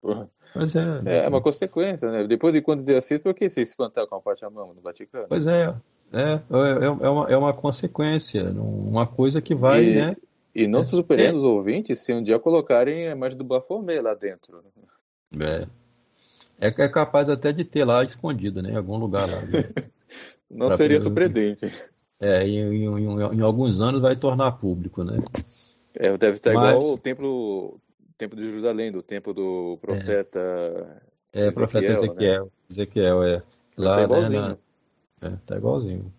Pois 0.00 0.76
é. 0.76 1.02
É, 1.04 1.16
é 1.24 1.28
uma 1.28 1.40
consequência, 1.40 2.08
né? 2.12 2.24
Depois 2.24 2.54
de 2.54 2.62
quando 2.62 2.78
dizer 2.78 2.96
assim, 2.96 3.18
por 3.18 3.34
que 3.34 3.48
se 3.48 3.60
espantar 3.60 4.06
com 4.06 4.14
a 4.14 4.20
Pachamama 4.20 4.72
no 4.72 4.80
Vaticano? 4.80 5.26
Pois 5.28 5.48
é. 5.48 5.74
É, 6.12 6.34
é, 6.34 6.84
é, 6.84 7.10
uma, 7.10 7.28
é 7.28 7.36
uma 7.36 7.52
consequência, 7.52 8.44
uma 8.44 9.08
coisa 9.08 9.42
que 9.42 9.56
vai, 9.56 9.86
e, 9.86 9.96
né? 9.96 10.16
E 10.54 10.68
não 10.68 10.80
é, 10.80 10.82
se 10.84 10.90
surpreende 10.90 11.34
é. 11.34 11.38
os 11.38 11.44
ouvintes 11.44 11.98
se 11.98 12.14
um 12.14 12.22
dia 12.22 12.38
colocarem 12.38 13.08
a 13.08 13.10
imagem 13.10 13.36
do 13.36 13.44
Bafomé 13.44 14.00
lá 14.00 14.14
dentro. 14.14 14.62
É. 15.40 15.66
é. 16.58 16.68
É 16.68 16.88
capaz 16.88 17.28
até 17.28 17.52
de 17.52 17.64
ter 17.64 17.84
lá 17.84 18.02
escondido, 18.02 18.62
né? 18.62 18.72
Em 18.72 18.76
algum 18.76 18.96
lugar 18.96 19.28
lá. 19.28 19.40
Né? 19.42 19.64
Não 20.50 20.68
pra 20.68 20.76
seria 20.76 21.00
surpreendente. 21.00 21.70
É, 22.20 22.46
em, 22.46 22.58
em, 22.58 22.84
em, 22.84 23.38
em, 23.38 23.42
alguns 23.42 23.80
anos 23.80 24.00
vai 24.00 24.16
tornar 24.16 24.52
público, 24.52 25.04
né? 25.04 25.18
É, 25.94 26.16
deve 26.16 26.34
estar 26.34 26.52
Mas... 26.54 26.70
igual 26.70 26.94
o 26.94 26.98
templo, 26.98 27.80
templo 28.16 28.38
de 28.38 28.46
Jerusalém, 28.46 28.90
do 28.90 29.02
templo 29.02 29.34
do 29.34 29.78
profeta. 29.82 30.38
É, 31.32 31.40
é 31.40 31.46
Ezequiel, 31.48 31.52
profeta 31.52 31.92
Ezequiel. 31.92 32.44
Né? 32.44 32.50
Ezequiel, 32.70 33.22
é. 33.22 33.42
Lá, 33.76 33.96
tá 33.96 34.02
igualzinho. 34.02 34.42
Né, 34.42 34.56
na... 35.22 35.28
É, 35.28 35.32
tá 35.44 35.56
igualzinho. 35.56 36.12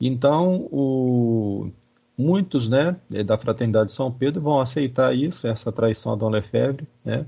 Então, 0.00 0.68
o... 0.70 1.70
muitos, 2.16 2.68
né, 2.68 2.96
da 3.24 3.38
Fraternidade 3.38 3.86
de 3.86 3.96
São 3.96 4.12
Pedro 4.12 4.42
vão 4.42 4.60
aceitar 4.60 5.16
isso, 5.16 5.48
essa 5.48 5.72
traição 5.72 6.12
a 6.12 6.16
Dom 6.16 6.28
Lefebvre, 6.28 6.86
né? 7.04 7.26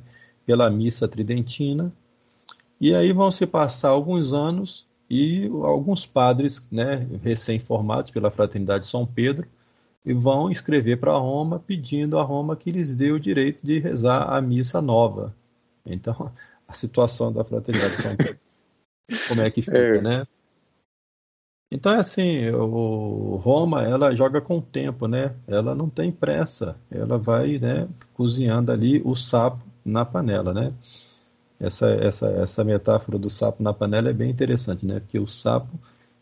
Pela 0.48 0.70
missa 0.70 1.06
tridentina. 1.06 1.92
E 2.80 2.94
aí 2.94 3.12
vão 3.12 3.30
se 3.30 3.46
passar 3.46 3.90
alguns 3.90 4.32
anos 4.32 4.88
e 5.10 5.44
alguns 5.62 6.06
padres, 6.06 6.66
né, 6.72 7.06
recém-formados 7.22 8.10
pela 8.10 8.30
Fraternidade 8.30 8.84
de 8.84 8.90
São 8.90 9.04
Pedro, 9.04 9.46
e 10.06 10.14
vão 10.14 10.50
escrever 10.50 10.96
para 10.96 11.12
Roma 11.12 11.58
pedindo 11.58 12.18
a 12.18 12.22
Roma 12.22 12.56
que 12.56 12.70
lhes 12.70 12.96
dê 12.96 13.12
o 13.12 13.20
direito 13.20 13.66
de 13.66 13.78
rezar 13.78 14.22
a 14.22 14.40
missa 14.40 14.80
nova. 14.80 15.34
Então, 15.84 16.32
a 16.66 16.72
situação 16.72 17.30
da 17.30 17.44
Fraternidade 17.44 17.96
de 17.96 18.02
São 18.02 18.16
Pedro, 18.16 18.38
como 19.28 19.42
é 19.42 19.50
que 19.50 19.60
fica, 19.60 19.76
é. 19.76 20.00
né? 20.00 20.26
Então 21.70 21.92
é 21.92 21.98
assim, 21.98 22.48
o 22.48 23.36
Roma 23.36 23.82
ela 23.82 24.14
joga 24.14 24.40
com 24.40 24.56
o 24.56 24.62
tempo, 24.62 25.06
né? 25.06 25.34
Ela 25.46 25.74
não 25.74 25.90
tem 25.90 26.10
pressa, 26.10 26.74
ela 26.90 27.18
vai, 27.18 27.58
né, 27.58 27.86
cozinhando 28.14 28.72
ali 28.72 29.02
o 29.04 29.14
sapo 29.14 29.68
na 29.88 30.04
panela, 30.04 30.52
né? 30.54 30.72
essa, 31.60 31.90
essa, 31.90 32.28
essa 32.28 32.64
metáfora 32.64 33.18
do 33.18 33.28
sapo 33.28 33.62
na 33.62 33.72
panela 33.72 34.10
é 34.10 34.12
bem 34.12 34.30
interessante, 34.30 34.86
né? 34.86 35.00
Porque 35.00 35.18
o 35.18 35.26
sapo, 35.26 35.78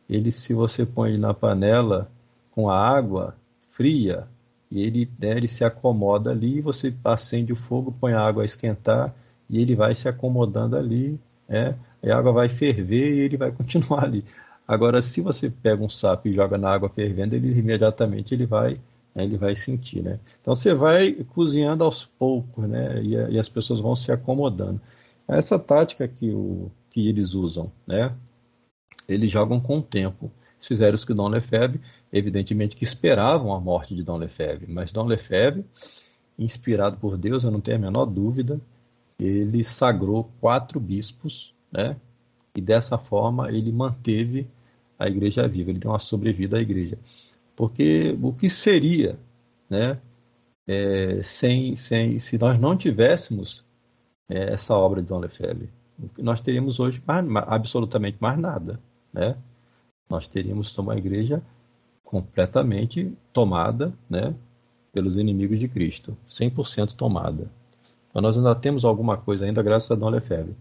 ele, 0.08 0.32
se 0.32 0.54
você 0.54 0.86
põe 0.86 1.18
na 1.18 1.34
panela 1.34 2.10
com 2.52 2.70
a 2.70 2.78
água 2.78 3.36
fria, 3.70 4.26
ele, 4.72 5.10
né, 5.18 5.36
ele 5.36 5.48
se 5.48 5.64
acomoda 5.64 6.30
ali, 6.30 6.60
você 6.60 6.94
acende 7.04 7.52
o 7.52 7.56
fogo, 7.56 7.94
põe 8.00 8.14
a 8.14 8.20
água 8.20 8.42
a 8.42 8.46
esquentar 8.46 9.14
e 9.48 9.60
ele 9.60 9.76
vai 9.76 9.94
se 9.94 10.08
acomodando 10.08 10.76
ali, 10.76 11.20
é, 11.48 11.74
a 12.04 12.16
água 12.16 12.32
vai 12.32 12.48
ferver 12.48 13.14
e 13.14 13.20
ele 13.20 13.36
vai 13.36 13.52
continuar 13.52 14.04
ali. 14.04 14.24
Agora, 14.66 15.00
se 15.02 15.20
você 15.20 15.50
pega 15.50 15.84
um 15.84 15.88
sapo 15.88 16.28
e 16.28 16.34
joga 16.34 16.58
na 16.58 16.70
água 16.70 16.88
fervendo, 16.88 17.36
ele 17.36 17.56
imediatamente 17.58 18.34
ele 18.34 18.46
vai, 18.46 18.80
né, 19.16 19.24
ele 19.24 19.38
vai 19.38 19.56
sentir, 19.56 20.02
né? 20.02 20.20
Então 20.42 20.54
você 20.54 20.74
vai 20.74 21.12
cozinhando 21.34 21.82
aos 21.82 22.04
poucos, 22.04 22.68
né? 22.68 23.02
E, 23.02 23.14
e 23.14 23.38
as 23.38 23.48
pessoas 23.48 23.80
vão 23.80 23.96
se 23.96 24.12
acomodando. 24.12 24.78
Essa 25.26 25.58
tática 25.58 26.06
que, 26.06 26.30
o, 26.30 26.70
que 26.90 27.08
eles 27.08 27.32
usam, 27.32 27.72
né? 27.86 28.14
Eles 29.08 29.30
jogam 29.30 29.58
com 29.58 29.78
o 29.78 29.82
tempo. 29.82 30.30
Fizeram 30.60 30.94
isso 30.94 31.06
com 31.06 31.14
Dom 31.14 31.28
Lefebvre, 31.28 31.80
evidentemente 32.12 32.76
que 32.76 32.84
esperavam 32.84 33.54
a 33.54 33.60
morte 33.60 33.94
de 33.94 34.02
Dom 34.02 34.18
Lefebvre, 34.18 34.70
mas 34.70 34.92
Dom 34.92 35.06
Lefebvre, 35.06 35.64
inspirado 36.38 36.98
por 36.98 37.16
Deus, 37.16 37.44
eu 37.44 37.50
não 37.50 37.60
tenho 37.60 37.78
a 37.78 37.80
menor 37.80 38.04
dúvida, 38.04 38.60
ele 39.18 39.64
sagrou 39.64 40.30
quatro 40.40 40.78
bispos, 40.78 41.54
né? 41.72 41.96
E 42.54 42.60
dessa 42.60 42.98
forma 42.98 43.50
ele 43.50 43.72
manteve 43.72 44.46
a 44.98 45.06
igreja 45.06 45.46
viva, 45.48 45.70
ele 45.70 45.78
deu 45.78 45.90
uma 45.90 45.98
sobrevida 45.98 46.58
à 46.58 46.60
igreja. 46.60 46.98
Porque 47.56 48.16
o 48.22 48.32
que 48.32 48.50
seria, 48.50 49.18
né? 49.68 49.98
É, 50.68 51.22
sem, 51.22 51.74
sem, 51.74 52.18
se 52.18 52.36
nós 52.38 52.58
não 52.58 52.76
tivéssemos 52.76 53.64
é, 54.28 54.52
essa 54.52 54.74
obra 54.76 55.00
de 55.00 55.08
Dom 55.08 55.18
Lefebvre. 55.18 55.70
Nós 56.18 56.40
teríamos 56.40 56.78
hoje 56.78 57.02
mais, 57.06 57.24
absolutamente 57.46 58.18
mais 58.20 58.38
nada. 58.38 58.78
Né? 59.12 59.36
Nós 60.10 60.28
teríamos 60.28 60.76
uma 60.78 60.96
igreja 60.96 61.42
completamente 62.04 63.12
tomada 63.32 63.92
né, 64.08 64.34
pelos 64.92 65.16
inimigos 65.16 65.58
de 65.58 65.68
Cristo, 65.68 66.16
100% 66.28 66.94
tomada. 66.94 67.50
Então 68.10 68.22
nós 68.22 68.36
ainda 68.36 68.54
temos 68.54 68.84
alguma 68.84 69.16
coisa 69.16 69.44
ainda 69.44 69.62
graças 69.62 69.90
a 69.90 69.94
Dom 69.94 70.10
Lefebvre. 70.10 70.54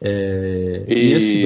É, 0.00 0.84
e 0.88 1.12
esse... 1.12 1.42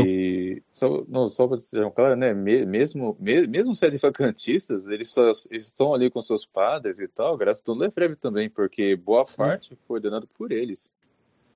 só, 0.72 1.04
não, 1.08 1.28
só 1.28 1.48
para 1.48 1.58
claro, 1.90 2.16
né, 2.16 2.32
mesmo, 2.32 3.16
mesmo 3.18 3.74
sendo 3.74 3.98
vacantistas, 3.98 4.86
eles 4.86 5.10
só 5.10 5.30
eles 5.50 5.66
estão 5.66 5.92
ali 5.92 6.08
com 6.08 6.22
seus 6.22 6.46
padres 6.46 7.00
e 7.00 7.08
tal, 7.08 7.36
graças 7.36 7.62
a 7.62 7.66
Dom 7.66 7.78
Lefebvre 7.78 8.16
também, 8.16 8.48
porque 8.48 8.94
boa 8.94 9.24
Sim. 9.24 9.36
parte 9.36 9.78
foi 9.86 9.96
ordenado 9.96 10.28
por 10.28 10.52
eles. 10.52 10.92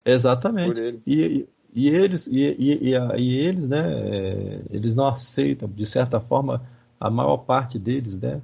Exatamente. 0.04 0.80
Ele. 0.80 1.02
E, 1.06 1.48
e, 1.72 1.88
eles, 1.88 2.26
e, 2.26 2.40
e, 2.40 2.94
e, 3.16 3.38
eles, 3.38 3.68
né, 3.68 3.82
é, 3.82 4.62
eles 4.70 4.96
não 4.96 5.06
aceitam, 5.06 5.68
de 5.68 5.86
certa 5.86 6.20
forma, 6.20 6.66
a 6.98 7.08
maior 7.08 7.38
parte 7.38 7.78
deles, 7.78 8.20
né, 8.20 8.42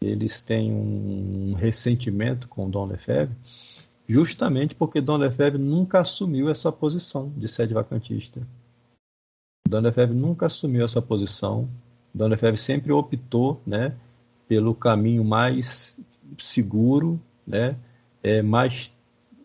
eles 0.00 0.42
têm 0.42 0.72
um 0.72 1.54
ressentimento 1.54 2.48
com 2.48 2.68
Dom 2.68 2.86
Lefebvre, 2.86 3.36
justamente 4.08 4.74
porque 4.74 5.00
Dom 5.00 5.18
Lefebvre 5.18 5.62
nunca 5.62 6.00
assumiu 6.00 6.50
essa 6.50 6.72
posição 6.72 7.32
de 7.36 7.46
sede 7.46 7.74
vacantista. 7.74 8.40
Dom 9.70 9.80
Lefebvre 9.80 10.16
nunca 10.16 10.46
assumiu 10.46 10.84
essa 10.84 11.00
posição. 11.00 11.68
Dom 12.12 12.26
Lefebvre 12.26 12.58
sempre 12.58 12.92
optou, 12.92 13.60
né, 13.66 13.94
pelo 14.48 14.74
caminho 14.74 15.24
mais 15.24 15.96
seguro, 16.38 17.20
né, 17.46 17.76
é, 18.22 18.42
mais 18.42 18.94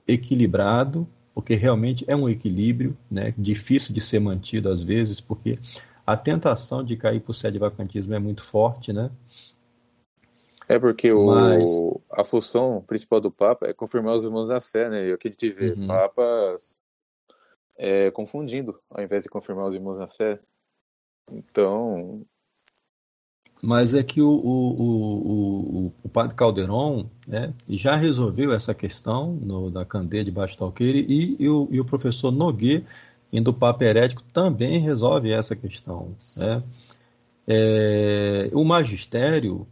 equilibrado 0.07 1.07
porque 1.35 1.53
realmente 1.53 2.06
é 2.07 2.15
um 2.15 2.30
equilíbrio, 2.30 2.97
né, 3.11 3.34
difícil 3.38 3.93
de 3.93 3.99
ser 3.99 4.19
mantido 4.19 4.69
às 4.69 4.81
vezes, 4.81 5.19
porque 5.19 5.60
a 6.07 6.15
tentação 6.15 6.81
de 6.81 6.95
cair 6.95 7.19
para 7.19 7.31
o 7.31 7.34
sede 7.34 7.60
vacantismo 7.60 8.14
é 8.14 8.19
muito 8.19 8.41
forte, 8.41 8.93
né? 8.93 9.11
É 10.68 10.80
porque 10.80 11.14
Mas... 11.14 11.69
o, 11.69 11.99
a 12.10 12.23
função 12.23 12.81
principal 12.88 13.19
do 13.19 13.30
Papa 13.30 13.68
é 13.68 13.73
confirmar 13.73 14.15
os 14.15 14.23
irmãos 14.23 14.47
da 14.47 14.61
fé, 14.61 14.89
né? 14.89 15.07
E 15.07 15.14
o 15.14 15.18
que 15.18 15.27
a 15.27 15.31
gente 15.31 15.49
vê, 15.49 15.72
uhum. 15.72 15.88
papas 15.88 16.81
é, 17.77 18.11
confundindo, 18.11 18.80
ao 18.89 19.03
invés 19.03 19.23
de 19.23 19.30
confirmar 19.30 19.68
os 19.68 19.76
irmãos 19.76 19.97
da 19.97 20.07
fé. 20.07 20.39
Então, 21.31 22.26
mas 23.64 23.93
é 23.93 24.03
que 24.03 24.22
o, 24.22 24.30
o, 24.30 24.76
o, 24.81 25.93
o, 26.03 26.10
padre 26.10 26.35
Calderon 26.35 27.10
né, 27.26 27.53
já 27.68 27.95
resolveu 27.95 28.52
essa 28.52 28.73
questão 28.73 29.31
no, 29.34 29.72
da 29.72 29.85
candeia 29.85 30.26
de 30.26 30.31
Baixo 30.31 30.57
Talqueire 30.57 31.06
e, 31.07 31.38
e, 31.39 31.49
o, 31.49 31.68
e 31.72 31.80
o 31.80 31.85
professor 31.85 32.31
Noguê, 32.31 32.84
indo 33.31 33.53
Papa 33.53 33.85
Herético, 33.85 34.22
também 34.34 34.80
resolve 34.80 35.31
essa 35.31 35.56
questão. 35.56 36.14
Né? 36.35 36.64
É, 37.47 38.49
o 38.53 38.65
magistério 38.65 39.65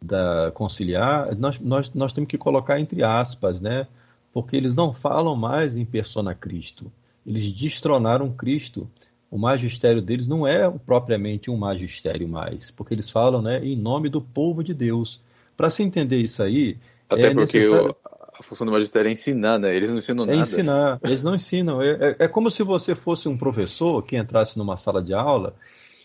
da 0.00 0.52
conciliar, 0.52 1.34
nós, 1.36 1.60
nós, 1.60 1.92
nós 1.92 2.14
temos 2.14 2.28
que 2.28 2.38
colocar 2.38 2.78
entre 2.78 3.02
aspas, 3.02 3.60
né? 3.60 3.88
porque 4.32 4.56
eles 4.56 4.74
não 4.74 4.92
falam 4.92 5.34
mais 5.34 5.76
em 5.76 5.84
persona 5.84 6.34
Cristo. 6.34 6.90
Eles 7.26 7.50
destronaram 7.52 8.30
Cristo 8.32 8.88
o 9.34 9.36
magistério 9.36 10.00
deles 10.00 10.28
não 10.28 10.46
é 10.46 10.70
propriamente 10.70 11.50
um 11.50 11.56
magistério 11.56 12.28
mais, 12.28 12.70
porque 12.70 12.94
eles 12.94 13.10
falam 13.10 13.42
né, 13.42 13.58
em 13.64 13.74
nome 13.74 14.08
do 14.08 14.20
povo 14.20 14.62
de 14.62 14.72
Deus. 14.72 15.20
Para 15.56 15.68
se 15.70 15.82
entender 15.82 16.18
isso 16.18 16.40
aí. 16.40 16.78
Até 17.10 17.26
é 17.26 17.34
porque 17.34 17.58
necessário... 17.58 17.96
a 18.32 18.42
função 18.44 18.64
do 18.64 18.72
magistério 18.72 19.08
é 19.08 19.12
ensinar, 19.12 19.58
né? 19.58 19.74
Eles 19.74 19.90
não 19.90 19.98
ensinam 19.98 20.22
é 20.22 20.26
nada. 20.28 20.38
É 20.38 20.42
ensinar, 20.42 21.00
eles 21.02 21.24
não 21.24 21.34
ensinam. 21.34 21.82
É, 21.82 21.90
é, 21.90 22.16
é, 22.20 22.28
como 22.28 22.48
se 22.48 22.62
você 22.62 22.94
fosse 22.94 23.28
um 23.28 23.36
professor 23.36 24.04
que 24.04 24.16
entrasse 24.16 24.56
numa 24.56 24.76
sala 24.76 25.02
de 25.02 25.12
aula 25.12 25.56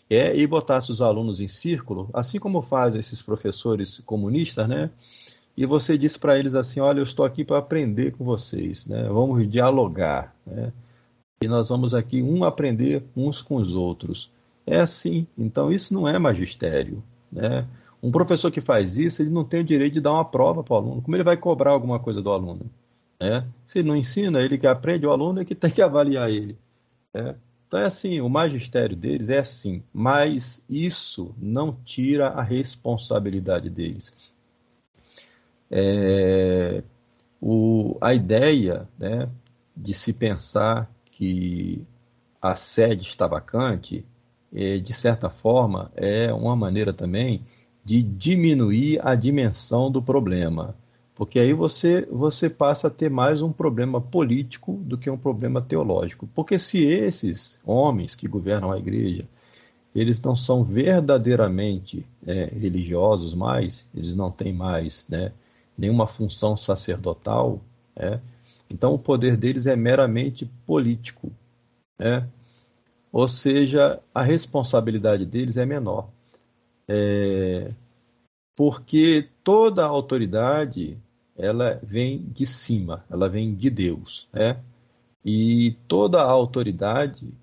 é, 0.10 0.36
e 0.36 0.48
botasse 0.48 0.92
os 0.92 1.00
alunos 1.00 1.40
em 1.40 1.48
círculo, 1.48 2.10
assim 2.12 2.40
como 2.40 2.64
fazem 2.64 3.00
esses 3.00 3.22
professores 3.22 4.02
comunistas, 4.08 4.68
né? 4.68 4.90
E 5.56 5.68
você 5.68 6.00
diz 6.00 6.18
para 6.18 6.40
eles 6.40 6.56
assim: 6.56 6.80
olha, 6.80 6.98
eu 6.98 7.04
estou 7.04 7.24
aqui 7.24 7.46
para 7.46 7.60
aprender 7.60 8.14
com 8.14 8.26
vocês, 8.26 8.88
né? 8.88 9.04
Vamos 9.04 9.48
dialogar, 9.48 10.34
né? 10.48 10.74
E 11.42 11.48
nós 11.48 11.70
vamos 11.70 11.94
aqui 11.94 12.22
um 12.22 12.44
aprender 12.44 13.04
uns 13.16 13.42
com 13.42 13.56
os 13.56 13.74
outros. 13.74 14.32
É 14.66 14.80
assim. 14.80 15.26
Então 15.38 15.72
isso 15.72 15.94
não 15.94 16.08
é 16.08 16.20
magistério, 16.20 17.04
né? 17.32 17.66
Um 18.02 18.12
professor 18.12 18.50
que 18.50 18.62
faz 18.62 18.98
isso, 18.98 19.22
ele 19.22 19.30
não 19.30 19.44
tem 19.44 19.62
o 19.62 19.64
direito 19.64 19.94
de 19.94 20.02
dar 20.02 20.14
uma 20.14 20.26
prova 20.26 20.64
para 20.64 20.74
o 20.74 20.78
aluno. 20.78 21.02
Como 21.02 21.16
ele 21.16 21.24
vai 21.24 21.36
cobrar 21.36 21.72
alguma 21.72 22.00
coisa 22.00 22.22
do 22.22 22.32
aluno? 22.32 22.70
Né? 23.20 23.46
Se 23.68 23.80
ele 23.80 23.90
não 23.90 23.96
ensina, 23.96 24.42
ele 24.42 24.58
que 24.58 24.68
aprende, 24.68 25.06
o 25.06 25.12
aluno 25.12 25.42
é 25.42 25.46
que 25.46 25.54
tem 25.56 25.70
que 25.70 25.82
avaliar 25.82 26.30
ele. 26.30 26.58
Né? 27.14 27.36
Então 27.68 27.80
é 27.80 27.86
assim, 27.86 28.22
o 28.22 28.30
magistério 28.30 28.96
deles 28.96 29.30
é 29.30 29.40
assim, 29.40 29.84
mas 29.94 30.66
isso 30.70 31.36
não 31.38 31.78
tira 31.86 32.30
a 32.30 32.42
responsabilidade 32.42 33.70
deles. 33.70 34.34
É, 35.70 36.82
o, 37.40 37.96
a 38.02 38.14
ideia 38.14 38.88
né, 38.98 39.30
de 39.76 39.94
se 39.94 40.14
pensar 40.14 40.90
que 41.20 41.86
a 42.42 42.56
sede 42.56 43.02
está 43.02 43.28
vacante, 43.28 44.06
é, 44.56 44.78
de 44.78 44.94
certa 44.94 45.30
forma, 45.30 45.92
é 45.94 46.34
uma 46.34 46.56
maneira 46.56 46.94
também 46.94 47.42
de 47.84 48.02
diminuir 48.02 49.06
a 49.06 49.16
dimensão 49.16 49.92
do 49.92 50.02
problema. 50.02 50.74
Porque 51.14 51.38
aí 51.38 51.52
você, 51.52 52.08
você 52.10 52.50
passa 52.50 52.88
a 52.88 52.90
ter 52.90 53.10
mais 53.10 53.42
um 53.42 53.52
problema 53.52 54.00
político 54.00 54.80
do 54.86 54.98
que 54.98 55.10
um 55.10 55.18
problema 55.18 55.62
teológico. 55.62 56.26
Porque 56.34 56.58
se 56.58 56.86
esses 56.86 57.60
homens 57.66 58.16
que 58.16 58.26
governam 58.26 58.72
a 58.72 58.80
igreja, 58.80 59.28
eles 59.94 60.22
não 60.22 60.38
são 60.38 60.64
verdadeiramente 60.64 62.06
é, 62.26 62.46
religiosos 62.46 63.34
mais, 63.34 63.90
eles 63.94 64.16
não 64.16 64.32
têm 64.32 64.54
mais 64.54 65.06
né, 65.10 65.34
nenhuma 65.78 66.08
função 66.08 66.56
sacerdotal, 66.56 67.60
é, 67.94 68.20
então, 68.70 68.94
o 68.94 69.00
poder 69.00 69.36
deles 69.36 69.66
é 69.66 69.76
meramente 69.76 70.46
político. 70.66 71.32
Né? 71.98 72.28
Ou 73.12 73.28
seja, 73.28 74.00
a 74.14 74.22
responsabilidade 74.22 75.26
deles 75.26 75.58
é 75.58 75.66
menor. 75.66 76.10
É... 76.88 77.72
Porque 78.56 79.28
toda 79.44 79.84
a 79.84 79.88
autoridade 79.88 80.98
ela 81.38 81.80
vem 81.82 82.20
de 82.34 82.46
cima, 82.46 83.06
ela 83.10 83.30
vem 83.30 83.56
de 83.56 83.70
Deus. 83.70 84.28
Né? 84.32 84.60
E 85.26 85.76
toda 85.88 86.22
a 86.22 86.30
autoridade 86.30 87.34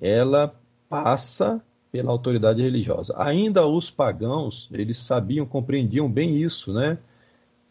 ela 0.00 0.54
passa 0.88 1.60
pela 1.90 2.12
autoridade 2.12 2.62
religiosa. 2.62 3.14
Ainda 3.16 3.66
os 3.66 3.90
pagãos, 3.90 4.68
eles 4.70 4.98
sabiam, 4.98 5.46
compreendiam 5.46 6.08
bem 6.10 6.36
isso, 6.36 6.72
né? 6.72 6.98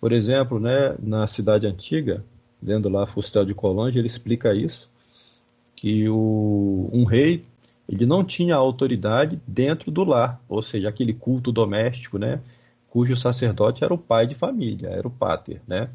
Por 0.02 0.12
exemplo, 0.12 0.60
né, 0.60 0.96
na 1.00 1.28
cidade 1.28 1.66
antiga, 1.66 2.24
dentro 2.62 2.90
lá 2.90 3.06
Fustel 3.06 3.46
de 3.46 3.54
Colonge, 3.54 3.98
ele 3.98 4.08
explica 4.08 4.54
isso, 4.54 4.90
que 5.76 6.10
o, 6.10 6.90
um 6.92 7.04
rei 7.04 7.46
ele 7.88 8.06
não 8.06 8.24
tinha 8.24 8.56
autoridade 8.56 9.40
dentro 9.48 9.90
do 9.90 10.04
lar, 10.04 10.42
ou 10.50 10.62
seja, 10.62 10.90
aquele 10.90 11.14
culto 11.14 11.52
doméstico, 11.52 12.18
né, 12.18 12.42
cujo 12.90 13.16
sacerdote 13.16 13.84
era 13.84 13.94
o 13.94 13.98
pai 13.98 14.28
de 14.28 14.36
família, 14.36 14.90
era 14.90 15.08
o 15.08 15.12
pater, 15.12 15.62
né? 15.66 15.90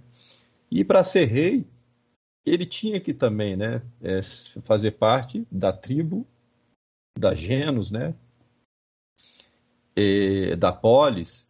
E 0.71 0.85
para 0.85 1.05
ser 1.05 1.27
rei, 1.27 1.67
ele 2.47 2.65
tinha 2.65 2.99
que 2.99 3.13
também 3.13 3.57
né, 3.57 3.83
é, 4.01 4.21
fazer 4.63 4.93
parte 4.93 5.47
da 5.51 5.73
tribo, 5.73 6.27
da 7.19 7.35
genus, 7.35 7.91
né, 7.91 8.15
é, 9.95 10.57
da 10.57 10.73
polis, 10.73 11.47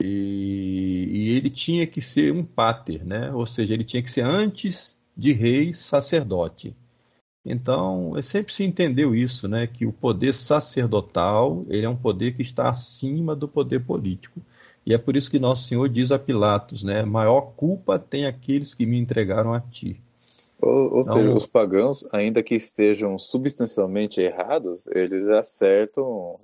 e, 0.00 1.08
e, 1.10 1.36
ele 1.36 1.50
tinha 1.50 1.86
que 1.86 2.00
ser 2.00 2.32
um 2.32 2.44
pater, 2.44 3.04
né, 3.04 3.32
ou 3.32 3.46
seja, 3.46 3.74
ele 3.74 3.84
tinha 3.84 4.02
que 4.02 4.10
ser 4.10 4.22
antes 4.22 4.96
de 5.16 5.32
rei 5.32 5.74
sacerdote. 5.74 6.74
Então, 7.44 8.12
sempre 8.22 8.52
se 8.52 8.62
entendeu 8.62 9.14
isso, 9.14 9.48
né, 9.48 9.66
que 9.66 9.86
o 9.86 9.92
poder 9.92 10.34
sacerdotal 10.34 11.64
ele 11.68 11.86
é 11.86 11.88
um 11.88 11.96
poder 11.96 12.34
que 12.34 12.42
está 12.42 12.68
acima 12.68 13.34
do 13.34 13.48
poder 13.48 13.84
político. 13.84 14.40
E 14.84 14.94
é 14.94 14.98
por 14.98 15.16
isso 15.16 15.30
que 15.30 15.38
Nosso 15.38 15.66
Senhor 15.66 15.88
diz 15.88 16.12
a 16.12 16.18
Pilatos, 16.18 16.82
né, 16.82 17.02
maior 17.04 17.52
culpa 17.56 17.98
tem 17.98 18.26
aqueles 18.26 18.74
que 18.74 18.86
me 18.86 18.98
entregaram 18.98 19.52
a 19.52 19.60
ti. 19.60 20.00
Ou, 20.60 20.94
ou 20.94 21.00
então, 21.00 21.14
seja, 21.14 21.34
os 21.34 21.46
pagãos, 21.46 22.06
ainda 22.12 22.42
que 22.42 22.54
estejam 22.54 23.18
substancialmente 23.18 24.20
errados, 24.20 24.86
eles 24.88 25.28
acertam. 25.28 26.40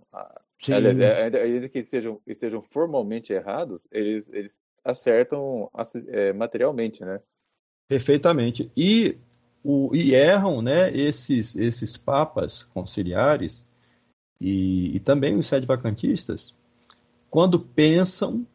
Aliás, 0.73 0.99
é, 0.99 1.23
ainda 1.43 1.69
que 1.69 1.81
estejam, 1.81 2.21
estejam 2.27 2.63
formalmente 2.63 3.33
errados, 3.33 3.87
eles, 3.91 4.29
eles 4.33 4.61
acertam 4.85 5.71
é, 6.09 6.33
materialmente, 6.33 7.05
né? 7.05 7.21
Perfeitamente. 7.89 8.71
E 8.77 9.17
o, 9.63 9.95
e 9.95 10.15
erram 10.15 10.63
né, 10.63 10.95
esses, 10.97 11.57
esses 11.57 11.97
papas 11.97 12.65
conciliares 12.65 13.67
e, 14.41 14.97
e 14.97 15.01
também 15.01 15.37
os 15.37 15.47
sede 15.47 15.67
vacantistas 15.67 16.55
quando 17.35 17.59
pensam 17.59 18.47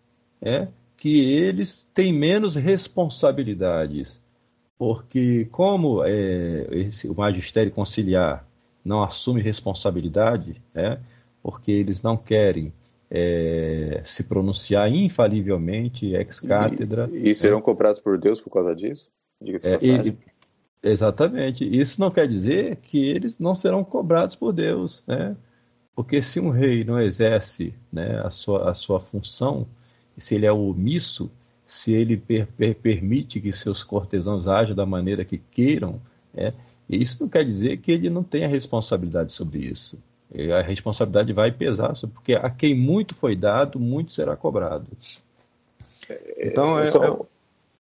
é, 0.41 0.69
que 0.95 1.33
eles 1.33 1.83
têm 1.93 2.13
menos 2.13 2.55
responsabilidades, 2.55 4.21
porque 4.77 5.49
como 5.51 6.01
é, 6.01 6.65
esse, 6.71 7.09
o 7.09 7.13
magistério 7.13 7.73
conciliar 7.73 8.47
não 8.81 9.03
assume 9.03 9.41
responsabilidade, 9.41 10.61
é, 10.73 10.97
porque 11.41 11.71
eles 11.71 12.01
não 12.01 12.17
querem 12.17 12.73
é, 13.09 14.01
se 14.03 14.23
pronunciar 14.23 14.91
infalivelmente 14.91 16.13
ex 16.13 16.39
cátedra. 16.39 17.09
E, 17.11 17.29
e 17.29 17.33
serão 17.33 17.59
é, 17.59 17.61
cobrados 17.61 17.99
por 17.99 18.17
Deus 18.17 18.39
por 18.39 18.51
causa 18.51 18.75
disso? 18.75 19.09
Diga-se 19.41 19.69
é, 19.69 20.15
Exatamente. 20.81 21.65
Isso 21.65 21.99
não 21.99 22.09
quer 22.09 22.27
dizer 22.27 22.77
que 22.77 23.09
eles 23.09 23.39
não 23.39 23.53
serão 23.53 23.83
cobrados 23.83 24.35
por 24.35 24.53
Deus, 24.53 25.03
né? 25.05 25.35
Porque 25.93 26.21
se 26.21 26.39
um 26.39 26.49
rei 26.49 26.85
não 26.85 26.99
exerce 26.99 27.73
né, 27.91 28.21
a, 28.23 28.31
sua, 28.31 28.69
a 28.69 28.73
sua 28.73 29.01
função, 29.01 29.67
se 30.17 30.35
ele 30.35 30.45
é 30.45 30.51
omisso, 30.51 31.29
se 31.67 31.91
ele 31.91 32.15
per, 32.15 32.47
per, 32.47 32.75
permite 32.75 33.41
que 33.41 33.51
seus 33.51 33.83
cortesãos 33.83 34.47
ajam 34.47 34.73
da 34.73 34.85
maneira 34.85 35.25
que 35.25 35.37
queiram, 35.37 36.01
é, 36.33 36.53
isso 36.89 37.23
não 37.23 37.29
quer 37.29 37.43
dizer 37.43 37.77
que 37.77 37.91
ele 37.91 38.09
não 38.09 38.23
tenha 38.23 38.47
responsabilidade 38.47 39.33
sobre 39.33 39.59
isso. 39.59 40.01
A 40.57 40.61
responsabilidade 40.61 41.33
vai 41.33 41.51
pesar, 41.51 41.93
porque 42.13 42.33
a 42.33 42.49
quem 42.49 42.75
muito 42.75 43.15
foi 43.15 43.35
dado, 43.35 43.79
muito 43.79 44.11
será 44.11 44.35
cobrado. 44.35 44.87
Então, 46.37 46.79
é, 46.79 46.85
Só... 46.85 47.03
é 47.03 47.17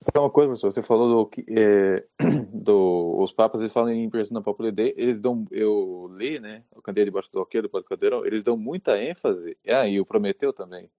só 0.04 0.20
uma 0.20 0.30
coisa, 0.30 0.48
professor, 0.48 0.70
você 0.70 0.82
falou 0.82 1.24
do, 1.24 1.30
é, 1.48 2.04
do 2.52 3.16
os 3.18 3.32
papas, 3.32 3.62
eles 3.62 3.72
falam 3.72 3.90
em 3.90 4.10
persona 4.10 4.42
popular 4.42 4.70
dei, 4.70 4.92
eles 4.98 5.18
dão, 5.18 5.46
eu 5.50 6.10
li, 6.14 6.38
né, 6.38 6.62
o 6.76 6.82
Candeiro 6.82 7.10
debaixo 7.10 7.32
do 7.32 7.38
alqueiro, 7.38 7.68
do 7.68 7.82
Cadeirão, 7.84 8.26
eles 8.26 8.42
dão 8.42 8.54
muita 8.54 9.02
ênfase, 9.02 9.56
ah, 9.66 9.88
e 9.88 9.98
o 9.98 10.04
Prometeu 10.04 10.52
também, 10.52 10.90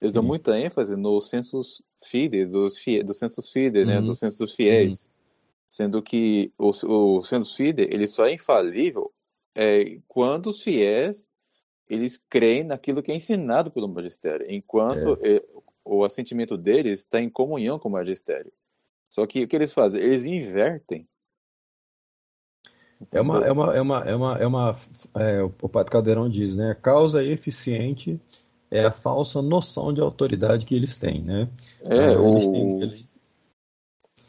eles 0.00 0.10
dão 0.10 0.22
muita 0.22 0.58
ênfase 0.58 0.96
no 0.96 1.20
census 1.20 1.80
fide, 2.02 2.44
dos, 2.44 2.76
fie, 2.76 3.04
do 3.04 3.14
census 3.14 3.52
fide, 3.52 3.84
né, 3.84 4.00
uhum. 4.00 4.06
do 4.06 4.14
census 4.16 4.38
dos 4.38 4.54
fiéis, 4.56 5.04
uhum. 5.04 5.10
sendo 5.68 6.02
que 6.02 6.50
o, 6.58 6.70
o 6.70 7.22
census 7.22 7.54
fide, 7.54 7.82
ele 7.82 8.08
só 8.08 8.26
é 8.26 8.34
infalível 8.34 9.12
é, 9.54 9.98
quando 10.06 10.48
os 10.48 10.62
fiéis 10.62 11.30
eles 11.88 12.22
creem 12.30 12.62
naquilo 12.62 13.02
que 13.02 13.10
é 13.10 13.16
ensinado 13.16 13.70
pelo 13.70 13.88
magistério, 13.88 14.46
enquanto 14.48 15.18
é. 15.22 15.36
É, 15.36 15.44
o 15.84 16.04
assentimento 16.04 16.56
deles 16.56 17.00
está 17.00 17.20
em 17.20 17.28
comunhão 17.28 17.80
com 17.80 17.88
o 17.88 17.92
magistério. 17.92 18.52
Só 19.08 19.26
que 19.26 19.42
o 19.42 19.48
que 19.48 19.56
eles 19.56 19.72
fazem? 19.72 20.00
Eles 20.00 20.24
invertem. 20.24 21.08
É 23.10 23.20
uma, 23.20 23.44
é 23.44 23.50
uma, 23.50 23.76
é 23.76 23.80
uma, 23.80 24.04
é 24.04 24.14
uma, 24.14 24.38
é 24.38 24.46
uma 24.46 24.76
é, 25.16 25.42
o 25.42 25.68
Padre 25.68 25.90
Caldeirão 25.90 26.28
diz, 26.28 26.54
né? 26.54 26.70
A 26.70 26.74
causa 26.74 27.24
eficiente 27.24 28.20
é 28.70 28.84
a 28.84 28.92
falsa 28.92 29.42
noção 29.42 29.92
de 29.92 30.00
autoridade 30.00 30.64
que 30.64 30.76
eles 30.76 30.96
têm, 30.96 31.22
né? 31.22 31.48
É, 31.82 32.14
ah, 32.14 32.20
o... 32.20 32.34
Eles 32.34 32.48
têm, 32.48 32.82
eles... 32.82 33.08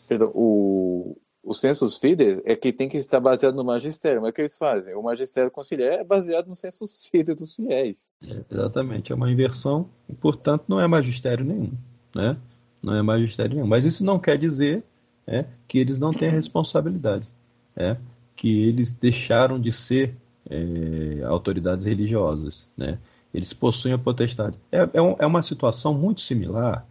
Perdão, 0.07 0.31
o, 0.33 1.15
o 1.43 1.53
census 1.53 1.97
fide 1.97 2.41
é 2.45 2.55
que 2.55 2.71
tem 2.71 2.87
que 2.87 2.97
estar 2.97 3.19
baseado 3.19 3.55
no 3.55 3.63
magistério. 3.63 4.21
Mas 4.21 4.29
o 4.29 4.33
que 4.33 4.41
eles 4.41 4.57
fazem? 4.57 4.93
O 4.95 5.01
magistério 5.01 5.49
conciliar 5.49 5.93
é 5.93 6.03
baseado 6.03 6.47
no 6.47 6.55
census 6.55 7.05
fide 7.11 7.33
dos 7.33 7.55
fiéis. 7.55 8.09
É, 8.27 8.45
exatamente, 8.51 9.11
é 9.11 9.15
uma 9.15 9.31
inversão 9.31 9.89
e, 10.07 10.13
portanto, 10.13 10.65
não 10.67 10.79
é 10.79 10.87
magistério 10.87 11.43
nenhum, 11.43 11.71
né? 12.15 12.37
Não 12.81 12.93
é 12.93 13.01
magistério 13.01 13.55
nenhum. 13.55 13.67
Mas 13.67 13.85
isso 13.85 14.03
não 14.03 14.19
quer 14.19 14.37
dizer 14.37 14.83
é, 15.25 15.45
que 15.67 15.79
eles 15.79 15.97
não 15.97 16.13
têm 16.13 16.29
responsabilidade, 16.29 17.27
é, 17.75 17.97
que 18.35 18.63
eles 18.67 18.93
deixaram 18.93 19.59
de 19.59 19.71
ser 19.71 20.15
é, 20.49 21.23
autoridades 21.23 21.85
religiosas, 21.85 22.67
né? 22.77 22.99
Eles 23.33 23.53
possuem 23.53 23.93
a 23.93 23.97
potestade. 23.97 24.57
É, 24.71 24.89
é, 24.93 25.01
um, 25.01 25.15
é 25.17 25.25
uma 25.25 25.41
situação 25.41 25.93
muito 25.93 26.21
similar 26.21 26.85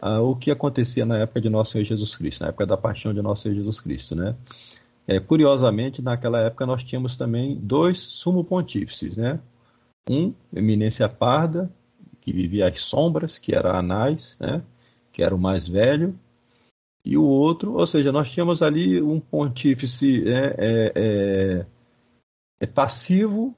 ah, 0.00 0.20
o 0.20 0.34
que 0.34 0.50
acontecia 0.50 1.04
na 1.04 1.18
época 1.18 1.40
de 1.40 1.50
Nosso 1.50 1.72
Senhor 1.72 1.84
Jesus 1.84 2.16
Cristo, 2.16 2.40
na 2.42 2.48
época 2.48 2.66
da 2.66 2.76
paixão 2.76 3.12
de 3.12 3.20
Nosso 3.20 3.42
Senhor 3.42 3.54
Jesus 3.54 3.80
Cristo, 3.80 4.16
né? 4.16 4.34
É, 5.06 5.18
curiosamente, 5.18 6.00
naquela 6.00 6.40
época 6.40 6.64
nós 6.66 6.84
tínhamos 6.84 7.16
também 7.16 7.56
dois 7.56 7.98
sumo 7.98 8.44
pontífices, 8.44 9.16
né? 9.16 9.40
Um, 10.08 10.32
eminência 10.52 11.08
parda, 11.08 11.70
que 12.20 12.32
vivia 12.32 12.68
às 12.68 12.80
sombras, 12.80 13.38
que 13.38 13.54
era 13.54 13.76
Anás, 13.76 14.36
né? 14.40 14.62
Que 15.12 15.22
era 15.22 15.34
o 15.34 15.38
mais 15.38 15.68
velho, 15.68 16.18
e 17.04 17.16
o 17.16 17.24
outro, 17.24 17.74
ou 17.74 17.86
seja, 17.86 18.12
nós 18.12 18.30
tínhamos 18.30 18.62
ali 18.62 19.00
um 19.02 19.18
pontífice 19.18 20.22
é, 20.28 20.54
é, 20.58 20.92
é, 20.94 21.66
é 22.60 22.66
passivo 22.66 23.54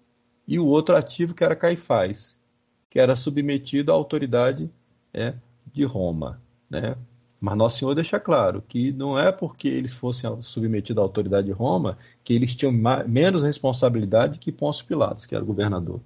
e 0.47 0.59
o 0.59 0.66
outro 0.66 0.97
ativo, 0.97 1.35
que 1.35 1.44
era 1.44 1.56
Caifás, 1.56 2.40
que 2.89 3.01
era 3.01 3.16
submetido 3.16 3.90
à 3.90 3.94
autoridade 3.94 4.70
é, 5.12 5.35
de 5.72 5.84
Roma, 5.84 6.40
né? 6.68 6.97
Mas 7.40 7.56
Nosso 7.56 7.78
Senhor 7.78 7.94
deixa 7.94 8.20
claro 8.20 8.62
que 8.68 8.93
não 8.93 9.18
é 9.18 9.32
porque 9.32 9.66
eles 9.66 9.93
fossem 9.93 10.30
submetidos 10.40 11.01
à 11.01 11.05
autoridade 11.05 11.48
de 11.48 11.52
Roma 11.52 11.98
que 12.22 12.32
eles 12.32 12.55
tinham 12.55 12.72
menos 13.09 13.43
responsabilidade 13.43 14.39
que 14.39 14.52
Pôncio 14.52 14.86
Pilatos, 14.86 15.26
que 15.26 15.34
era 15.34 15.43
o 15.43 15.47
governador. 15.47 16.01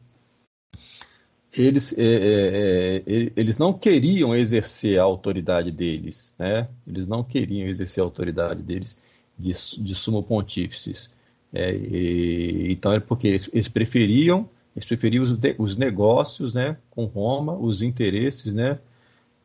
Eles, 1.52 1.96
é, 1.96 2.02
é, 2.02 2.96
é, 2.96 3.32
eles 3.36 3.58
não 3.58 3.72
queriam 3.72 4.34
exercer 4.34 4.98
a 4.98 5.02
autoridade 5.02 5.70
deles, 5.70 6.34
né? 6.38 6.68
Eles 6.86 7.06
não 7.06 7.22
queriam 7.22 7.68
exercer 7.68 8.02
a 8.02 8.04
autoridade 8.04 8.62
deles 8.62 9.00
de, 9.38 9.52
de 9.52 9.94
sumo 9.94 10.22
pontífices. 10.22 11.10
É, 11.52 11.74
e, 11.74 12.72
então 12.72 12.92
é 12.92 13.00
porque 13.00 13.28
eles, 13.28 13.50
eles, 13.52 13.68
preferiam, 13.68 14.48
eles 14.74 14.86
preferiam 14.86 15.24
os, 15.24 15.38
os 15.58 15.76
negócios, 15.76 16.52
né, 16.52 16.76
com 16.90 17.04
Roma, 17.04 17.54
os 17.54 17.82
interesses, 17.82 18.52
né, 18.52 18.78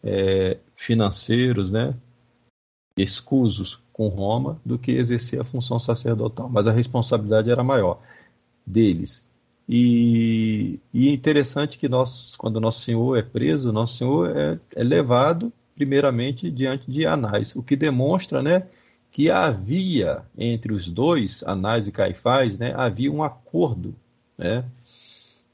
é, 0.04 0.58
financeiros, 0.76 1.72
né, 1.72 1.94
escusos 2.98 3.82
com 3.94 4.08
Roma 4.08 4.60
do 4.66 4.78
que 4.78 4.92
exercer 4.92 5.40
a 5.40 5.44
função 5.44 5.80
sacerdotal, 5.80 6.50
mas 6.50 6.68
a 6.68 6.72
responsabilidade 6.72 7.50
era 7.50 7.64
maior 7.64 8.02
deles. 8.66 9.30
E, 9.68 10.80
e 10.94 11.10
é 11.10 11.12
interessante 11.14 11.78
que 11.78 11.88
nós, 11.88 12.36
quando 12.36 12.60
nosso 12.60 12.82
Senhor 12.82 13.18
é 13.18 13.22
preso, 13.22 13.72
nosso 13.72 13.98
Senhor 13.98 14.36
é, 14.36 14.60
é 14.76 14.84
levado 14.84 15.54
primeiramente 15.76 16.52
diante 16.52 16.92
de 16.92 17.06
Anás, 17.06 17.56
o 17.56 17.64
que 17.64 17.76
demonstra, 17.76 18.44
né, 18.44 18.68
que 19.10 19.30
havia 19.30 20.24
entre 20.38 20.74
os 20.74 20.90
dois, 20.90 21.44
Anás 21.44 21.88
e 21.88 21.92
Caifás, 21.92 22.60
né, 22.60 22.74
havia 22.76 23.12
um 23.12 23.24
acordo, 23.24 23.96
né, 24.38 24.64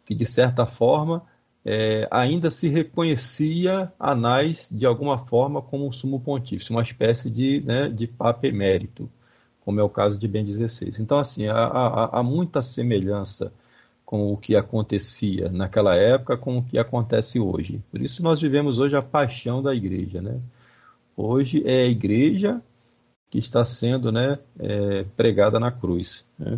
que 0.06 0.16
de 0.16 0.26
certa 0.26 0.66
forma 0.66 1.24
é, 1.70 2.08
ainda 2.10 2.50
se 2.50 2.70
reconhecia 2.70 3.92
Anás 4.00 4.70
de 4.72 4.86
alguma 4.86 5.18
forma 5.18 5.62
como 5.62 5.86
um 5.86 5.92
sumo 5.92 6.18
pontífice, 6.18 6.72
uma 6.72 6.82
espécie 6.82 7.30
de, 7.30 7.62
né, 7.66 7.90
de 7.90 8.08
papa 8.08 8.48
emérito, 8.48 9.10
como 9.66 9.78
é 9.82 9.84
o 9.84 9.90
caso 9.90 10.18
de 10.18 10.30
Ben 10.30 10.48
XVI. 10.48 10.94
Então, 10.98 11.20
assim, 11.20 11.48
há, 11.48 11.58
há, 11.58 12.20
há, 12.20 12.24
muita 12.24 12.64
semelhança 12.64 13.52
com 14.06 14.32
o 14.32 14.38
que 14.38 14.56
acontecia 14.56 15.50
naquela 15.50 15.94
época 15.94 16.38
com 16.38 16.58
o 16.58 16.64
que 16.64 16.80
acontece 16.80 17.38
hoje. 17.38 17.84
Por 17.92 18.02
isso 18.02 18.24
nós 18.24 18.42
vivemos 18.42 18.78
hoje 18.78 18.96
a 18.96 19.02
paixão 19.02 19.62
da 19.62 19.76
igreja. 19.76 20.22
Né? 20.22 20.40
Hoje 21.18 21.62
é 21.66 21.82
a 21.82 21.88
igreja 21.88 22.62
que 23.30 23.40
está 23.40 23.66
sendo 23.66 24.10
né, 24.10 24.40
é, 24.58 25.04
pregada 25.18 25.60
na 25.60 25.70
cruz. 25.70 26.24
Né? 26.40 26.58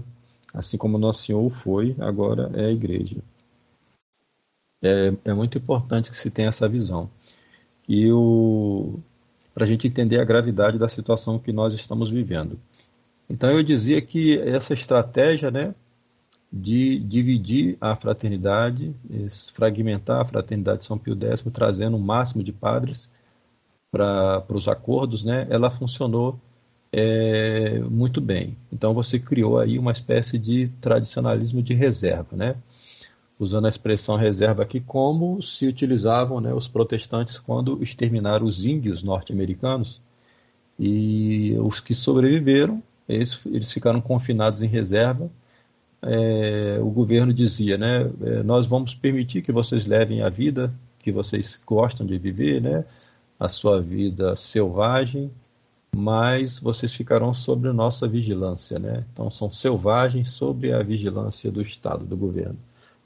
Assim 0.53 0.77
como 0.77 0.99
Nosso 0.99 1.23
Senhor 1.23 1.49
foi, 1.49 1.95
agora 1.99 2.51
é 2.53 2.65
a 2.65 2.71
igreja 2.71 3.23
é, 4.81 5.13
é 5.25 5.33
muito 5.33 5.57
importante 5.57 6.11
que 6.11 6.17
se 6.17 6.31
tenha 6.31 6.49
essa 6.49 6.67
visão. 6.67 7.09
E 7.87 8.07
para 9.53 9.63
a 9.63 9.67
gente 9.67 9.87
entender 9.87 10.19
a 10.19 10.25
gravidade 10.25 10.77
da 10.77 10.87
situação 10.87 11.39
que 11.39 11.51
nós 11.51 11.73
estamos 11.73 12.09
vivendo. 12.09 12.59
Então 13.29 13.49
eu 13.49 13.63
dizia 13.63 14.01
que 14.01 14.39
essa 14.39 14.73
estratégia, 14.73 15.51
né, 15.51 15.75
de 16.51 16.99
dividir 16.99 17.77
a 17.79 17.95
fraternidade, 17.95 18.95
fragmentar 19.53 20.21
a 20.21 20.25
fraternidade 20.25 20.79
de 20.79 20.85
São 20.85 20.97
Pio 20.97 21.15
X, 21.15 21.43
trazendo 21.53 21.95
o 21.95 21.99
um 21.99 22.03
máximo 22.03 22.43
de 22.43 22.51
padres 22.51 23.11
para 23.91 24.43
os 24.49 24.67
acordos, 24.67 25.23
né, 25.23 25.45
ela 25.49 25.69
funcionou 25.69 26.39
é, 26.91 27.79
muito 27.79 28.19
bem. 28.19 28.57
Então 28.71 28.93
você 28.93 29.19
criou 29.19 29.59
aí 29.59 29.77
uma 29.77 29.91
espécie 29.91 30.39
de 30.39 30.69
tradicionalismo 30.81 31.61
de 31.61 31.73
reserva, 31.73 32.35
né? 32.35 32.55
Usando 33.39 33.65
a 33.65 33.69
expressão 33.69 34.17
reserva 34.17 34.63
aqui, 34.63 34.79
como 34.79 35.41
se 35.41 35.65
utilizavam 35.65 36.41
né, 36.41 36.53
os 36.53 36.67
protestantes 36.67 37.39
quando 37.39 37.81
exterminaram 37.81 38.45
os 38.45 38.65
índios 38.65 39.01
norte-americanos. 39.01 40.01
E 40.77 41.55
os 41.59 41.79
que 41.79 41.95
sobreviveram, 41.95 42.83
eles, 43.07 43.45
eles 43.45 43.71
ficaram 43.71 44.01
confinados 44.01 44.61
em 44.61 44.67
reserva 44.67 45.31
é, 46.01 46.79
o 46.81 46.89
governo 46.89 47.33
dizia, 47.33 47.77
né, 47.77 48.09
é, 48.21 48.43
nós 48.43 48.65
vamos 48.65 48.95
permitir 48.95 49.41
que 49.41 49.51
vocês 49.51 49.85
levem 49.85 50.21
a 50.21 50.29
vida 50.29 50.73
que 50.99 51.11
vocês 51.11 51.59
gostam 51.65 52.05
de 52.05 52.17
viver, 52.17 52.61
né, 52.61 52.85
a 53.39 53.47
sua 53.47 53.81
vida 53.81 54.35
selvagem, 54.35 55.31
mas 55.95 56.59
vocês 56.59 56.93
ficarão 56.93 57.33
sob 57.33 57.71
nossa 57.71 58.07
vigilância, 58.07 58.77
né? 58.77 59.05
Então 59.11 59.31
são 59.31 59.51
selvagens 59.51 60.29
sob 60.29 60.71
a 60.71 60.83
vigilância 60.83 61.49
do 61.49 61.61
Estado, 61.61 62.05
do 62.05 62.17
governo. 62.17 62.57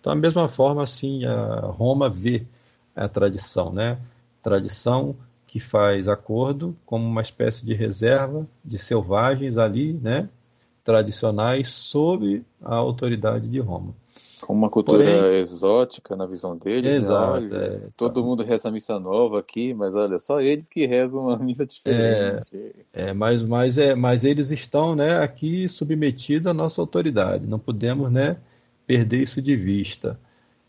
Então, 0.03 0.13
da 0.13 0.19
mesma 0.19 0.49
forma, 0.49 0.83
assim, 0.83 1.23
a 1.23 1.61
Roma 1.61 2.09
vê 2.09 2.45
a 2.93 3.07
tradição, 3.07 3.71
né? 3.71 3.97
Tradição 4.41 5.15
que 5.47 5.61
faz 5.61 6.09
acordo 6.09 6.75
como 6.85 7.07
uma 7.07 7.21
espécie 7.21 7.65
de 7.65 7.73
reserva 7.73 8.45
de 8.65 8.77
selvagens 8.77 9.57
ali, 9.57 9.93
né? 9.93 10.27
tradicionais 10.83 11.69
sob 11.69 12.43
a 12.61 12.75
autoridade 12.75 13.47
de 13.47 13.59
Roma. 13.59 13.95
Com 14.41 14.51
uma 14.51 14.69
cultura 14.69 15.05
Porém, 15.05 15.39
exótica 15.39 16.17
na 16.17 16.25
visão 16.25 16.57
deles. 16.57 16.83
Né? 16.83 16.97
Exato. 16.97 17.39
Né? 17.39 17.65
É, 17.65 17.79
todo 17.95 18.15
tá. 18.15 18.27
mundo 18.27 18.43
reza 18.43 18.67
a 18.67 18.71
missa 18.73 18.99
nova 18.99 19.39
aqui, 19.39 19.73
mas 19.73 19.95
olha, 19.95 20.19
só 20.19 20.41
eles 20.41 20.67
que 20.67 20.85
rezam 20.85 21.21
uma 21.21 21.37
missa 21.39 21.65
diferente. 21.65 22.73
É, 22.93 23.11
é 23.11 23.13
mas, 23.13 23.41
mas, 23.41 23.77
é, 23.77 23.95
mas 23.95 24.25
eles 24.25 24.51
estão 24.51 24.95
né, 24.95 25.19
aqui 25.19 25.65
submetidos 25.69 26.47
à 26.47 26.53
nossa 26.53 26.81
autoridade. 26.81 27.47
Não 27.47 27.57
podemos 27.57 28.11
né, 28.11 28.35
perder 28.85 29.21
isso 29.21 29.41
de 29.41 29.55
vista. 29.55 30.19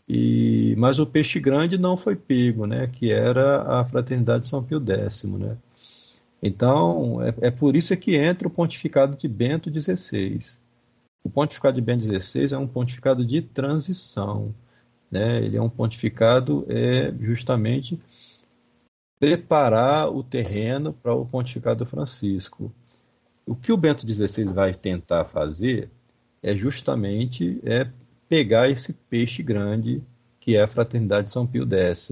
E, 0.07 0.75
mas 0.77 0.99
o 0.99 1.05
peixe 1.05 1.39
grande 1.39 1.77
não 1.77 1.97
foi 1.97 2.15
pego, 2.15 2.67
né, 2.67 2.87
que 2.87 3.11
era 3.11 3.63
a 3.63 3.85
fraternidade 3.85 4.43
de 4.43 4.49
São 4.49 4.63
Pio 4.63 4.79
X. 4.79 5.23
Né? 5.23 5.57
Então, 6.41 7.21
é, 7.23 7.33
é 7.47 7.51
por 7.51 7.75
isso 7.75 7.95
que 7.97 8.15
entra 8.15 8.47
o 8.47 8.51
pontificado 8.51 9.17
de 9.17 9.27
Bento 9.27 9.69
XVI. 9.69 10.39
O 11.23 11.29
pontificado 11.29 11.75
de 11.75 11.81
Bento 11.81 12.03
XVI 12.03 12.53
é 12.53 12.57
um 12.57 12.67
pontificado 12.67 13.25
de 13.25 13.41
transição. 13.41 14.53
Né? 15.09 15.43
Ele 15.43 15.57
é 15.57 15.61
um 15.61 15.69
pontificado 15.69 16.65
é, 16.69 17.11
justamente 17.19 17.99
preparar 19.19 20.09
o 20.09 20.23
terreno 20.23 20.93
para 20.93 21.15
o 21.15 21.25
pontificado 21.25 21.85
Francisco. 21.85 22.71
O 23.45 23.55
que 23.55 23.71
o 23.71 23.77
Bento 23.77 24.05
XVI 24.05 24.45
vai 24.45 24.73
tentar 24.73 25.25
fazer 25.25 25.89
é 26.43 26.55
justamente 26.55 27.59
é 27.63 27.87
pegar 28.27 28.69
esse 28.69 28.93
peixe 28.93 29.43
grande 29.43 30.03
que 30.39 30.55
é 30.55 30.61
a 30.61 30.67
fraternidade 30.67 31.27
de 31.27 31.33
São 31.33 31.47
Pio 31.47 31.67
X. 31.67 32.11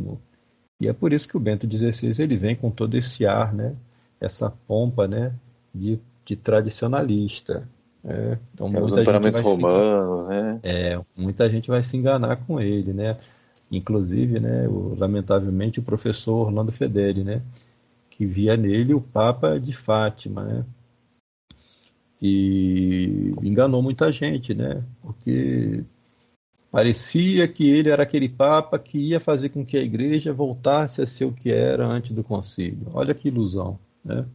E 0.81 0.87
é 0.87 0.93
por 0.93 1.13
isso 1.13 1.27
que 1.27 1.37
o 1.37 1.39
Bento 1.39 1.67
XVI 1.69 2.21
ele 2.23 2.35
vem 2.35 2.55
com 2.55 2.71
todo 2.71 2.95
esse 2.95 3.25
ar, 3.25 3.53
né, 3.53 3.75
essa 4.19 4.49
pompa 4.67 5.07
né, 5.07 5.31
de, 5.73 5.99
de 6.25 6.35
tradicionalista. 6.35 7.67
É, 8.03 8.37
então, 8.53 8.67
é, 8.73 8.81
os 8.81 8.91
paramentos 9.03 9.39
romanos, 9.39 10.23
se, 10.23 10.29
né? 10.29 10.59
É, 10.61 10.99
muita 11.15 11.49
gente 11.49 11.69
vai 11.69 11.81
se 11.81 11.95
enganar 11.95 12.37
com 12.37 12.59
ele, 12.59 12.91
né? 12.91 13.17
Inclusive, 13.71 14.39
né, 14.39 14.67
o, 14.67 14.93
lamentavelmente, 14.97 15.79
o 15.79 15.83
professor 15.83 16.47
Orlando 16.47 16.71
Fedeli, 16.71 17.23
né? 17.23 17.41
Que 18.09 18.25
via 18.25 18.57
nele 18.57 18.93
o 18.93 18.99
Papa 18.99 19.57
de 19.57 19.71
Fátima, 19.71 20.43
né? 20.43 20.65
E 22.21 23.33
enganou 23.41 23.81
muita 23.81 24.11
gente, 24.11 24.53
né? 24.53 24.83
Porque 25.01 25.83
parecia 26.73 27.47
que 27.47 27.69
ele 27.69 27.91
era 27.91 28.01
aquele 28.01 28.27
Papa 28.27 28.79
que 28.79 28.97
ia 28.97 29.19
fazer 29.19 29.49
com 29.49 29.63
que 29.63 29.77
a 29.77 29.83
igreja 29.83 30.33
voltasse 30.33 31.03
a 31.03 31.05
ser 31.05 31.25
o 31.25 31.31
que 31.31 31.51
era 31.51 31.85
antes 31.85 32.13
do 32.13 32.23
concílio. 32.23 32.87
Olha 32.95 33.13
que 33.13 33.27
ilusão. 33.27 33.77
Né? 34.03 34.25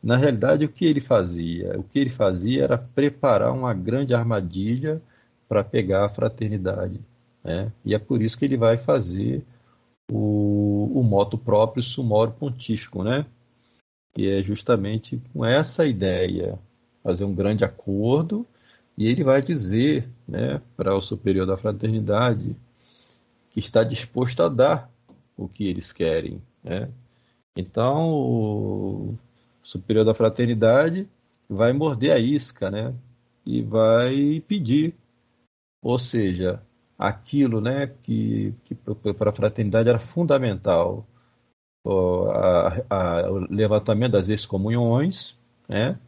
Na 0.00 0.16
realidade, 0.16 0.64
o 0.64 0.68
que 0.68 0.84
ele 0.84 1.00
fazia? 1.00 1.76
O 1.76 1.82
que 1.82 1.98
ele 1.98 2.08
fazia 2.08 2.62
era 2.62 2.78
preparar 2.78 3.52
uma 3.52 3.74
grande 3.74 4.14
armadilha 4.14 5.02
para 5.48 5.64
pegar 5.64 6.04
a 6.04 6.08
fraternidade. 6.08 7.00
Né? 7.42 7.72
E 7.84 7.96
é 7.96 7.98
por 7.98 8.22
isso 8.22 8.38
que 8.38 8.44
ele 8.44 8.56
vai 8.56 8.76
fazer 8.76 9.44
o, 10.08 10.88
o 10.94 11.02
moto 11.02 11.36
próprio 11.36 11.82
sumório 11.82 12.32
pontífico, 12.32 13.02
né? 13.02 13.26
que 14.14 14.30
é 14.30 14.40
justamente 14.40 15.20
com 15.32 15.44
essa 15.44 15.84
ideia, 15.84 16.56
fazer 17.02 17.24
um 17.24 17.34
grande 17.34 17.64
acordo, 17.64 18.46
e 19.00 19.06
ele 19.06 19.24
vai 19.24 19.40
dizer 19.40 20.06
né, 20.28 20.60
para 20.76 20.94
o 20.94 21.00
superior 21.00 21.46
da 21.46 21.56
fraternidade 21.56 22.54
que 23.48 23.58
está 23.58 23.82
disposto 23.82 24.42
a 24.42 24.48
dar 24.50 24.90
o 25.34 25.48
que 25.48 25.66
eles 25.66 25.90
querem. 25.90 26.42
Né? 26.62 26.86
Então, 27.56 28.12
o 28.12 29.18
superior 29.62 30.04
da 30.04 30.12
fraternidade 30.12 31.08
vai 31.48 31.72
morder 31.72 32.12
a 32.12 32.18
isca, 32.18 32.70
né? 32.70 32.94
E 33.46 33.62
vai 33.62 34.44
pedir. 34.46 34.94
Ou 35.82 35.98
seja, 35.98 36.62
aquilo 36.98 37.58
né, 37.58 37.86
que, 38.02 38.54
que 38.66 38.74
para 38.74 39.30
a 39.30 39.34
fraternidade 39.34 39.88
era 39.88 39.98
fundamental. 39.98 41.06
O, 41.82 42.24
a, 42.32 42.84
a, 42.90 43.30
o 43.30 43.38
levantamento 43.50 44.12
das 44.12 44.28
excomunhões, 44.28 45.38
né? 45.66 45.98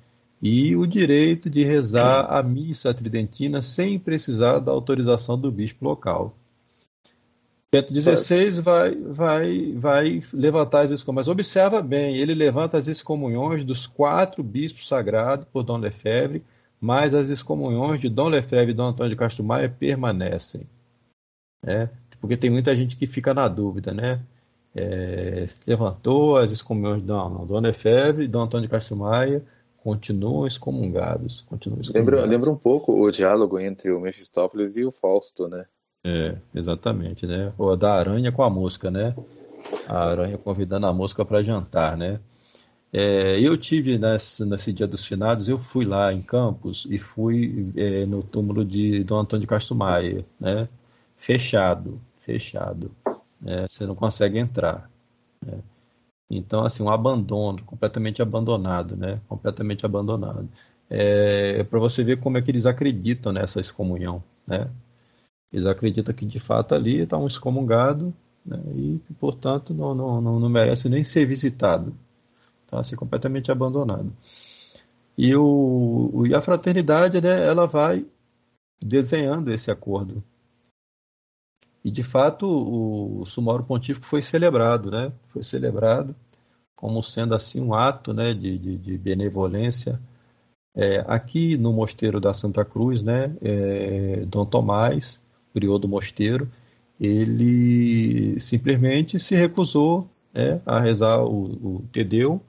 E 0.42 0.74
o 0.74 0.86
direito 0.86 1.48
de 1.48 1.62
rezar 1.62 2.24
a 2.24 2.42
missa 2.42 2.92
tridentina 2.92 3.62
sem 3.62 3.96
precisar 3.96 4.58
da 4.58 4.72
autorização 4.72 5.38
do 5.38 5.52
bispo 5.52 5.84
local. 5.84 6.34
Bento 7.72 7.94
XVI 7.94 8.60
vai, 8.60 8.94
vai, 8.96 9.72
vai 9.72 10.22
levantar 10.34 10.80
as 10.80 10.90
excomunhões. 10.90 11.28
Observa 11.28 11.80
bem, 11.80 12.16
ele 12.16 12.34
levanta 12.34 12.76
as 12.76 12.86
excomunhões 12.86 13.64
dos 13.64 13.86
quatro 13.86 14.42
bispos 14.42 14.86
sagrados 14.86 15.46
por 15.50 15.62
Dom 15.62 15.78
Lefebvre, 15.78 16.44
mas 16.78 17.14
as 17.14 17.30
excomunhões 17.30 17.98
de 17.98 18.10
Dom 18.10 18.28
Lefebvre 18.28 18.72
e 18.72 18.74
Dom 18.74 18.88
Antônio 18.88 19.10
de 19.10 19.16
Castro 19.16 19.42
Maia 19.42 19.70
permanecem. 19.70 20.66
Né? 21.64 21.88
Porque 22.20 22.36
tem 22.36 22.50
muita 22.50 22.76
gente 22.76 22.94
que 22.96 23.06
fica 23.06 23.32
na 23.32 23.48
dúvida, 23.48 23.94
né? 23.94 24.20
É, 24.74 25.48
levantou 25.66 26.36
as 26.36 26.50
excomunhões 26.50 27.00
de 27.00 27.06
Dom, 27.06 27.46
Dom 27.46 27.60
Lefebvre 27.60 28.24
e 28.24 28.28
Dom 28.28 28.42
Antônio 28.42 28.66
de 28.66 28.70
Castro 28.70 28.96
Maia, 28.96 29.42
continuam 29.82 30.46
excomungados. 30.46 31.42
Continuam 31.42 31.80
excomungados. 31.80 32.20
Lembra, 32.20 32.30
lembra 32.30 32.50
um 32.50 32.56
pouco 32.56 32.92
o 32.92 33.10
diálogo 33.10 33.58
entre 33.58 33.90
o 33.90 34.00
Mefistófeles 34.00 34.76
e 34.76 34.84
o 34.84 34.92
Fausto, 34.92 35.48
né? 35.48 35.66
É, 36.04 36.36
exatamente, 36.54 37.26
né? 37.26 37.52
Ou 37.58 37.76
da 37.76 37.94
aranha 37.94 38.32
com 38.32 38.42
a 38.42 38.50
mosca, 38.50 38.90
né? 38.90 39.14
A 39.88 40.08
aranha 40.08 40.38
convidando 40.38 40.86
a 40.86 40.92
mosca 40.92 41.24
para 41.24 41.42
jantar, 41.42 41.96
né? 41.96 42.20
É, 42.92 43.40
eu 43.40 43.56
tive 43.56 43.98
nesse, 43.98 44.44
nesse 44.44 44.72
dia 44.72 44.86
dos 44.86 45.06
finados, 45.06 45.48
eu 45.48 45.58
fui 45.58 45.84
lá 45.84 46.12
em 46.12 46.20
Campos 46.20 46.86
e 46.90 46.98
fui 46.98 47.72
é, 47.74 48.04
no 48.04 48.22
túmulo 48.22 48.64
de 48.64 49.02
Dom 49.02 49.18
Antônio 49.18 49.40
de 49.40 49.46
Castro 49.46 49.74
Maia, 49.74 50.24
né? 50.38 50.68
Fechado, 51.16 52.00
fechado. 52.20 52.90
Né? 53.40 53.66
Você 53.68 53.86
não 53.86 53.94
consegue 53.94 54.38
entrar. 54.38 54.90
Né? 55.44 55.58
Então, 56.30 56.64
assim, 56.64 56.82
um 56.82 56.90
abandono, 56.90 57.62
completamente 57.64 58.22
abandonado, 58.22 58.96
né? 58.96 59.20
Completamente 59.28 59.84
abandonado. 59.84 60.48
É, 60.88 61.60
é 61.60 61.64
para 61.64 61.78
você 61.78 62.02
ver 62.04 62.20
como 62.20 62.38
é 62.38 62.42
que 62.42 62.50
eles 62.50 62.66
acreditam 62.66 63.32
nessa 63.32 63.60
excomunhão, 63.60 64.22
né? 64.46 64.70
Eles 65.52 65.66
acreditam 65.66 66.14
que 66.14 66.24
de 66.24 66.38
fato 66.40 66.74
ali 66.74 67.00
está 67.00 67.18
um 67.18 67.26
excomungado 67.26 68.14
né, 68.44 68.58
e, 68.74 69.00
portanto, 69.20 69.74
não, 69.74 69.94
não, 69.94 70.20
não, 70.20 70.40
não, 70.40 70.48
merece 70.48 70.88
nem 70.88 71.04
ser 71.04 71.26
visitado. 71.26 71.94
Está 72.64 72.80
assim, 72.80 72.96
completamente 72.96 73.52
abandonado. 73.52 74.12
E, 75.16 75.34
o, 75.36 76.24
e 76.26 76.34
a 76.34 76.40
fraternidade, 76.42 77.20
né, 77.20 77.46
ela 77.46 77.66
vai 77.66 78.06
desenhando 78.82 79.52
esse 79.52 79.70
acordo. 79.70 80.22
E, 81.84 81.90
de 81.90 82.02
fato, 82.02 82.46
o 82.46 83.24
Sumório 83.26 83.64
Pontífico 83.64 84.06
foi 84.06 84.22
celebrado, 84.22 84.90
né? 84.90 85.12
Foi 85.28 85.42
celebrado 85.42 86.14
como 86.82 87.00
sendo 87.00 87.32
assim 87.32 87.60
um 87.60 87.74
ato 87.74 88.12
né, 88.12 88.34
de, 88.34 88.58
de, 88.58 88.76
de 88.76 88.98
benevolência. 88.98 90.00
É, 90.74 91.04
aqui 91.06 91.56
no 91.56 91.72
Mosteiro 91.72 92.18
da 92.20 92.34
Santa 92.34 92.64
Cruz, 92.64 93.04
né, 93.04 93.36
é, 93.40 94.24
Dom 94.26 94.44
Tomás 94.44 95.20
prior 95.52 95.78
do 95.78 95.86
mosteiro, 95.86 96.50
ele 96.98 98.38
simplesmente 98.40 99.20
se 99.20 99.36
recusou 99.36 100.08
né, 100.34 100.60
a 100.66 100.80
rezar 100.80 101.22
o, 101.22 101.76
o 101.76 101.84
Tedeu, 101.92 102.40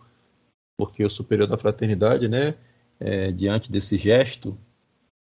porque 0.77 1.03
o 1.03 1.09
superior 1.09 1.47
da 1.47 1.57
fraternidade 1.57 2.27
né, 2.27 2.55
é, 2.99 3.31
diante 3.31 3.71
desse 3.71 3.99
gesto 3.99 4.57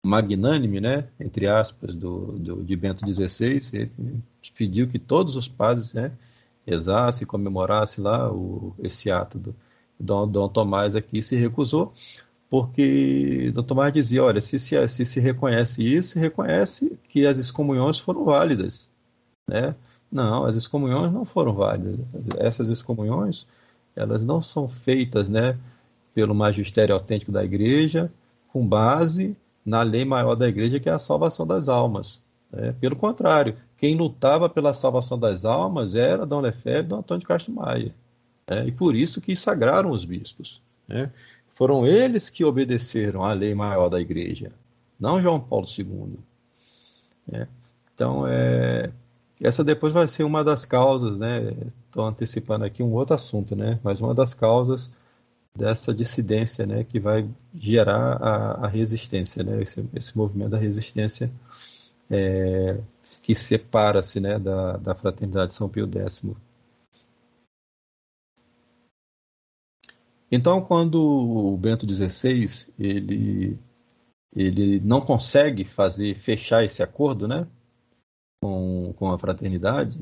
magnânime, 0.06 0.80
né, 0.80 1.08
entre 1.18 1.46
aspas, 1.46 1.96
do, 1.96 2.32
do, 2.38 2.62
de 2.62 2.76
Bento 2.76 3.04
XVI, 3.06 3.60
ele 3.72 3.90
pediu 4.56 4.86
que 4.86 4.98
todos 4.98 5.36
os 5.36 5.48
padres 5.48 5.92
né, 5.92 6.12
exassem, 6.66 7.26
comemorassem 7.26 8.02
lá 8.02 8.32
o, 8.32 8.74
esse 8.78 9.10
ato 9.10 9.38
do 9.38 9.56
Dom, 9.98 10.28
Dom 10.28 10.48
Tomás 10.48 10.94
aqui 10.94 11.22
se 11.22 11.36
recusou, 11.36 11.92
porque 12.48 13.50
Dom 13.52 13.62
Tomás 13.62 13.92
dizia, 13.92 14.22
olha, 14.22 14.40
se 14.40 14.58
se, 14.58 14.86
se 14.88 15.04
se 15.04 15.20
reconhece 15.20 15.82
isso, 15.82 16.10
se 16.10 16.18
reconhece 16.18 16.98
que 17.08 17.26
as 17.26 17.38
excomunhões 17.38 17.98
foram 17.98 18.24
válidas, 18.24 18.88
né? 19.48 19.74
Não, 20.10 20.44
as 20.44 20.54
excomunhões 20.54 21.12
não 21.12 21.24
foram 21.24 21.52
válidas. 21.52 21.98
Essas 22.38 22.68
excomunhões, 22.68 23.46
elas 23.94 24.22
não 24.22 24.40
são 24.40 24.68
feitas, 24.68 25.28
né, 25.28 25.58
pelo 26.14 26.34
magistério 26.34 26.94
autêntico 26.94 27.32
da 27.32 27.44
igreja, 27.44 28.10
com 28.48 28.66
base 28.66 29.36
na 29.66 29.82
lei 29.82 30.04
maior 30.04 30.36
da 30.36 30.46
igreja, 30.46 30.78
que 30.78 30.88
é 30.88 30.92
a 30.92 30.98
salvação 30.98 31.44
das 31.44 31.68
almas. 31.68 32.22
Né? 32.52 32.72
Pelo 32.80 32.94
contrário, 32.94 33.56
quem 33.76 33.96
lutava 33.96 34.48
pela 34.48 34.72
salvação 34.72 35.18
das 35.18 35.44
almas 35.44 35.96
era 35.96 36.24
Dom 36.24 36.40
Lefebvre 36.40 36.84
e 36.84 36.88
Dom 36.88 36.98
Antônio 36.98 37.20
de 37.20 37.26
Castro 37.26 37.52
Maia. 37.52 37.92
Né? 38.48 38.68
E 38.68 38.72
por 38.72 38.94
isso 38.94 39.20
que 39.20 39.36
sagraram 39.36 39.90
os 39.90 40.04
bispos. 40.04 40.62
Né? 40.86 41.10
Foram 41.52 41.84
eles 41.84 42.30
que 42.30 42.44
obedeceram 42.44 43.24
à 43.24 43.32
lei 43.32 43.54
maior 43.54 43.88
da 43.88 44.00
igreja, 44.00 44.52
não 45.00 45.20
João 45.20 45.40
Paulo 45.40 45.66
II. 45.66 46.16
Né? 47.26 47.48
Então, 47.92 48.24
é, 48.28 48.92
essa 49.42 49.64
depois 49.64 49.92
vai 49.92 50.06
ser 50.06 50.22
uma 50.22 50.44
das 50.44 50.64
causas, 50.64 51.18
né? 51.18 51.54
Estou 51.86 52.04
antecipando 52.04 52.64
aqui 52.64 52.82
um 52.82 52.92
outro 52.92 53.14
assunto, 53.14 53.56
né? 53.56 53.80
Mas 53.82 54.00
uma 54.00 54.14
das 54.14 54.34
causas 54.34 54.92
dessa 55.56 55.94
dissidência, 55.94 56.66
né, 56.66 56.84
que 56.84 57.00
vai 57.00 57.28
gerar 57.54 58.16
a, 58.22 58.66
a 58.66 58.68
resistência, 58.68 59.42
né, 59.42 59.62
esse, 59.62 59.88
esse, 59.94 60.16
movimento 60.16 60.50
da 60.50 60.58
resistência 60.58 61.30
é, 62.10 62.80
que 63.22 63.34
separa-se, 63.34 64.20
né, 64.20 64.38
da, 64.38 64.76
da 64.76 64.94
fraternidade 64.94 65.54
São 65.54 65.68
Pio 65.68 65.88
X. 65.90 66.22
Então, 70.30 70.60
quando 70.60 71.00
o 71.00 71.56
Bento 71.56 71.86
XVI 71.92 72.66
ele 72.78 73.58
ele 74.34 74.80
não 74.80 75.00
consegue 75.00 75.64
fazer 75.64 76.14
fechar 76.18 76.62
esse 76.62 76.82
acordo, 76.82 77.26
né, 77.26 77.46
com, 78.42 78.92
com 78.98 79.10
a 79.10 79.18
fraternidade, 79.18 79.98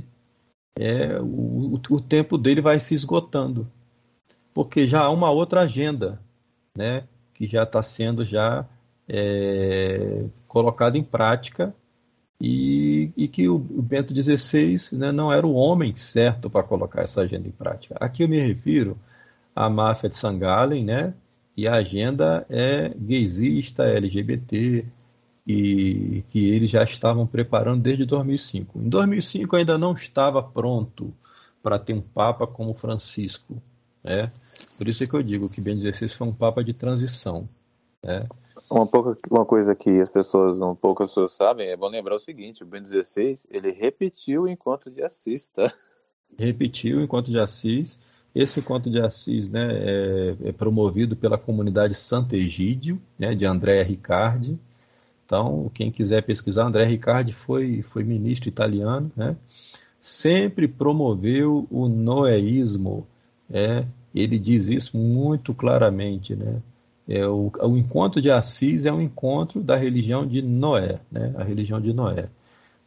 é 0.76 1.20
o, 1.20 1.74
o 1.74 2.00
tempo 2.00 2.36
dele 2.36 2.60
vai 2.60 2.80
se 2.80 2.94
esgotando 2.94 3.70
porque 4.54 4.86
já 4.86 5.00
há 5.00 5.10
uma 5.10 5.30
outra 5.30 5.62
agenda, 5.62 6.20
né, 6.76 7.04
que 7.34 7.46
já 7.46 7.64
está 7.64 7.82
sendo 7.82 8.24
já 8.24 8.64
é, 9.08 10.24
colocada 10.46 10.96
em 10.96 11.02
prática 11.02 11.74
e, 12.40 13.10
e 13.16 13.26
que 13.26 13.48
o, 13.48 13.58
Bento 13.58 14.14
XVI 14.14 14.96
né, 14.96 15.10
não 15.10 15.32
era 15.32 15.44
o 15.44 15.54
homem 15.54 15.94
certo 15.96 16.48
para 16.48 16.62
colocar 16.62 17.02
essa 17.02 17.22
agenda 17.22 17.48
em 17.48 17.52
prática. 17.52 17.96
Aqui 18.00 18.22
eu 18.22 18.28
me 18.28 18.38
refiro 18.38 18.96
à 19.54 19.68
máfia 19.68 20.08
de 20.08 20.16
Sangalen, 20.16 20.84
né, 20.84 21.14
e 21.56 21.66
a 21.66 21.74
agenda 21.74 22.46
é 22.48 22.88
gaysista, 22.96 23.84
LGBT, 23.84 24.84
e 25.46 26.24
que 26.30 26.48
eles 26.48 26.70
já 26.70 26.82
estavam 26.84 27.26
preparando 27.26 27.82
desde 27.82 28.06
2005. 28.06 28.78
Em 28.78 28.88
2005 28.88 29.56
ainda 29.56 29.76
não 29.76 29.92
estava 29.92 30.42
pronto 30.42 31.12
para 31.62 31.78
ter 31.78 31.92
um 31.92 32.00
papa 32.00 32.46
como 32.46 32.74
Francisco, 32.74 33.60
né? 34.04 34.30
Por 34.76 34.86
isso 34.86 35.02
é 35.02 35.06
que 35.06 35.14
eu 35.14 35.22
digo 35.22 35.48
que 35.48 35.60
Ben 35.60 35.80
XVI 35.80 36.08
foi 36.10 36.28
um 36.28 36.32
papa 36.32 36.62
de 36.62 36.74
transição. 36.74 37.48
Né? 38.02 38.26
Uma, 38.70 38.86
pouca, 38.86 39.16
uma 39.30 39.44
coisa 39.44 39.74
que 39.74 40.00
as 40.00 40.10
pessoas, 40.10 40.60
um 40.60 40.74
pouco 40.74 41.02
as 41.02 41.10
pessoas 41.10 41.32
sabem, 41.32 41.68
é 41.68 41.76
bom 41.76 41.88
lembrar 41.88 42.14
o 42.14 42.18
seguinte, 42.18 42.62
o 42.62 42.66
Ben 42.66 42.84
XVI, 42.84 43.34
ele 43.50 43.70
repetiu 43.70 44.42
o 44.42 44.48
encontro 44.48 44.90
de 44.90 45.02
Assis, 45.02 45.48
tá? 45.48 45.72
Repetiu 46.38 46.98
o 46.98 47.02
encontro 47.02 47.32
de 47.32 47.38
Assis. 47.38 47.98
Esse 48.34 48.58
encontro 48.60 48.90
de 48.90 49.00
Assis 49.00 49.48
né, 49.48 49.68
é, 49.70 50.36
é 50.46 50.52
promovido 50.52 51.14
pela 51.14 51.38
comunidade 51.38 51.94
Santo 51.94 52.34
Egídio, 52.34 53.00
né, 53.18 53.34
de 53.34 53.46
André 53.46 53.82
Riccardi. 53.82 54.58
Então, 55.24 55.70
quem 55.72 55.90
quiser 55.90 56.22
pesquisar, 56.22 56.66
André 56.66 56.84
Riccardi 56.84 57.32
foi, 57.32 57.80
foi 57.80 58.02
ministro 58.02 58.48
italiano, 58.48 59.10
né? 59.16 59.36
sempre 60.04 60.68
promoveu 60.68 61.66
o 61.70 61.88
noeísmo, 61.88 63.06
é, 63.50 63.84
ele 64.14 64.38
diz 64.38 64.68
isso 64.68 64.96
muito 64.96 65.54
claramente, 65.54 66.34
né? 66.36 66.62
É, 67.06 67.26
o, 67.26 67.52
o, 67.60 67.76
encontro 67.76 68.20
de 68.20 68.30
Assis 68.30 68.86
é 68.86 68.92
um 68.92 69.00
encontro 69.00 69.62
da 69.62 69.76
religião 69.76 70.26
de 70.26 70.40
Noé, 70.40 71.00
né? 71.10 71.34
A 71.36 71.44
religião 71.44 71.80
de 71.80 71.92
Noé. 71.92 72.28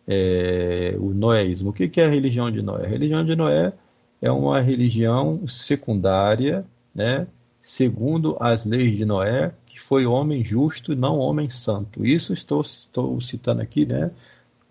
É, 0.08 0.96
o 1.00 1.14
noéismo. 1.14 1.70
O 1.70 1.74
que, 1.74 1.88
que 1.88 2.02
é 2.02 2.06
a 2.06 2.10
religião 2.10 2.50
de 2.52 2.62
Noé? 2.62 2.86
A 2.86 2.90
religião 2.90 3.24
de 3.24 3.36
Noé 3.36 3.74
é 4.22 4.32
uma 4.32 4.60
religião 4.62 5.48
secundária, 5.48 6.66
né? 6.96 7.28
Segundo 7.62 8.38
as 8.40 8.66
leis 8.66 8.96
de 8.96 9.06
Noé, 9.06 9.54
que 9.66 9.80
foi 9.80 10.06
homem 10.06 10.44
justo 10.44 10.94
e 10.94 10.96
não 10.96 11.20
homem 11.20 11.50
santo. 11.50 12.06
Isso 12.06 12.34
estou, 12.34 12.62
estou 12.62 13.20
citando 13.22 13.62
aqui, 13.62 13.86
né? 13.86 14.12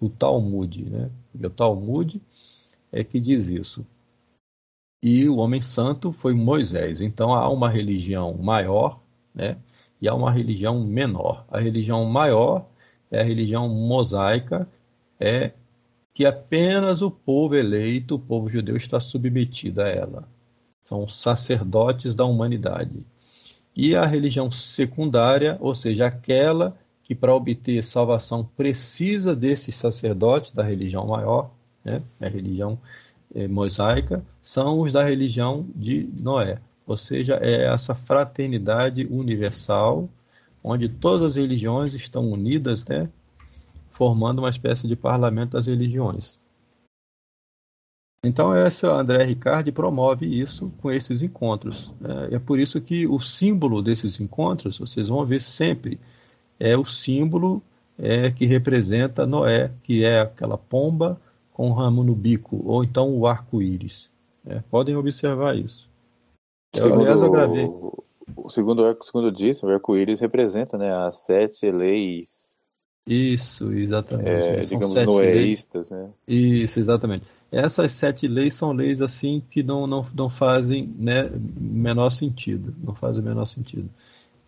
O 0.00 0.08
Talmud, 0.08 0.84
né? 0.90 1.10
O 1.34 1.50
Talmud 1.50 2.20
é 2.90 3.04
que 3.04 3.20
diz 3.20 3.48
isso 3.48 3.86
e 5.02 5.28
o 5.28 5.36
homem 5.36 5.60
santo 5.60 6.12
foi 6.12 6.34
Moisés. 6.34 7.00
Então 7.00 7.32
há 7.32 7.48
uma 7.48 7.68
religião 7.68 8.34
maior, 8.34 9.00
né? 9.34 9.56
E 10.00 10.08
há 10.08 10.14
uma 10.14 10.30
religião 10.30 10.84
menor. 10.84 11.44
A 11.50 11.60
religião 11.60 12.04
maior 12.04 12.66
é 13.10 13.20
a 13.20 13.24
religião 13.24 13.68
mosaica, 13.68 14.68
é 15.18 15.52
que 16.12 16.24
apenas 16.24 17.02
o 17.02 17.10
povo 17.10 17.54
eleito, 17.54 18.14
o 18.14 18.18
povo 18.18 18.48
judeu, 18.48 18.76
está 18.76 19.00
submetido 19.00 19.82
a 19.82 19.88
ela. 19.88 20.28
São 20.82 21.08
sacerdotes 21.08 22.14
da 22.14 22.24
humanidade. 22.24 23.04
E 23.74 23.94
a 23.94 24.06
religião 24.06 24.50
secundária, 24.50 25.58
ou 25.60 25.74
seja, 25.74 26.06
aquela 26.06 26.76
que 27.02 27.14
para 27.14 27.34
obter 27.34 27.84
salvação 27.84 28.44
precisa 28.56 29.36
desses 29.36 29.74
sacerdotes 29.76 30.52
da 30.52 30.62
religião 30.62 31.06
maior, 31.06 31.50
né? 31.84 32.02
a 32.20 32.28
religião 32.28 32.78
é, 33.36 33.46
mosaica 33.46 34.24
são 34.42 34.80
os 34.80 34.94
da 34.94 35.04
religião 35.04 35.68
de 35.74 36.08
Noé, 36.18 36.58
ou 36.86 36.96
seja, 36.96 37.38
é 37.42 37.66
essa 37.66 37.94
fraternidade 37.94 39.06
universal 39.10 40.08
onde 40.64 40.88
todas 40.88 41.32
as 41.32 41.36
religiões 41.36 41.94
estão 41.94 42.28
unidas, 42.32 42.84
né, 42.86 43.08
formando 43.90 44.40
uma 44.40 44.50
espécie 44.50 44.88
de 44.88 44.96
parlamento 44.96 45.52
das 45.52 45.66
religiões. 45.66 46.38
Então, 48.24 48.56
esse 48.56 48.84
André 48.86 49.22
Riccardi 49.22 49.70
promove 49.70 50.26
isso 50.26 50.72
com 50.78 50.90
esses 50.90 51.22
encontros. 51.22 51.92
É, 52.30 52.36
é 52.36 52.38
por 52.38 52.58
isso 52.58 52.80
que 52.80 53.06
o 53.06 53.20
símbolo 53.20 53.80
desses 53.82 54.18
encontros, 54.18 54.78
vocês 54.78 55.08
vão 55.08 55.24
ver 55.24 55.40
sempre, 55.40 56.00
é 56.58 56.76
o 56.76 56.84
símbolo 56.84 57.62
é, 57.98 58.30
que 58.30 58.46
representa 58.46 59.26
Noé, 59.26 59.70
que 59.82 60.04
é 60.04 60.20
aquela 60.20 60.58
pomba 60.58 61.20
com 61.56 61.70
o 61.70 61.72
ramo 61.72 62.04
no 62.04 62.14
bico, 62.14 62.60
ou 62.66 62.84
então 62.84 63.16
o 63.16 63.26
arco-íris. 63.26 64.10
É, 64.46 64.60
podem 64.70 64.94
observar 64.94 65.56
isso. 65.56 65.88
Eu, 66.74 66.82
segundo, 66.82 67.00
aliás, 67.00 67.22
eu 67.22 67.30
gravei. 67.30 67.64
O 67.64 68.50
segundo, 68.50 68.98
segundo 69.00 69.32
disse, 69.32 69.64
o 69.64 69.70
arco-íris 69.70 70.20
representa 70.20 70.76
né, 70.76 70.94
as 70.94 71.24
sete 71.24 71.70
leis. 71.70 72.50
Isso, 73.08 73.72
exatamente. 73.72 74.28
É, 74.28 74.60
digamos, 74.60 74.94
noeístas, 74.94 75.90
né? 75.90 76.10
Isso, 76.28 76.78
exatamente. 76.78 77.24
Essas 77.50 77.92
sete 77.92 78.28
leis 78.28 78.52
são 78.52 78.72
leis 78.72 79.00
assim 79.00 79.42
que 79.48 79.62
não, 79.62 79.86
não, 79.86 80.04
não 80.14 80.28
fazem 80.28 80.94
né, 80.98 81.30
menor 81.58 82.10
sentido. 82.10 82.74
Não 82.84 82.94
fazem 82.94 83.22
o 83.22 83.24
menor 83.24 83.46
sentido. 83.46 83.88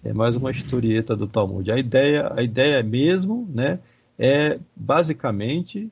É 0.04 0.12
mais 0.12 0.36
uma 0.36 0.50
historieta 0.50 1.16
do 1.16 1.26
Talmud. 1.26 1.72
A 1.72 1.78
ideia, 1.78 2.30
a 2.36 2.42
ideia 2.42 2.82
mesmo 2.82 3.48
né, 3.50 3.78
é 4.18 4.58
basicamente 4.76 5.90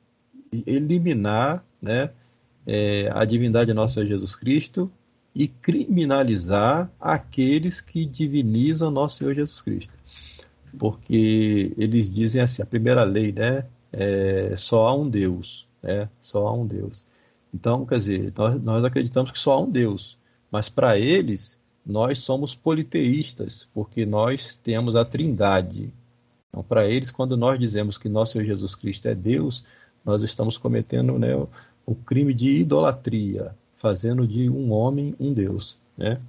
eliminar 0.67 1.65
né, 1.81 2.11
é, 2.67 3.11
a 3.13 3.25
divindade 3.25 3.73
Senhor 3.89 4.07
Jesus 4.07 4.35
Cristo 4.35 4.91
e 5.35 5.49
criminalizar 5.49 6.91
aqueles 7.01 7.81
que 7.81 8.07
divinizam 8.07 8.91
nosso 8.91 9.19
Senhor 9.19 9.35
Jesus 9.35 9.61
Cristo. 9.61 9.93
Porque 10.79 11.75
eles 11.77 12.13
dizem 12.13 12.41
assim, 12.41 12.63
a 12.63 12.67
primeira 12.67 13.05
lei, 13.05 13.33
né, 13.33 13.65
é, 13.93 14.55
só 14.57 14.87
há 14.89 14.95
um 14.95 15.09
Deus, 15.09 15.67
né, 15.83 16.09
só 16.21 16.47
há 16.47 16.53
um 16.53 16.67
Deus. 16.67 17.05
Então, 17.53 17.87
quer 17.87 17.99
dizer, 17.99 18.33
nós, 18.37 18.63
nós 18.63 18.85
acreditamos 18.85 19.31
que 19.31 19.39
só 19.39 19.53
há 19.53 19.61
um 19.61 19.71
Deus, 19.71 20.19
mas 20.51 20.69
para 20.69 20.99
eles 20.99 21.59
nós 21.85 22.19
somos 22.19 22.55
politeístas, 22.55 23.69
porque 23.73 24.05
nós 24.05 24.55
temos 24.55 24.97
a 24.97 25.05
trindade. 25.05 25.93
Então, 26.49 26.63
para 26.63 26.89
eles, 26.89 27.11
quando 27.11 27.37
nós 27.37 27.61
dizemos 27.61 27.97
que 27.97 28.09
nosso 28.09 28.33
Senhor 28.33 28.45
Jesus 28.45 28.75
Cristo 28.75 29.07
é 29.07 29.15
Deus, 29.15 29.65
nós 30.07 30.23
estamos 30.23 30.57
cometendo 30.57 31.19
né, 31.19 31.35
o 31.85 31.95
crime 31.95 32.33
de 32.33 32.61
idolatria, 32.61 33.55
fazendo 33.77 34.27
de 34.27 34.49
um 34.49 34.73
homem 34.73 35.15
um 35.19 35.33
Deus. 35.35 35.77
Né? 35.99 36.21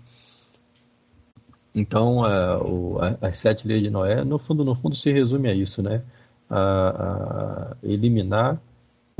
Então, 1.73 2.25
a, 2.25 2.57
o, 2.57 2.97
a, 2.99 3.27
as 3.27 3.37
sete 3.37 3.67
leis 3.67 3.81
de 3.81 3.91
Noé, 3.91 4.23
no 4.23 4.39
fundo, 4.39 4.65
no 4.65 4.73
fundo, 4.73 4.95
se 4.95 5.11
resume 5.11 5.47
a 5.47 5.53
isso, 5.53 5.83
né? 5.83 6.01
A, 6.49 7.75
a 7.75 7.77
eliminar 7.83 8.59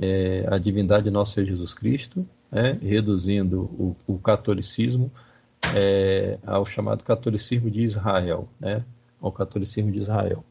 é, 0.01 0.43
a 0.49 0.57
divindade 0.57 1.03
de 1.03 1.11
nosso 1.11 1.33
Senhor 1.33 1.45
Jesus 1.45 1.73
Cristo, 1.73 2.27
né? 2.51 2.79
reduzindo 2.81 3.61
o, 3.63 3.95
o 4.07 4.17
catolicismo 4.17 5.11
é, 5.75 6.39
ao 6.47 6.65
chamado 6.65 7.03
catolicismo 7.03 7.69
de 7.69 7.81
Israel, 7.81 8.49
né? 8.59 8.83
Ao 9.21 9.31
catolicismo 9.31 9.91
de 9.91 9.99
Israel. 9.99 10.43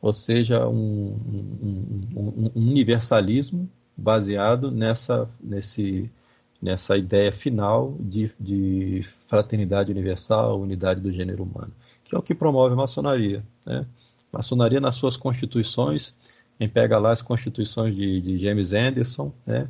Ou 0.00 0.12
seja, 0.12 0.66
um, 0.66 1.14
um, 1.62 2.10
um, 2.16 2.50
universalismo 2.54 3.68
baseado 3.96 4.70
nessa, 4.70 5.28
nesse, 5.42 6.10
nessa 6.60 6.96
ideia 6.96 7.30
final 7.30 7.94
de, 8.00 8.30
de, 8.40 9.02
fraternidade 9.26 9.92
universal, 9.92 10.58
unidade 10.58 11.00
do 11.00 11.12
gênero 11.12 11.42
humano, 11.42 11.72
que 12.02 12.14
é 12.14 12.18
o 12.18 12.22
que 12.22 12.34
promove 12.34 12.72
a 12.72 12.76
maçonaria. 12.76 13.44
Né? 13.66 13.84
A 14.32 14.38
maçonaria, 14.38 14.80
nas 14.80 14.94
suas 14.94 15.16
constituições, 15.18 16.14
quem 16.56 16.68
pega 16.68 16.98
lá 16.98 17.12
as 17.12 17.22
constituições 17.22 17.94
de, 17.94 18.20
de 18.20 18.38
James 18.38 18.72
Anderson, 18.72 19.32
né? 19.46 19.68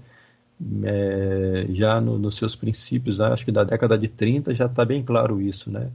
É, 0.84 1.66
já 1.70 1.98
no, 2.02 2.18
nos 2.18 2.36
seus 2.36 2.54
princípios, 2.54 3.18
acho 3.18 3.46
que 3.46 3.52
da 3.52 3.64
década 3.64 3.96
de 3.96 4.08
30 4.08 4.54
já 4.54 4.66
está 4.66 4.84
bem 4.84 5.02
claro 5.02 5.40
isso, 5.40 5.70
né? 5.70 5.90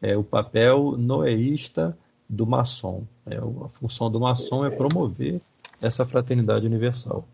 É 0.00 0.16
o 0.16 0.22
papel 0.22 0.96
noeísta 0.96 1.96
do 2.28 2.46
maçom. 2.46 3.04
É, 3.26 3.36
a 3.36 3.68
função 3.68 4.10
do 4.10 4.20
maçom 4.20 4.64
é 4.64 4.70
promover 4.70 5.40
essa 5.80 6.06
fraternidade 6.06 6.66
universal. 6.66 7.26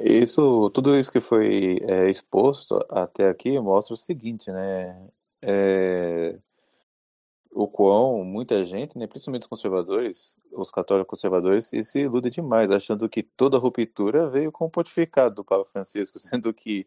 Isso, 0.00 0.70
tudo 0.70 0.96
isso 0.96 1.10
que 1.10 1.20
foi 1.20 1.80
é, 1.82 2.08
exposto 2.08 2.78
até 2.88 3.28
aqui 3.28 3.58
mostra 3.58 3.94
o 3.94 3.96
seguinte, 3.96 4.50
né? 4.50 4.96
É, 5.42 6.38
o 7.50 7.66
quão 7.66 8.24
muita 8.24 8.64
gente, 8.64 8.96
né, 8.96 9.06
principalmente 9.06 9.42
os 9.42 9.48
conservadores, 9.48 10.38
os 10.52 10.70
católicos 10.70 11.10
conservadores, 11.10 11.70
se 11.82 11.98
iludem 12.00 12.30
demais, 12.30 12.70
achando 12.70 13.08
que 13.08 13.22
toda 13.22 13.58
ruptura 13.58 14.28
veio 14.28 14.52
com 14.52 14.66
o 14.66 14.70
pontificado 14.70 15.34
do 15.36 15.44
Papa 15.44 15.64
Francisco, 15.64 16.18
sendo 16.20 16.52
que 16.54 16.86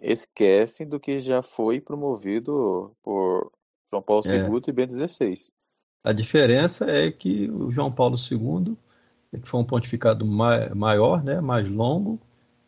esquecem 0.00 0.88
do 0.88 0.98
que 0.98 1.18
já 1.18 1.42
foi 1.42 1.80
promovido 1.80 2.96
por 3.02 3.52
João 3.90 4.02
Paulo 4.02 4.22
II 4.24 4.32
é. 4.32 4.70
e 4.70 4.72
Bento 4.72 4.94
XVI. 4.94 5.50
A 6.04 6.12
diferença 6.12 6.90
é 6.90 7.10
que 7.10 7.50
o 7.50 7.70
João 7.70 7.92
Paulo 7.92 8.16
II, 8.16 8.76
que 9.32 9.48
foi 9.48 9.60
um 9.60 9.64
pontificado 9.64 10.24
maior, 10.24 11.22
né, 11.22 11.40
mais 11.40 11.68
longo, 11.68 12.18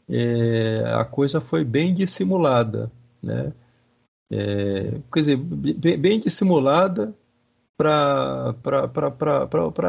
é, 0.09 0.83
a 0.95 1.05
coisa 1.05 1.41
foi 1.41 1.65
bem 1.65 1.95
dissimulada, 1.95 2.91
né? 3.23 3.53
É, 4.31 5.01
quer 5.13 5.21
dizer, 5.21 5.37
bem, 5.37 5.99
bem 5.99 6.21
dissimulada 6.21 7.15
para 7.77 8.55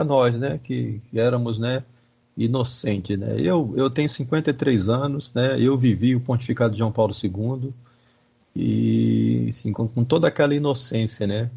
nós, 0.06 0.38
né? 0.38 0.60
Que, 0.64 1.02
que, 1.10 1.20
éramos, 1.20 1.60
né? 1.60 1.84
Inocentes, 2.38 3.18
né? 3.18 3.36
Eu, 3.40 3.74
eu 3.76 3.90
tenho 3.90 4.08
53 4.08 4.90
anos, 4.90 5.34
né? 5.34 5.60
Eu 5.60 5.78
vivi 5.78 6.16
o 6.16 6.22
pontificado 6.22 6.74
de 6.74 6.80
João 6.80 6.92
Paulo 6.92 7.14
II 7.14 7.74
e, 8.56 9.48
assim, 9.50 9.74
com, 9.74 9.88
com 9.88 10.04
toda 10.04 10.28
aquela 10.28 10.56
inocência, 10.56 11.28
né? 11.28 11.50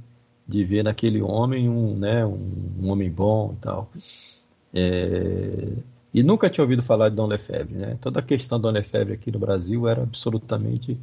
De 0.47 0.65
ver 0.65 0.85
naquele 0.85 1.23
homem 1.23 1.69
um, 1.69 1.97
né? 1.97 2.25
Um, 2.25 2.73
um 2.83 2.91
homem 2.91 3.11
bom 3.11 3.55
e 3.55 3.61
tal. 3.61 3.91
É, 4.73 5.73
e 6.13 6.23
nunca 6.23 6.51
tinha 6.51 6.63
ouvido 6.63 6.83
falar 6.83 7.09
de 7.09 7.17
Dom 7.17 7.27
Lefebvre. 7.27 7.75
Né? 7.75 7.99
Toda 8.01 8.21
a 8.21 8.23
questão 8.23 8.59
de 8.59 8.63
Dom 8.63 8.71
Lefebvre 8.71 9.15
aqui 9.15 9.33
no 9.33 9.39
Brasil 9.39 9.89
era 9.89 10.03
absolutamente 10.03 10.99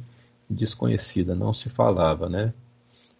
desconhecida, 0.48 1.34
não 1.34 1.52
se 1.52 1.68
falava. 1.68 2.28
Né? 2.28 2.52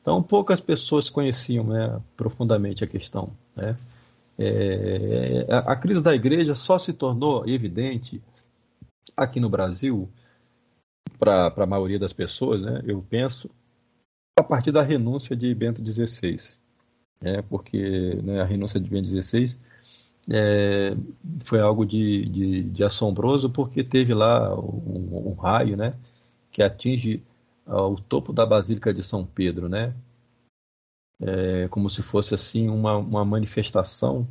Então, 0.01 0.23
poucas 0.23 0.61
pessoas 0.61 1.11
conheciam 1.11 1.65
né, 1.65 2.01
profundamente 2.17 2.83
a 2.83 2.87
questão. 2.87 3.31
Né? 3.55 3.77
É, 4.39 5.47
a, 5.51 5.73
a 5.73 5.77
crise 5.77 6.03
da 6.03 6.15
igreja 6.15 6.55
só 6.55 6.79
se 6.79 6.93
tornou 6.93 7.47
evidente 7.47 8.23
aqui 9.17 9.39
no 9.39 9.49
Brasil, 9.49 10.09
para 11.19 11.53
a 11.57 11.67
maioria 11.67 11.99
das 11.99 12.13
pessoas, 12.13 12.63
né, 12.63 12.83
eu 12.85 13.05
penso, 13.09 13.49
a 14.37 14.43
partir 14.43 14.73
da 14.73 14.83
renúncia 14.83 15.37
de 15.37 15.55
Bento 15.55 15.85
XVI. 15.85 16.39
É, 17.21 17.41
porque 17.43 18.21
né, 18.23 18.41
a 18.41 18.45
renúncia 18.45 18.81
de 18.81 18.91
Bento 18.91 19.09
XVI 19.09 19.57
é, 20.31 20.97
foi 21.45 21.61
algo 21.61 21.85
de, 21.85 22.27
de, 22.29 22.63
de, 22.65 22.85
assombroso 22.85 23.51
porque 23.51 23.83
teve 23.83 24.15
lá 24.15 24.55
um, 24.59 25.31
um 25.31 25.35
raio, 25.35 25.77
né, 25.77 25.95
que 26.51 26.63
atinge 26.63 27.23
uh, 27.67 27.83
o 27.83 28.01
topo 28.01 28.33
da 28.33 28.45
Basílica 28.47 28.93
de 28.93 29.03
São 29.03 29.25
Pedro, 29.25 29.69
né, 29.69 29.95
é, 31.21 31.69
como 31.69 31.89
se 31.89 32.03
fosse 32.03 32.35
assim 32.35 32.69
uma, 32.69 32.97
uma 32.97 33.25
manifestação, 33.25 34.27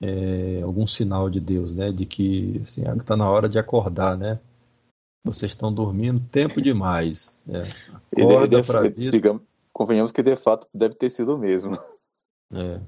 é, 0.00 0.62
algum 0.62 0.86
sinal 0.86 1.30
de 1.30 1.40
Deus, 1.40 1.72
né, 1.72 1.92
de 1.92 2.06
que 2.06 2.60
assim, 2.62 2.82
está 2.98 3.16
na 3.16 3.28
hora 3.28 3.48
de 3.48 3.58
acordar, 3.58 4.16
né. 4.16 4.38
Vocês 5.24 5.52
estão 5.52 5.72
dormindo 5.72 6.20
tempo 6.20 6.60
demais. 6.62 7.38
Né? 7.46 7.68
Acorda 8.16 8.62
para 8.62 8.86
isso. 8.88 9.10
Digamos, 9.10 9.42
convenhamos 9.72 10.12
que 10.12 10.22
de 10.22 10.36
fato 10.36 10.66
deve 10.72 10.94
ter 10.94 11.10
sido 11.10 11.34
o 11.34 11.38
mesmo. 11.38 11.78
É. 12.52 12.80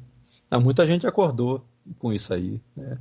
Ah, 0.50 0.60
muita 0.60 0.86
gente 0.86 1.06
acordou 1.06 1.64
com 1.98 2.12
isso 2.12 2.32
aí, 2.34 2.60
né? 2.76 2.98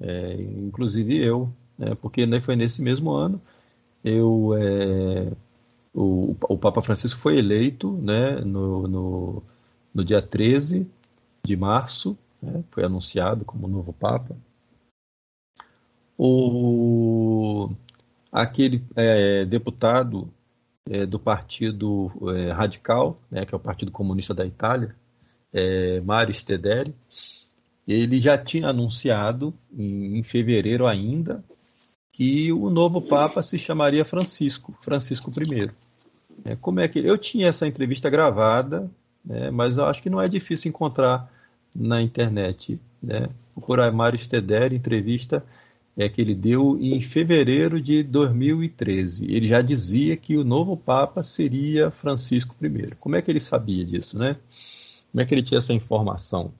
É, 0.00 0.34
inclusive 0.34 1.16
eu, 1.16 1.52
né? 1.76 1.94
porque 1.96 2.24
né, 2.24 2.40
foi 2.40 2.54
nesse 2.54 2.80
mesmo 2.80 3.10
ano 3.10 3.40
eu 4.04 4.50
é, 4.56 5.32
o, 5.92 6.36
o 6.48 6.58
Papa 6.58 6.80
Francisco 6.82 7.18
foi 7.18 7.38
eleito 7.38 7.92
né, 7.92 8.36
no, 8.40 8.86
no, 8.86 9.42
no 9.92 10.04
dia 10.04 10.22
13 10.22 10.86
de 11.44 11.56
março, 11.56 12.16
né, 12.40 12.62
foi 12.70 12.84
anunciado 12.84 13.44
como 13.44 13.66
novo 13.66 13.92
Papa. 13.92 14.36
O, 16.16 17.70
aquele 18.32 18.84
é, 18.94 19.44
deputado 19.44 20.32
é, 20.88 21.04
do 21.06 21.18
Partido 21.18 22.10
é, 22.34 22.52
Radical, 22.52 23.20
né, 23.30 23.44
que 23.44 23.54
é 23.54 23.56
o 23.56 23.60
Partido 23.60 23.92
Comunista 23.92 24.34
da 24.34 24.46
Itália, 24.46 24.94
é, 25.52 26.00
Mario 26.00 26.34
Stederi, 26.34 26.94
ele 27.86 28.20
já 28.20 28.36
tinha 28.36 28.68
anunciado, 28.68 29.54
em, 29.72 30.18
em 30.18 30.22
fevereiro 30.22 30.86
ainda, 30.86 31.42
que 32.12 32.52
o 32.52 32.68
novo 32.68 33.00
Papa 33.00 33.42
se 33.42 33.58
chamaria 33.58 34.04
Francisco, 34.04 34.76
Francisco 34.80 35.30
I. 35.30 35.70
É, 36.44 36.56
como 36.56 36.80
é 36.80 36.88
que 36.88 36.98
eu 36.98 37.16
tinha 37.16 37.48
essa 37.48 37.66
entrevista 37.66 38.10
gravada, 38.10 38.90
né, 39.24 39.50
mas 39.50 39.78
eu 39.78 39.86
acho 39.86 40.02
que 40.02 40.10
não 40.10 40.20
é 40.20 40.28
difícil 40.28 40.68
encontrar 40.68 41.32
na 41.74 42.02
internet. 42.02 42.78
Né? 43.02 43.28
Procurar 43.54 43.90
Mário 43.92 44.18
Steder, 44.18 44.72
entrevista 44.72 45.44
é, 45.98 46.08
que 46.08 46.20
ele 46.20 46.34
deu 46.34 46.78
em 46.80 47.02
fevereiro 47.02 47.80
de 47.80 48.04
2013. 48.04 49.24
Ele 49.24 49.48
já 49.48 49.60
dizia 49.60 50.16
que 50.16 50.36
o 50.36 50.44
novo 50.44 50.76
Papa 50.76 51.24
seria 51.24 51.90
Francisco 51.90 52.54
I. 52.64 52.94
Como 53.00 53.16
é 53.16 53.20
que 53.20 53.28
ele 53.28 53.40
sabia 53.40 53.84
disso, 53.84 54.16
né? 54.16 54.36
Como 55.10 55.20
é 55.20 55.24
que 55.24 55.34
ele 55.34 55.42
tinha 55.42 55.58
essa 55.58 55.72
informação? 55.72 56.52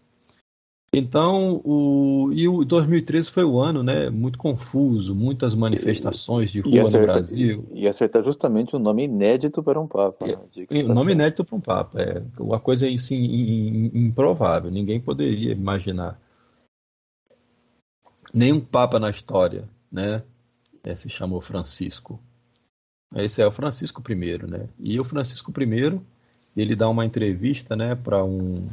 Então, 0.93 1.60
o, 1.65 2.31
e 2.32 2.48
o 2.48 2.65
2013 2.65 3.31
foi 3.31 3.44
o 3.44 3.60
ano, 3.60 3.82
né, 3.82 4.09
muito 4.09 4.39
confuso, 4.39 5.15
muitas 5.15 5.55
manifestações 5.55 6.51
de 6.51 6.60
rua 6.60 6.81
acerta, 6.81 6.98
no 6.98 7.06
Brasil. 7.06 7.65
E 7.74 7.86
acertar 7.86 8.24
justamente 8.24 8.74
um 8.74 8.78
nome 8.78 9.05
inédito 9.05 9.62
para 9.62 9.78
um 9.78 9.86
Papa. 9.86 10.27
Né? 10.27 10.36
Um 10.70 10.94
nome 10.94 11.12
inédito 11.12 11.44
para 11.44 11.56
um 11.56 11.60
Papa, 11.60 12.01
é 12.01 12.23
uma 12.40 12.59
coisa 12.59 12.89
assim, 12.89 13.90
improvável, 13.94 14.70
ninguém 14.70 14.98
poderia 14.98 15.52
imaginar. 15.52 16.19
Nenhum 18.32 18.60
Papa 18.60 18.98
na 18.98 19.10
história, 19.10 19.68
né, 19.90 20.22
é, 20.84 20.94
se 20.94 21.09
chamou 21.09 21.40
Francisco. 21.40 22.20
Esse 23.14 23.40
é 23.40 23.46
o 23.46 23.52
Francisco 23.52 24.02
I, 24.10 24.46
né, 24.46 24.68
e 24.78 24.98
o 25.00 25.05
Francisco 25.05 25.52
I, 25.60 26.00
ele 26.56 26.76
dá 26.76 26.88
uma 26.88 27.05
entrevista, 27.05 27.76
né, 27.76 27.94
para 27.94 28.24
um 28.24 28.68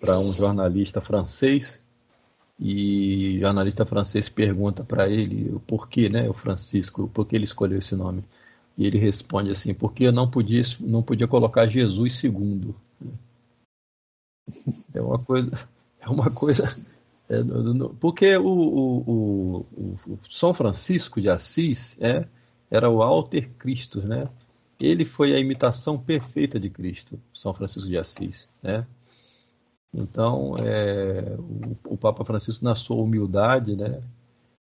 para 0.00 0.18
um 0.18 0.32
jornalista 0.32 1.00
francês 1.00 1.82
e 2.58 3.36
o 3.38 3.40
jornalista 3.40 3.86
francês 3.86 4.28
pergunta 4.28 4.84
para 4.84 5.08
ele 5.08 5.54
o 5.54 5.60
porquê, 5.60 6.08
né, 6.08 6.28
o 6.28 6.34
Francisco, 6.34 7.08
por 7.08 7.26
que 7.26 7.36
ele 7.36 7.44
escolheu 7.44 7.78
esse 7.78 7.94
nome. 7.94 8.24
E 8.76 8.86
ele 8.86 8.98
responde 8.98 9.50
assim, 9.50 9.74
porque 9.74 10.04
eu 10.04 10.12
não 10.12 10.28
podia, 10.30 10.62
não 10.80 11.02
podia 11.02 11.26
colocar 11.28 11.66
Jesus 11.66 12.14
segundo. 12.14 12.74
É 14.94 15.00
uma 15.00 15.18
coisa, 15.18 15.50
é 16.00 16.08
uma 16.08 16.30
coisa, 16.30 16.64
porque 18.00 18.36
o, 18.36 18.46
o, 18.46 18.98
o, 19.06 19.96
o, 20.06 20.18
São 20.28 20.54
Francisco 20.54 21.20
de 21.20 21.28
Assis 21.28 21.96
é, 22.00 22.26
era 22.70 22.88
o 22.88 23.02
alter 23.02 23.50
Cristo, 23.58 24.00
né? 24.00 24.28
Ele 24.80 25.04
foi 25.04 25.34
a 25.34 25.38
imitação 25.38 25.98
perfeita 25.98 26.58
de 26.58 26.70
Cristo, 26.70 27.20
São 27.34 27.52
Francisco 27.52 27.88
de 27.88 27.98
Assis, 27.98 28.48
né? 28.62 28.86
Então, 29.92 30.54
é, 30.58 31.36
o, 31.84 31.96
Papa 31.96 32.24
Francisco, 32.24 32.64
na 32.64 32.74
sua 32.74 33.02
humildade, 33.02 33.74
né, 33.74 34.02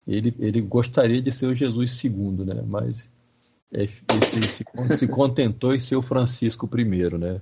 ele, 0.08 0.34
ele 0.40 0.62
gostaria 0.62 1.22
de 1.22 1.32
ser 1.32 1.48
o 1.48 1.56
Jesus 1.56 1.92
segundo, 1.92 2.46
né, 2.46 2.64
mas 2.66 3.12
é, 3.72 3.86
se, 4.22 4.48
se, 4.48 4.66
se, 4.98 5.08
contentou 5.08 5.76
em 5.76 5.80
ser 5.80 5.98
o 5.98 6.02
Francisco 6.02 6.68
primeiro, 6.68 7.18
né. 7.18 7.42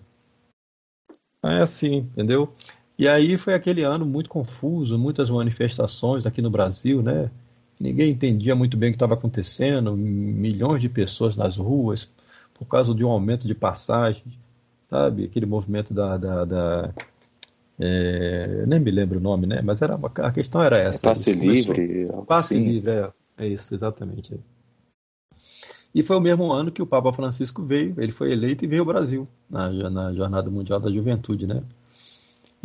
É 1.44 1.62
assim, 1.62 1.98
entendeu? 1.98 2.52
E 2.98 3.08
aí 3.08 3.38
foi 3.38 3.54
aquele 3.54 3.84
ano 3.84 4.06
muito 4.06 4.30
confuso, 4.30 4.98
muitas 4.98 5.30
manifestações 5.30 6.26
aqui 6.26 6.42
no 6.42 6.50
Brasil, 6.50 7.02
né? 7.02 7.30
Ninguém 7.80 8.12
entendia 8.12 8.56
muito 8.56 8.78
bem 8.78 8.90
o 8.90 8.92
que 8.94 8.96
estava 8.96 9.16
acontecendo, 9.16 9.96
milhões 9.98 10.82
de 10.82 10.88
pessoas 10.88 11.36
nas 11.36 11.58
ruas 11.58 12.10
por 12.54 12.66
causa 12.66 12.96
de 12.96 13.04
um 13.04 13.10
aumento 13.10 13.48
de 13.48 13.54
passagem, 13.54 14.24
sabe? 14.90 15.26
Aquele 15.26 15.46
movimento 15.46 15.94
da, 15.94 16.16
da, 16.16 16.46
da 16.46 16.94
é, 17.78 18.64
nem 18.66 18.80
me 18.80 18.92
lembro 18.92 19.20
o 19.20 19.22
nome, 19.22 19.46
né? 19.46 19.62
Mas 19.62 19.82
era 19.82 19.96
a 19.96 20.32
questão 20.32 20.64
era 20.64 20.78
essa. 20.78 21.06
É 21.06 21.10
passe 21.10 21.34
livre. 21.34 22.08
Passe 22.26 22.58
livre, 22.58 22.92
é, 22.92 23.12
é 23.38 23.48
isso, 23.48 23.74
exatamente. 23.74 24.40
E 25.94 26.04
foi 26.04 26.16
o 26.16 26.22
mesmo 26.22 26.52
ano 26.52 26.72
que 26.72 26.82
o 26.82 26.88
Papa 26.88 27.12
Francisco 27.12 27.64
veio, 27.64 27.94
ele 27.98 28.12
foi 28.12 28.32
eleito 28.32 28.64
e 28.64 28.68
veio 28.68 28.82
ao 28.82 28.86
Brasil, 28.86 29.28
na, 29.50 29.70
na 29.90 30.14
Jornada 30.14 30.50
Mundial 30.50 30.80
da 30.80 30.90
Juventude, 30.90 31.46
né? 31.46 31.62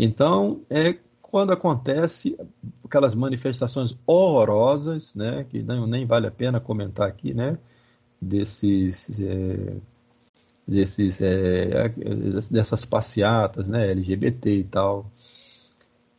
Então, 0.03 0.63
é 0.71 0.97
quando 1.21 1.53
acontece 1.53 2.35
aquelas 2.83 3.15
manifestações 3.15 3.95
horrorosas, 4.07 5.15
né, 5.15 5.45
que 5.45 5.63
não, 5.63 5.87
nem 5.87 6.07
vale 6.07 6.27
a 6.27 6.31
pena 6.31 6.59
comentar 6.59 7.07
aqui, 7.07 7.35
né, 7.35 7.59
desses, 8.19 9.21
é, 9.21 9.77
desses 10.67 11.21
é, 11.21 11.91
dessas 12.51 12.87
passeatas, 12.87 13.69
né, 13.69 13.91
LGBT 13.91 14.61
e 14.61 14.65
tal, 14.65 15.05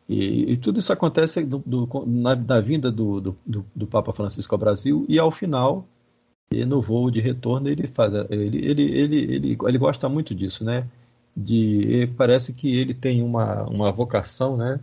e, 0.08 0.52
e 0.52 0.58
tudo 0.58 0.78
isso 0.78 0.94
acontece 0.94 1.44
do, 1.44 1.58
do, 1.66 1.88
na, 2.06 2.36
na, 2.36 2.60
vinda 2.62 2.92
do, 2.92 3.20
do, 3.20 3.88
Papa 3.88 4.14
Francisco 4.14 4.54
ao 4.54 4.60
Brasil 4.60 5.06
e 5.10 5.18
ao 5.18 5.32
final, 5.32 5.88
no 6.68 6.82
voo 6.82 7.10
de 7.10 7.20
retorno 7.20 7.68
ele 7.68 7.88
faz, 7.88 8.14
ele, 8.30 8.64
ele, 8.64 8.84
ele, 8.84 9.18
ele, 9.18 9.58
ele 9.60 9.78
gosta 9.80 10.08
muito 10.08 10.36
disso, 10.36 10.64
né? 10.64 10.88
De 11.36 12.08
parece 12.18 12.54
que 12.54 12.76
ele 12.76 12.94
tem 12.94 13.22
uma, 13.24 13.64
uma 13.64 13.92
vocação, 13.92 14.58
né, 14.58 14.80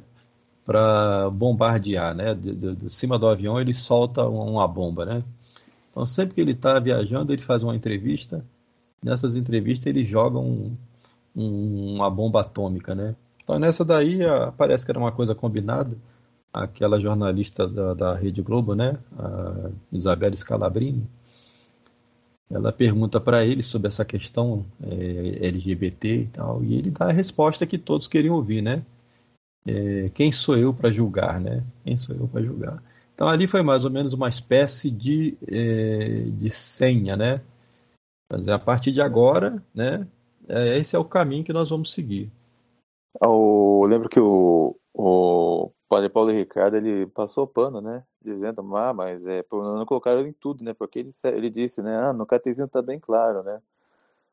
para 0.65 1.31
bombardear, 1.31 2.15
né, 2.15 2.35
de, 2.35 2.55
de, 2.55 2.77
de, 2.77 2.91
cima 2.91 3.19
do 3.19 3.27
avião 3.27 3.61
ele 3.61 3.75
solta 3.75 4.25
uma 4.29 4.67
bomba, 4.69 5.05
né. 5.05 5.25
Então 5.91 6.05
sempre 6.07 6.35
que 6.35 6.41
ele 6.41 6.53
está 6.53 6.79
viajando 6.79 7.33
ele 7.33 7.43
faz 7.43 7.63
uma 7.63 7.77
entrevista, 7.77 8.45
nessas 9.03 9.37
entrevistas 9.37 9.87
ele 9.87 10.05
joga 10.05 10.39
um, 10.39 10.77
um, 11.37 11.95
uma 11.97 12.11
bomba 12.11 12.41
atômica, 12.41 12.95
né. 12.95 13.15
Então 13.43 13.59
nessa 13.59 13.85
daí 13.85 14.21
parece 14.57 14.85
que 14.85 14.91
era 14.91 14.99
uma 14.99 15.13
coisa 15.13 15.35
combinada, 15.35 15.97
aquela 16.53 16.99
jornalista 16.99 17.69
da, 17.69 17.95
da 17.95 18.15
Rede 18.15 18.43
Globo, 18.43 18.75
né, 18.75 18.99
a 19.19 19.71
Isabela 19.93 20.37
Scalabrini, 20.37 21.07
ela 22.51 22.73
pergunta 22.73 23.21
para 23.21 23.45
ele 23.45 23.63
sobre 23.63 23.89
essa 23.89 24.05
questão 24.05 24.65
é, 24.83 25.47
LGBT 25.47 26.17
e 26.17 26.27
tal, 26.27 26.65
e 26.65 26.75
ele 26.75 26.91
dá 26.91 27.07
a 27.07 27.13
resposta 27.13 27.67
que 27.67 27.77
todos 27.77 28.09
queriam 28.09 28.35
ouvir, 28.35 28.63
né? 28.63 28.85
É, 29.67 30.09
quem 30.15 30.33
sou 30.33 30.57
eu 30.57 30.73
para 30.73 30.91
julgar, 30.91 31.41
né? 31.41 31.63
Quem 31.85 31.97
sou 31.97 32.17
eu 32.17 32.27
para 32.27 32.43
julgar? 32.43 32.83
Então 33.15 33.29
ali 33.29 33.47
foi 33.47 33.63
mais 33.63 33.85
ou 33.85 33.91
menos 33.91 34.15
uma 34.15 34.29
espécie 34.29 34.91
de, 34.91 35.37
é, 35.47 36.23
de 36.31 36.51
senha, 36.51 37.17
né? 37.17 37.43
Mas 38.33 38.49
a 38.49 38.59
partir 38.59 38.93
de 38.93 39.01
agora, 39.01 39.63
né? 39.75 40.07
É, 40.49 40.79
esse 40.79 40.97
é 40.97 40.99
o 40.99 41.05
caminho 41.05 41.45
que 41.45 41.53
nós 41.53 41.69
vamos 41.69 41.93
seguir. 41.93 42.31
Eu 43.21 43.85
lembro 43.87 44.09
que 44.09 44.21
o, 44.21 44.77
o 44.95 45.71
Padre 45.89 46.09
Paulo 46.09 46.31
Ricardo 46.31 46.77
ele 46.77 47.07
passou 47.07 47.47
pano, 47.47 47.81
né? 47.81 48.05
Dizendo, 48.23 48.61
ah, 48.77 48.93
mas 48.93 49.27
é, 49.27 49.43
não 49.51 49.87
colocaram 49.87 50.27
em 50.27 50.33
tudo, 50.33 50.63
né? 50.63 50.75
Porque 50.75 50.99
ele, 50.99 51.09
ele 51.25 51.51
disse, 51.51 51.81
né? 51.83 51.97
Ah, 51.97 52.13
no 52.13 52.27
catecismo 52.27 52.69
tá 52.69 52.83
bem 52.83 53.01
claro, 53.01 53.43
né? 53.43 53.61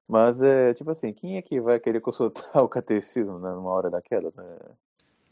Mas 0.07 0.44
é 0.44 0.73
tipo 0.73 0.91
assim, 0.91 1.14
quem 1.14 1.38
é 1.38 1.41
que 1.41 1.60
vai 1.60 1.80
querer 1.80 2.02
consultar 2.02 2.61
o 2.61 2.68
catecismo 2.68 3.40
né, 3.40 3.52
numa 3.52 3.69
hora 3.69 3.90
daquelas, 3.90 4.36
né? 4.36 4.44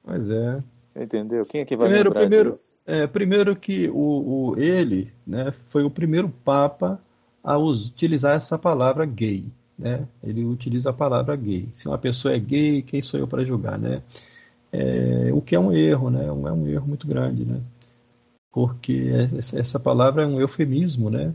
Pois 0.03 0.29
é. 0.29 0.63
Entendeu? 0.95 1.45
Quem 1.45 1.61
é 1.61 1.65
que 1.65 1.75
vai 1.75 1.87
primeiro, 1.87 2.11
primeiro, 2.11 2.51
disso? 2.51 2.77
É, 2.85 3.07
primeiro 3.07 3.55
que 3.55 3.89
o, 3.89 4.51
o, 4.51 4.59
ele 4.59 5.11
né, 5.25 5.51
foi 5.51 5.83
o 5.83 5.89
primeiro 5.89 6.29
Papa 6.29 7.01
a 7.43 7.57
utilizar 7.57 8.35
essa 8.35 8.57
palavra 8.59 9.05
gay. 9.05 9.45
Né? 9.77 10.07
Ele 10.23 10.45
utiliza 10.45 10.91
a 10.91 10.93
palavra 10.93 11.35
gay. 11.35 11.67
Se 11.71 11.87
uma 11.87 11.97
pessoa 11.97 12.33
é 12.33 12.39
gay, 12.39 12.83
quem 12.83 13.01
sou 13.01 13.19
eu 13.19 13.27
para 13.27 13.43
julgar? 13.43 13.79
Né? 13.79 14.03
É, 14.73 15.31
o 15.31 15.39
que 15.39 15.55
é 15.55 15.59
um 15.59 15.71
erro, 15.71 16.09
né? 16.09 16.25
É 16.25 16.31
um 16.31 16.67
erro 16.67 16.87
muito 16.87 17.05
grande, 17.05 17.45
né? 17.45 17.61
Porque 18.51 19.11
essa 19.55 19.79
palavra 19.79 20.23
é 20.23 20.25
um 20.25 20.41
eufemismo, 20.41 21.11
né? 21.11 21.33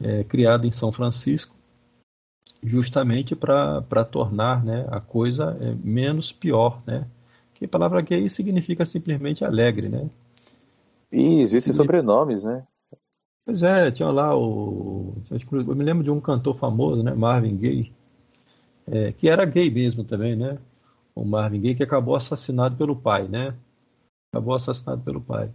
É, 0.00 0.24
criado 0.24 0.66
em 0.66 0.70
São 0.70 0.90
Francisco, 0.90 1.54
justamente 2.62 3.36
para 3.36 4.04
tornar 4.10 4.64
né, 4.64 4.86
a 4.90 5.00
coisa 5.00 5.58
é, 5.60 5.74
menos 5.84 6.32
pior, 6.32 6.82
né? 6.86 7.06
Que 7.54 7.66
a 7.66 7.68
palavra 7.68 8.00
gay 8.00 8.26
significa 8.28 8.84
simplesmente 8.84 9.44
alegre, 9.44 9.88
né? 9.88 10.08
E 11.12 11.40
existem 11.40 11.72
sobrenomes, 11.72 12.44
né? 12.44 12.64
Pois 13.44 13.62
é, 13.62 13.90
tinha 13.90 14.08
lá 14.10 14.34
o. 14.34 15.14
Eu 15.30 15.74
me 15.74 15.84
lembro 15.84 16.04
de 16.04 16.10
um 16.10 16.20
cantor 16.20 16.54
famoso, 16.54 17.02
né? 17.02 17.12
Marvin 17.12 17.56
Gaye, 17.56 17.92
é, 18.86 19.12
que 19.12 19.28
era 19.28 19.44
gay 19.44 19.70
mesmo 19.70 20.04
também, 20.04 20.36
né? 20.36 20.58
O 21.18 21.24
Marvin 21.24 21.60
Gaye, 21.60 21.74
que 21.74 21.82
acabou 21.82 22.14
assassinado 22.14 22.76
pelo 22.76 22.94
pai, 22.94 23.26
né? 23.26 23.54
Acabou 24.32 24.54
assassinado 24.54 25.02
pelo 25.02 25.20
pai. 25.20 25.50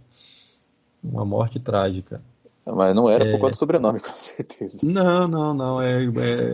Uma 1.02 1.24
morte 1.24 1.58
trágica. 1.58 2.22
Mas 2.66 2.94
não 2.94 3.08
era 3.08 3.24
é... 3.24 3.32
por 3.32 3.40
conta 3.40 3.50
do 3.52 3.56
sobrenome, 3.56 4.00
com 4.00 4.12
certeza. 4.12 4.86
Não, 4.86 5.26
não, 5.28 5.54
não. 5.54 5.82
É, 5.82 6.04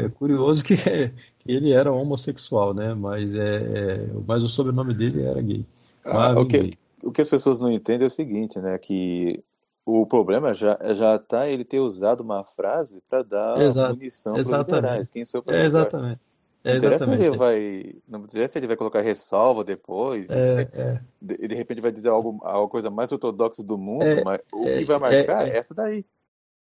é 0.05 0.09
curioso 0.09 0.63
que, 0.65 0.75
é, 0.75 1.13
que, 1.39 1.53
ele 1.53 1.73
era 1.73 1.93
homossexual, 1.93 2.75
né? 2.75 2.95
Mas, 2.95 3.35
é, 3.35 3.57
é 3.57 4.11
mas 4.27 4.43
o 4.43 4.49
sobrenome 4.49 4.95
dele 4.95 5.23
era 5.23 5.41
gay. 5.41 5.65
Ah, 6.05 6.33
o, 6.39 6.47
que, 6.47 6.79
o 7.03 7.13
que 7.13 7.21
as 7.21 7.29
pessoas 7.29 7.61
não 7.61 7.71
entendem 7.71 8.05
é 8.05 8.07
o 8.07 8.11
seguinte, 8.11 8.59
né? 8.59 8.77
Que 8.79 9.43
o 9.85 10.07
problema 10.07 10.55
já 10.55 10.79
já 10.93 11.17
está 11.17 11.49
ele 11.49 11.65
ter 11.65 11.81
usado 11.81 12.21
uma 12.21 12.45
frase 12.45 13.03
para 13.09 13.23
dar 13.23 13.61
Exato, 13.61 13.95
munição 13.95 14.35
para 14.35 14.43
os 14.43 14.51
liberais. 14.51 15.11
Quem 15.11 15.25
sou 15.25 15.43
é, 15.49 15.65
Exatamente. 15.65 16.21
É, 16.63 16.73
não 16.73 16.79
interessa 16.79 17.07
se 17.07 17.13
ele 17.13 17.31
vai. 17.31 17.95
Não 18.07 18.21
interessa 18.21 18.53
se 18.53 18.59
ele 18.59 18.67
vai 18.67 18.77
colocar 18.77 19.01
ressalva 19.01 19.65
depois. 19.65 20.29
É, 20.31 20.69
é. 20.73 21.01
De, 21.21 21.49
de 21.49 21.55
repente 21.55 21.81
vai 21.81 21.91
dizer 21.91 22.11
algo, 22.11 22.39
a 22.45 22.69
coisa 22.69 22.91
mais 22.91 23.11
ortodoxa 23.11 23.63
do 23.63 23.79
mundo, 23.79 24.05
é, 24.05 24.23
mas 24.23 24.41
o 24.53 24.65
que 24.65 24.85
vai 24.85 24.97
é, 24.97 25.01
marcar 25.01 25.49
é, 25.49 25.57
essa 25.57 25.75
daí. 25.75 26.05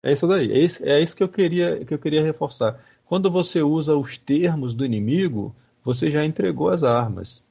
É 0.02 0.14
isso 0.14 0.28
daí. 0.28 0.52
É 0.52 0.58
isso, 0.58 0.86
é 0.86 1.00
isso 1.02 1.16
que 1.16 1.24
eu 1.24 1.30
queria 1.30 1.84
que 1.84 1.94
eu 1.94 2.00
queria 2.00 2.24
reforçar. 2.24 2.80
Quando 3.06 3.30
você 3.30 3.62
usa 3.62 3.96
os 3.96 4.18
termos 4.18 4.74
do 4.74 4.86
inimigo, 4.86 5.54
você 5.84 6.10
já 6.10 6.24
entregou 6.24 6.70
as 6.70 6.84
armas. 6.84 7.44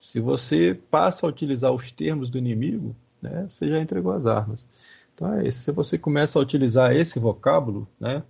Se 0.00 0.18
você 0.18 0.78
passa 0.90 1.26
a 1.26 1.28
utilizar 1.28 1.72
os 1.72 1.92
termos 1.92 2.30
do 2.30 2.38
inimigo, 2.38 2.96
né, 3.20 3.46
você 3.48 3.68
já 3.68 3.78
entregou 3.78 4.12
as 4.12 4.26
armas. 4.26 4.66
Então, 5.14 5.34
é 5.34 5.50
se 5.50 5.70
você 5.72 5.98
começa 5.98 6.38
a 6.38 6.42
utilizar 6.42 6.94
esse 6.94 7.18
vocábulo, 7.18 7.86
né, 7.98 8.22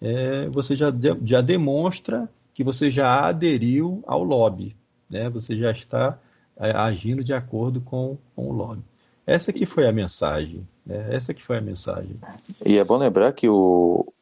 é, 0.00 0.48
você 0.48 0.74
já, 0.74 0.92
já 1.22 1.40
demonstra 1.40 2.28
que 2.54 2.62
você 2.62 2.90
já 2.90 3.26
aderiu 3.26 4.02
ao 4.06 4.22
lobby, 4.22 4.76
né? 5.08 5.28
Você 5.30 5.56
já 5.56 5.70
está 5.70 6.18
é, 6.56 6.70
agindo 6.70 7.24
de 7.24 7.32
acordo 7.32 7.80
com, 7.80 8.18
com 8.34 8.48
o 8.48 8.52
lobby. 8.52 8.82
Essa 9.26 9.52
que 9.52 9.64
foi 9.64 9.86
a 9.86 9.92
mensagem, 9.92 10.66
né? 10.84 11.14
Essa 11.14 11.32
que 11.32 11.42
foi 11.42 11.58
a 11.58 11.60
mensagem. 11.60 12.18
E 12.64 12.78
é 12.78 12.84
bom 12.84 12.96
lembrar 12.96 13.32
que 13.32 13.48
o 13.48 14.12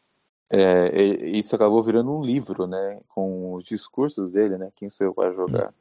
é, 0.53 1.05
isso 1.29 1.55
acabou 1.55 1.81
virando 1.83 2.11
um 2.11 2.23
livro, 2.23 2.67
né? 2.67 3.01
Com 3.09 3.55
os 3.55 3.63
discursos 3.63 4.33
dele, 4.33 4.59
né? 4.59 4.71
Quem 4.75 4.89
sou 4.89 5.07
eu 5.07 5.15
para 5.15 5.31
jogar? 5.31 5.69
Hum. 5.69 5.73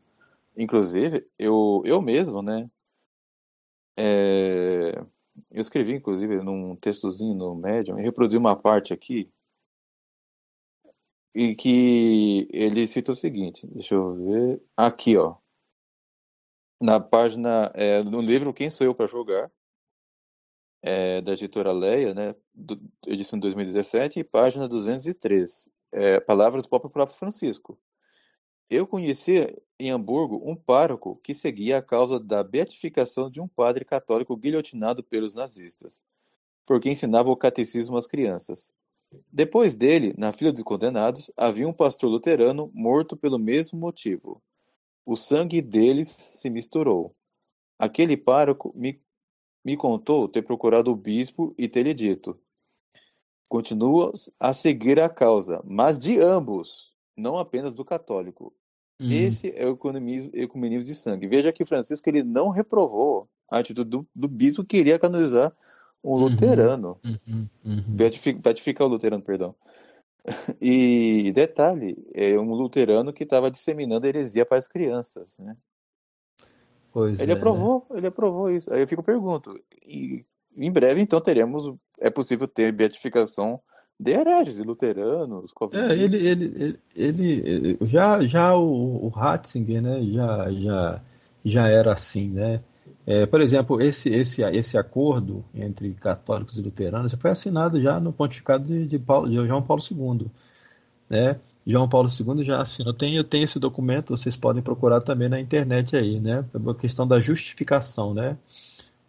Inclusive, 0.58 1.26
eu, 1.38 1.82
eu 1.86 2.02
mesmo, 2.02 2.42
né? 2.42 2.70
É, 3.98 5.02
eu 5.52 5.60
escrevi, 5.60 5.96
inclusive, 5.96 6.38
num 6.44 6.76
textozinho 6.76 7.34
no 7.34 7.56
Medium, 7.56 8.00
e 8.00 8.04
reproduzi 8.04 8.38
uma 8.38 8.56
parte 8.56 8.94
aqui 8.94 9.30
e 11.34 11.56
que 11.56 12.48
ele 12.52 12.88
cita 12.88 13.12
o 13.12 13.16
seguinte, 13.16 13.68
deixa 13.68 13.96
eu 13.96 14.16
ver, 14.16 14.62
aqui 14.76 15.18
ó, 15.18 15.36
na 16.82 17.00
página, 17.00 17.72
é, 17.76 18.02
no 18.04 18.22
livro 18.22 18.54
Quem 18.54 18.70
Sou 18.70 18.88
Eu 18.88 18.96
para 18.96 19.06
Jogar, 19.06 19.52
é, 20.82 21.22
da 21.22 21.34
editora 21.34 21.72
Leia, 21.72 22.14
né, 22.14 22.36
do, 22.54 22.80
edição 23.06 23.38
de 23.38 23.44
2017, 23.44 24.24
página 24.24 24.68
203, 24.68 25.70
é, 25.92 26.20
palavras 26.20 26.64
do 26.64 26.70
próprio 26.70 26.90
próprio 26.90 27.18
Francisco. 27.18 27.78
Eu 28.70 28.86
conheci 28.86 29.48
em 29.80 29.90
Hamburgo 29.90 30.42
um 30.46 30.56
pároco 30.56 31.20
que 31.24 31.34
seguia 31.34 31.80
a 31.80 31.82
causa 31.82 32.20
da 32.20 32.44
beatificação 32.44 33.30
de 33.30 33.42
um 33.42 33.48
padre 33.48 33.84
católico 33.84 34.38
guilhotinado 34.38 35.04
pelos 35.04 35.34
nazistas, 35.34 36.04
porque 36.66 36.90
ensinava 36.90 37.30
o 37.30 37.38
catecismo 37.38 37.98
às 37.98 38.06
crianças. 38.06 38.74
Depois 39.32 39.76
dele, 39.76 40.14
na 40.18 40.32
fila 40.32 40.52
dos 40.52 40.64
condenados, 40.64 41.32
havia 41.36 41.68
um 41.68 41.74
pastor 41.74 42.10
luterano 42.10 42.70
morto 42.74 43.18
pelo 43.18 43.40
mesmo 43.40 43.80
motivo. 43.80 44.42
O 45.06 45.16
sangue 45.16 45.62
deles 45.62 46.08
se 46.08 46.50
misturou. 46.50 47.16
Aquele 47.78 48.16
pároco 48.16 48.72
me, 48.76 49.02
me 49.64 49.76
contou 49.76 50.28
ter 50.28 50.44
procurado 50.44 50.92
o 50.92 50.96
bispo 50.96 51.54
e 51.58 51.68
ter 51.68 51.84
lhe 51.84 51.94
dito: 51.94 52.40
Continua 53.48 54.12
a 54.40 54.54
seguir 54.54 55.02
a 55.02 55.10
causa, 55.10 55.62
mas 55.66 55.98
de 55.98 56.20
ambos, 56.20 56.94
não 57.18 57.38
apenas 57.38 57.74
do 57.74 57.84
católico. 57.84 58.54
Hum. 59.00 59.10
Esse 59.10 59.52
é 59.56 59.66
o 59.66 59.74
ecumenismo, 59.74 60.30
ecumenismo 60.34 60.84
de 60.84 60.94
sangue. 60.94 61.28
Veja 61.28 61.52
que 61.52 61.66
Francisco 61.66 62.08
ele 62.10 62.22
não 62.22 62.50
reprovou 62.50 63.28
a 63.50 63.58
atitude 63.58 63.90
do, 63.90 64.08
do 64.14 64.28
bispo 64.28 64.64
que 64.64 64.78
queria 64.78 65.00
canonizar 65.00 65.56
um 66.04 66.12
uhum. 66.12 66.18
luterano. 66.18 66.98
Uhum. 67.04 67.48
Uhum. 67.66 67.96
Beatificar, 68.42 68.88
o 68.88 68.90
luterano, 68.90 69.24
perdão. 69.24 69.56
E 70.62 71.32
detalhe, 71.32 71.98
é 72.14 72.38
um 72.38 72.54
luterano 72.54 73.14
que 73.14 73.24
estava 73.24 73.50
disseminando 73.50 74.06
heresia 74.06 74.46
para 74.46 74.58
as 74.58 74.68
crianças, 74.68 75.38
né? 75.40 75.56
Pois 76.92 77.20
ele 77.20 77.32
é, 77.32 77.36
aprovou, 77.36 77.86
né? 77.90 77.98
ele 77.98 78.08
aprovou 78.08 78.50
isso. 78.52 78.74
Aí 78.74 78.82
eu 78.82 78.88
fico 78.88 79.04
pergunto, 79.04 79.60
e 79.86 80.26
em 80.58 80.72
breve 80.72 81.02
então 81.02 81.22
teremos, 81.22 81.72
é 82.00 82.10
possível 82.10 82.48
ter 82.48 82.72
beatificação 82.72 83.62
de 84.00 84.12
hereges 84.12 84.60
e 84.60 84.64
luteranos. 84.64 85.54
É, 85.74 85.94
ele, 85.94 86.28
ele, 86.28 86.80
ele, 86.96 87.32
ele, 87.46 87.78
já, 87.82 88.26
já 88.26 88.56
o, 88.56 89.06
o 89.06 89.10
Ratzinger, 89.10 89.82
né, 89.82 90.02
já, 90.04 90.52
já, 90.52 91.02
já 91.44 91.68
era 91.68 91.94
assim, 91.94 92.30
né? 92.30 92.62
É, 93.10 93.26
por 93.26 93.42
exemplo, 93.42 93.82
esse, 93.82 94.08
esse, 94.10 94.44
esse 94.44 94.78
acordo 94.78 95.44
entre 95.52 95.92
católicos 95.96 96.60
e 96.60 96.62
luteranos 96.62 97.12
foi 97.14 97.32
assinado 97.32 97.82
já 97.82 98.00
no 98.00 98.14
pontificado 98.14 98.66
de, 98.66 98.86
de, 98.86 99.00
Paulo, 99.00 99.28
de 99.28 99.36
João 99.48 99.64
Paulo 99.64 99.82
II, 99.82 100.28
né? 101.10 101.40
João 101.66 101.90
Paulo 101.90 102.08
II 102.08 102.46
já 102.46 102.62
assinou. 102.62 102.94
Tenho, 102.94 103.18
eu 103.18 103.24
tenho 103.24 103.46
esse 103.46 103.60
documento, 103.60 104.16
vocês 104.16 104.38
podem 104.38 104.62
procurar 104.62 105.02
também 105.02 105.28
na 105.28 105.40
internet 105.40 105.96
aí, 105.96 106.20
né? 106.20 106.46
A 106.54 106.76
questão 106.76 107.08
da 107.08 107.20
justificação, 107.20 108.14
né? 108.14 108.38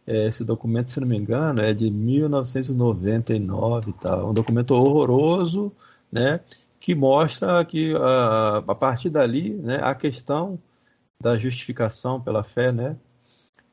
É, 0.07 0.29
esse 0.29 0.45
documento, 0.45 0.91
se 0.91 0.99
não 0.99 1.07
me 1.07 1.19
engano, 1.19 1.61
é 1.61 1.75
de 1.75 1.91
1999 1.91 3.91
e 3.91 3.93
tal. 3.93 4.31
Um 4.31 4.35
documento 4.35 4.71
horroroso, 4.71 5.71
né? 6.11 6.41
Que 6.81 6.95
mostra 6.95 7.63
que 7.67 7.95
a, 7.95 8.65
a 8.67 8.75
partir 8.75 9.11
dali, 9.11 9.51
né, 9.51 9.79
a 9.83 9.95
questão 9.95 10.59
da 11.21 11.39
justificação 11.39 12.19
pela 12.19 12.43
fé, 12.43 12.73
né? 12.73 12.97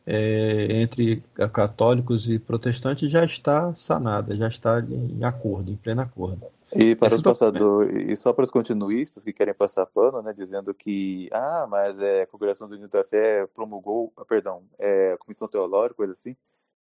É, 0.10 0.82
entre 0.82 1.22
católicos 1.52 2.30
e 2.30 2.40
protestantes 2.40 3.12
já 3.12 3.26
está 3.26 3.76
sanada, 3.76 4.34
já 4.36 4.48
está 4.48 4.80
em 4.80 5.22
acordo, 5.26 5.70
em 5.70 5.76
pleno 5.76 6.02
acordo. 6.02 6.48
E 6.74 6.96
para 6.96 7.08
Esse 7.08 7.18
os 7.18 7.22
passadores, 7.22 8.10
e 8.10 8.16
só 8.16 8.34
para 8.34 8.44
os 8.44 8.52
continuistas 8.52 9.24
que 9.24 9.32
querem 9.32 9.54
passar 9.54 9.86
pano, 9.86 10.22
né, 10.22 10.34
dizendo 10.34 10.74
que, 10.74 11.30
ah, 11.32 11.66
mas 11.70 12.00
é, 12.00 12.24
a 12.24 12.28
Congregação 12.28 12.68
do 12.68 12.76
Unido 12.76 12.90
da 12.90 13.04
Fé 13.04 13.48
promulgou, 13.48 14.12
ah, 14.18 14.26
perdão, 14.26 14.64
é, 14.78 15.14
a 15.14 15.18
Comissão 15.18 15.48
Teológica, 15.48 15.96
coisa 15.96 16.12
assim, 16.12 16.36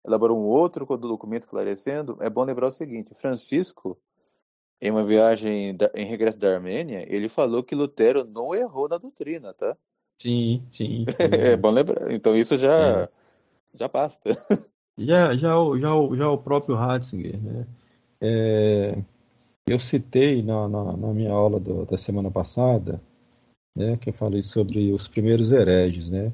elaborou 0.06 0.40
um 0.40 0.46
outro 0.46 0.86
documento 0.98 1.44
esclarecendo, 1.44 2.18
é 2.20 2.30
bom 2.30 2.44
lembrar 2.44 2.68
o 2.68 2.72
seguinte, 2.72 3.14
Francisco, 3.14 3.98
em 4.82 4.90
uma 4.90 5.04
viagem 5.04 5.76
da, 5.76 5.90
em 5.94 6.06
regresso 6.06 6.40
da 6.40 6.54
Armênia, 6.54 7.06
ele 7.08 7.30
falou 7.30 7.64
que 7.64 7.76
Lutero 7.76 8.24
não 8.24 8.54
errou 8.56 8.90
na 8.90 8.98
doutrina, 8.98 9.54
tá? 9.54 9.78
Sim, 10.22 10.64
sim. 10.72 11.06
sim. 11.10 11.36
é 11.36 11.58
bom 11.58 11.72
lembrar, 11.72 12.12
então 12.12 12.36
isso 12.36 12.58
já, 12.58 13.04
é. 13.04 13.10
já 13.74 13.88
basta. 13.88 14.30
Já, 14.98 15.36
já, 15.36 15.50
já, 15.78 16.16
já 16.16 16.30
o 16.30 16.38
próprio 16.38 16.74
Ratzinger, 16.74 17.38
né? 17.44 17.68
É 18.22 18.96
eu 19.68 19.80
citei 19.80 20.44
na, 20.44 20.68
na, 20.68 20.96
na 20.96 21.14
minha 21.14 21.32
aula 21.32 21.60
do, 21.60 21.86
da 21.86 21.98
semana 21.98 22.30
passada, 22.30 23.02
né, 23.76 23.98
que 23.98 24.10
eu 24.10 24.14
falei 24.14 24.42
sobre 24.42 24.94
os 24.94 25.08
primeiros 25.08 25.52
hereges, 25.52 26.10
né? 26.10 26.32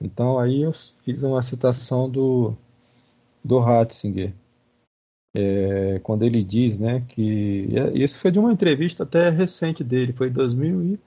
Então 0.00 0.38
aí 0.38 0.62
eu 0.62 0.72
fiz 0.72 1.22
uma 1.22 1.42
citação 1.42 2.08
do, 2.08 2.56
do 3.44 3.58
Ratzinger, 3.58 4.32
é, 5.34 5.98
quando 6.00 6.22
ele 6.22 6.44
diz, 6.44 6.78
né, 6.78 7.04
que 7.08 7.68
isso 7.94 8.18
foi 8.18 8.30
de 8.30 8.38
uma 8.38 8.52
entrevista 8.52 9.02
até 9.02 9.28
recente 9.28 9.82
dele, 9.82 10.12
foi 10.12 10.28
em 10.28 10.32
2000 10.32 10.82
e 10.84 11.00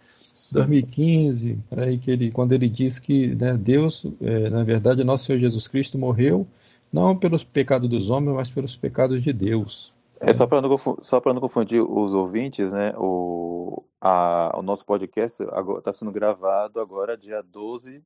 2015, 0.54 1.58
aí 1.78 1.98
que 1.98 2.12
ele, 2.12 2.32
quando 2.32 2.52
ele 2.52 2.70
diz 2.70 3.00
que 3.00 3.36
né, 3.36 3.58
Deus, 3.58 4.06
é, 4.22 4.50
na 4.50 4.64
verdade, 4.64 5.04
nosso 5.04 5.26
Senhor 5.26 5.40
Jesus 5.40 5.68
Cristo 5.68 5.98
morreu 5.98 6.48
não 6.92 7.18
pelos 7.18 7.44
pecados 7.44 7.90
dos 7.90 8.10
homens, 8.10 8.36
mas 8.36 8.52
pelos 8.52 8.76
pecados 8.78 9.22
de 9.22 9.34
Deus. 9.34 9.94
É 10.20 10.34
só 10.34 10.48
para 10.48 10.62
não, 10.62 10.78
só 11.02 11.22
não 11.26 11.42
confundir 11.42 11.82
os 11.82 12.14
ouvintes, 12.14 12.72
né? 12.72 12.94
O, 12.98 13.84
a, 14.00 14.58
o 14.58 14.62
nosso 14.62 14.86
podcast 14.86 15.44
está 15.78 15.92
sendo 15.92 16.12
gravado 16.12 16.80
agora, 16.80 17.18
dia 17.18 17.42
12 17.42 18.02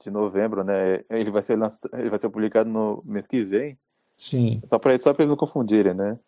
de 0.00 0.10
novembro, 0.10 0.62
né? 0.62 1.02
Ele 1.08 1.30
vai 1.30 1.42
ser, 1.42 1.56
lançado, 1.56 1.90
ele 1.94 2.10
vai 2.10 2.18
ser 2.18 2.28
publicado 2.28 2.68
no 2.68 3.02
mês 3.04 3.26
que 3.26 3.42
vem. 3.42 3.78
Sim. 4.16 4.60
Só 4.66 4.78
para 4.78 4.96
só 4.98 5.10
eles 5.10 5.30
não 5.30 5.36
confundirem, 5.36 5.94
né? 5.94 6.18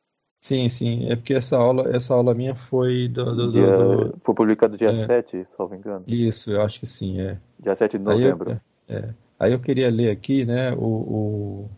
Sim, 0.45 0.69
sim. 0.69 1.07
É 1.09 1.17
porque 1.17 1.33
essa 1.33 1.57
aula, 1.57 1.89
essa 1.97 2.13
aula 2.13 2.35
minha 2.35 2.55
foi 2.55 3.09
do. 3.09 3.35
do, 3.35 3.51
dia, 3.51 3.73
do... 3.73 4.15
Foi 4.23 4.35
publicado 4.35 4.77
dia 4.77 4.91
é. 4.91 5.07
7, 5.07 5.47
se 5.47 5.59
não 5.59 5.71
me 5.71 5.79
engano. 5.79 6.05
Isso, 6.07 6.53
eu 6.53 6.61
acho 6.61 6.81
que 6.81 6.87
sim, 6.87 7.19
é. 7.19 7.39
Dia 7.59 7.75
7 7.75 7.97
de 7.97 8.05
novembro. 8.05 8.51
Aí 8.51 8.59
eu, 8.87 8.95
é. 8.99 9.15
Aí 9.39 9.53
eu 9.53 9.59
queria 9.59 9.91
ler 9.91 10.11
aqui, 10.11 10.45
né, 10.45 10.71
o, 10.75 10.85
o, 10.85 11.71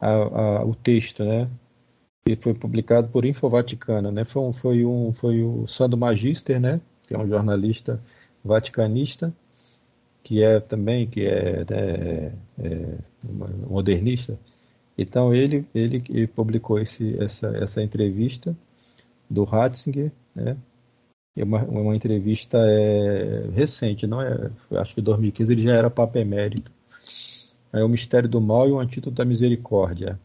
a, 0.00 0.08
a, 0.08 0.64
o 0.64 0.72
texto, 0.76 1.24
né? 1.24 1.48
que 2.24 2.36
foi 2.36 2.54
publicado 2.54 3.08
por 3.08 3.24
Infovaticana, 3.24 4.12
né? 4.12 4.24
Foi, 4.24 4.42
um, 4.42 4.52
foi, 4.52 4.84
um, 4.84 5.12
foi 5.12 5.42
o 5.42 5.66
Sandro 5.66 5.98
Magister, 5.98 6.60
né? 6.60 6.80
Que 7.08 7.14
é 7.14 7.18
um 7.18 7.26
jornalista 7.26 8.00
vaticanista, 8.44 9.34
que 10.22 10.44
é 10.44 10.60
também 10.60 11.08
que 11.08 11.26
é, 11.26 11.64
né, 11.68 12.32
é 12.60 12.78
modernista. 13.68 14.38
Então 14.96 15.34
ele 15.34 15.66
ele, 15.74 16.26
publicou 16.26 16.78
esse, 16.78 17.16
essa, 17.22 17.48
essa 17.56 17.82
entrevista 17.82 18.56
do 19.28 19.44
Ratzinger, 19.44 20.12
né? 20.34 20.56
É 21.36 21.44
uma, 21.44 21.62
uma 21.64 21.94
entrevista 21.94 22.58
é, 22.58 23.50
recente, 23.52 24.06
não 24.06 24.22
é? 24.22 24.50
Acho 24.76 24.94
que 24.94 25.00
em 25.00 25.04
2015 25.04 25.52
ele 25.52 25.62
já 25.62 25.74
era 25.74 25.90
Papa 25.90 26.18
Emérito. 26.18 26.72
É 27.72 27.84
o 27.84 27.88
Mistério 27.88 28.28
do 28.28 28.40
Mal 28.40 28.68
e 28.68 28.72
o 28.72 28.78
Antídoto 28.78 29.16
da 29.16 29.24
Misericórdia 29.24 30.18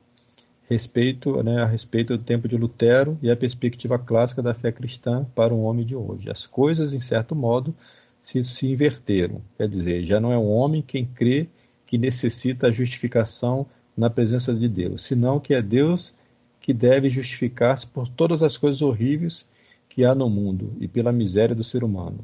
respeito, 0.72 1.44
né, 1.44 1.62
a 1.62 1.66
respeito 1.66 2.18
do 2.18 2.24
tempo 2.24 2.48
de 2.48 2.56
Lutero 2.56 3.20
e 3.22 3.30
a 3.30 3.36
perspectiva 3.36 4.00
clássica 4.00 4.42
da 4.42 4.54
fé 4.54 4.72
cristã 4.72 5.26
para 5.36 5.54
o 5.54 5.64
homem 5.64 5.86
de 5.86 5.98
hoje. 5.98 6.32
As 6.32 6.48
coisas, 6.48 6.94
em 6.94 7.02
certo 7.02 7.36
modo, 7.36 7.76
se, 8.24 8.42
se 8.46 8.68
inverteram. 8.68 9.42
Quer 9.58 9.68
dizer, 9.68 10.06
já 10.06 10.22
não 10.22 10.32
é 10.32 10.38
um 10.38 10.50
homem 10.50 10.82
quem 10.82 11.06
crê 11.06 11.50
que 11.86 11.98
necessita 11.98 12.68
a 12.68 12.72
justificação 12.72 13.68
na 13.96 14.10
presença 14.10 14.54
de 14.54 14.68
Deus, 14.68 15.02
senão 15.02 15.40
que 15.40 15.54
é 15.54 15.62
Deus 15.62 16.14
que 16.60 16.74
deve 16.74 17.10
justificar-se 17.10 17.88
por 17.88 18.08
todas 18.08 18.44
as 18.44 18.56
coisas 18.56 18.82
horríveis 18.82 19.46
que 19.90 20.06
há 20.06 20.16
no 20.16 20.30
mundo 20.30 20.74
e 20.80 20.88
pela 20.88 21.12
miséria 21.12 21.56
do 21.56 21.64
ser 21.64 21.84
humano. 21.84 22.24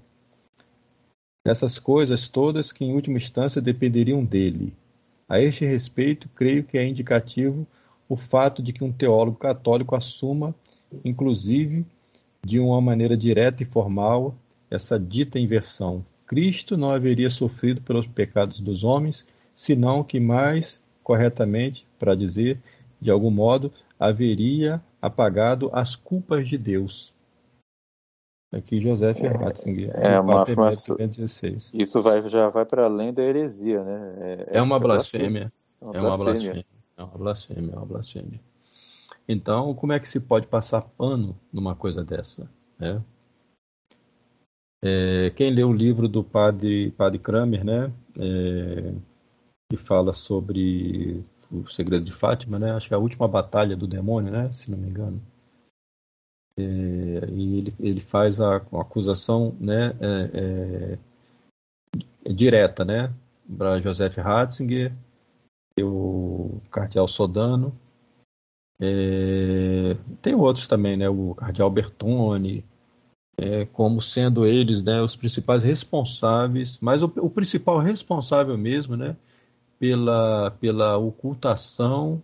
Essas 1.45 1.80
coisas 1.80 2.27
todas 2.27 2.72
que, 2.72 2.85
em 2.85 2.94
última 2.94 3.18
instância, 3.18 3.61
dependeriam 3.61 4.23
dele. 4.23 4.73
A 5.27 5.41
este 5.41 5.65
respeito, 5.65 6.30
creio 6.30 6.64
que 6.64 6.77
é 6.77 6.88
indicativo 6.88 7.68
o 8.07 8.15
fato 8.15 8.61
de 8.61 8.72
que 8.72 8.84
um 8.84 8.91
teólogo 8.91 9.38
católico 9.38 9.95
assuma, 9.95 10.56
inclusive 11.03 11.85
de 12.45 12.60
uma 12.60 12.80
maneira 12.80 13.18
direta 13.18 13.64
e 13.64 13.65
formal, 13.65 14.35
essa 14.69 14.99
dita 14.99 15.39
inversão. 15.39 16.06
Cristo 16.26 16.77
não 16.77 16.91
haveria 16.91 17.30
sofrido 17.30 17.81
pelos 17.81 18.07
pecados 18.07 18.60
dos 18.60 18.84
homens, 18.84 19.26
senão 19.56 20.03
que 20.03 20.19
mais 20.19 20.81
corretamente, 21.08 21.88
para 21.98 22.14
dizer, 22.14 22.62
de 23.00 23.10
algum 23.10 23.32
modo, 23.32 23.72
haveria 23.98 24.84
apagado 25.02 25.70
as 25.72 25.96
culpas 25.96 26.46
de 26.46 26.58
Deus. 26.58 27.16
Aqui 28.52 28.82
Joseph 28.82 29.18
Ratzinger. 29.22 29.90
É 29.96 30.20
uma 30.20 30.42
afirmação. 30.42 30.98
Isso 31.74 32.02
vai, 32.02 32.28
já 32.28 32.50
vai 32.50 32.66
para 32.66 32.84
além 32.84 33.14
da 33.14 33.24
heresia, 33.24 33.82
né? 33.86 34.16
É, 34.20 34.58
é 34.58 34.62
uma 34.62 34.78
blasfêmia. 34.78 35.50
É 35.80 35.86
uma, 35.86 35.96
é 35.96 36.02
uma 36.02 36.18
blasfêmia. 36.18 36.66
É 36.98 37.04
uma 37.04 37.18
blasfêmia, 37.18 37.72
é 37.72 37.76
uma 37.78 37.86
blasfêmia. 37.86 38.40
Então, 39.30 39.74
como 39.76 39.94
é 39.94 40.00
que 40.02 40.10
se 40.10 40.20
pode 40.20 40.48
passar 40.48 40.82
pano 40.82 41.40
numa 41.54 41.74
coisa 41.74 42.04
dessa? 42.04 42.52
Né? 42.78 43.02
É, 44.84 45.32
quem 45.34 45.52
lê 45.52 45.64
o 45.64 45.72
livro 45.72 46.10
do 46.10 46.22
padre, 46.22 46.92
padre 46.92 47.18
Kramer, 47.18 47.64
né, 47.64 47.94
é, 48.20 48.94
que 49.69 49.77
fala 49.77 50.14
sobre 50.14 51.23
o 51.52 51.68
segredo 51.68 52.06
de 52.06 52.11
Fátima, 52.11 52.57
né, 52.60 52.72
acho 52.72 52.88
que 52.88 52.94
é 52.94 52.98
a 52.98 52.99
última 52.99 53.27
batalha 53.27 53.76
do 53.76 53.88
demônio, 53.88 54.31
né, 54.31 54.52
se 54.52 54.72
não 54.72 54.77
me 54.77 54.89
engano. 54.89 55.22
É, 56.57 56.61
e 57.30 57.57
ele, 57.57 57.73
ele 57.80 57.99
faz 57.99 58.41
a, 58.41 58.56
a 58.56 58.81
acusação 58.81 59.56
né, 59.60 59.94
é, 59.99 60.98
é, 62.26 62.34
direta 62.34 62.84
né, 62.84 63.14
para 63.57 63.80
Joseph 63.80 64.18
Ratzinger, 64.18 64.94
o 65.84 66.60
cardeal 66.72 67.07
Sodano. 67.07 67.77
É, 68.80 69.95
tem 70.22 70.35
outros 70.35 70.68
também, 70.68 70.98
né? 70.98 71.10
O 71.10 71.34
cardeal 71.35 71.69
Bertone, 71.69 72.64
é, 73.38 73.65
como 73.65 74.02
sendo 74.02 74.45
eles 74.45 74.84
né, 74.84 75.02
os 75.02 75.15
principais 75.15 75.64
responsáveis, 75.64 76.77
mas 76.80 77.02
o, 77.02 77.11
o 77.18 77.30
principal 77.30 77.80
responsável 77.80 78.57
mesmo, 78.57 78.95
né? 78.95 79.15
Pela, 79.80 80.52
pela 80.60 80.98
ocultação 80.98 82.22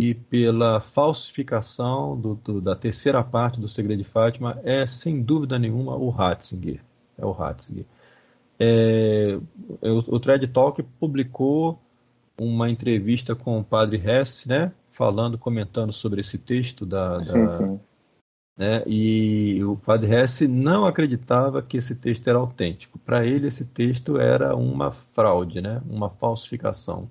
e 0.00 0.14
pela 0.14 0.80
falsificação 0.80 2.18
do, 2.18 2.34
do, 2.34 2.60
da 2.60 2.74
terceira 2.74 3.22
parte 3.22 3.60
do 3.60 3.68
Segredo 3.68 4.02
de 4.02 4.08
Fátima 4.08 4.60
é, 4.64 4.86
sem 4.86 5.22
dúvida 5.22 5.58
nenhuma, 5.58 5.96
o 5.96 6.10
Ratzinger. 6.10 6.80
É 7.16 7.24
o 7.24 7.30
Ratzinger. 7.30 7.86
é, 8.58 9.38
o, 9.80 10.16
o 10.16 10.20
Thread 10.20 10.46
Talk 10.48 10.82
publicou 10.98 11.80
uma 12.38 12.68
entrevista 12.68 13.34
com 13.34 13.58
o 13.58 13.64
padre 13.64 13.96
Hess, 13.96 14.46
né, 14.46 14.72
falando, 14.90 15.38
comentando 15.38 15.92
sobre 15.92 16.20
esse 16.20 16.38
texto 16.38 16.84
da, 16.84 17.18
da 17.18 17.24
Sim, 17.24 17.46
sim. 17.46 17.80
Né, 18.56 18.82
e 18.86 19.62
o 19.64 19.76
padre 19.76 20.14
Hess 20.14 20.42
não 20.42 20.86
acreditava 20.86 21.62
que 21.62 21.76
esse 21.76 21.96
texto 21.96 22.28
era 22.28 22.38
autêntico. 22.38 22.98
Para 22.98 23.24
ele, 23.26 23.48
esse 23.48 23.64
texto 23.64 24.18
era 24.18 24.54
uma 24.54 24.92
fraude, 24.92 25.60
né, 25.60 25.82
uma 25.88 26.10
falsificação. 26.10 27.08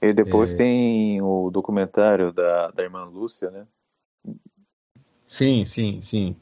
E 0.00 0.12
depois 0.12 0.54
tem 0.54 1.20
o 1.22 1.50
documentário 1.50 2.32
da, 2.32 2.70
da 2.70 2.82
irmã 2.82 3.04
Lúcia, 3.04 3.50
né? 3.50 3.66
Sim, 5.24 5.64
sim, 5.64 6.00
sim. 6.00 6.36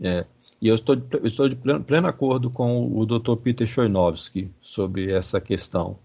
É. 0.00 0.24
E 0.60 0.68
eu 0.68 0.74
estou, 0.74 0.96
eu 1.12 1.26
estou 1.26 1.48
de 1.48 1.54
pleno, 1.54 1.84
pleno 1.84 2.08
acordo 2.08 2.50
com 2.50 2.80
o, 2.80 2.98
o 3.00 3.06
Dr. 3.06 3.36
Peter 3.36 3.66
Choinovsky 3.66 4.50
sobre 4.60 5.12
essa 5.12 5.40
questão. 5.40 5.98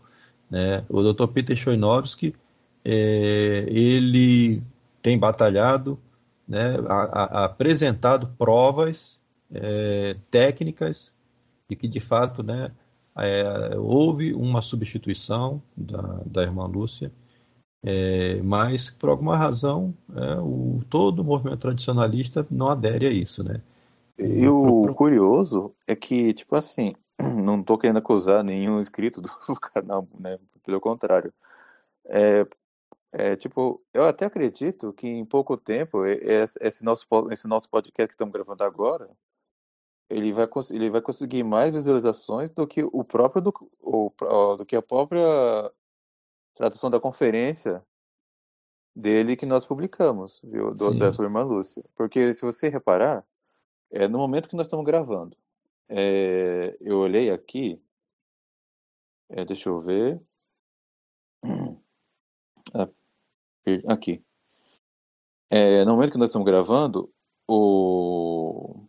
Né? 0.50 0.86
O 0.90 1.02
Dr. 1.02 1.28
Peter 1.28 1.56
Choinovsky, 1.56 2.36
é, 2.86 3.66
ele 3.68 4.62
tem 5.02 5.18
batalhado, 5.18 6.00
né, 6.48 6.76
a, 6.88 6.94
a, 6.94 7.46
apresentado 7.46 8.28
provas 8.38 9.20
é, 9.54 10.16
técnicas 10.30 11.12
de 11.70 11.76
que, 11.76 11.88
de 11.88 12.00
fato, 12.00 12.44
né, 12.44 12.72
é, 13.18 13.78
houve 13.78 14.34
uma 14.34 14.62
substituição 14.62 15.62
da, 15.76 16.02
da 16.26 16.44
irmã 16.44 16.66
Lúcia, 16.66 17.12
é, 17.86 18.42
mas, 18.42 18.90
por 18.90 19.10
alguma 19.10 19.38
razão, 19.38 19.94
é, 20.16 20.36
o, 20.40 20.82
todo 20.90 21.20
o 21.20 21.24
movimento 21.24 21.60
tradicionalista 21.60 22.48
não 22.50 22.70
adere 22.70 23.06
a 23.06 23.12
isso, 23.12 23.44
né? 23.44 23.62
E 24.18 24.48
o 24.48 24.94
curioso 24.94 25.74
é 25.86 25.96
que, 25.96 26.34
tipo 26.34 26.56
assim, 26.56 26.96
não 27.20 27.60
estou 27.60 27.78
querendo 27.78 27.98
acusar 27.98 28.44
nenhum 28.44 28.80
inscrito 28.80 29.22
do 29.22 29.30
canal, 29.60 30.08
né? 30.18 30.40
Pelo 30.66 30.80
contrário. 30.80 31.34
É, 32.06 32.46
é, 33.16 33.36
tipo, 33.36 33.80
eu 33.94 34.06
até 34.06 34.26
acredito 34.26 34.92
que 34.92 35.08
em 35.08 35.24
pouco 35.24 35.56
tempo 35.56 36.04
esse 36.04 36.84
nosso, 36.84 37.06
esse 37.32 37.48
nosso 37.48 37.70
podcast 37.70 38.08
que 38.08 38.16
estamos 38.16 38.34
gravando 38.34 38.64
agora, 38.64 39.08
ele 40.10 40.32
vai, 40.32 40.48
ele 40.72 40.90
vai 40.90 41.00
conseguir 41.00 41.44
mais 41.44 41.72
visualizações 41.72 42.52
do 42.52 42.66
que 42.66 42.84
o 42.84 43.04
próprio 43.04 43.40
do, 43.40 43.54
o, 43.80 44.12
do 44.58 44.66
que 44.66 44.76
a 44.76 44.82
própria 44.82 45.22
tradução 46.56 46.90
da 46.90 47.00
conferência 47.00 47.86
dele 48.96 49.36
que 49.36 49.46
nós 49.46 49.64
publicamos, 49.64 50.42
viu, 50.44 50.74
do, 50.74 50.98
da 50.98 51.12
sua 51.12 51.26
irmã 51.26 51.44
Lúcia. 51.44 51.84
Porque 51.96 52.34
se 52.34 52.42
você 52.42 52.68
reparar, 52.68 53.24
é, 53.92 54.08
no 54.08 54.18
momento 54.18 54.50
que 54.50 54.56
nós 54.56 54.66
estamos 54.66 54.86
gravando, 54.86 55.38
é, 55.88 56.76
eu 56.82 56.98
olhei 57.00 57.30
aqui, 57.30 57.80
é, 59.30 59.46
deixa 59.46 59.70
eu 59.70 59.80
ver. 59.80 60.20
Ah, 62.76 62.90
aqui. 63.88 64.22
É, 65.50 65.86
no 65.86 65.94
momento 65.94 66.12
que 66.12 66.18
nós 66.18 66.28
estamos 66.30 66.46
gravando, 66.46 67.10
o, 67.48 68.86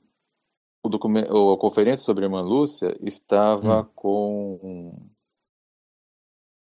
o 0.83 0.89
documento, 0.89 1.53
a 1.53 1.59
conferência 1.59 2.05
sobre 2.05 2.25
a 2.25 2.27
irmã 2.27 2.41
Lúcia 2.41 2.99
estava 3.03 3.83
hum. 3.83 3.87
com. 3.95 5.09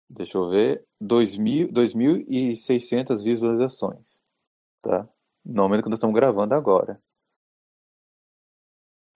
Deixa 0.09 0.39
eu 0.39 0.49
ver. 0.49 0.87
2.600 1.03 3.23
visualizações. 3.23 4.21
Tá? 4.81 5.07
No 5.45 5.65
momento 5.65 5.83
que 5.83 5.89
nós 5.89 5.99
estamos 5.99 6.15
gravando 6.15 6.55
agora. 6.55 7.03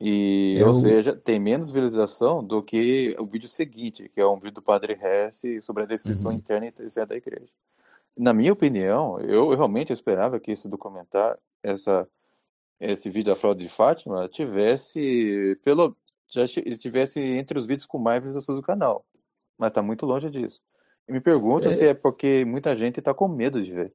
E, 0.01 0.57
eu... 0.59 0.67
ou 0.67 0.73
seja, 0.75 1.17
tem 1.17 1.41
menos 1.41 1.71
visualização 1.71 2.45
do 2.45 2.63
que 2.63 3.17
o 3.19 3.25
vídeo 3.27 3.49
seguinte, 3.49 4.11
que 4.11 4.21
é 4.21 4.27
um 4.27 4.37
vídeo 4.37 4.57
do 4.57 4.63
Padre 4.63 4.93
Hess 4.93 5.65
sobre 5.65 5.85
a 5.85 5.87
decisão 5.87 6.33
uhum. 6.33 6.37
interna 6.37 6.67
e 6.67 6.73
terceira 6.73 7.07
da 7.07 7.17
igreja. 7.17 7.51
Na 8.17 8.33
minha 8.33 8.53
opinião, 8.53 9.21
eu, 9.21 9.51
eu 9.51 9.57
realmente 9.57 9.93
esperava 9.93 10.41
que 10.41 10.51
esse 10.51 10.69
documentário, 10.69 11.39
essa, 11.63 12.09
esse 12.81 13.11
vídeo 13.11 13.33
da 13.33 13.37
fraude 13.37 13.63
de 13.63 13.69
Fátima, 13.69 14.29
tivesse 14.29 15.59
pelo 15.65 15.97
já 16.29 16.43
estivesse 16.43 17.21
entre 17.21 17.57
os 17.57 17.67
vídeos 17.67 17.87
com 17.87 17.99
mais 17.99 18.21
visualizações 18.21 18.59
do 18.59 18.67
canal, 18.67 19.05
mas 19.57 19.69
está 19.69 19.81
muito 19.81 20.05
longe 20.05 20.29
disso. 20.29 20.61
E 21.09 21.13
me 21.13 21.21
pergunto 21.21 21.69
é... 21.69 21.71
se 21.71 21.87
é 21.87 21.95
porque 21.95 22.45
muita 22.45 22.75
gente 22.75 22.99
está 22.99 23.15
com 23.15 23.29
medo 23.29 23.63
de 23.63 23.71
ver. 23.71 23.93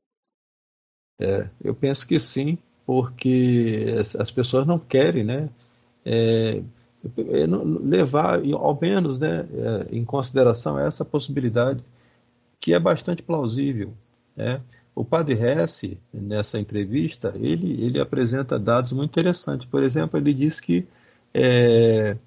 É, 1.20 1.50
eu 1.62 1.76
penso 1.76 2.08
que 2.08 2.18
sim, 2.18 2.58
porque 2.86 3.96
as 4.18 4.32
pessoas 4.32 4.66
não 4.66 4.80
querem, 4.80 5.26
né? 5.26 5.50
é, 6.06 6.62
é 7.18 7.46
levar 7.84 8.40
ao 8.54 8.78
menos 8.80 9.20
né, 9.20 9.48
é, 9.54 9.96
em 9.96 10.04
consideração 10.06 10.80
essa 10.80 11.04
possibilidade 11.04 11.84
que 12.60 12.74
é 12.74 12.80
bastante 12.80 13.24
plausível. 13.24 13.94
Né? 14.42 14.60
O 14.96 15.06
padre 15.06 15.36
Hesse, 15.36 16.00
nessa 16.12 16.60
entrevista, 16.60 17.32
ele, 17.36 17.84
ele 17.84 18.00
apresenta 18.00 18.58
dados 18.58 18.92
muito 18.92 19.12
interessantes. 19.12 19.68
Por 19.68 19.84
exemplo, 19.84 20.20
ele 20.20 20.34
diz 20.34 20.60
que 20.60 20.88
é, 21.32 22.18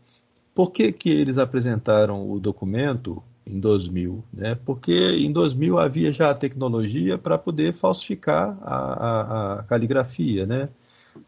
por 0.55 0.71
que, 0.71 0.93
que 0.93 1.11
eles 1.11 1.39
apresentaram 1.39 2.31
o 2.31 2.39
documento 2.39 3.21
em 3.45 3.59
2000? 3.59 4.25
Né? 4.33 4.57
Porque 4.65 4.93
em 4.93 5.33
2000 5.33 5.79
havia 5.79 6.13
já 6.13 6.31
a 6.31 6.35
tecnologia 6.35 7.19
para 7.19 7.37
poder 7.37 7.75
falsificar 7.75 8.57
a, 8.63 8.77
a, 8.77 9.55
a 9.55 9.63
caligrafia, 9.65 10.47
né? 10.47 10.69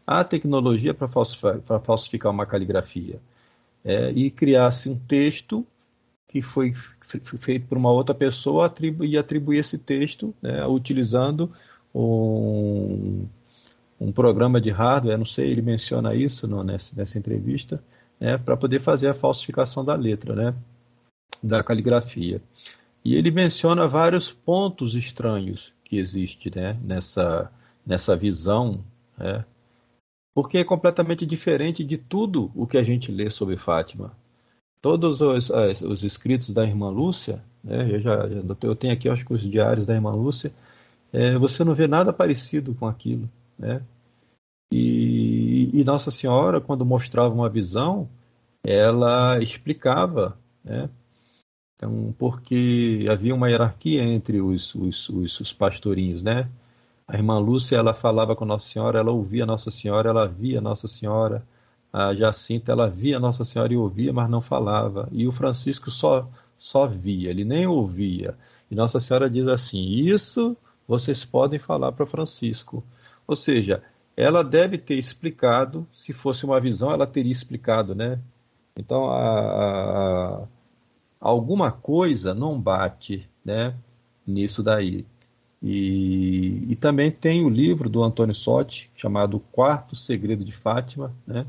a 0.05 0.23
tecnologia 0.23 0.93
para 0.93 1.07
falsificar, 1.07 1.81
falsificar, 1.81 2.31
uma 2.31 2.45
caligrafia 2.45 3.19
é, 3.83 4.09
e 4.11 4.31
criasse 4.31 4.89
um 4.89 4.97
texto 4.97 5.65
que 6.27 6.41
foi 6.41 6.73
feito 7.39 7.67
por 7.67 7.77
uma 7.77 7.91
outra 7.91 8.13
pessoa 8.13 8.65
atribu 8.65 9.05
e 9.05 9.17
atribuir 9.17 9.59
esse 9.59 9.77
texto 9.77 10.35
né, 10.41 10.65
utilizando 10.67 11.51
um, 11.95 13.25
um 13.99 14.11
programa 14.11 14.59
de 14.59 14.69
hardware, 14.69 15.17
não 15.17 15.25
sei, 15.25 15.49
ele 15.49 15.61
menciona 15.61 16.13
isso 16.13 16.47
no, 16.47 16.63
nessa, 16.63 16.95
nessa 16.95 17.17
entrevista, 17.17 17.81
né, 18.19 18.37
para 18.37 18.57
poder 18.57 18.79
fazer 18.79 19.07
a 19.07 19.13
falsificação 19.13 19.85
da 19.85 19.95
letra, 19.95 20.35
né, 20.35 20.53
da 21.41 21.63
caligrafia. 21.63 22.41
E 23.05 23.15
ele 23.15 23.31
menciona 23.31 23.87
vários 23.87 24.31
pontos 24.31 24.95
estranhos 24.95 25.73
que 25.83 25.97
existem 25.97 26.51
né, 26.53 26.77
nessa, 26.83 27.49
nessa 27.85 28.17
visão 28.17 28.83
né, 29.17 29.45
porque 30.37 30.59
é 30.59 30.63
completamente 30.63 31.25
diferente 31.25 31.83
de 31.83 31.97
tudo 31.97 32.51
o 32.53 32.67
que 32.67 32.77
a 32.77 32.83
gente 32.83 33.11
lê 33.11 33.27
sobre 33.27 33.57
Fátima. 33.57 34.15
Todos 34.81 35.21
os, 35.21 35.51
as, 35.51 35.81
os 35.81 36.03
escritos 36.03 36.51
da 36.51 36.63
irmã 36.63 36.89
Lúcia, 36.89 37.43
né, 37.63 37.89
eu, 37.91 37.99
já, 37.99 38.15
eu 38.63 38.75
tenho 38.75 38.93
aqui 38.93 39.09
acho 39.09 39.25
que 39.25 39.33
os 39.33 39.41
diários 39.41 39.85
da 39.85 39.93
irmã 39.93 40.11
Lúcia, 40.11 40.51
é, 41.11 41.37
você 41.37 41.63
não 41.63 41.73
vê 41.73 41.87
nada 41.87 42.13
parecido 42.13 42.73
com 42.75 42.87
aquilo. 42.87 43.29
Né? 43.57 43.81
E, 44.71 45.69
e, 45.73 45.83
Nossa 45.83 46.11
Senhora, 46.11 46.59
quando 46.59 46.85
mostrava 46.85 47.33
uma 47.33 47.49
visão, 47.49 48.09
ela 48.63 49.41
explicava, 49.41 50.37
né? 50.63 50.89
Então, 51.75 52.13
porque 52.17 53.05
havia 53.09 53.35
uma 53.35 53.49
hierarquia 53.49 54.03
entre 54.03 54.41
os, 54.41 54.73
os, 54.75 55.09
os, 55.09 55.39
os 55.39 55.53
pastorinhos, 55.53 56.23
né? 56.23 56.49
A 57.07 57.15
irmã 57.15 57.37
Lúcia, 57.39 57.77
ela 57.77 57.93
falava 57.93 58.35
com 58.35 58.45
Nossa 58.45 58.67
Senhora, 58.67 58.99
ela 58.99 59.11
ouvia 59.11 59.45
Nossa 59.45 59.71
Senhora, 59.71 60.09
ela 60.09 60.27
via 60.27 60.59
Nossa 60.59 60.87
Senhora. 60.87 61.45
A 61.91 62.13
Jacinta, 62.13 62.71
ela 62.71 62.89
via 62.89 63.19
Nossa 63.19 63.43
Senhora 63.43 63.73
e 63.73 63.77
ouvia, 63.77 64.13
mas 64.13 64.29
não 64.29 64.41
falava. 64.41 65.07
E 65.11 65.27
o 65.27 65.31
Francisco 65.31 65.89
só, 65.89 66.29
só 66.57 66.85
via, 66.85 67.29
ele 67.29 67.43
nem 67.43 67.65
ouvia. 67.65 68.37
E 68.69 68.75
Nossa 68.75 68.99
Senhora 68.99 69.29
diz 69.29 69.47
assim: 69.47 69.79
Isso 69.79 70.55
vocês 70.87 71.25
podem 71.25 71.59
falar 71.59 71.91
para 71.91 72.05
Francisco. 72.05 72.83
Ou 73.27 73.35
seja, 73.35 73.83
ela 74.15 74.43
deve 74.43 74.77
ter 74.77 74.95
explicado, 74.95 75.87
se 75.93 76.13
fosse 76.13 76.45
uma 76.45 76.59
visão, 76.59 76.91
ela 76.91 77.07
teria 77.07 77.31
explicado, 77.31 77.93
né? 77.93 78.19
Então, 78.75 79.09
a, 79.09 80.41
a, 80.41 80.47
alguma 81.19 81.71
coisa 81.71 82.33
não 82.33 82.59
bate, 82.59 83.29
né? 83.43 83.75
Nisso 84.25 84.63
daí. 84.63 85.05
E, 85.61 86.65
e 86.69 86.75
também 86.75 87.11
tem 87.11 87.43
o 87.43 87.49
livro 87.49 87.89
do 87.89 88.03
Antônio 88.03 88.35
Sotti, 88.35 88.91
chamado 88.95 89.39
Quarto 89.51 89.95
Segredo 89.95 90.43
de 90.43 90.51
Fátima, 90.51 91.13
né, 91.25 91.47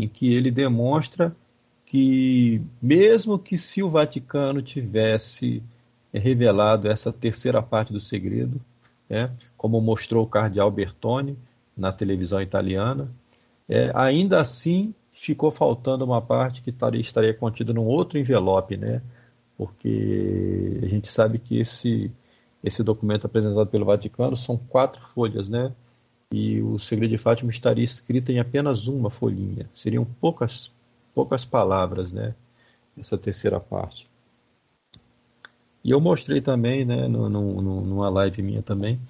em 0.00 0.08
que 0.08 0.32
ele 0.32 0.50
demonstra 0.50 1.34
que, 1.84 2.62
mesmo 2.80 3.38
que 3.38 3.58
se 3.58 3.82
o 3.82 3.90
Vaticano 3.90 4.62
tivesse 4.62 5.62
revelado 6.12 6.88
essa 6.88 7.12
terceira 7.12 7.62
parte 7.62 7.92
do 7.92 8.00
segredo, 8.00 8.60
né, 9.08 9.30
como 9.56 9.80
mostrou 9.80 10.24
o 10.24 10.28
cardeal 10.28 10.70
Bertone 10.70 11.36
na 11.76 11.92
televisão 11.92 12.40
italiana, 12.40 13.10
é, 13.68 13.90
ainda 13.94 14.40
assim 14.40 14.94
ficou 15.12 15.50
faltando 15.50 16.04
uma 16.04 16.22
parte 16.22 16.62
que 16.62 16.70
estaria, 16.70 17.00
estaria 17.00 17.34
contida 17.34 17.72
num 17.72 17.86
outro 17.86 18.18
envelope, 18.18 18.76
né? 18.76 19.02
Porque 19.56 20.80
a 20.82 20.86
gente 20.86 21.08
sabe 21.08 21.38
que 21.38 21.58
esse 21.58 22.12
esse 22.62 22.82
documento 22.82 23.26
apresentado 23.26 23.66
pelo 23.68 23.84
Vaticano 23.84 24.36
são 24.36 24.56
quatro 24.56 25.00
folhas, 25.00 25.48
né? 25.48 25.72
E 26.32 26.60
o 26.60 26.78
segredo 26.78 27.10
de 27.10 27.18
Fátima 27.18 27.50
estaria 27.50 27.84
escrito 27.84 28.30
em 28.30 28.38
apenas 28.38 28.86
uma 28.86 29.08
folhinha. 29.08 29.68
Seriam 29.72 30.04
poucas, 30.04 30.72
poucas 31.14 31.44
palavras, 31.44 32.12
né? 32.12 32.34
essa 33.00 33.16
terceira 33.16 33.60
parte. 33.60 34.08
E 35.84 35.90
eu 35.90 36.00
mostrei 36.00 36.40
também, 36.40 36.84
né, 36.84 37.08
no, 37.08 37.28
no, 37.28 37.62
numa 37.62 38.08
live 38.08 38.42
minha 38.42 38.62
também, 38.62 39.00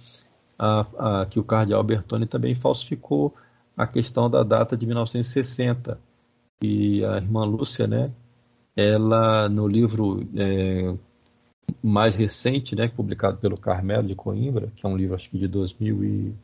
a, 0.58 1.20
a, 1.22 1.26
que 1.26 1.38
o 1.38 1.44
cardeal 1.44 1.82
Bertone 1.82 2.26
também 2.26 2.54
falsificou 2.54 3.34
a 3.76 3.86
questão 3.86 4.28
da 4.28 4.42
data 4.42 4.76
de 4.76 4.86
1960. 4.86 5.98
E 6.62 7.04
a 7.04 7.16
irmã 7.16 7.44
Lúcia, 7.44 7.86
né, 7.86 8.10
ela 8.76 9.48
no 9.48 9.66
livro 9.66 10.26
é, 10.36 10.94
mais 11.82 12.16
recente, 12.16 12.74
né, 12.76 12.88
publicado 12.88 13.38
pelo 13.38 13.56
Carmelo 13.56 14.06
de 14.06 14.14
Coimbra, 14.14 14.72
que 14.76 14.84
é 14.84 14.88
um 14.88 14.96
livro 14.96 15.14
acho 15.14 15.30
que 15.30 15.38
de 15.38 15.48
2000 15.48 16.04
e 16.04 16.34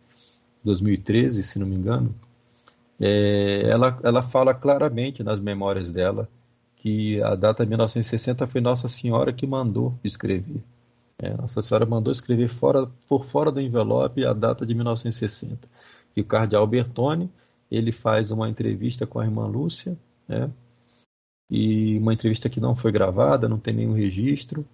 2013, 0.65 1.43
se 1.43 1.59
não 1.59 1.66
me 1.66 1.77
engano, 1.77 2.15
é, 3.01 3.62
ela, 3.69 3.99
ela 4.03 4.23
fala 4.23 4.55
claramente 4.55 5.23
nas 5.23 5.41
memórias 5.41 5.91
dela 5.91 6.28
que 6.77 7.23
a 7.23 7.35
data 7.35 7.65
de 7.65 7.69
1960 7.70 8.47
foi 8.47 8.61
Nossa 8.61 8.89
Senhora 8.89 9.32
que 9.32 9.47
mandou 9.47 9.95
escrever. 10.03 10.62
É, 11.19 11.35
Nossa 11.35 11.62
Senhora 11.62 11.86
mandou 11.86 12.12
escrever 12.12 12.49
fora, 12.49 12.86
por 13.09 13.24
fora 13.24 13.51
do 13.51 13.61
envelope 13.61 14.24
a 14.24 14.32
data 14.32 14.66
de 14.66 14.74
1960. 14.74 15.69
E 16.16 16.20
o 16.20 16.24
cardeal 16.24 16.66
Bertone, 16.66 17.31
ele 17.70 17.93
faz 17.93 18.31
uma 18.31 18.49
entrevista 18.49 19.07
com 19.07 19.19
a 19.19 19.24
irmã 19.24 19.47
Lúcia, 19.47 19.97
né? 20.28 20.51
e 21.51 21.99
uma 21.99 22.12
entrevista 22.12 22.49
que 22.49 22.61
não 22.61 22.74
foi 22.74 22.91
gravada, 22.91 23.49
não 23.49 23.59
tem 23.59 23.74
nenhum 23.74 23.93
registro, 23.93 24.66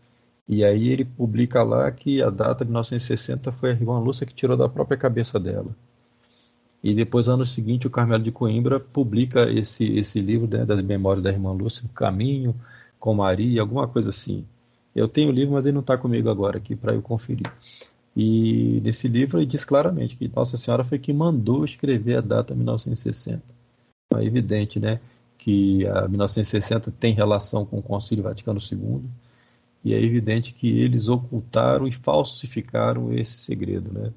e 0.53 0.65
aí 0.65 0.89
ele 0.89 1.05
publica 1.05 1.63
lá 1.63 1.89
que 1.93 2.21
a 2.21 2.29
data 2.29 2.65
de 2.65 2.73
1960 2.73 3.53
foi 3.53 3.71
a 3.71 3.73
irmã 3.73 4.01
Lúcia 4.01 4.27
que 4.27 4.35
tirou 4.35 4.57
da 4.57 4.69
própria 4.69 4.99
cabeça 4.99 5.39
dela. 5.39 5.71
E 6.83 6.93
depois, 6.93 7.29
ano 7.29 7.47
seguinte, 7.47 7.87
o 7.87 7.91
Carmelo 7.91 8.25
de 8.25 8.33
Coimbra 8.33 8.81
publica 8.81 9.49
esse, 9.49 9.85
esse 9.97 10.21
livro 10.21 10.49
né, 10.51 10.65
das 10.65 10.83
memórias 10.83 11.23
da 11.23 11.31
irmã 11.31 11.53
Lúcia, 11.53 11.87
O 11.87 11.89
Caminho 11.91 12.53
com 12.99 13.15
Maria, 13.15 13.61
alguma 13.61 13.87
coisa 13.87 14.11
assim. 14.11 14.45
Eu 14.93 15.07
tenho 15.07 15.29
o 15.29 15.33
livro, 15.33 15.55
mas 15.55 15.65
ele 15.65 15.75
não 15.75 15.83
está 15.83 15.97
comigo 15.97 16.29
agora 16.29 16.59
aqui 16.59 16.75
para 16.75 16.95
eu 16.95 17.01
conferir. 17.01 17.47
E 18.17 18.81
nesse 18.83 19.07
livro 19.07 19.39
ele 19.39 19.47
diz 19.47 19.65
claramente 19.65 20.17
que 20.17 20.29
Nossa 20.35 20.57
Senhora 20.57 20.83
foi 20.83 20.99
que 20.99 21.13
mandou 21.13 21.65
escrever 21.65 22.17
a 22.17 22.21
data 22.21 22.57
1960. 22.57 23.41
É 24.17 24.25
evidente, 24.25 24.81
né, 24.81 24.99
que 25.39 25.87
a 25.87 26.09
1960 26.09 26.93
tem 26.99 27.15
relação 27.15 27.65
com 27.65 27.79
o 27.79 27.83
Concílio 27.83 28.25
Vaticano 28.25 28.59
II 28.59 29.05
e 29.85 29.95
é 29.95 30.03
evidente 30.03 30.53
que 30.53 30.79
eles 30.79 31.09
ocultaram 31.09 31.87
e 31.87 31.93
falsificaram 31.93 33.13
esse 33.13 33.39
segredo, 33.39 33.93
né? 33.93 34.13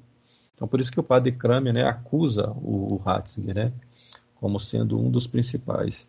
Então 0.54 0.68
por 0.68 0.80
isso 0.80 0.92
que 0.92 1.00
o 1.00 1.02
padre 1.02 1.32
Kramer, 1.32 1.72
né, 1.72 1.84
acusa 1.84 2.50
o, 2.50 2.96
Ratzinger, 2.96 3.54
né, 3.54 3.72
como 4.36 4.60
sendo 4.60 4.98
um 4.98 5.10
dos 5.10 5.26
principais. 5.26 6.06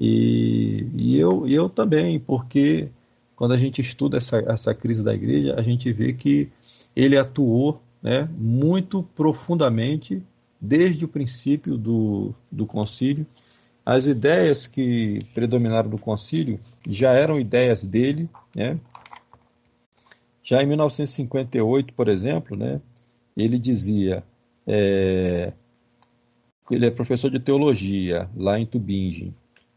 E, 0.00 0.86
e 0.96 1.18
eu, 1.18 1.46
eu 1.46 1.68
também, 1.68 2.18
porque 2.18 2.88
quando 3.36 3.52
a 3.52 3.58
gente 3.58 3.80
estuda 3.80 4.16
essa, 4.16 4.38
essa 4.38 4.74
crise 4.74 5.02
da 5.02 5.14
igreja, 5.14 5.54
a 5.58 5.62
gente 5.62 5.92
vê 5.92 6.12
que 6.12 6.50
ele 6.94 7.16
atuou 7.16 7.82
né, 8.02 8.28
muito 8.36 9.02
profundamente 9.14 10.22
desde 10.60 11.04
o 11.04 11.08
princípio 11.08 11.76
do, 11.76 12.34
do 12.50 12.66
concílio. 12.66 13.26
As 13.84 14.06
ideias 14.06 14.66
que 14.66 15.26
predominaram 15.34 15.90
no 15.90 15.98
concílio 15.98 16.60
já 16.86 17.12
eram 17.12 17.40
ideias 17.40 17.82
dele, 17.82 18.28
né? 18.54 18.78
Já 20.42 20.62
em 20.62 20.66
1958, 20.66 21.94
por 21.94 22.08
exemplo, 22.08 22.56
né, 22.56 22.80
ele 23.36 23.58
dizia, 23.58 24.24
é, 24.66 25.52
ele 26.70 26.86
é 26.86 26.90
professor 26.90 27.30
de 27.30 27.38
teologia 27.38 28.28
lá 28.36 28.58
em 28.58 28.66
Tubingen, 28.66 29.34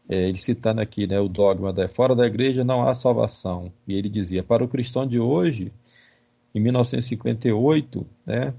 é, 0.08 0.28
ele 0.28 0.38
citando 0.38 0.80
aqui 0.80 1.06
né, 1.06 1.18
o 1.18 1.28
dogma 1.28 1.72
da 1.72 1.88
fora 1.88 2.14
da 2.14 2.26
igreja 2.26 2.64
não 2.64 2.86
há 2.86 2.94
salvação. 2.94 3.72
E 3.86 3.94
ele 3.94 4.08
dizia, 4.08 4.42
para 4.42 4.62
o 4.62 4.68
cristão 4.68 5.06
de 5.06 5.18
hoje, 5.18 5.72
em 6.54 6.60
1958, 6.60 8.06
né, 8.24 8.54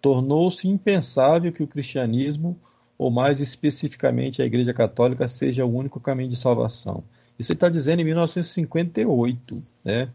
tornou-se 0.00 0.66
impensável 0.68 1.52
que 1.52 1.62
o 1.62 1.68
cristianismo, 1.68 2.58
ou 3.00 3.10
mais 3.10 3.40
especificamente 3.40 4.42
a 4.42 4.44
Igreja 4.44 4.74
Católica, 4.74 5.26
seja 5.26 5.64
o 5.64 5.74
único 5.74 5.98
caminho 5.98 6.28
de 6.28 6.36
salvação. 6.36 7.02
Isso 7.38 7.50
ele 7.50 7.56
está 7.56 7.70
dizendo 7.70 8.00
em 8.00 8.04
1958, 8.04 9.62
né? 9.82 10.10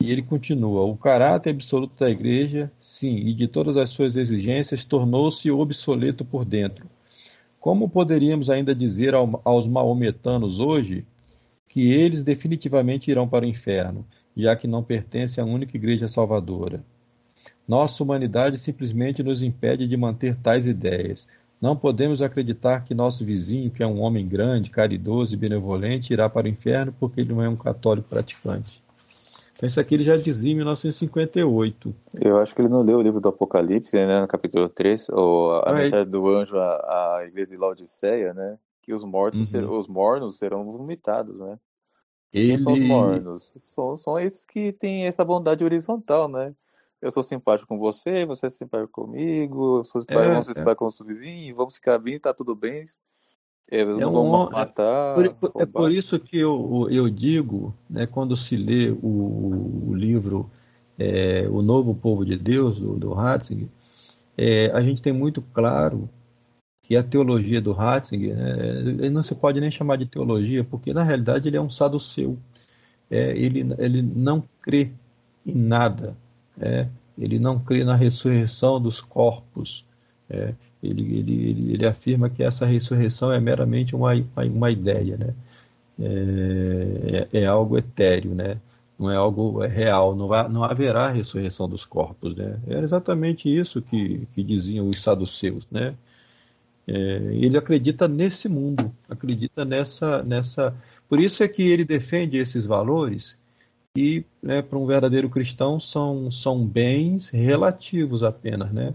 E 0.00 0.08
ele 0.08 0.22
continua: 0.22 0.84
o 0.84 0.96
caráter 0.96 1.50
absoluto 1.50 1.98
da 1.98 2.08
Igreja, 2.08 2.70
sim, 2.80 3.16
e 3.16 3.34
de 3.34 3.48
todas 3.48 3.76
as 3.76 3.90
suas 3.90 4.16
exigências, 4.16 4.84
tornou-se 4.84 5.50
obsoleto 5.50 6.24
por 6.24 6.44
dentro. 6.44 6.86
Como 7.58 7.90
poderíamos 7.90 8.48
ainda 8.48 8.72
dizer 8.72 9.14
aos 9.14 9.66
maometanos 9.66 10.60
hoje 10.60 11.04
que 11.68 11.90
eles 11.90 12.22
definitivamente 12.22 13.10
irão 13.10 13.26
para 13.26 13.44
o 13.44 13.48
inferno, 13.48 14.06
já 14.36 14.54
que 14.54 14.68
não 14.68 14.84
pertencem 14.84 15.42
à 15.42 15.44
única 15.44 15.76
Igreja 15.76 16.06
Salvadora? 16.06 16.84
Nossa 17.66 18.00
humanidade 18.02 18.58
simplesmente 18.58 19.24
nos 19.24 19.42
impede 19.42 19.88
de 19.88 19.96
manter 19.96 20.36
tais 20.36 20.68
ideias. 20.68 21.26
Não 21.62 21.76
podemos 21.76 22.20
acreditar 22.20 22.82
que 22.82 22.92
nosso 22.92 23.24
vizinho, 23.24 23.70
que 23.70 23.84
é 23.84 23.86
um 23.86 24.00
homem 24.00 24.26
grande, 24.26 24.68
caridoso 24.68 25.32
e 25.32 25.36
benevolente, 25.36 26.12
irá 26.12 26.28
para 26.28 26.46
o 26.46 26.50
inferno 26.50 26.92
porque 26.98 27.20
ele 27.20 27.32
não 27.32 27.40
é 27.40 27.48
um 27.48 27.54
católico 27.54 28.08
praticante. 28.08 28.82
Então, 29.54 29.68
isso 29.68 29.78
aqui 29.78 29.94
ele 29.94 30.02
já 30.02 30.16
dizia 30.16 30.50
em 30.50 30.56
1958. 30.56 31.94
Eu 32.20 32.38
acho 32.38 32.52
que 32.52 32.60
ele 32.60 32.68
não 32.68 32.82
leu 32.82 32.98
o 32.98 33.00
livro 33.02 33.20
do 33.20 33.28
Apocalipse, 33.28 33.94
né, 33.94 34.20
no 34.22 34.26
capítulo 34.26 34.68
3, 34.68 35.10
ou 35.10 35.52
a 35.52 35.62
ah, 35.68 35.78
é. 35.78 35.84
mensagem 35.84 36.10
do 36.10 36.28
anjo 36.28 36.58
à, 36.58 37.18
à 37.18 37.24
igreja 37.28 37.50
de 37.50 37.56
Laodiceia, 37.56 38.34
né? 38.34 38.58
Que 38.82 38.92
os 38.92 39.04
mortos, 39.04 39.38
uhum. 39.38 39.46
ser, 39.46 39.64
os 39.64 39.86
mornos 39.86 40.38
serão 40.38 40.64
vomitados, 40.64 41.38
né? 41.38 41.60
Ele... 42.32 42.48
Quem 42.48 42.58
são 42.58 42.72
os 42.72 42.82
mornos? 42.82 43.54
São, 43.60 43.94
são 43.94 44.18
esses 44.18 44.44
que 44.44 44.72
têm 44.72 45.06
essa 45.06 45.24
bondade 45.24 45.62
horizontal, 45.62 46.26
né? 46.26 46.52
Eu 47.02 47.10
sou 47.10 47.22
simpático 47.22 47.68
com 47.68 47.78
você, 47.78 48.24
você 48.24 48.46
é 48.46 48.48
simpático 48.48 48.92
comigo, 48.92 49.78
eu 49.78 49.84
sou 49.84 50.00
simpático, 50.00 50.24
é, 50.24 50.28
vamos 50.28 50.46
ser 50.46 50.52
é. 50.52 50.54
simpático 50.54 50.78
com 50.78 50.84
o 50.84 50.86
nosso 50.86 51.04
vizinho, 51.04 51.56
vamos 51.56 51.74
ficar 51.74 51.98
bem, 51.98 52.18
tá 52.18 52.32
tudo 52.32 52.54
bem. 52.54 52.84
É, 53.68 53.84
não 53.84 54.00
é 54.00 54.06
um, 54.06 54.12
vamos 54.12 54.50
matar. 54.52 55.18
É 55.18 55.28
por, 55.28 55.62
é 55.62 55.66
por, 55.66 55.90
isso 55.90 56.18
que 56.20 56.38
eu, 56.38 56.86
eu 56.90 57.10
digo, 57.10 57.74
né, 57.90 58.06
quando 58.06 58.36
se 58.36 58.56
lê 58.56 58.90
o, 59.02 59.88
o 59.88 59.94
livro 59.94 60.48
é, 60.96 61.48
O 61.50 61.60
Novo 61.60 61.92
Povo 61.92 62.24
de 62.24 62.36
Deus, 62.36 62.78
do, 62.78 62.96
do 62.96 63.12
Ratzinger, 63.12 63.68
é, 64.38 64.70
a 64.70 64.80
gente 64.80 65.02
tem 65.02 65.12
muito 65.12 65.42
claro 65.42 66.08
que 66.82 66.96
a 66.96 67.02
teologia 67.02 67.60
do 67.60 67.72
Ratzinger, 67.72 68.36
né, 68.36 68.78
ele 68.78 69.10
não 69.10 69.24
se 69.24 69.34
pode 69.34 69.60
nem 69.60 69.72
chamar 69.72 69.96
de 69.96 70.06
teologia, 70.06 70.62
porque 70.62 70.94
na 70.94 71.02
realidade 71.02 71.48
ele 71.48 71.56
é 71.56 71.60
um 71.60 71.70
saduceu. 71.70 72.38
É, 73.10 73.36
ele, 73.36 73.74
ele 73.78 74.02
não 74.02 74.42
crê 74.60 74.92
em 75.44 75.54
nada 75.54 76.16
é, 76.60 76.86
ele 77.18 77.38
não 77.38 77.58
crê 77.58 77.84
na 77.84 77.94
ressurreição 77.94 78.80
dos 78.80 79.00
corpos. 79.00 79.84
É, 80.28 80.54
ele, 80.82 81.18
ele, 81.18 81.50
ele, 81.50 81.72
ele, 81.74 81.86
afirma 81.86 82.28
que 82.30 82.42
essa 82.42 82.66
ressurreição 82.66 83.32
é 83.32 83.40
meramente 83.40 83.94
uma, 83.94 84.10
uma, 84.36 84.70
ideia, 84.70 85.16
né? 85.16 85.34
É, 86.00 87.28
é, 87.32 87.40
é, 87.42 87.46
algo 87.46 87.78
etéreo, 87.78 88.34
né? 88.34 88.58
não 89.02 89.10
é 89.10 89.16
algo 89.16 89.58
real, 89.66 90.14
não, 90.14 90.28
vai, 90.28 90.48
não 90.48 90.62
haverá 90.62 91.10
ressurreição 91.10 91.68
dos 91.68 91.84
corpos. 91.84 92.34
Né? 92.34 92.58
Era 92.66 92.82
exatamente 92.82 93.48
isso 93.48 93.82
que, 93.82 94.26
que 94.32 94.42
diziam 94.42 94.88
os 94.88 95.02
saduceus. 95.02 95.66
Né? 95.70 95.94
É, 96.86 96.92
ele 97.32 97.56
acredita 97.56 98.06
nesse 98.06 98.48
mundo, 98.48 98.94
acredita 99.08 99.64
nessa, 99.64 100.22
nessa. 100.22 100.74
Por 101.08 101.20
isso 101.20 101.42
é 101.42 101.48
que 101.48 101.62
ele 101.62 101.84
defende 101.84 102.36
esses 102.36 102.64
valores 102.64 103.36
e 103.96 104.24
né, 104.42 104.62
para 104.62 104.78
um 104.78 104.86
verdadeiro 104.86 105.28
cristão 105.28 105.78
são, 105.78 106.30
são 106.30 106.64
bens 106.66 107.28
relativos 107.28 108.22
apenas, 108.22 108.72
né? 108.72 108.94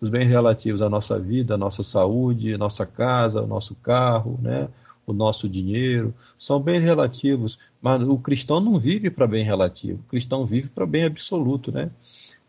Os 0.00 0.10
bens 0.10 0.26
relativos 0.26 0.82
à 0.82 0.90
nossa 0.90 1.18
vida, 1.18 1.54
à 1.54 1.56
nossa 1.56 1.82
saúde, 1.84 2.54
à 2.54 2.58
nossa 2.58 2.84
casa, 2.84 3.40
ao 3.40 3.46
nosso 3.46 3.74
carro, 3.76 4.38
né? 4.42 4.68
o 5.06 5.12
nosso 5.12 5.48
dinheiro, 5.48 6.14
são 6.38 6.58
bens 6.58 6.80
relativos, 6.80 7.58
mas 7.80 8.02
o 8.02 8.16
cristão 8.16 8.58
não 8.58 8.78
vive 8.78 9.10
para 9.10 9.26
bem 9.26 9.44
relativo, 9.44 10.00
o 10.00 10.08
cristão 10.08 10.46
vive 10.46 10.68
para 10.68 10.86
bem 10.86 11.04
absoluto, 11.04 11.70
né? 11.70 11.90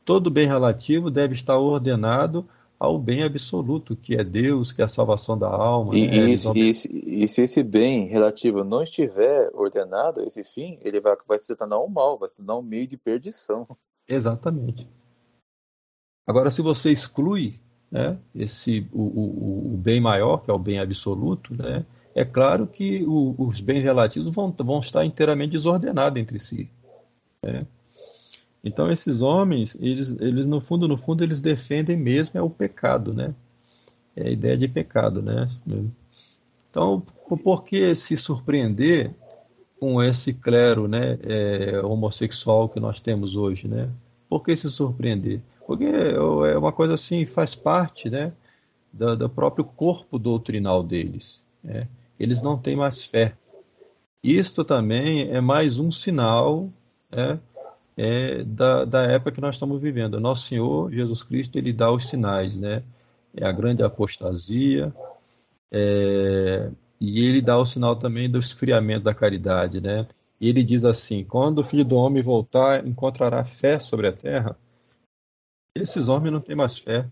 Todo 0.05 0.31
bem 0.31 0.47
relativo 0.47 1.11
deve 1.11 1.33
estar 1.33 1.57
ordenado 1.57 2.47
ao 2.79 2.99
bem 2.99 3.23
absoluto, 3.23 3.95
que 3.95 4.15
é 4.15 4.23
Deus, 4.23 4.71
que 4.71 4.81
é 4.81 4.85
a 4.85 4.89
salvação 4.89 5.37
da 5.37 5.47
alma. 5.47 5.95
E, 5.95 6.07
né? 6.07 6.29
e, 6.29 6.37
se, 6.37 6.59
e, 6.59 6.73
se, 6.73 6.89
e, 6.91 7.27
se, 7.27 7.41
esse 7.41 7.63
bem 7.63 8.07
relativo 8.07 8.63
não 8.63 8.83
estiver 8.83 9.49
ordenado, 9.53 10.21
esse 10.21 10.43
fim, 10.43 10.77
ele 10.81 10.99
vai, 10.99 11.15
vai 11.27 11.39
se 11.39 11.55
tornar 11.55 11.79
um 11.79 11.87
mal, 11.87 12.17
vai 12.17 12.27
se 12.27 12.37
tornar 12.37 12.57
um 12.57 12.61
meio 12.61 12.87
de 12.87 12.97
perdição. 12.97 13.67
Exatamente. 14.07 14.87
Agora, 16.27 16.49
se 16.49 16.61
você 16.61 16.91
exclui 16.91 17.59
né, 17.89 18.17
esse, 18.33 18.87
o, 18.91 19.01
o, 19.01 19.73
o 19.73 19.77
bem 19.77 20.01
maior, 20.01 20.43
que 20.43 20.51
é 20.51 20.53
o 20.53 20.59
bem 20.59 20.79
absoluto, 20.79 21.55
né, 21.55 21.85
é 22.13 22.25
claro 22.25 22.65
que 22.65 23.03
o, 23.05 23.35
os 23.37 23.59
bens 23.61 23.83
relativos 23.83 24.33
vão, 24.33 24.51
vão 24.51 24.79
estar 24.79 25.05
inteiramente 25.05 25.51
desordenados 25.51 26.19
entre 26.19 26.39
si. 26.39 26.69
Né? 27.43 27.59
Então 28.65 28.91
esses 28.91 29.21
homens, 29.21 29.77
eles, 29.79 30.15
eles 30.19 30.47
no 30.47 30.59
fundo, 30.59 30.87
no 30.87 30.97
fundo, 30.97 31.23
eles 31.23 31.39
defendem 31.39 31.95
mesmo 31.95 32.39
é 32.39 32.41
o 32.41 32.49
pecado, 32.49 33.13
né? 33.13 33.35
É 34.15 34.27
a 34.27 34.31
ideia 34.31 34.57
de 34.57 34.67
pecado, 34.67 35.21
né? 35.21 35.47
Então, 36.71 37.01
por 37.43 37.63
que 37.63 37.93
se 37.93 38.17
surpreender 38.17 39.13
com 39.79 40.01
esse 40.01 40.33
clero 40.33 40.87
né, 40.87 41.19
é, 41.23 41.79
homossexual 41.81 42.67
que 42.67 42.79
nós 42.79 42.99
temos 42.99 43.35
hoje, 43.35 43.67
né? 43.67 43.89
Por 44.27 44.43
que 44.43 44.55
se 44.57 44.69
surpreender? 44.69 45.41
Porque 45.67 45.85
é 45.85 46.57
uma 46.57 46.71
coisa 46.71 46.95
assim, 46.95 47.25
faz 47.25 47.53
parte 47.53 48.09
né, 48.09 48.33
do, 48.91 49.15
do 49.15 49.29
próprio 49.29 49.63
corpo 49.63 50.17
doutrinal 50.17 50.81
deles. 50.81 51.43
Né? 51.63 51.81
Eles 52.19 52.41
não 52.41 52.57
têm 52.57 52.75
mais 52.75 53.03
fé. 53.03 53.35
Isto 54.23 54.63
também 54.63 55.29
é 55.29 55.39
mais 55.39 55.77
um 55.77 55.91
sinal 55.91 56.69
né, 57.11 57.39
é, 57.97 58.43
da, 58.43 58.85
da 58.85 59.03
época 59.03 59.31
que 59.31 59.41
nós 59.41 59.55
estamos 59.55 59.81
vivendo. 59.81 60.19
Nosso 60.19 60.47
Senhor 60.47 60.91
Jesus 60.91 61.23
Cristo 61.23 61.57
ele 61.57 61.73
dá 61.73 61.91
os 61.91 62.07
sinais, 62.07 62.57
né? 62.57 62.83
É 63.35 63.45
a 63.45 63.51
grande 63.51 63.83
apostasia, 63.83 64.93
é, 65.71 66.71
e 66.99 67.25
ele 67.25 67.41
dá 67.41 67.57
o 67.57 67.65
sinal 67.65 67.95
também 67.95 68.29
do 68.29 68.39
esfriamento 68.39 69.03
da 69.03 69.13
caridade, 69.13 69.81
né? 69.81 70.07
E 70.39 70.49
ele 70.49 70.63
diz 70.63 70.85
assim: 70.85 71.23
quando 71.23 71.59
o 71.59 71.63
Filho 71.63 71.85
do 71.85 71.95
Homem 71.95 72.21
voltar, 72.21 72.85
encontrará 72.85 73.43
fé 73.43 73.79
sobre 73.79 74.07
a 74.07 74.13
terra. 74.13 74.57
Esses 75.75 76.07
homens 76.07 76.31
não 76.31 76.39
têm 76.39 76.55
mais 76.55 76.77
fé. 76.77 77.05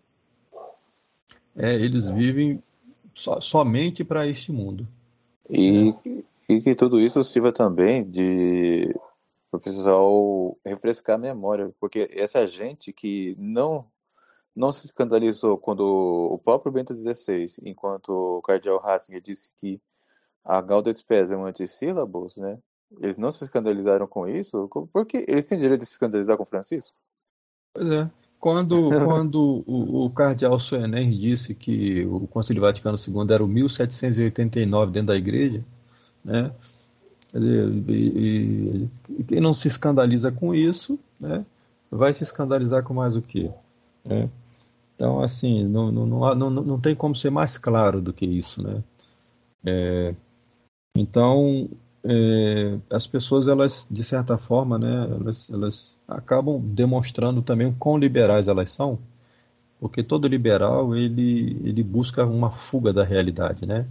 É, 1.56 1.74
eles 1.76 2.10
vivem 2.10 2.64
so, 3.14 3.40
somente 3.42 4.04
para 4.04 4.28
este 4.28 4.52
mundo. 4.52 4.88
E, 5.50 5.94
e 6.48 6.62
que 6.62 6.74
tudo 6.74 7.00
isso 7.00 7.22
sirva 7.24 7.52
também 7.52 8.10
de 8.10 8.96
para 9.54 9.58
o 9.58 9.62
pessoal 9.62 10.58
refrescar 10.66 11.16
a 11.16 11.20
memória, 11.20 11.72
porque 11.80 12.10
essa 12.12 12.48
gente 12.48 12.92
que 12.92 13.36
não 13.38 13.86
não 14.56 14.72
se 14.72 14.86
escandalizou 14.86 15.58
quando 15.58 15.82
o 15.82 16.38
próprio 16.38 16.72
Bento 16.72 16.94
XVI, 16.94 17.46
enquanto 17.64 18.10
o 18.10 18.42
cardeal 18.42 18.80
Ratzinger 18.80 19.22
disse 19.22 19.52
que 19.58 19.82
a 20.46 20.62
Gauda 20.62 20.94
Spes 20.94 21.32
é 21.32 21.38
um 21.38 21.46
antissílabos, 21.46 22.38
né? 22.38 22.60
Eles 23.00 23.18
não 23.18 23.32
se 23.32 23.44
escandalizaram 23.44 24.06
com 24.06 24.28
isso, 24.28 24.70
porque 24.92 25.26
eles 25.28 25.48
têm 25.48 25.58
direito 25.58 25.82
de 25.82 25.88
se 25.88 25.94
escandalizar 25.94 26.38
com 26.38 26.46
Francisco? 26.46 26.96
Pois 27.74 27.90
é. 27.90 28.10
Quando, 28.40 28.90
quando 29.06 29.64
o, 29.66 30.06
o 30.06 30.10
cardeal 30.12 30.60
Soener 30.60 31.10
disse 31.10 31.56
que 31.56 32.06
o 32.06 32.28
Concílio 32.28 32.62
Vaticano 32.62 32.98
II 32.98 33.34
era 33.34 33.44
o 33.44 33.48
1789 33.48 34.92
dentro 34.92 35.08
da 35.08 35.16
igreja, 35.16 35.66
né? 36.24 36.54
E, 37.36 38.88
quem 39.28 39.40
não 39.40 39.54
se 39.54 39.68
escandaliza 39.68 40.32
com 40.32 40.54
isso, 40.54 41.00
né, 41.20 41.46
vai 41.90 42.14
se 42.14 42.24
escandalizar 42.24 42.84
com 42.84 42.94
mais 42.94 43.16
o 43.16 43.22
quê? 43.22 43.50
Né? 44.06 44.30
Então, 44.96 45.22
assim, 45.22 45.64
não, 45.64 45.92
não, 45.92 46.06
não, 46.06 46.36
não, 46.36 46.50
não 46.50 46.80
tem 46.80 46.96
como 46.96 47.16
ser 47.16 47.32
mais 47.32 47.58
claro 47.58 48.00
do 48.02 48.14
que 48.14 48.26
isso, 48.26 48.62
né? 48.62 48.84
É, 49.66 50.16
então, 50.96 51.70
é, 52.04 52.78
as 52.90 53.08
pessoas, 53.08 53.48
elas, 53.48 53.88
de 53.90 54.04
certa 54.04 54.38
forma, 54.38 54.78
né, 54.78 55.08
elas, 55.10 55.50
elas 55.50 55.96
acabam 56.08 56.62
demonstrando 56.62 57.42
também 57.42 57.68
o 57.68 57.76
quão 57.76 57.98
liberais 57.98 58.48
elas 58.48 58.70
são, 58.70 59.00
porque 59.80 60.04
todo 60.04 60.28
liberal, 60.28 60.96
ele, 60.96 61.60
ele 61.64 61.84
busca 61.84 62.26
uma 62.26 62.52
fuga 62.52 62.94
da 62.94 63.04
realidade, 63.04 63.66
né? 63.66 63.88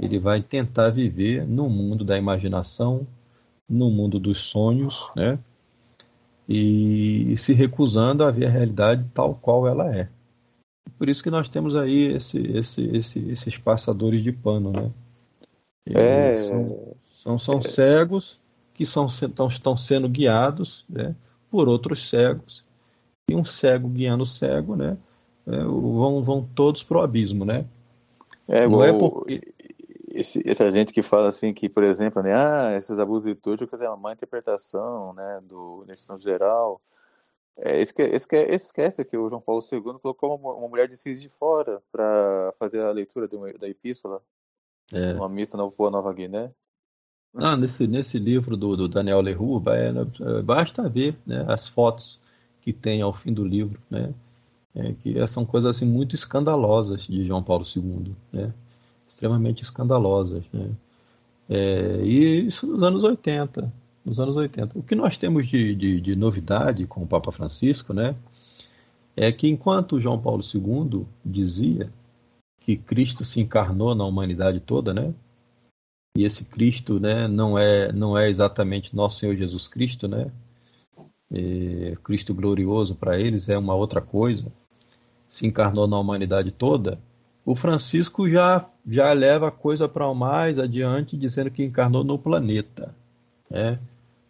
Ele 0.00 0.18
vai 0.18 0.42
tentar 0.42 0.90
viver 0.90 1.46
no 1.46 1.68
mundo 1.68 2.04
da 2.04 2.18
imaginação, 2.18 3.06
no 3.68 3.90
mundo 3.90 4.18
dos 4.18 4.38
sonhos, 4.38 5.10
né? 5.14 5.38
E, 6.48 7.32
e 7.32 7.36
se 7.36 7.52
recusando 7.52 8.24
a 8.24 8.30
ver 8.30 8.46
a 8.46 8.50
realidade 8.50 9.04
tal 9.12 9.34
qual 9.34 9.66
ela 9.66 9.94
é. 9.94 10.08
Por 10.98 11.08
isso 11.08 11.22
que 11.22 11.30
nós 11.30 11.48
temos 11.48 11.74
aí 11.76 12.14
esse, 12.14 12.38
esse, 12.38 12.84
esse, 12.96 13.30
esses 13.30 13.58
passadores 13.58 14.22
de 14.22 14.32
pano, 14.32 14.70
né? 14.70 14.90
É... 15.86 16.36
São, 16.36 16.96
são, 17.14 17.38
são 17.38 17.58
é... 17.58 17.62
cegos 17.62 18.40
que 18.74 18.84
são, 18.84 19.06
estão, 19.06 19.46
estão 19.46 19.76
sendo 19.76 20.08
guiados 20.08 20.84
né, 20.88 21.14
por 21.50 21.68
outros 21.68 22.08
cegos. 22.08 22.64
E 23.28 23.34
um 23.34 23.44
cego 23.44 23.88
guiando 23.88 24.22
o 24.22 24.26
cego, 24.26 24.76
né? 24.76 24.96
É, 25.46 25.62
vão, 25.64 26.22
vão 26.22 26.48
todos 26.54 26.82
pro 26.82 27.00
abismo, 27.00 27.44
né? 27.44 27.64
É, 28.46 28.68
Não 28.68 28.84
é 28.84 28.92
porque 28.92 29.40
esse, 30.16 30.42
essa 30.48 30.70
gente 30.72 30.92
que 30.92 31.02
fala 31.02 31.28
assim 31.28 31.52
que, 31.52 31.68
por 31.68 31.82
exemplo, 31.82 32.22
né, 32.22 32.32
ah, 32.34 32.74
esses 32.76 32.98
abusos 32.98 33.26
litúrgicos 33.26 33.80
é 33.80 33.88
uma 33.88 33.96
má 33.96 34.12
interpretação, 34.12 35.12
né, 35.12 35.40
do 35.42 35.84
legislação 35.86 36.18
geral. 36.18 36.80
É, 37.58 37.80
esquece, 37.80 38.26
esquece 38.48 39.04
que 39.04 39.16
o 39.16 39.28
João 39.28 39.40
Paulo 39.40 39.62
II 39.70 39.80
colocou 40.00 40.36
uma, 40.36 40.52
uma 40.52 40.68
mulher 40.68 40.88
de 40.88 40.96
de 41.14 41.28
fora 41.28 41.82
para 41.90 42.52
fazer 42.58 42.82
a 42.82 42.90
leitura 42.90 43.28
uma, 43.32 43.52
da 43.54 43.68
epístola, 43.68 44.22
é. 44.92 45.12
uma 45.14 45.28
missa 45.28 45.56
na 45.56 45.66
Boa 45.66 45.90
Nova 45.90 46.12
Guiné. 46.12 46.50
Ah, 47.34 47.56
nesse, 47.56 47.86
nesse 47.86 48.18
livro 48.18 48.56
do, 48.56 48.76
do 48.76 48.88
Daniel 48.88 49.20
Leroux, 49.20 49.62
vai, 49.62 49.88
é, 49.88 50.42
basta 50.42 50.88
ver 50.88 51.16
né, 51.26 51.44
as 51.48 51.68
fotos 51.68 52.18
que 52.60 52.72
tem 52.72 53.02
ao 53.02 53.12
fim 53.12 53.32
do 53.32 53.44
livro, 53.44 53.80
né, 53.90 54.12
é, 54.74 54.92
que 54.94 55.26
são 55.28 55.44
coisas 55.44 55.76
assim 55.76 55.86
muito 55.86 56.14
escandalosas 56.14 57.06
de 57.06 57.26
João 57.26 57.42
Paulo 57.42 57.64
II, 57.64 58.14
né, 58.32 58.52
extremamente 59.16 59.62
escandalosas. 59.62 60.44
Né? 60.52 60.70
É, 61.48 62.02
e 62.04 62.46
isso 62.46 62.66
nos 62.66 62.82
anos 62.82 63.02
80. 63.02 63.72
Nos 64.04 64.20
anos 64.20 64.36
80. 64.36 64.78
O 64.78 64.82
que 64.82 64.94
nós 64.94 65.16
temos 65.16 65.46
de, 65.46 65.74
de, 65.74 66.00
de 66.00 66.14
novidade 66.14 66.86
com 66.86 67.02
o 67.02 67.06
Papa 67.06 67.32
Francisco 67.32 67.94
né, 67.94 68.14
é 69.16 69.32
que 69.32 69.48
enquanto 69.48 69.98
João 69.98 70.20
Paulo 70.20 70.42
II 70.42 71.06
dizia 71.24 71.90
que 72.60 72.76
Cristo 72.76 73.24
se 73.24 73.40
encarnou 73.40 73.94
na 73.94 74.04
humanidade 74.04 74.60
toda, 74.60 74.92
né? 74.92 75.14
E 76.16 76.24
esse 76.24 76.46
Cristo, 76.46 76.98
né, 76.98 77.28
não 77.28 77.58
é 77.58 77.92
não 77.92 78.16
é 78.16 78.28
exatamente 78.28 78.96
nosso 78.96 79.18
Senhor 79.18 79.36
Jesus 79.36 79.68
Cristo, 79.68 80.08
né? 80.08 80.30
E 81.30 81.96
Cristo 82.02 82.34
glorioso 82.34 82.94
para 82.94 83.18
eles 83.18 83.48
é 83.48 83.56
uma 83.58 83.74
outra 83.74 84.00
coisa. 84.00 84.50
Se 85.28 85.46
encarnou 85.46 85.86
na 85.86 85.98
humanidade 85.98 86.50
toda 86.50 86.98
o 87.46 87.54
Francisco 87.54 88.28
já, 88.28 88.68
já 88.86 89.12
leva 89.12 89.48
a 89.48 89.52
coisa 89.52 89.88
para 89.88 90.08
o 90.08 90.14
mais 90.14 90.58
adiante, 90.58 91.16
dizendo 91.16 91.48
que 91.48 91.64
encarnou 91.64 92.02
no 92.02 92.18
planeta. 92.18 92.92
Né? 93.48 93.78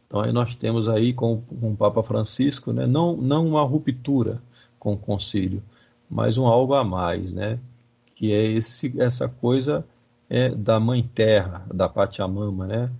Então 0.06 0.20
aí 0.20 0.30
nós 0.30 0.54
temos 0.54 0.86
aí 0.86 1.14
com, 1.14 1.40
com 1.40 1.72
o 1.72 1.76
Papa 1.76 2.02
Francisco, 2.02 2.74
né? 2.74 2.86
não, 2.86 3.16
não 3.16 3.46
uma 3.46 3.62
ruptura 3.62 4.42
com 4.78 4.92
o 4.92 4.98
concílio, 4.98 5.62
mas 6.10 6.36
um 6.36 6.46
algo 6.46 6.74
a 6.74 6.84
mais, 6.84 7.32
né? 7.32 7.58
que 8.14 8.32
é 8.32 8.44
esse, 8.44 8.92
essa 9.00 9.26
coisa 9.28 9.82
é, 10.28 10.50
da 10.50 10.78
Mãe 10.78 11.02
Terra, 11.02 11.64
da 11.72 11.88
Pachamama, 11.88 12.66
né? 12.66 12.90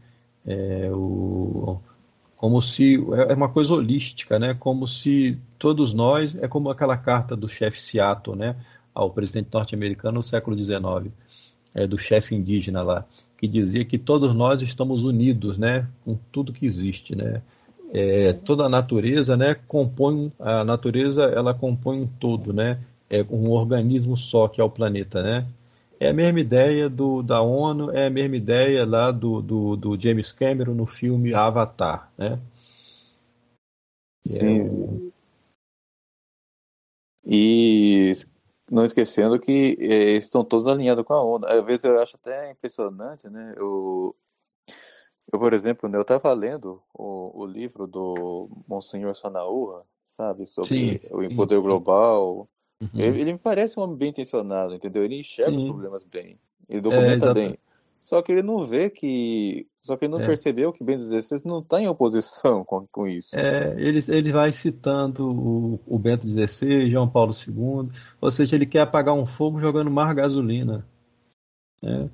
É, 0.47 0.91
o, 0.93 1.81
como 2.37 2.63
se 2.63 2.97
é, 3.15 3.33
é 3.33 3.35
uma 3.35 3.49
coisa 3.49 3.73
holística, 3.73 4.39
né? 4.39 4.55
Como 4.55 4.87
se 4.87 5.39
todos 5.59 5.93
nós 5.93 6.37
é 6.37 6.47
como 6.47 6.71
aquela 6.71 6.97
carta 6.97 7.35
do 7.35 7.49
chefe 7.49 7.81
Seattle, 7.81 8.37
né? 8.37 8.57
Ao 8.97 9.10
presidente 9.10 9.51
norte-americano 9.52 10.16
no 10.16 10.23
século 10.23 10.56
XIX, 10.56 11.12
é, 11.74 11.86
do 11.86 11.98
chefe 11.98 12.35
indígena 12.35 12.82
lá, 12.82 13.05
que 13.36 13.47
dizia 13.47 13.85
que 13.85 13.98
todos 13.98 14.35
nós 14.35 14.62
estamos 14.62 15.05
unidos, 15.05 15.59
né, 15.59 15.86
com 16.02 16.18
tudo 16.32 16.52
que 16.52 16.64
existe, 16.64 17.14
né. 17.14 17.43
É, 17.93 18.32
toda 18.32 18.64
a 18.64 18.68
natureza, 18.68 19.36
né, 19.36 19.55
compõe 19.68 20.32
a 20.40 20.64
natureza, 20.64 21.24
ela 21.24 21.55
compõe 21.55 22.01
um 22.01 22.06
todo, 22.06 22.52
né, 22.52 22.81
é 23.09 23.24
um 23.31 23.51
organismo 23.51 24.16
só 24.16 24.48
que 24.48 24.62
é 24.62 24.64
o 24.64 24.70
planeta, 24.70 25.23
né. 25.23 25.47
É 26.01 26.09
a 26.09 26.14
mesma 26.14 26.40
ideia 26.40 26.89
do, 26.89 27.23
da 27.23 27.40
ONU, 27.43 27.90
é 27.90 28.06
a 28.06 28.10
mesma 28.10 28.36
ideia 28.36 28.86
lá 28.86 29.10
do, 29.10 29.43
do, 29.43 29.77
do 29.77 30.01
James 30.01 30.32
Cameron 30.32 30.74
no 30.74 30.86
filme 30.86 31.35
Avatar, 31.35 32.10
né. 32.16 32.39
Sim. 34.27 34.62
É, 34.62 35.16
e 37.28 38.12
não 38.71 38.85
esquecendo 38.85 39.39
que 39.39 39.77
é, 39.81 40.13
estão 40.13 40.45
todos 40.45 40.67
alinhados 40.67 41.05
com 41.05 41.15
a 41.15 41.25
onda. 41.25 41.49
Às 41.49 41.65
vezes 41.65 41.85
eu 41.85 42.01
acho 42.01 42.17
até 42.17 42.51
impressionante, 42.51 43.29
né? 43.29 43.55
Eu, 43.57 44.15
eu 45.33 45.39
por 45.39 45.53
exemplo, 45.53 45.89
né, 45.89 45.97
eu 45.99 46.03
estava 46.03 46.33
lendo 46.33 46.83
o, 46.93 47.43
o, 47.43 47.47
livro 47.47 47.87
do 47.87 48.49
Monsenhor 48.67 49.15
Sanaúra, 49.15 49.83
sabe? 50.07 50.47
Sobre 50.47 50.69
sim, 50.69 51.01
o 51.13 51.35
poder 51.35 51.61
global. 51.61 52.49
Uhum. 52.81 52.89
Ele, 52.95 53.21
ele, 53.21 53.33
me 53.35 53.39
parece 53.39 53.79
um 53.79 53.83
homem 53.83 53.97
bem 53.97 54.09
intencionado, 54.11 54.75
entendeu? 54.75 55.05
Ele 55.05 55.21
enxerga 55.21 55.53
sim. 55.53 55.59
os 55.59 55.69
problemas 55.69 56.05
bem. 56.05 56.39
Ele 56.69 56.81
documenta 56.81 57.31
é, 57.31 57.35
bem. 57.35 57.59
Só 58.07 58.23
que 58.23 58.31
ele 58.31 58.43
não 58.45 58.61
vê 58.61 58.89
que. 58.89 59.66
Só 59.83 59.97
que 59.97 60.05
ele 60.05 60.12
não 60.12 60.20
é. 60.20 60.27
percebeu 60.27 60.73
que 60.73 60.85
Bento 60.85 61.03
XVI 61.03 61.43
não 61.45 61.59
está 61.59 61.81
em 61.81 61.89
oposição 61.89 62.65
com, 62.65 62.87
com 62.87 63.09
isso. 63.09 63.37
É, 63.37 63.74
ele, 63.77 63.99
ele 64.09 64.31
vai 64.31 64.53
citando 64.53 65.28
o, 65.28 65.81
o 65.85 65.99
Bento 65.99 66.24
XVI, 66.24 66.89
João 66.89 67.09
Paulo 67.09 67.33
II, 67.33 67.91
ou 68.20 68.31
seja, 68.31 68.55
ele 68.55 68.65
quer 68.65 68.83
apagar 68.83 69.12
um 69.12 69.27
fogo 69.27 69.59
jogando 69.59 69.91
mais 69.91 70.15
gasolina. 70.15 70.87
Né? 71.83 72.09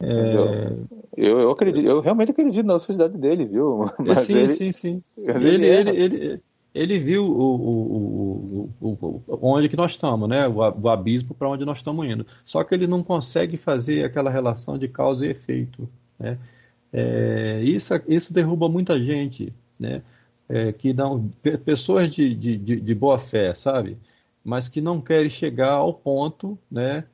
É... 0.00 0.72
Eu, 1.16 1.40
eu, 1.40 1.50
acredito, 1.50 1.84
eu 1.84 2.00
realmente 2.00 2.30
acredito 2.30 2.64
na 2.64 2.78
sociedade 2.78 3.18
dele, 3.18 3.44
viu? 3.44 3.90
Mas 4.06 4.20
sim, 4.20 4.38
ele, 4.38 4.48
sim, 4.48 4.70
sim. 4.70 5.02
Ele, 5.18 5.48
ele, 5.48 5.66
ele, 5.66 5.90
ele, 6.00 6.42
viu 6.98 7.24
o, 7.24 8.70
o, 8.80 8.88
o, 8.88 9.22
onde 9.40 9.68
que 9.68 9.76
nós 9.76 9.92
estamos, 9.92 10.28
né? 10.28 10.48
O, 10.48 10.56
o 10.56 10.88
abismo 10.88 11.34
para 11.34 11.48
onde 11.48 11.64
nós 11.64 11.78
estamos 11.78 12.04
indo. 12.06 12.26
Só 12.44 12.64
que 12.64 12.74
ele 12.74 12.86
não 12.86 13.02
consegue 13.02 13.56
fazer 13.56 14.04
aquela 14.04 14.30
relação 14.30 14.76
de 14.76 14.88
causa 14.88 15.24
e 15.24 15.30
efeito, 15.30 15.88
né? 16.18 16.36
É, 16.92 17.60
isso, 17.62 17.92
isso 18.08 18.32
derruba 18.32 18.68
muita 18.68 19.00
gente, 19.00 19.52
né? 19.78 20.02
É, 20.48 20.72
que 20.72 20.92
não, 20.92 21.28
pessoas 21.64 22.12
de, 22.12 22.34
de, 22.34 22.56
de 22.58 22.94
boa 22.94 23.18
fé, 23.18 23.54
sabe? 23.54 23.96
Mas 24.44 24.68
que 24.68 24.80
não 24.80 25.00
querem 25.00 25.30
chegar 25.30 25.72
ao 25.72 25.94
ponto, 25.94 26.58
né? 26.70 27.04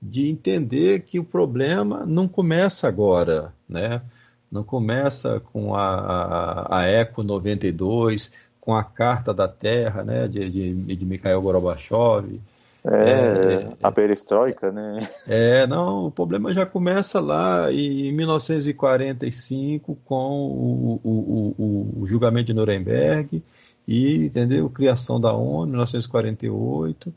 De 0.00 0.28
entender 0.28 1.00
que 1.00 1.18
o 1.18 1.24
problema 1.24 2.04
não 2.06 2.26
começa 2.26 2.88
agora, 2.88 3.54
né? 3.68 4.02
Não 4.50 4.64
começa 4.64 5.40
com 5.40 5.74
a, 5.74 5.94
a, 5.94 6.80
a 6.80 6.86
Eco 6.86 7.22
92, 7.22 8.32
com 8.60 8.74
a 8.74 8.84
Carta 8.84 9.32
da 9.32 9.48
Terra, 9.48 10.04
né? 10.04 10.28
De, 10.28 10.50
de, 10.50 10.74
de 10.94 11.04
Mikhail 11.04 11.40
Gorbachev, 11.40 12.40
é, 12.82 12.88
é, 12.90 13.72
a 13.82 13.92
perestroika, 13.92 14.72
né? 14.72 15.06
É, 15.28 15.66
não, 15.66 16.06
o 16.06 16.10
problema 16.10 16.52
já 16.54 16.64
começa 16.64 17.20
lá 17.20 17.70
em 17.70 18.10
1945 18.12 19.98
com 20.04 20.16
o, 20.16 20.98
o, 21.04 21.54
o, 21.58 22.02
o 22.02 22.06
julgamento 22.06 22.46
de 22.46 22.54
Nuremberg 22.54 23.42
e, 23.86 24.24
entendeu, 24.24 24.70
criação 24.70 25.20
da 25.20 25.30
ONU, 25.32 25.66
1948 25.66 27.12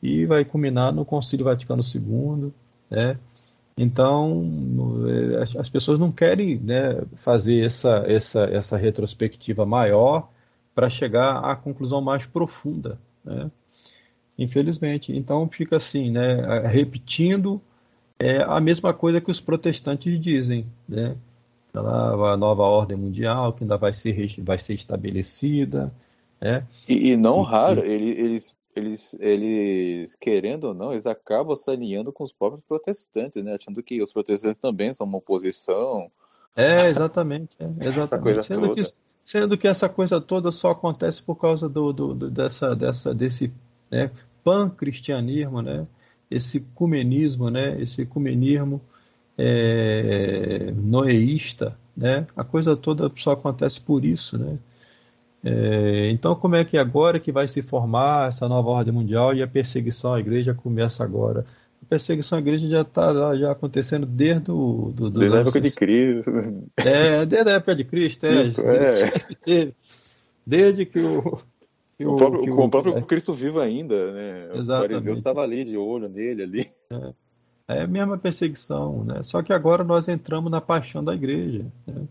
e 0.00 0.24
vai 0.26 0.44
culminar 0.44 0.92
no 0.92 1.04
Concílio 1.04 1.44
Vaticano 1.44 1.82
II, 1.82 2.52
né? 2.88 3.18
Então, 3.76 4.46
as 5.58 5.70
pessoas 5.70 5.98
não 5.98 6.12
querem 6.12 6.58
né, 6.58 7.00
fazer 7.16 7.64
essa, 7.64 8.04
essa, 8.06 8.44
essa 8.44 8.76
retrospectiva 8.76 9.64
maior 9.64 10.28
para 10.80 10.88
chegar 10.88 11.44
à 11.44 11.54
conclusão 11.54 12.00
mais 12.00 12.26
profunda, 12.26 12.98
né? 13.22 13.50
infelizmente. 14.38 15.14
Então 15.14 15.46
fica 15.46 15.76
assim, 15.76 16.10
né, 16.10 16.66
repetindo 16.68 17.60
é, 18.18 18.42
a 18.42 18.58
mesma 18.58 18.94
coisa 18.94 19.20
que 19.20 19.30
os 19.30 19.42
protestantes 19.42 20.18
dizem, 20.18 20.64
né? 20.88 21.14
A 21.74 22.34
nova 22.34 22.62
ordem 22.62 22.96
mundial 22.96 23.52
que 23.52 23.62
ainda 23.62 23.76
vai 23.76 23.92
ser, 23.92 24.34
vai 24.38 24.58
ser 24.58 24.72
estabelecida. 24.72 25.92
Né? 26.40 26.66
E, 26.88 27.10
e 27.10 27.16
não 27.16 27.42
raro, 27.42 27.86
e, 27.86 27.92
eles, 27.92 28.56
eles, 28.74 29.14
eles, 29.20 30.14
querendo 30.14 30.64
ou 30.68 30.74
não, 30.74 30.92
eles 30.92 31.06
acabam 31.06 31.54
se 31.54 31.70
alinhando 31.70 32.10
com 32.10 32.24
os 32.24 32.32
próprios 32.32 32.64
protestantes, 32.66 33.44
né? 33.44 33.54
achando 33.54 33.82
que 33.82 34.00
os 34.00 34.12
protestantes 34.12 34.58
também 34.58 34.94
são 34.94 35.06
uma 35.06 35.18
oposição. 35.18 36.10
É, 36.56 36.88
exatamente. 36.88 37.50
É, 37.60 37.68
exatamente. 37.86 38.46
Sendo, 38.46 38.74
que, 38.74 38.82
sendo 39.22 39.56
que 39.56 39.68
essa 39.68 39.88
coisa 39.88 40.20
toda 40.20 40.50
só 40.50 40.70
acontece 40.70 41.22
por 41.22 41.36
causa 41.36 41.68
do, 41.68 41.92
do, 41.92 42.14
do 42.14 42.30
dessa, 42.30 42.74
dessa, 42.74 43.14
desse 43.14 43.52
né, 43.90 44.10
pan-cristianismo, 44.42 45.62
né? 45.62 45.86
esse 46.30 46.58
ecumenismo, 46.58 47.50
né? 47.50 47.80
esse 47.80 48.02
ecumenismo 48.02 48.80
é, 49.36 50.72
noeísta, 50.76 51.76
né? 51.96 52.26
a 52.36 52.44
coisa 52.44 52.76
toda 52.76 53.10
só 53.16 53.32
acontece 53.32 53.80
por 53.80 54.04
isso. 54.04 54.38
Né? 54.38 54.58
É, 55.42 56.10
então, 56.10 56.34
como 56.34 56.56
é 56.56 56.64
que 56.64 56.76
agora 56.78 57.18
que 57.18 57.32
vai 57.32 57.48
se 57.48 57.62
formar 57.62 58.28
essa 58.28 58.48
nova 58.48 58.68
ordem 58.68 58.92
mundial 58.92 59.34
e 59.34 59.42
a 59.42 59.48
perseguição 59.48 60.14
à 60.14 60.20
igreja 60.20 60.54
começa 60.54 61.02
agora? 61.02 61.44
A 61.82 61.86
perseguição 61.88 62.38
à 62.38 62.40
igreja 62.40 62.68
já 62.68 62.82
está 62.82 63.36
já 63.36 63.50
acontecendo 63.50 64.06
desde 64.06 64.50
o 64.50 64.92
do, 64.94 65.10
do, 65.10 65.18
desde 65.18 65.36
a 65.36 65.40
época 65.40 65.60
de 65.60 65.70
Cristo. 65.74 66.30
É, 66.76 67.26
desde 67.26 67.50
a 67.50 67.54
época 67.54 67.74
de 67.74 67.84
Cristo, 67.84 68.26
é. 68.26 68.52
é. 69.48 69.72
Desde 70.46 70.84
que 70.86 70.98
o, 70.98 71.38
o, 72.00 72.14
o, 72.14 72.16
próprio, 72.16 72.54
o, 72.54 72.64
o 72.64 72.68
próprio 72.68 72.98
é. 72.98 73.02
Cristo 73.02 73.32
vivo 73.32 73.60
ainda, 73.60 74.12
né? 74.12 74.48
Exatamente. 74.54 74.90
O 74.90 74.94
fariseu 74.94 75.12
estava 75.12 75.42
ali, 75.42 75.64
de 75.64 75.76
olho 75.76 76.08
nele 76.08 76.42
ali. 76.42 76.66
É. 77.68 77.78
é 77.78 77.82
a 77.82 77.86
mesma 77.86 78.18
perseguição, 78.18 79.04
né? 79.04 79.22
Só 79.22 79.42
que 79.42 79.52
agora 79.52 79.84
nós 79.84 80.08
entramos 80.08 80.50
na 80.50 80.60
paixão 80.60 81.04
da 81.04 81.14
igreja. 81.14 81.64
Né? 81.86 82.06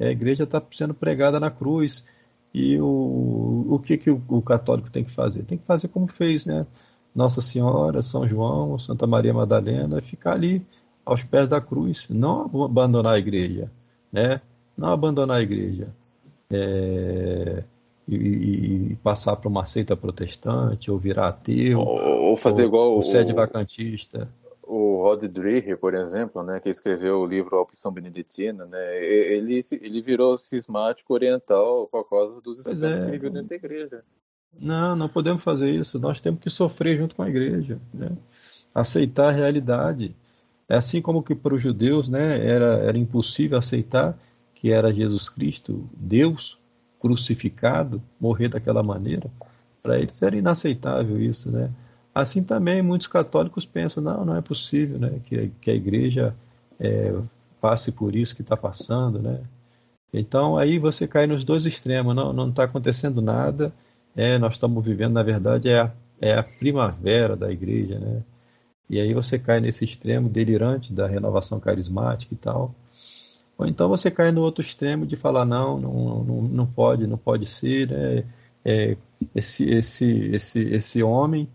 A 0.00 0.10
igreja 0.10 0.44
está 0.44 0.62
sendo 0.70 0.94
pregada 0.94 1.40
na 1.40 1.50
cruz. 1.50 2.04
E 2.52 2.80
o, 2.80 3.66
o 3.68 3.78
que, 3.78 3.98
que 3.98 4.10
o, 4.10 4.22
o, 4.28 4.40
católico 4.40 4.90
tem 4.90 5.04
que 5.04 5.12
fazer? 5.12 5.42
Tem 5.42 5.58
que 5.58 5.66
fazer 5.66 5.88
como 5.88 6.08
fez, 6.08 6.46
né? 6.46 6.66
Nossa 7.16 7.40
Senhora, 7.40 8.02
São 8.02 8.28
João, 8.28 8.78
Santa 8.78 9.06
Maria 9.06 9.34
Madalena, 9.34 10.00
ficar 10.00 10.34
ali 10.34 10.64
aos 11.04 11.24
pés 11.24 11.48
da 11.48 11.60
cruz, 11.60 12.06
não 12.08 12.42
abandonar 12.64 13.14
a 13.14 13.18
igreja, 13.18 13.70
né? 14.12 14.40
Não 14.76 14.90
abandonar 14.90 15.38
a 15.38 15.42
igreja. 15.42 15.88
É 16.50 17.64
e, 18.08 18.92
e 18.92 18.96
passar 19.02 19.36
para 19.36 19.48
uma 19.48 19.66
seita 19.66 19.96
protestante, 19.96 20.90
ou 20.90 20.98
virar 20.98 21.28
ateu, 21.28 21.80
ou, 21.80 22.28
ou 22.28 22.36
fazer 22.36 22.62
ou, 22.62 22.68
igual 22.68 22.98
o 22.98 23.02
sede 23.02 23.32
vacantista. 23.32 24.28
O 24.62 25.02
Rod 25.02 25.24
Dreher, 25.24 25.78
por 25.78 25.94
exemplo, 25.94 26.42
né, 26.42 26.60
que 26.60 26.68
escreveu 26.68 27.20
o 27.20 27.26
livro 27.26 27.56
A 27.56 27.62
Opção 27.62 27.92
Beneditina, 27.92 28.64
né, 28.66 29.04
ele, 29.04 29.64
ele 29.80 30.02
virou 30.02 30.36
cismático 30.36 31.12
oriental 31.14 31.86
por 31.86 32.08
causa 32.08 32.40
dos 32.40 32.60
escândalos 32.60 33.08
é. 33.08 33.10
que 33.10 33.18
viu 33.18 33.30
dentro 33.30 33.48
da 33.48 33.54
igreja. 33.54 34.04
Não, 34.58 34.96
não 34.96 35.08
podemos 35.08 35.42
fazer 35.42 35.70
isso. 35.70 35.98
Nós 35.98 36.20
temos 36.20 36.40
que 36.40 36.50
sofrer 36.50 36.98
junto 36.98 37.14
com 37.14 37.22
a 37.22 37.28
igreja, 37.28 37.78
né? 37.92 38.10
aceitar 38.74 39.28
a 39.28 39.32
realidade. 39.32 40.14
É 40.68 40.76
assim 40.76 41.00
como 41.00 41.22
que 41.22 41.34
para 41.34 41.54
os 41.54 41.62
judeus 41.62 42.08
né, 42.08 42.44
era, 42.46 42.78
era 42.78 42.98
impossível 42.98 43.56
aceitar 43.58 44.18
que 44.54 44.70
era 44.70 44.92
Jesus 44.92 45.28
Cristo, 45.28 45.88
Deus, 45.96 46.58
crucificado, 47.00 48.02
morrer 48.20 48.48
daquela 48.48 48.82
maneira, 48.82 49.30
para 49.82 49.98
eles 49.98 50.20
era 50.22 50.36
inaceitável 50.36 51.20
isso, 51.20 51.50
né? 51.50 51.70
Assim 52.14 52.42
também 52.42 52.82
muitos 52.82 53.06
católicos 53.06 53.66
pensam, 53.66 54.02
não, 54.02 54.24
não 54.24 54.36
é 54.36 54.40
possível, 54.40 54.98
né, 54.98 55.20
que, 55.24 55.52
que 55.60 55.70
a 55.70 55.74
igreja 55.74 56.34
é, 56.80 57.14
passe 57.60 57.92
por 57.92 58.16
isso 58.16 58.34
que 58.34 58.42
está 58.42 58.56
passando, 58.56 59.20
né? 59.20 59.40
Então 60.12 60.56
aí 60.56 60.78
você 60.78 61.06
cai 61.06 61.26
nos 61.26 61.44
dois 61.44 61.66
extremos, 61.66 62.14
não 62.14 62.32
não 62.32 62.48
está 62.48 62.64
acontecendo 62.64 63.20
nada, 63.20 63.72
é, 64.16 64.38
nós 64.38 64.54
estamos 64.54 64.84
vivendo, 64.84 65.12
na 65.12 65.22
verdade, 65.22 65.68
é 65.68 65.80
a, 65.80 65.92
é 66.20 66.34
a 66.34 66.42
primavera 66.42 67.36
da 67.36 67.52
igreja, 67.52 67.98
né? 67.98 68.22
E 68.88 69.00
aí 69.00 69.12
você 69.12 69.38
cai 69.38 69.60
nesse 69.60 69.84
extremo 69.84 70.28
delirante 70.28 70.92
da 70.92 71.06
renovação 71.06 71.60
carismática 71.60 72.32
e 72.32 72.36
tal. 72.36 72.74
Ou 73.58 73.66
então 73.66 73.88
você 73.88 74.10
cai 74.10 74.30
no 74.32 74.42
outro 74.42 74.62
extremo 74.62 75.06
de 75.06 75.16
falar 75.16 75.44
não, 75.44 75.78
não, 75.78 76.24
não, 76.24 76.42
não 76.42 76.66
pode, 76.66 77.06
não 77.06 77.18
pode 77.18 77.46
ser, 77.46 77.90
né? 77.90 78.24
É, 78.64 78.96
esse, 79.34 79.68
esse, 79.70 80.30
esse, 80.32 80.60
esse 80.62 81.02
homem 81.02 81.48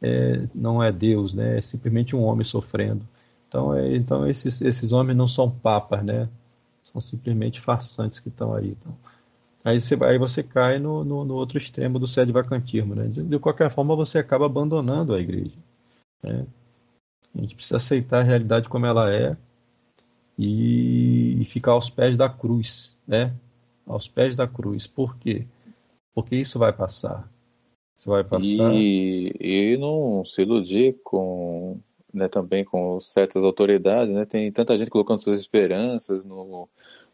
é, 0.00 0.46
não 0.54 0.82
é 0.82 0.92
Deus, 0.92 1.32
né? 1.32 1.58
É 1.58 1.60
simplesmente 1.60 2.16
um 2.16 2.22
homem 2.22 2.44
sofrendo. 2.44 3.06
Então, 3.48 3.74
é, 3.74 3.94
então 3.96 4.26
esses, 4.26 4.60
esses 4.60 4.92
homens 4.92 5.16
não 5.16 5.28
são 5.28 5.50
papas, 5.50 6.04
né? 6.04 6.28
São 6.82 7.00
simplesmente 7.00 7.60
farsantes 7.60 8.18
que 8.18 8.28
estão 8.28 8.54
aí. 8.54 8.70
Então. 8.70 8.96
Aí, 9.64 9.80
você, 9.80 9.96
aí 10.02 10.18
você 10.18 10.42
cai 10.42 10.78
no, 10.78 11.04
no, 11.04 11.24
no 11.24 11.34
outro 11.34 11.56
extremo 11.56 11.98
do 11.98 12.06
sede 12.06 12.32
vacantismo, 12.32 12.94
né? 12.94 13.06
De, 13.06 13.22
de, 13.22 13.38
qualquer 13.38 13.70
forma, 13.70 13.94
você 13.94 14.18
acaba 14.18 14.46
abandonando 14.46 15.14
a 15.14 15.20
igreja. 15.20 15.56
Né? 16.22 16.46
A 17.34 17.40
gente 17.40 17.54
precisa 17.54 17.76
aceitar 17.76 18.20
a 18.20 18.24
realidade 18.24 18.68
como 18.68 18.86
ela 18.86 19.12
é 19.12 19.36
e, 20.36 21.40
e 21.40 21.44
ficar 21.44 21.72
aos 21.72 21.88
pés 21.88 22.16
da 22.16 22.28
cruz, 22.28 22.96
né? 23.06 23.32
Aos 23.86 24.08
pés 24.08 24.34
da 24.34 24.48
cruz. 24.48 24.86
Por 24.86 25.16
quê? 25.16 25.46
Porque 26.14 26.36
isso 26.36 26.58
vai 26.58 26.72
passar. 26.72 27.30
Isso 27.96 28.10
vai 28.10 28.24
passar. 28.24 28.74
E, 28.74 29.32
e 29.40 29.76
não 29.78 30.24
se 30.24 30.42
iludir 30.42 30.96
com, 31.04 31.78
né, 32.12 32.26
também 32.28 32.64
com 32.64 33.00
certas 33.00 33.44
autoridades, 33.44 34.12
né? 34.12 34.24
Tem 34.24 34.50
tanta 34.50 34.76
gente 34.76 34.90
colocando 34.90 35.20
suas 35.20 35.38
esperanças 35.38 36.24
no, 36.24 36.68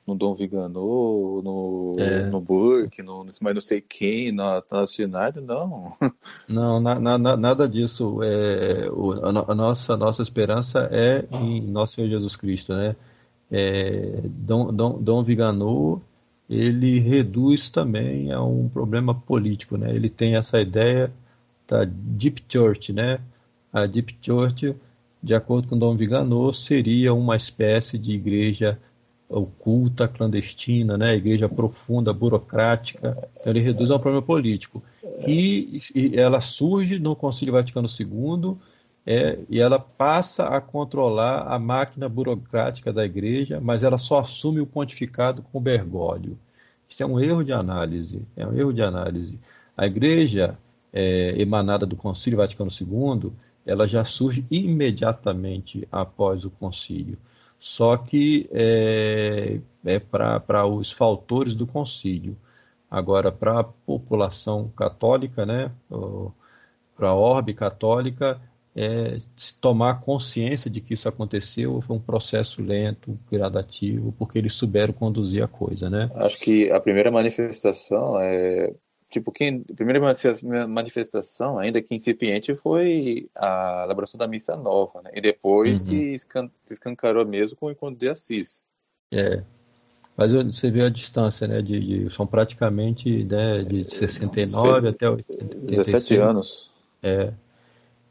no 0.08 0.14
Dom 0.14 0.34
Viganô, 0.34 1.42
no, 1.44 1.92
é. 1.98 2.24
no 2.24 2.40
Burke, 2.40 3.02
no, 3.02 3.26
mas 3.42 3.54
não 3.54 3.60
sei 3.60 3.78
quem, 3.82 4.32
na, 4.32 4.58
na 4.72 4.86
Schneider, 4.86 5.42
não. 5.42 5.92
Não, 6.48 6.80
na, 6.80 6.98
na, 6.98 7.36
nada 7.36 7.68
disso. 7.68 8.22
É, 8.22 8.88
o, 8.90 9.12
a, 9.12 9.52
a, 9.52 9.54
nossa, 9.54 9.98
nossa 9.98 10.22
esperança 10.22 10.88
é 10.90 11.26
em 11.30 11.60
nosso 11.60 11.96
Senhor 11.96 12.08
Jesus 12.08 12.36
Cristo, 12.36 12.74
né? 12.74 12.96
É, 13.50 14.22
Dom, 14.24 14.72
Dom, 14.72 15.02
Dom 15.02 15.22
Viganô, 15.22 16.00
ele 16.48 16.98
reduz 17.00 17.68
também 17.68 18.32
a 18.32 18.42
um 18.42 18.66
problema 18.66 19.14
político, 19.14 19.76
né? 19.76 19.94
Ele 19.94 20.08
tem 20.08 20.36
essa 20.36 20.58
ideia 20.58 21.12
da 21.68 21.84
Deep 21.84 22.44
Church, 22.48 22.94
né? 22.94 23.20
A 23.70 23.84
Deep 23.84 24.16
Church, 24.22 24.74
de 25.22 25.34
acordo 25.34 25.68
com 25.68 25.78
Dom 25.78 25.94
Viganô, 25.94 26.50
seria 26.54 27.12
uma 27.12 27.36
espécie 27.36 27.98
de 27.98 28.12
igreja 28.12 28.78
oculta, 29.28 30.08
clandestina, 30.08 30.96
né? 30.96 31.14
igreja 31.14 31.48
profunda, 31.48 32.12
burocrática. 32.12 33.16
Então 33.38 33.52
ele 33.52 33.60
reduz 33.60 33.90
a 33.90 33.96
um 33.96 33.98
problema 33.98 34.22
político. 34.22 34.82
E 35.26 35.80
ela 36.14 36.40
surge 36.40 36.98
no 36.98 37.14
Concílio 37.14 37.54
Vaticano 37.54 37.88
II 37.88 38.56
é, 39.04 39.38
e 39.48 39.60
ela 39.60 39.78
passa 39.78 40.44
a 40.46 40.60
controlar 40.60 41.42
a 41.48 41.58
máquina 41.58 42.08
burocrática 42.08 42.92
da 42.92 43.04
igreja, 43.04 43.60
mas 43.60 43.82
ela 43.82 43.98
só 43.98 44.20
assume 44.20 44.60
o 44.60 44.66
pontificado 44.66 45.42
com 45.42 45.60
Bergoglio. 45.60 46.38
Isso 46.88 47.02
é 47.02 47.06
um 47.06 47.20
erro 47.20 47.44
de 47.44 47.52
análise. 47.52 48.22
É 48.36 48.46
um 48.46 48.54
erro 48.54 48.72
de 48.72 48.82
análise. 48.82 49.38
A 49.76 49.86
igreja 49.86 50.58
é, 50.92 51.34
emanada 51.40 51.84
do 51.84 51.96
Concílio 51.96 52.38
Vaticano 52.38 52.70
II, 52.70 53.30
ela 53.66 53.86
já 53.86 54.04
surge 54.04 54.46
imediatamente 54.50 55.86
após 55.92 56.44
o 56.44 56.50
concílio 56.50 57.18
só 57.58 57.96
que 57.96 58.48
é, 58.52 59.58
é 59.84 59.98
para 59.98 60.66
os 60.66 60.92
faltores 60.92 61.54
do 61.54 61.66
concílio. 61.66 62.36
Agora, 62.90 63.30
para 63.30 63.60
a 63.60 63.64
população 63.64 64.68
católica, 64.68 65.44
né, 65.44 65.70
para 66.96 67.08
a 67.08 67.14
orbe 67.14 67.52
católica, 67.52 68.40
é, 68.74 69.16
tomar 69.60 70.00
consciência 70.00 70.70
de 70.70 70.80
que 70.80 70.94
isso 70.94 71.08
aconteceu 71.08 71.80
foi 71.80 71.96
um 71.96 72.00
processo 72.00 72.62
lento, 72.62 73.18
gradativo, 73.30 74.14
porque 74.16 74.38
eles 74.38 74.54
souberam 74.54 74.92
conduzir 74.92 75.42
a 75.42 75.48
coisa, 75.48 75.90
né? 75.90 76.08
Acho 76.14 76.38
que 76.38 76.70
a 76.70 76.78
primeira 76.78 77.10
manifestação 77.10 78.20
é 78.20 78.72
tipo 79.08 79.32
quem 79.32 79.64
a 79.70 79.74
primeira 79.74 80.00
manifestação, 80.66 81.58
ainda 81.58 81.80
que 81.80 81.94
incipiente, 81.94 82.54
foi 82.54 83.28
a 83.34 83.82
elaboração 83.84 84.18
da 84.18 84.26
missa 84.28 84.56
nova, 84.56 85.02
né? 85.02 85.10
E 85.14 85.20
depois 85.20 85.80
uhum. 85.82 85.86
se, 85.86 86.12
escan 86.12 86.50
se 86.60 86.74
escancarou 86.74 87.26
mesmo 87.26 87.56
com 87.56 87.66
o 87.66 87.70
encontro 87.70 87.98
de 87.98 88.08
Assis. 88.08 88.62
É. 89.10 89.42
Mas 90.16 90.32
você 90.32 90.70
vê 90.70 90.82
a 90.82 90.88
distância, 90.88 91.46
né? 91.46 91.62
De, 91.62 91.78
de 91.78 92.10
são 92.10 92.26
praticamente 92.26 93.24
né, 93.24 93.62
de 93.62 93.84
69 93.84 94.86
é, 94.86 94.90
até 94.90 95.08
85. 95.08 95.66
17 95.66 96.16
anos. 96.16 96.72
É. 97.02 97.32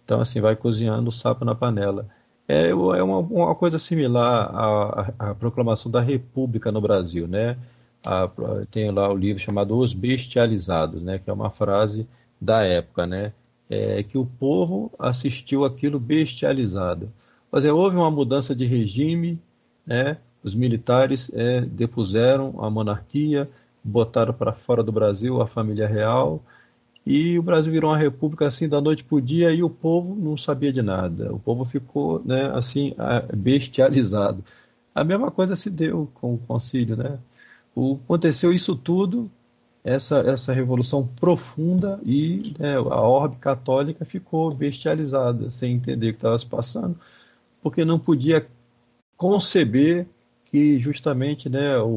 Então, 0.05 0.21
assim, 0.21 0.39
vai 0.39 0.55
cozinhando 0.55 1.09
o 1.09 1.11
sapo 1.11 1.43
na 1.43 1.53
panela. 1.53 2.07
É, 2.47 2.69
é 2.69 2.73
uma, 2.73 3.19
uma 3.19 3.55
coisa 3.55 3.77
similar 3.77 4.49
à, 4.55 5.13
à, 5.19 5.35
proclamação 5.35 5.91
da 5.91 5.99
República 5.99 6.71
no 6.71 6.79
Brasil, 6.79 7.27
né? 7.27 7.57
A, 8.05 8.29
tem 8.71 8.91
lá 8.91 9.11
o 9.11 9.15
livro 9.15 9.41
chamado 9.41 9.77
Os 9.77 9.93
Bestializados, 9.93 11.01
né? 11.01 11.19
Que 11.19 11.29
é 11.29 11.33
uma 11.33 11.49
frase 11.49 12.07
da 12.39 12.63
época, 12.63 13.05
né? 13.05 13.33
É, 13.69 14.01
que 14.03 14.17
o 14.17 14.25
povo 14.25 14.91
assistiu 14.97 15.65
aquilo 15.65 15.99
bestializado. 15.99 17.11
Mas 17.51 17.65
é, 17.65 17.71
houve 17.71 17.97
uma 17.97 18.11
mudança 18.11 18.55
de 18.55 18.65
regime, 18.65 19.39
né? 19.85 20.17
Os 20.43 20.55
militares 20.55 21.29
é, 21.33 21.61
depuseram 21.61 22.55
a 22.59 22.69
monarquia, 22.69 23.49
botaram 23.83 24.33
para 24.33 24.53
fora 24.53 24.83
do 24.83 24.91
Brasil 24.91 25.41
a 25.41 25.47
família 25.47 25.87
real, 25.87 26.41
e 27.09 27.39
o 27.39 27.41
Brasil 27.41 27.71
virou 27.71 27.89
uma 27.89 27.97
república 27.97 28.47
assim 28.47 28.67
da 28.67 28.81
noite 28.81 29.01
para 29.01 29.15
o 29.15 29.21
dia 29.21 29.53
e 29.53 29.63
o 29.63 29.69
povo 29.69 30.13
não 30.13 30.35
sabia 30.35 30.73
de 30.73 30.81
nada. 30.81 31.33
O 31.33 31.39
povo 31.39 31.63
ficou 31.63 32.21
né, 32.25 32.51
assim 32.53 32.93
bestializado. 33.33 34.43
A 34.93 35.05
mesma 35.05 35.31
coisa 35.31 35.55
se 35.55 35.69
deu 35.69 36.09
com 36.15 36.33
o 36.33 36.37
concílio, 36.37 36.97
né? 36.97 37.17
O, 37.79 37.99
aconteceu 38.03 38.51
isso 38.51 38.75
tudo, 38.75 39.29
essa, 39.83 40.21
essa 40.21 40.51
revolução 40.51 41.05
profunda 41.05 41.99
e 42.03 42.55
né, 42.57 42.75
a 42.75 43.01
orbe 43.01 43.35
católica 43.35 44.03
ficou 44.03 44.51
bestializada, 44.51 45.51
sem 45.51 45.75
entender 45.75 46.09
o 46.09 46.13
que 46.13 46.17
estava 46.17 46.35
se 46.39 46.45
passando, 46.47 46.99
porque 47.61 47.85
não 47.85 47.99
podia 47.99 48.47
conceber 49.15 50.07
que 50.45 50.79
justamente 50.79 51.49
né, 51.49 51.77
o, 51.77 51.87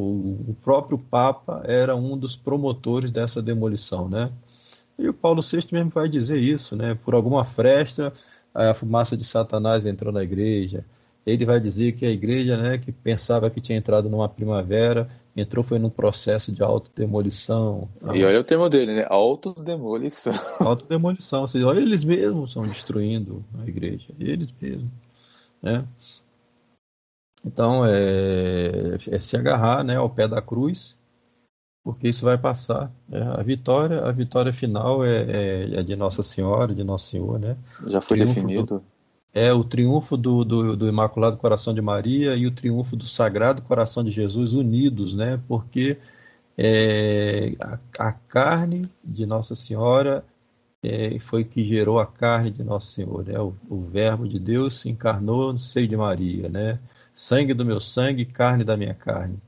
o 0.49 0.57
próprio 0.63 0.99
Papa 0.99 1.63
era 1.65 1.97
um 1.97 2.15
dos 2.15 2.37
promotores 2.37 3.11
dessa 3.11 3.41
demolição, 3.41 4.07
né? 4.07 4.31
E 4.99 5.09
o 5.09 5.15
Paulo 5.15 5.41
VI 5.41 5.67
mesmo 5.73 5.89
vai 5.89 6.11
dizer 6.11 6.39
isso, 6.39 6.77
né? 6.77 6.95
Por 6.95 7.15
alguma 7.15 7.43
fresta, 7.43 8.13
a 8.53 8.75
fumaça 8.75 9.17
de 9.17 9.25
Satanás 9.25 9.87
entrou 9.87 10.13
na 10.13 10.23
igreja. 10.23 10.85
Ele 11.27 11.45
vai 11.45 11.61
dizer 11.61 11.93
que 11.93 12.07
a 12.07 12.11
igreja, 12.11 12.57
né, 12.57 12.79
que 12.79 12.91
pensava 12.91 13.51
que 13.51 13.61
tinha 13.61 13.77
entrado 13.77 14.09
numa 14.09 14.29
primavera, 14.29 15.09
entrou 15.37 15.63
foi 15.63 15.79
num 15.79 15.91
processo 15.91 16.51
de 16.51 16.63
autodemolição. 16.63 17.89
E 18.15 18.25
olha 18.25 18.41
o 18.41 18.45
termo 18.45 18.69
dele, 18.69 18.95
né? 18.95 19.07
Autodemolição. 19.09 20.33
Autodemolição, 20.61 21.47
seja, 21.47 21.67
olha, 21.67 21.81
eles 21.81 22.05
mesmos 22.05 22.51
estão 22.51 22.67
destruindo 22.67 23.45
a 23.63 23.69
igreja, 23.69 24.09
eles 24.19 24.53
mesmos, 24.61 24.91
né? 25.63 25.85
Então, 27.45 27.85
é, 27.87 28.97
é 29.11 29.21
se 29.21 29.37
agarrar, 29.37 29.83
né, 29.85 29.97
ao 29.97 30.11
pé 30.11 30.27
da 30.27 30.43
cruz 30.43 30.99
porque 31.83 32.09
isso 32.09 32.25
vai 32.25 32.37
passar. 32.37 32.93
Né? 33.09 33.21
A 33.37 33.43
vitória, 33.43 34.01
a 34.01 34.13
vitória 34.13 34.53
final 34.53 35.05
é, 35.05 35.23
é, 35.23 35.75
é, 35.81 35.83
de 35.83 35.97
Nossa 35.97 36.23
Senhora, 36.23 36.75
de 36.75 36.85
Nosso 36.85 37.11
Senhor, 37.11 37.39
né? 37.39 37.57
Já 37.87 38.01
foi 38.01 38.19
definido. 38.19 38.67
Do, 38.77 38.85
é 39.33 39.53
o 39.53 39.63
triunfo 39.63 40.17
do, 40.17 40.45
do, 40.45 40.77
do, 40.77 40.89
Imaculado 40.89 41.37
Coração 41.37 41.73
de 41.73 41.81
Maria 41.81 42.35
e 42.37 42.47
o 42.47 42.51
triunfo 42.51 42.97
do 42.97 43.07
Sagrado 43.07 43.63
Coração 43.63 44.03
de 44.03 44.11
Jesus 44.11 44.53
unidos, 44.53 45.15
né? 45.15 45.41
Porque 45.47 45.99
é, 46.59 47.55
a, 47.61 47.79
a, 47.99 48.13
carne 48.13 48.91
de 49.05 49.25
Nossa 49.25 49.55
Senhora 49.55 50.25
é, 50.83 51.19
foi 51.21 51.45
que 51.45 51.65
gerou 51.65 52.01
a 52.01 52.07
carne 52.07 52.51
de 52.51 52.65
Nosso 52.65 52.93
Senhor, 52.93 53.25
né? 53.25 53.39
O, 53.39 53.55
o 53.69 53.83
Verbo 53.83 54.29
de 54.29 54.39
Deus 54.39 54.81
se 54.81 54.91
encarnou 54.91 55.53
no 55.53 55.59
seio 55.59 55.87
de 55.87 55.97
Maria, 55.97 56.49
né? 56.49 56.81
Sangue 57.15 57.55
do 57.55 57.65
meu 57.65 57.81
sangue, 57.81 58.25
carne 58.25 58.65
da 58.65 58.77
minha 58.77 58.95
carne. 58.95 59.39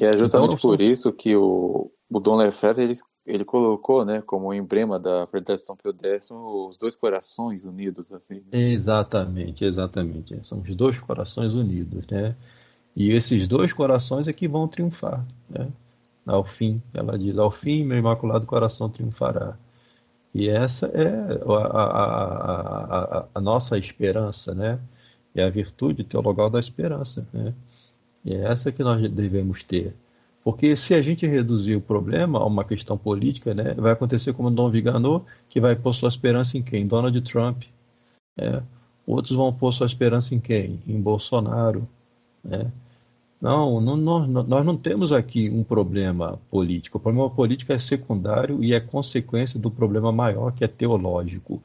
E 0.00 0.04
é 0.04 0.16
justamente 0.16 0.54
então, 0.54 0.70
por 0.70 0.80
isso 0.80 1.12
que 1.12 1.34
o, 1.34 1.90
o 2.10 2.20
Dom 2.20 2.36
Lefebvre 2.36 2.84
ele, 2.84 2.94
ele 3.26 3.44
colocou, 3.44 4.04
né, 4.04 4.22
como 4.24 4.54
emblema 4.54 4.98
da 4.98 5.26
Federação 5.26 5.76
Pio 5.76 5.94
X 6.00 6.30
os 6.30 6.76
dois 6.76 6.94
corações 6.94 7.64
unidos, 7.64 8.12
assim. 8.12 8.42
Exatamente, 8.52 9.64
exatamente. 9.64 10.38
São 10.46 10.60
os 10.60 10.76
dois 10.76 11.00
corações 11.00 11.54
unidos, 11.54 12.06
né? 12.06 12.36
E 12.94 13.10
esses 13.10 13.48
dois 13.48 13.72
corações 13.72 14.28
é 14.28 14.32
que 14.32 14.46
vão 14.46 14.68
triunfar, 14.68 15.26
né? 15.50 15.68
Ao 16.24 16.44
fim, 16.44 16.80
ela 16.94 17.18
diz, 17.18 17.36
ao 17.36 17.50
fim 17.50 17.84
meu 17.84 17.98
imaculado 17.98 18.46
coração 18.46 18.88
triunfará. 18.88 19.56
E 20.34 20.48
essa 20.48 20.86
é 20.88 21.08
a, 21.46 21.66
a, 21.78 23.18
a, 23.20 23.26
a 23.34 23.40
nossa 23.40 23.76
esperança, 23.78 24.54
né? 24.54 24.78
É 25.34 25.42
a 25.42 25.50
virtude 25.50 26.04
teologal 26.04 26.48
da 26.48 26.60
esperança, 26.60 27.26
né? 27.32 27.52
E 28.24 28.34
é 28.34 28.44
essa 28.44 28.72
que 28.72 28.82
nós 28.82 29.00
devemos 29.10 29.62
ter. 29.62 29.94
Porque 30.46 30.76
se 30.76 30.94
a 30.94 31.02
gente 31.02 31.26
reduzir 31.26 31.74
o 31.74 31.80
problema 31.80 32.38
a 32.38 32.46
uma 32.46 32.62
questão 32.62 32.96
política, 32.96 33.52
né, 33.52 33.74
vai 33.74 33.90
acontecer 33.90 34.32
como 34.32 34.48
Dom 34.48 34.70
Viganot, 34.70 35.24
que 35.48 35.60
vai 35.60 35.74
pôr 35.74 35.92
sua 35.92 36.08
esperança 36.08 36.56
em 36.56 36.62
quem? 36.62 36.86
Donald 36.86 37.20
Trump. 37.22 37.64
Né? 38.36 38.62
Outros 39.04 39.34
vão 39.34 39.52
pôr 39.52 39.72
sua 39.72 39.88
esperança 39.88 40.36
em 40.36 40.38
quem? 40.38 40.80
Em 40.86 41.00
Bolsonaro. 41.00 41.88
Né? 42.44 42.70
Não, 43.40 43.80
não, 43.80 43.96
não, 43.96 44.44
nós 44.44 44.64
não 44.64 44.76
temos 44.76 45.10
aqui 45.10 45.50
um 45.50 45.64
problema 45.64 46.38
político. 46.48 46.98
O 46.98 47.00
problema 47.00 47.28
político 47.28 47.72
é 47.72 47.78
secundário 47.80 48.62
e 48.62 48.72
é 48.72 48.78
consequência 48.78 49.58
do 49.58 49.68
problema 49.68 50.12
maior, 50.12 50.52
que 50.52 50.62
é 50.62 50.68
teológico. 50.68 51.60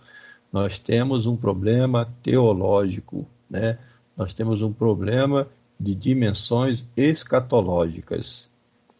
Nós 0.52 0.80
temos 0.80 1.28
um 1.28 1.38
problema 1.38 2.12
teológico. 2.24 3.28
Né? 3.48 3.78
Nós 4.18 4.34
temos 4.34 4.64
um 4.64 4.74
problema 4.74 5.48
de 5.80 5.94
dimensões 5.94 6.84
escatológicas. 6.98 8.50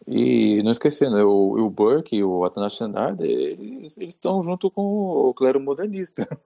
E 0.06 0.62
não 0.62 0.72
esquecendo, 0.72 1.16
o, 1.16 1.64
o 1.64 1.70
Burke 1.70 2.16
e 2.16 2.24
o 2.24 2.44
Athanasius 2.44 2.78
Senard, 2.78 3.22
eles, 3.22 3.96
estão 3.96 4.42
junto 4.42 4.70
com 4.70 4.82
o 4.82 5.34
clero 5.34 5.60
modernista. 5.60 6.26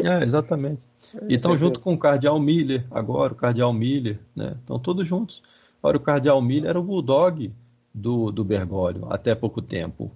É, 0.00 0.22
exatamente. 0.22 0.80
E 1.28 1.34
estão 1.34 1.56
junto 1.56 1.80
com 1.80 1.92
o 1.92 1.98
Cardeal 1.98 2.38
Miller, 2.38 2.86
agora, 2.88 3.32
o 3.32 3.36
Cardeal 3.36 3.72
Miller, 3.72 4.20
né? 4.32 4.54
Estão 4.60 4.78
todos 4.78 5.04
juntos. 5.04 5.42
Ora, 5.82 5.96
o 5.96 6.00
Cardeal 6.00 6.40
Miller 6.40 6.70
era 6.70 6.78
o 6.78 6.84
bulldog 6.84 7.52
do, 7.92 8.30
do 8.30 8.44
Bergoglio 8.44 9.06
até 9.10 9.34
pouco 9.34 9.60
tempo. 9.60 10.12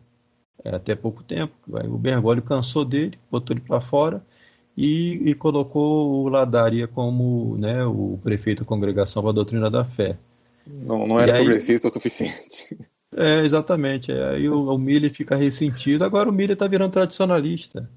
É, 0.64 0.74
até 0.74 0.94
pouco 0.94 1.22
tempo. 1.22 1.52
O 1.68 1.98
Bergoglio 1.98 2.42
cansou 2.42 2.84
dele, 2.84 3.18
botou 3.28 3.56
ele 3.56 3.64
para 3.66 3.80
fora 3.80 4.24
e, 4.76 5.30
e 5.30 5.34
colocou 5.34 6.24
o 6.24 6.28
Ladaria 6.28 6.86
como 6.86 7.56
né, 7.58 7.84
o 7.84 8.18
prefeito 8.22 8.62
da 8.62 8.68
Congregação 8.68 9.22
para 9.22 9.30
a 9.30 9.34
Doutrina 9.34 9.70
da 9.70 9.84
Fé. 9.84 10.18
Não, 10.66 11.06
não 11.06 11.20
era 11.20 11.34
aí, 11.34 11.44
progressista 11.44 11.88
o 11.88 11.90
suficiente. 11.90 12.76
É, 13.18 13.40
exatamente. 13.46 14.12
Aí 14.12 14.46
o, 14.46 14.68
o 14.68 14.76
Miller 14.76 15.10
fica 15.10 15.36
ressentido. 15.36 16.04
Agora 16.04 16.28
o 16.28 16.32
Miller 16.32 16.52
está 16.52 16.66
virando 16.66 16.92
tradicionalista. 16.92 17.88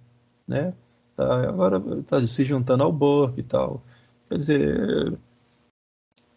Né? 0.47 0.73
Tá, 1.13 1.49
agora 1.49 1.83
está 1.99 2.25
se 2.25 2.45
juntando 2.45 2.83
ao 2.83 2.91
Burke 2.91 3.41
e 3.41 3.43
tal. 3.43 3.83
Quer 4.29 4.37
dizer, 4.37 5.19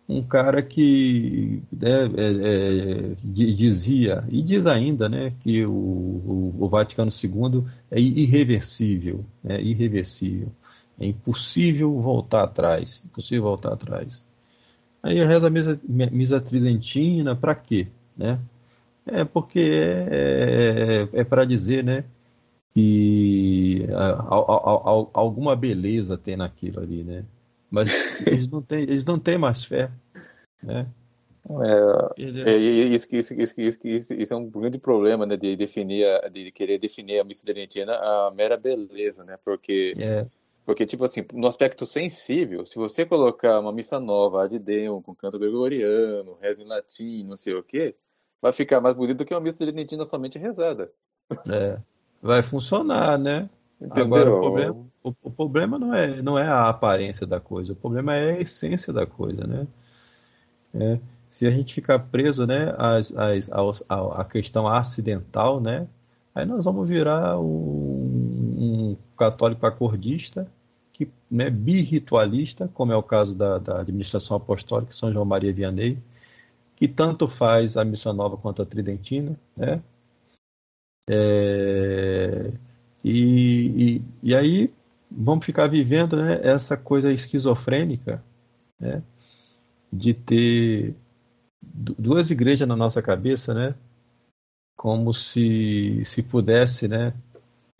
um 0.08 0.22
cara 0.22 0.62
que 0.62 1.62
né, 1.70 2.04
é, 2.16 3.12
é, 3.12 3.16
dizia, 3.22 4.24
e 4.28 4.42
diz 4.42 4.66
ainda, 4.66 5.08
né, 5.08 5.32
que 5.40 5.64
o, 5.64 5.72
o, 5.72 6.56
o 6.58 6.68
Vaticano 6.68 7.10
II 7.10 7.64
é 7.90 8.00
irreversível, 8.00 9.24
é 9.44 9.60
irreversível. 9.60 10.48
É 10.98 11.06
impossível 11.06 12.00
voltar 12.00 12.44
atrás, 12.44 13.02
impossível 13.06 13.44
voltar 13.44 13.72
atrás. 13.72 14.24
Aí 15.02 15.20
a 15.20 15.26
reza 15.26 15.50
misa, 15.50 15.80
misa 15.84 16.40
tridentina, 16.40 17.34
para 17.34 17.54
quê? 17.54 17.88
Né? 18.16 18.38
É 19.04 19.24
porque 19.24 19.58
é, 19.58 21.08
é, 21.14 21.20
é 21.20 21.24
para 21.24 21.44
dizer, 21.44 21.82
né, 21.82 22.04
que 22.72 23.84
a, 23.92 24.10
a, 24.10 24.36
a, 24.36 25.06
alguma 25.14 25.56
beleza 25.56 26.16
tem 26.16 26.36
naquilo 26.36 26.80
ali, 26.80 27.02
né? 27.02 27.24
mas 27.72 27.88
eles 28.26 28.46
não 28.46 28.60
têm, 28.60 28.82
eles 28.82 29.04
não 29.04 29.18
têm 29.18 29.38
mais 29.38 29.64
fé. 29.64 29.90
Né? 30.62 30.86
É, 32.16 32.50
é, 32.50 32.56
isso, 32.56 33.08
isso, 33.10 33.34
isso, 33.34 33.60
isso, 33.84 34.14
isso, 34.14 34.32
é 34.34 34.36
um 34.36 34.48
grande 34.48 34.78
problema 34.78 35.26
né, 35.26 35.36
de 35.36 35.56
definir, 35.56 36.06
de 36.30 36.52
querer 36.52 36.78
definir 36.78 37.18
a 37.18 37.24
missa 37.24 37.44
tridentina 37.44 37.94
a 37.94 38.30
mera 38.30 38.56
beleza, 38.56 39.24
né? 39.24 39.36
Porque 39.44 39.90
é. 39.98 40.24
Porque, 40.64 40.86
tipo 40.86 41.04
assim, 41.04 41.24
no 41.32 41.46
aspecto 41.46 41.84
sensível, 41.84 42.64
se 42.64 42.76
você 42.76 43.04
colocar 43.04 43.58
uma 43.58 43.72
missa 43.72 43.98
nova, 43.98 44.48
de 44.48 44.58
Deus, 44.58 45.02
com 45.04 45.14
canto 45.14 45.38
gregoriano, 45.38 46.36
reza 46.40 46.62
em 46.62 46.66
latim, 46.66 47.24
não 47.24 47.36
sei 47.36 47.54
o 47.54 47.62
quê, 47.62 47.96
vai 48.40 48.52
ficar 48.52 48.80
mais 48.80 48.94
bonito 48.94 49.18
do 49.18 49.24
que 49.24 49.34
uma 49.34 49.40
missa 49.40 49.58
tridentina 49.58 50.04
somente 50.04 50.38
rezada. 50.38 50.90
É, 51.48 51.78
vai 52.22 52.42
funcionar, 52.42 53.18
né? 53.18 53.50
Entendeu? 53.80 54.04
Agora, 54.04 54.30
o 54.30 54.40
problema, 54.40 54.86
o, 55.02 55.14
o, 55.22 55.30
problema 55.30 55.78
não, 55.78 55.94
é, 55.94 56.22
não 56.22 56.38
é 56.38 56.46
a 56.46 56.68
aparência 56.68 57.26
da 57.26 57.40
coisa, 57.40 57.72
o 57.72 57.76
problema 57.76 58.14
é 58.14 58.30
a 58.30 58.40
essência 58.40 58.92
da 58.92 59.04
coisa, 59.04 59.44
né? 59.44 59.66
É, 60.74 60.98
se 61.30 61.46
a 61.46 61.50
gente 61.50 61.74
ficar 61.74 61.98
preso 61.98 62.46
né, 62.46 62.74
às, 62.78 63.12
às, 63.16 63.50
aos, 63.50 63.84
à 63.88 64.24
questão 64.24 64.68
acidental, 64.68 65.60
né, 65.60 65.88
aí 66.34 66.46
nós 66.46 66.64
vamos 66.64 66.88
virar 66.88 67.38
um 67.40 68.11
católico 69.22 69.64
acordista, 69.64 70.50
que, 70.92 71.08
né, 71.30 71.48
birritualista, 71.48 72.68
como 72.74 72.92
é 72.92 72.96
o 72.96 73.02
caso 73.02 73.36
da, 73.36 73.58
da 73.58 73.80
administração 73.80 74.36
apostólica 74.36 74.92
São 74.92 75.12
João 75.12 75.24
Maria 75.24 75.52
Vianney, 75.52 75.96
que 76.74 76.88
tanto 76.88 77.28
faz 77.28 77.76
a 77.76 77.84
missa 77.84 78.12
nova 78.12 78.36
quanto 78.36 78.60
a 78.60 78.66
tridentina, 78.66 79.38
né? 79.56 79.80
É, 81.08 82.52
e, 83.04 84.00
e, 84.00 84.02
e, 84.22 84.34
aí 84.34 84.72
vamos 85.10 85.44
ficar 85.44 85.66
vivendo 85.66 86.16
né, 86.16 86.40
essa 86.42 86.76
coisa 86.76 87.12
esquizofrênica 87.12 88.22
né, 88.78 89.02
de 89.92 90.14
ter 90.14 90.94
duas 91.60 92.30
igrejas 92.30 92.68
na 92.68 92.76
nossa 92.76 93.02
cabeça, 93.02 93.52
né? 93.52 93.74
Como 94.76 95.12
se 95.12 96.04
se 96.04 96.22
pudesse, 96.22 96.88
né? 96.88 97.12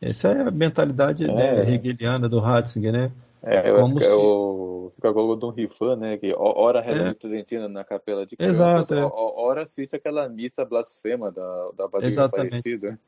Essa 0.03 0.33
é 0.33 0.41
a 0.41 0.51
mentalidade 0.51 1.25
né, 1.29 1.61
é. 1.61 1.65
né, 1.65 1.75
hegeliana 1.75 2.29
do 2.29 2.41
Ratzinger, 2.41 2.93
né? 2.93 3.13
É, 3.41 3.71
eu, 3.71 3.77
Como 3.77 4.01
eu, 4.01 4.03
se... 4.03 4.11
eu 4.11 4.93
fico 4.97 5.07
agora 5.07 5.37
do 5.37 5.51
Rifan, 5.51 5.95
né? 5.95 6.17
Que 6.17 6.35
hora 6.37 6.81
reza 6.81 7.07
é. 7.07 7.11
estudantina 7.11 7.69
na 7.69 7.85
capela 7.85 8.27
de 8.27 8.37
Cristo, 8.37 8.51
Exato, 8.51 8.95
é. 8.95 9.05
hora 9.05 9.63
assiste 9.63 9.95
aquela 9.95 10.29
missa 10.29 10.65
blasfema 10.65 11.31
da, 11.31 11.71
da 11.77 11.87
Basílica 11.87 12.25
Aparecida. 12.25 12.99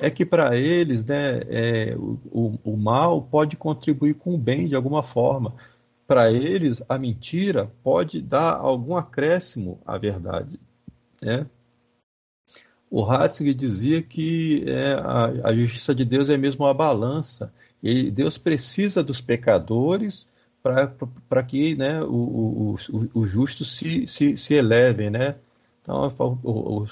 É 0.00 0.08
que 0.08 0.24
para 0.24 0.56
eles, 0.56 1.04
né, 1.04 1.42
é, 1.50 1.94
o, 1.98 2.18
o, 2.30 2.58
o 2.72 2.76
mal 2.78 3.20
pode 3.20 3.58
contribuir 3.58 4.14
com 4.14 4.34
o 4.34 4.38
bem 4.38 4.66
de 4.66 4.74
alguma 4.74 5.02
forma 5.02 5.54
para 6.06 6.32
eles, 6.32 6.82
a 6.88 6.98
mentira 6.98 7.70
pode 7.82 8.22
dar 8.22 8.56
algum 8.56 8.96
acréscimo 8.96 9.80
à 9.86 9.98
verdade. 9.98 10.58
Né? 11.20 11.46
O 12.92 13.02
Ratzinger 13.02 13.54
dizia 13.54 14.02
que 14.02 14.64
é, 14.66 14.92
a, 14.92 15.48
a, 15.48 15.54
justiça 15.54 15.94
de 15.94 16.04
Deus 16.04 16.28
é 16.28 16.36
mesmo 16.36 16.66
uma 16.66 16.74
balança. 16.74 17.50
E 17.82 18.10
Deus 18.10 18.36
precisa 18.36 19.02
dos 19.02 19.18
pecadores 19.18 20.26
para 20.62 21.42
que 21.42 21.74
né, 21.74 22.02
os 22.04 23.30
justos 23.30 23.78
se, 23.78 24.06
se, 24.06 24.36
se 24.36 24.52
elevem. 24.52 25.08
Né? 25.08 25.36
Então, 25.80 26.12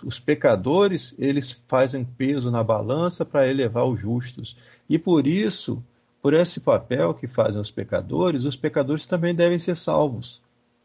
os 0.03 0.19
pecadores 0.19 1.15
eles 1.19 1.53
fazem 1.69 2.03
peso 2.03 2.51
na 2.51 2.65
balança 2.65 3.23
para 3.23 3.47
elevar 3.47 3.85
os 3.85 4.01
justos. 4.01 4.57
E 4.89 4.99
por 4.99 5.27
isso 5.27 5.85
por 6.23 6.33
esse 6.33 6.61
papel 6.61 7.13
que 7.13 7.27
fazem 7.27 7.61
os 7.61 7.71
pecadores, 7.71 8.47
os 8.47 8.57
pecadores 8.57 9.05
também 9.05 9.35
devem 9.35 9.59
ser 9.59 9.77
salvos, 9.77 10.41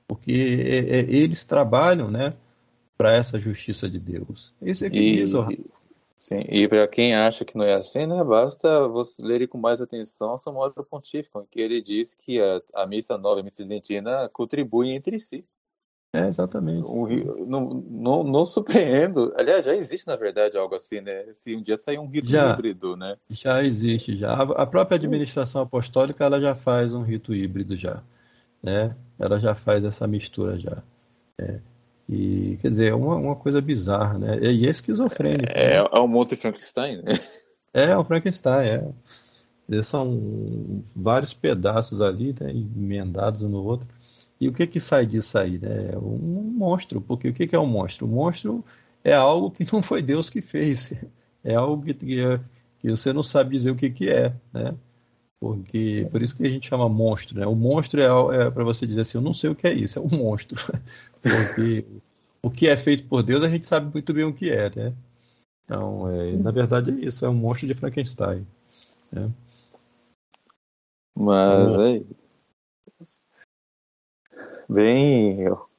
porque 0.07 0.31
é, 0.31 0.77
é, 0.77 0.99
eles 1.09 1.43
trabalham, 1.43 2.09
né, 2.09 2.33
para 2.97 3.13
essa 3.13 3.39
justiça 3.39 3.89
de 3.89 3.99
Deus. 3.99 4.53
Isso 4.61 4.85
é 4.85 4.89
que 4.89 4.99
e, 4.99 5.15
diz 5.17 5.33
o 5.33 5.45
Sim, 6.17 6.43
e 6.49 6.67
para 6.67 6.87
quem 6.87 7.13
acha 7.13 7.45
que 7.45 7.55
não 7.55 7.65
é 7.65 7.75
assim, 7.75 8.07
né, 8.07 8.23
basta 8.23 8.87
você 8.87 9.21
ler 9.21 9.47
com 9.47 9.59
mais 9.59 9.79
atenção 9.79 10.35
São 10.37 10.53
Mauro 10.53 10.83
Pontífico, 10.83 11.41
em 11.41 11.45
que 11.45 11.61
ele 11.61 11.81
diz 11.81 12.15
que 12.15 12.41
a, 12.41 12.61
a 12.73 12.87
missa 12.87 13.17
nova 13.17 13.39
e 13.39 13.41
a 13.41 13.43
missa 13.43 13.57
tridentina 13.57 14.27
contribuem 14.29 14.95
entre 14.95 15.19
si. 15.19 15.45
É, 16.15 16.27
exatamente. 16.27 16.89
Um, 16.89 17.45
não, 17.45 17.83
não, 17.89 18.23
não 18.23 18.45
surpreendo. 18.45 19.33
Aliás, 19.37 19.65
já 19.65 19.75
existe, 19.75 20.07
na 20.07 20.15
verdade, 20.15 20.57
algo 20.57 20.73
assim, 20.73 21.01
né? 21.01 21.25
Se 21.33 21.53
um 21.55 21.61
dia 21.61 21.75
sair 21.75 21.99
um 21.99 22.07
rito 22.07 22.29
já, 22.29 22.53
híbrido, 22.53 22.95
né? 22.95 23.17
Já 23.29 23.61
existe, 23.61 24.17
já. 24.17 24.33
A 24.33 24.65
própria 24.65 24.95
administração 24.95 25.61
apostólica, 25.61 26.23
ela 26.23 26.39
já 26.39 26.55
faz 26.55 26.93
um 26.93 27.03
rito 27.03 27.35
híbrido 27.35 27.75
já, 27.75 28.01
né? 28.63 28.95
Ela 29.19 29.39
já 29.39 29.53
faz 29.53 29.83
essa 29.83 30.07
mistura 30.07 30.57
já. 30.57 30.81
É. 31.37 31.59
E, 32.07 32.57
quer 32.61 32.69
dizer, 32.69 32.91
é 32.91 32.95
uma, 32.95 33.15
uma 33.15 33.35
coisa 33.35 33.59
bizarra, 33.59 34.19
né? 34.19 34.39
E 34.41 34.67
é 34.67 34.69
esquizofrênico. 34.69 35.51
É, 35.51 35.81
né? 35.81 35.89
é 35.91 35.99
o 35.99 36.07
monte 36.07 36.35
Frankenstein, 36.35 37.01
né? 37.01 37.19
É, 37.73 37.85
é 37.85 37.97
o 37.97 38.05
Frankenstein, 38.05 38.67
é. 38.67 38.93
Eles 39.67 39.87
são 39.87 40.81
vários 40.95 41.33
pedaços 41.33 41.99
ali, 41.99 42.35
né, 42.39 42.51
emendados 42.51 43.41
um 43.41 43.49
no 43.49 43.63
outro. 43.63 43.87
E 44.39 44.47
o 44.47 44.53
que 44.53 44.67
que 44.67 44.79
sai 44.79 45.05
disso 45.05 45.37
aí? 45.37 45.57
Né? 45.57 45.91
É 45.93 45.97
um 45.97 46.53
monstro, 46.55 47.01
porque 47.01 47.29
o 47.29 47.33
que, 47.33 47.47
que 47.47 47.55
é 47.55 47.59
um 47.59 47.65
monstro? 47.65 48.05
O 48.05 48.09
monstro 48.09 48.63
é 49.03 49.13
algo 49.13 49.49
que 49.49 49.65
não 49.73 49.81
foi 49.81 50.01
Deus 50.01 50.29
que 50.29 50.41
fez, 50.41 50.93
é 51.43 51.55
algo 51.55 51.83
que, 51.83 51.93
que, 51.93 52.39
que 52.79 52.89
você 52.89 53.11
não 53.11 53.23
sabe 53.23 53.55
dizer 53.55 53.71
o 53.71 53.75
que, 53.75 53.89
que 53.89 54.09
é, 54.09 54.33
né? 54.53 54.75
Porque, 55.53 56.07
por 56.11 56.23
isso 56.23 56.35
que 56.35 56.43
a 56.43 56.49
gente 56.49 56.67
chama 56.67 56.89
monstro, 56.89 57.39
né? 57.39 57.45
O 57.45 57.53
monstro 57.53 58.01
é, 58.01 58.47
é 58.47 58.49
para 58.49 58.63
você 58.63 58.87
dizer 58.87 59.01
assim, 59.01 59.19
eu 59.19 59.21
não 59.21 59.33
sei 59.33 59.51
o 59.51 59.55
que 59.55 59.67
é 59.67 59.73
isso, 59.73 59.99
é 59.99 60.01
um 60.01 60.09
monstro. 60.09 60.57
Porque 61.21 61.85
o 62.41 62.49
que 62.49 62.67
é 62.67 62.75
feito 62.75 63.07
por 63.07 63.21
Deus 63.21 63.43
a 63.43 63.49
gente 63.49 63.67
sabe 63.67 63.93
muito 63.93 64.11
bem 64.11 64.23
o 64.23 64.33
que 64.33 64.49
é, 64.49 64.71
né? 64.75 64.95
Então, 65.63 66.09
é, 66.09 66.31
na 66.31 66.49
verdade 66.49 66.89
é 66.89 67.05
isso, 67.05 67.23
é 67.23 67.29
um 67.29 67.35
monstro 67.35 67.67
de 67.67 67.75
Frankenstein. 67.75 68.47
Né? 69.11 69.31
Mas 71.15 71.73
é 71.75 72.15
Bem, 74.67 75.41
eu, 75.41 75.69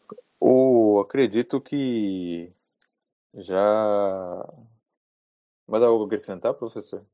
eu 0.40 1.00
acredito 1.00 1.60
que 1.60 2.52
já. 3.34 4.46
Mais 5.66 5.82
algo 5.82 6.04
a 6.04 6.06
acrescentar, 6.06 6.54
professor? 6.54 7.04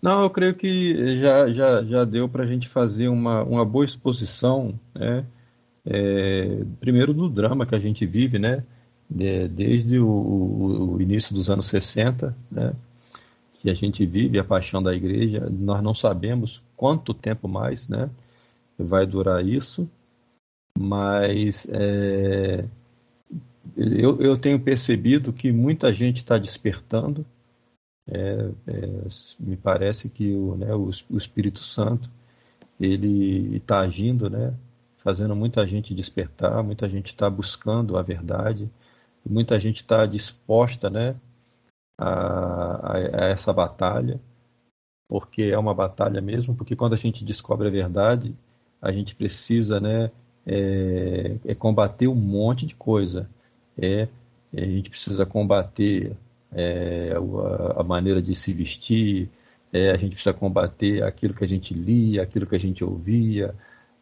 Não, 0.00 0.22
eu 0.22 0.30
creio 0.30 0.54
que 0.54 1.18
já, 1.18 1.50
já, 1.52 1.82
já 1.82 2.04
deu 2.04 2.28
para 2.28 2.44
a 2.44 2.46
gente 2.46 2.68
fazer 2.68 3.08
uma, 3.08 3.42
uma 3.42 3.64
boa 3.64 3.84
exposição, 3.84 4.78
né? 4.94 5.24
É, 5.84 6.64
primeiro 6.80 7.14
do 7.14 7.28
drama 7.28 7.66
que 7.66 7.74
a 7.74 7.78
gente 7.80 8.04
vive, 8.06 8.38
né? 8.38 8.64
De, 9.08 9.48
desde 9.48 9.98
o, 9.98 10.08
o, 10.08 10.94
o, 10.94 11.02
início 11.02 11.34
dos 11.34 11.48
anos 11.48 11.66
60, 11.68 12.36
né? 12.50 12.74
Que 13.60 13.70
a 13.70 13.74
gente 13.74 14.04
vive 14.04 14.38
a 14.38 14.44
paixão 14.44 14.82
da 14.82 14.94
igreja. 14.94 15.48
Nós 15.50 15.82
não 15.82 15.94
sabemos 15.94 16.62
quanto 16.76 17.14
tempo 17.14 17.48
mais, 17.48 17.88
né? 17.88 18.10
Vai 18.78 19.06
durar 19.06 19.44
isso 19.44 19.88
mas 20.76 21.66
é, 21.70 22.64
eu, 23.76 24.20
eu 24.20 24.36
tenho 24.36 24.60
percebido 24.60 25.32
que 25.32 25.50
muita 25.50 25.92
gente 25.92 26.18
está 26.18 26.38
despertando. 26.38 27.24
É, 28.08 28.50
é, 28.68 29.08
me 29.40 29.56
parece 29.56 30.08
que 30.08 30.32
o, 30.32 30.56
né, 30.56 30.72
o, 30.74 30.90
o 31.10 31.18
Espírito 31.18 31.60
Santo 31.64 32.08
ele 32.78 33.56
está 33.56 33.80
agindo, 33.80 34.30
né, 34.30 34.54
fazendo 34.98 35.34
muita 35.34 35.66
gente 35.66 35.94
despertar, 35.94 36.62
muita 36.62 36.88
gente 36.88 37.08
está 37.08 37.28
buscando 37.28 37.96
a 37.96 38.02
verdade, 38.02 38.70
muita 39.28 39.58
gente 39.58 39.80
está 39.80 40.06
disposta 40.06 40.88
né, 40.90 41.16
a, 41.98 42.92
a, 42.92 42.96
a 42.96 43.24
essa 43.28 43.52
batalha, 43.52 44.20
porque 45.08 45.42
é 45.44 45.58
uma 45.58 45.74
batalha 45.74 46.20
mesmo, 46.20 46.54
porque 46.54 46.76
quando 46.76 46.94
a 46.94 46.96
gente 46.96 47.24
descobre 47.24 47.68
a 47.68 47.70
verdade, 47.70 48.36
a 48.80 48.92
gente 48.92 49.14
precisa 49.14 49.80
né, 49.80 50.10
é, 50.46 51.36
é 51.44 51.54
combater 51.54 52.06
um 52.06 52.14
monte 52.14 52.66
de 52.66 52.74
coisa. 52.74 53.28
É, 53.76 54.08
a 54.56 54.60
gente 54.60 54.90
precisa 54.90 55.26
combater 55.26 56.16
é, 56.56 57.12
a, 57.14 57.80
a, 57.80 57.84
maneira 57.84 58.22
de 58.22 58.34
se 58.34 58.50
vestir, 58.54 59.28
é, 59.70 59.90
a 59.90 59.96
gente 59.98 60.12
precisa 60.12 60.32
combater 60.32 61.02
aquilo 61.02 61.34
que 61.34 61.44
a 61.44 61.48
gente 61.48 61.74
lia, 61.74 62.22
aquilo 62.22 62.46
que 62.46 62.56
a 62.56 62.60
gente 62.60 62.82
ouvia, 62.82 63.54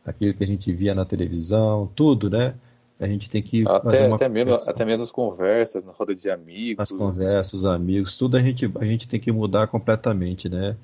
aquilo 0.06 0.32
que 0.32 0.44
a 0.44 0.46
gente 0.46 0.72
via 0.72 0.94
na 0.94 1.04
televisão, 1.04 1.90
tudo, 1.96 2.30
né? 2.30 2.54
A 3.00 3.08
gente 3.08 3.28
tem 3.28 3.42
que 3.42 3.66
até, 3.66 3.90
fazer 3.90 4.06
uma 4.06 4.16
até 4.16 4.28
mesmo 4.28 4.54
até 4.54 4.84
mesmo 4.84 5.02
as 5.02 5.10
conversas 5.10 5.82
na 5.82 5.90
roda 5.90 6.14
de 6.14 6.30
amigos, 6.30 6.80
as 6.80 6.96
conversas, 6.96 7.54
os 7.54 7.64
amigos, 7.64 8.16
tudo 8.16 8.36
a 8.36 8.40
gente 8.40 8.70
a 8.78 8.84
gente 8.84 9.08
tem 9.08 9.18
que 9.18 9.32
mudar 9.32 9.66
completamente, 9.66 10.48
né? 10.48 10.76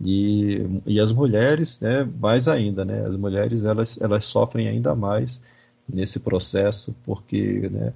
E, 0.00 0.64
e 0.86 1.00
as 1.00 1.10
mulheres, 1.10 1.80
né, 1.80 2.08
mais 2.20 2.46
ainda, 2.46 2.84
né, 2.84 3.04
as 3.04 3.16
mulheres 3.16 3.64
elas, 3.64 4.00
elas 4.00 4.24
sofrem 4.24 4.68
ainda 4.68 4.94
mais 4.94 5.40
nesse 5.88 6.20
processo 6.20 6.94
porque 7.04 7.68
né, 7.68 7.92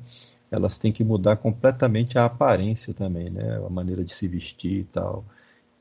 elas 0.53 0.79
têm 0.79 0.93
que 0.93 1.03
mudar 1.05 1.37
completamente 1.37 2.19
a 2.19 2.27
aparência 2.27 2.95
também, 2.95 3.31
né, 3.31 3.57
a 3.67 3.71
maneira 3.71 4.05
de 4.05 4.13
se 4.13 4.29
vestir 4.29 4.81
e 4.81 4.85
tal. 4.85 5.25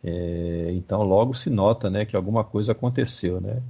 É, 0.04 0.72
então 0.74 1.04
logo 1.04 1.34
se 1.34 1.50
nota, 1.50 1.90
né, 1.90 2.06
que 2.06 2.16
alguma 2.16 2.44
coisa 2.44 2.72
aconteceu, 2.72 3.42
né. 3.42 3.62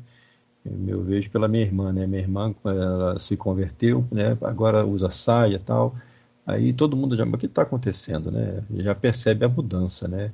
Eu 0.88 1.04
vejo 1.04 1.30
pela 1.32 1.48
minha 1.48 1.64
irmã, 1.64 1.92
né, 1.92 2.06
minha 2.08 2.22
irmã 2.22 2.54
ela 2.64 3.20
se 3.20 3.36
converteu, 3.36 4.06
né, 4.12 4.38
agora 4.44 4.86
usa 4.86 5.12
saia 5.12 5.56
e 5.56 5.60
tal. 5.60 5.96
Aí 6.46 6.74
todo 6.74 6.98
mundo 6.98 7.16
já, 7.16 7.26
mas 7.26 7.36
o 7.36 7.38
que 7.38 7.46
está 7.46 7.62
acontecendo, 7.64 8.32
né? 8.32 8.64
Já 8.78 8.96
percebe 8.96 9.46
a 9.46 9.50
mudança, 9.50 10.08
né? 10.08 10.34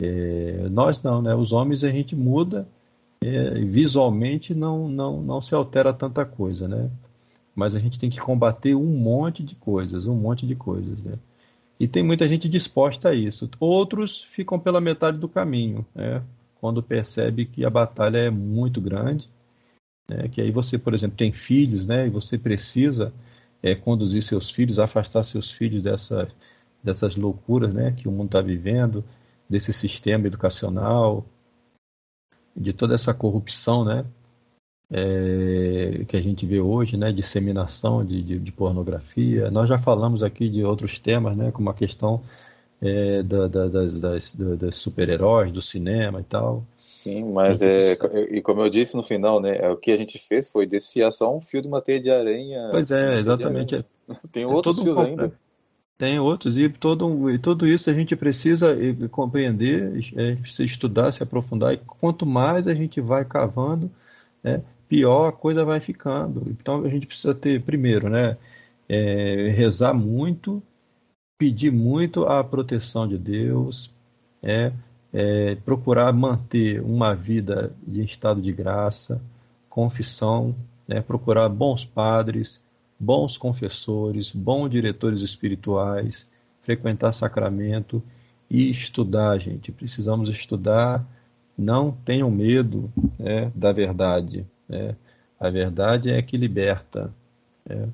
É, 0.00 0.68
nós 0.70 1.02
não, 1.02 1.22
né? 1.22 1.34
Os 1.34 1.52
homens 1.52 1.84
a 1.84 1.90
gente 1.90 2.14
muda 2.16 2.68
é, 3.22 3.50
visualmente 3.60 4.54
não, 4.54 4.88
não, 4.88 5.22
não 5.22 5.40
se 5.42 5.54
altera 5.54 5.92
tanta 5.92 6.24
coisa, 6.24 6.68
né? 6.68 6.90
Mas 7.54 7.76
a 7.76 7.80
gente 7.80 7.98
tem 7.98 8.08
que 8.08 8.20
combater 8.20 8.74
um 8.74 8.86
monte 8.86 9.42
de 9.42 9.54
coisas, 9.54 10.06
um 10.06 10.14
monte 10.14 10.46
de 10.46 10.54
coisas, 10.54 11.02
né? 11.02 11.18
E 11.78 11.88
tem 11.88 12.02
muita 12.02 12.28
gente 12.28 12.48
disposta 12.48 13.08
a 13.08 13.14
isso. 13.14 13.50
Outros 13.58 14.22
ficam 14.22 14.58
pela 14.58 14.80
metade 14.80 15.18
do 15.18 15.28
caminho, 15.28 15.84
né? 15.94 16.22
quando 16.62 16.80
percebe 16.80 17.44
que 17.44 17.64
a 17.64 17.70
batalha 17.70 18.18
é 18.18 18.30
muito 18.30 18.80
grande, 18.80 19.28
né? 20.08 20.28
que 20.28 20.40
aí 20.40 20.52
você, 20.52 20.78
por 20.78 20.94
exemplo, 20.94 21.16
tem 21.16 21.32
filhos, 21.32 21.84
né? 21.84 22.06
E 22.06 22.10
você 22.10 22.38
precisa 22.38 23.12
é, 23.60 23.74
conduzir 23.74 24.22
seus 24.22 24.48
filhos, 24.48 24.78
afastar 24.78 25.24
seus 25.24 25.50
filhos 25.50 25.82
dessa, 25.82 26.28
dessas 26.80 27.16
loucuras, 27.16 27.74
né? 27.74 27.90
Que 27.90 28.06
o 28.06 28.12
mundo 28.12 28.26
está 28.26 28.40
vivendo, 28.40 29.04
desse 29.50 29.72
sistema 29.72 30.28
educacional, 30.28 31.26
de 32.56 32.72
toda 32.72 32.94
essa 32.94 33.12
corrupção, 33.12 33.84
né? 33.84 34.06
É, 34.94 36.04
que 36.06 36.18
a 36.18 36.20
gente 36.20 36.44
vê 36.44 36.60
hoje, 36.60 36.98
né, 36.98 37.10
disseminação 37.10 38.04
de, 38.04 38.22
de, 38.22 38.38
de, 38.38 38.52
pornografia. 38.52 39.50
Nós 39.50 39.66
já 39.66 39.78
falamos 39.78 40.22
aqui 40.22 40.50
de 40.50 40.62
outros 40.62 40.98
temas, 40.98 41.34
né, 41.34 41.50
como 41.50 41.70
a 41.70 41.74
questão 41.74 42.22
é, 42.78 43.22
da, 43.22 43.48
da, 43.48 43.68
das, 43.68 43.98
das, 43.98 44.34
das 44.34 44.74
super-heróis, 44.76 45.50
do 45.50 45.62
cinema 45.62 46.20
e 46.20 46.24
tal. 46.24 46.62
Sim, 46.86 47.32
mas 47.32 47.62
é, 47.62 47.94
e 48.30 48.42
como 48.42 48.60
eu 48.60 48.68
disse 48.68 48.94
no 48.94 49.02
final, 49.02 49.40
né, 49.40 49.56
é, 49.56 49.68
o 49.70 49.78
que 49.78 49.90
a 49.90 49.96
gente 49.96 50.18
fez 50.18 50.48
foi 50.50 50.66
desfiar 50.66 51.10
só 51.10 51.34
um 51.34 51.40
fio 51.40 51.62
de 51.62 51.66
uma 51.66 51.80
teia 51.80 51.98
de 51.98 52.10
aranha. 52.10 52.68
Pois 52.70 52.90
é, 52.90 53.18
exatamente. 53.18 53.82
Tem 54.30 54.44
outros 54.44 54.78
é 54.78 54.82
fios 54.82 54.98
um, 54.98 55.00
ainda. 55.00 55.32
Tem 55.96 56.20
outros, 56.20 56.58
e, 56.58 56.68
todo, 56.68 57.30
e 57.30 57.38
tudo 57.38 57.66
isso 57.66 57.88
a 57.88 57.94
gente 57.94 58.14
precisa 58.14 58.76
compreender, 59.10 60.00
é, 60.16 60.34
precisa 60.34 60.64
estudar, 60.64 61.12
se 61.12 61.22
aprofundar, 61.22 61.72
e 61.72 61.78
quanto 61.78 62.26
mais 62.26 62.68
a 62.68 62.74
gente 62.74 63.00
vai 63.00 63.24
cavando, 63.24 63.90
né, 64.42 64.62
pior 64.92 65.28
a 65.28 65.32
coisa 65.32 65.64
vai 65.64 65.80
ficando. 65.80 66.42
Então 66.50 66.84
a 66.84 66.88
gente 66.90 67.06
precisa 67.06 67.34
ter, 67.34 67.62
primeiro, 67.62 68.10
né, 68.10 68.36
é, 68.86 69.48
rezar 69.48 69.94
muito, 69.94 70.62
pedir 71.38 71.72
muito 71.72 72.26
a 72.26 72.44
proteção 72.44 73.08
de 73.08 73.16
Deus, 73.16 73.90
é, 74.42 74.70
é, 75.10 75.54
procurar 75.54 76.12
manter 76.12 76.82
uma 76.82 77.14
vida 77.14 77.74
de 77.86 78.02
estado 78.02 78.42
de 78.42 78.52
graça, 78.52 79.18
confissão, 79.66 80.54
né, 80.86 81.00
procurar 81.00 81.48
bons 81.48 81.86
padres, 81.86 82.60
bons 83.00 83.38
confessores, 83.38 84.30
bons 84.30 84.68
diretores 84.68 85.22
espirituais, 85.22 86.28
frequentar 86.60 87.14
sacramento 87.14 88.02
e 88.50 88.68
estudar, 88.68 89.38
gente. 89.38 89.72
Precisamos 89.72 90.28
estudar. 90.28 91.02
Não 91.56 91.90
tenham 91.90 92.30
medo 92.30 92.92
né, 93.18 93.50
da 93.54 93.72
verdade. 93.72 94.44
Né? 94.68 94.96
A 95.38 95.50
verdade 95.50 96.10
é 96.10 96.20
que 96.22 96.36
liberta. 96.36 97.12
Né? 97.68 97.88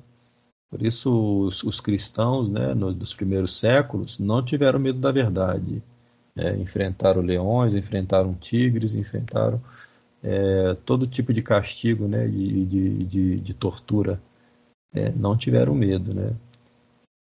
Por 0.69 0.81
isso, 0.83 1.45
os, 1.45 1.63
os 1.63 1.79
cristãos 1.79 2.49
né, 2.49 2.73
nos, 2.73 2.95
nos 2.95 3.13
primeiros 3.13 3.57
séculos 3.57 4.19
não 4.19 4.43
tiveram 4.43 4.79
medo 4.79 4.99
da 4.99 5.11
verdade. 5.11 5.81
É, 6.35 6.55
enfrentaram 6.55 7.21
leões, 7.21 7.73
enfrentaram 7.73 8.33
tigres, 8.33 8.93
enfrentaram 8.93 9.61
é, 10.23 10.75
todo 10.85 11.07
tipo 11.07 11.33
de 11.33 11.41
castigo, 11.41 12.07
né, 12.07 12.27
de, 12.27 12.65
de, 12.65 13.05
de, 13.05 13.39
de 13.39 13.53
tortura 13.53 14.21
é, 14.93 15.11
não 15.11 15.37
tiveram 15.37 15.75
medo, 15.75 16.13
né? 16.13 16.33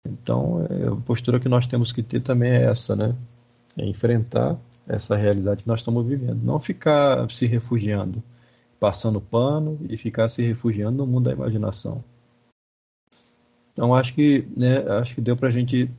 Então, 0.06 0.66
é, 0.70 0.88
a 0.88 0.96
postura 0.96 1.40
que 1.40 1.48
nós 1.48 1.66
temos 1.66 1.92
que 1.94 2.04
ter 2.04 2.22
também 2.22 2.52
é 2.52 2.64
essa, 2.66 2.96
né? 2.96 3.16
É 3.78 3.86
enfrentar 3.86 4.58
essa 4.88 5.16
realidade 5.16 5.64
que 5.64 5.68
nós 5.68 5.80
estamos 5.80 6.06
vivendo. 6.06 6.44
Não 6.44 6.60
ficar 6.60 7.30
se 7.32 7.46
refugiando, 7.46 8.22
passando 8.84 9.22
pano 9.22 9.80
e 9.90 9.96
ficar 9.96 10.28
se 10.28 10.42
refugiando 10.42 10.98
no 10.98 11.08
mundo 11.08 11.24
da 11.24 11.32
imaginação. 11.32 12.04
Então, 13.72 13.96
acho 13.96 14.14
que, 14.14 14.46
né, 14.58 14.80
acho 15.00 15.16
que 15.16 15.22
deu 15.22 15.38
para 15.38 15.48
a 15.48 15.52
gente 15.52 15.90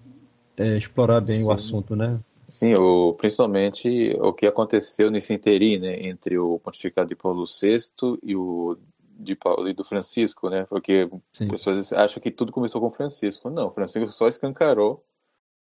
é, 0.55 0.77
explorar 0.77 1.23
bem 1.23 1.39
Sim. 1.39 1.47
o 1.47 1.51
assunto, 1.51 1.97
né? 1.97 2.21
Sim, 2.47 2.75
o, 2.75 3.15
principalmente 3.15 4.15
o 4.21 4.35
que 4.35 4.47
aconteceu 4.47 5.11
nesse 5.11 5.33
interim, 5.33 5.79
né, 5.79 6.07
entre 6.07 6.37
o 6.37 6.59
pontificado 6.59 7.09
de 7.09 7.17
Paulo 7.17 7.45
VI 7.47 8.19
e 8.23 8.37
o 8.37 8.77
de 9.19 9.35
Paulo 9.35 9.67
e 9.67 9.73
do 9.73 9.83
Francisco, 9.83 10.51
né? 10.51 10.67
Porque 10.69 11.09
Sim. 11.33 11.49
pessoas 11.49 11.91
acham 11.91 12.23
que 12.23 12.31
tudo 12.31 12.53
começou 12.53 12.83
com 12.83 12.91
Francisco. 12.91 13.49
Não, 13.49 13.73
Francisco 13.73 14.11
só 14.11 14.29
escancarou 14.29 15.03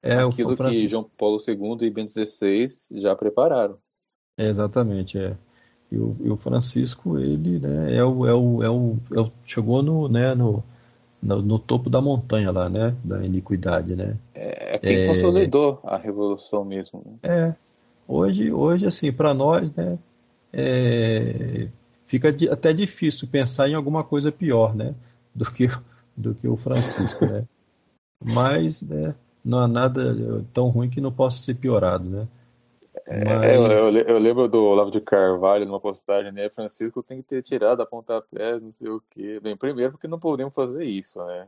é, 0.02 0.16
aquilo 0.16 0.58
que 0.58 0.90
João 0.90 1.10
Paulo 1.18 1.38
II 1.48 1.88
e 1.88 1.90
Bento 1.90 2.12
XVI 2.12 2.66
já 2.92 3.16
prepararam. 3.16 3.78
É, 4.38 4.50
exatamente, 4.50 5.18
é. 5.18 5.38
E 5.94 5.98
o, 5.98 6.16
e 6.22 6.30
o, 6.32 6.36
Francisco, 6.36 7.20
ele 7.20 7.60
né, 7.60 7.96
é 7.96 8.04
o, 8.04 8.26
é 8.26 8.34
o, 8.34 8.64
é 8.64 8.70
o, 8.70 8.98
é 9.16 9.20
o 9.20 9.32
chegou 9.46 9.84
no, 9.84 10.10
né, 10.10 10.34
no, 10.34 10.64
no, 11.22 11.40
no, 11.40 11.60
topo 11.60 11.88
da 11.88 12.02
montanha 12.02 12.52
lá, 12.52 12.68
né? 12.68 12.96
Da 13.04 13.24
iniquidade, 13.24 13.96
né? 13.96 14.18
É, 14.34 14.76
é 14.76 14.80
quem 14.80 15.04
é, 15.04 15.08
consolidou 15.08 15.80
a 15.84 15.96
revolução 15.96 16.66
mesmo. 16.66 17.04
Né? 17.06 17.14
É. 17.22 17.56
Hoje, 18.08 18.52
hoje 18.52 18.88
assim, 18.88 19.12
para 19.12 19.36
nós, 19.36 19.72
né? 19.76 20.00
É, 20.52 21.68
fica 22.08 22.36
até 22.52 22.74
difícil 22.74 23.28
pensar 23.28 23.70
em 23.70 23.76
alguma 23.76 24.04
coisa 24.04 24.32
pior, 24.32 24.76
né, 24.76 24.96
do 25.34 25.46
que 25.52 25.70
do 26.16 26.34
que 26.34 26.48
o 26.48 26.56
Francisco, 26.56 27.24
né? 27.26 27.44
Mas, 28.24 28.82
né, 28.82 29.14
não 29.46 29.60
há 29.60 29.68
nada 29.68 30.44
tão 30.54 30.70
ruim 30.70 30.90
que 30.90 31.02
não 31.02 31.12
possa 31.12 31.38
ser 31.38 31.54
piorado, 31.56 32.10
né? 32.10 32.28
É, 33.06 33.24
Mas... 33.26 33.44
É, 33.44 33.56
eu, 33.58 33.68
eu, 33.68 34.02
eu, 34.08 34.18
lembro 34.18 34.48
do 34.48 34.64
Olavo 34.64 34.92
de 34.92 35.02
Carvalho 35.02 35.66
numa 35.66 35.80
postagem, 35.80 36.32
né? 36.32 36.50
Francisco 36.50 37.04
tem 37.04 37.22
que 37.22 37.28
ter 37.28 37.44
tirado 37.44 37.82
a 37.82 37.86
pontapé, 37.86 38.60
não 38.60 38.72
sei 38.72 38.90
o 38.90 39.02
quê. 39.10 39.40
Bem, 39.42 39.58
primeiro 39.58 39.92
porque 39.92 40.08
não 40.08 40.20
podemos 40.20 40.54
fazer 40.54 40.86
isso, 40.86 41.24
né? 41.26 41.48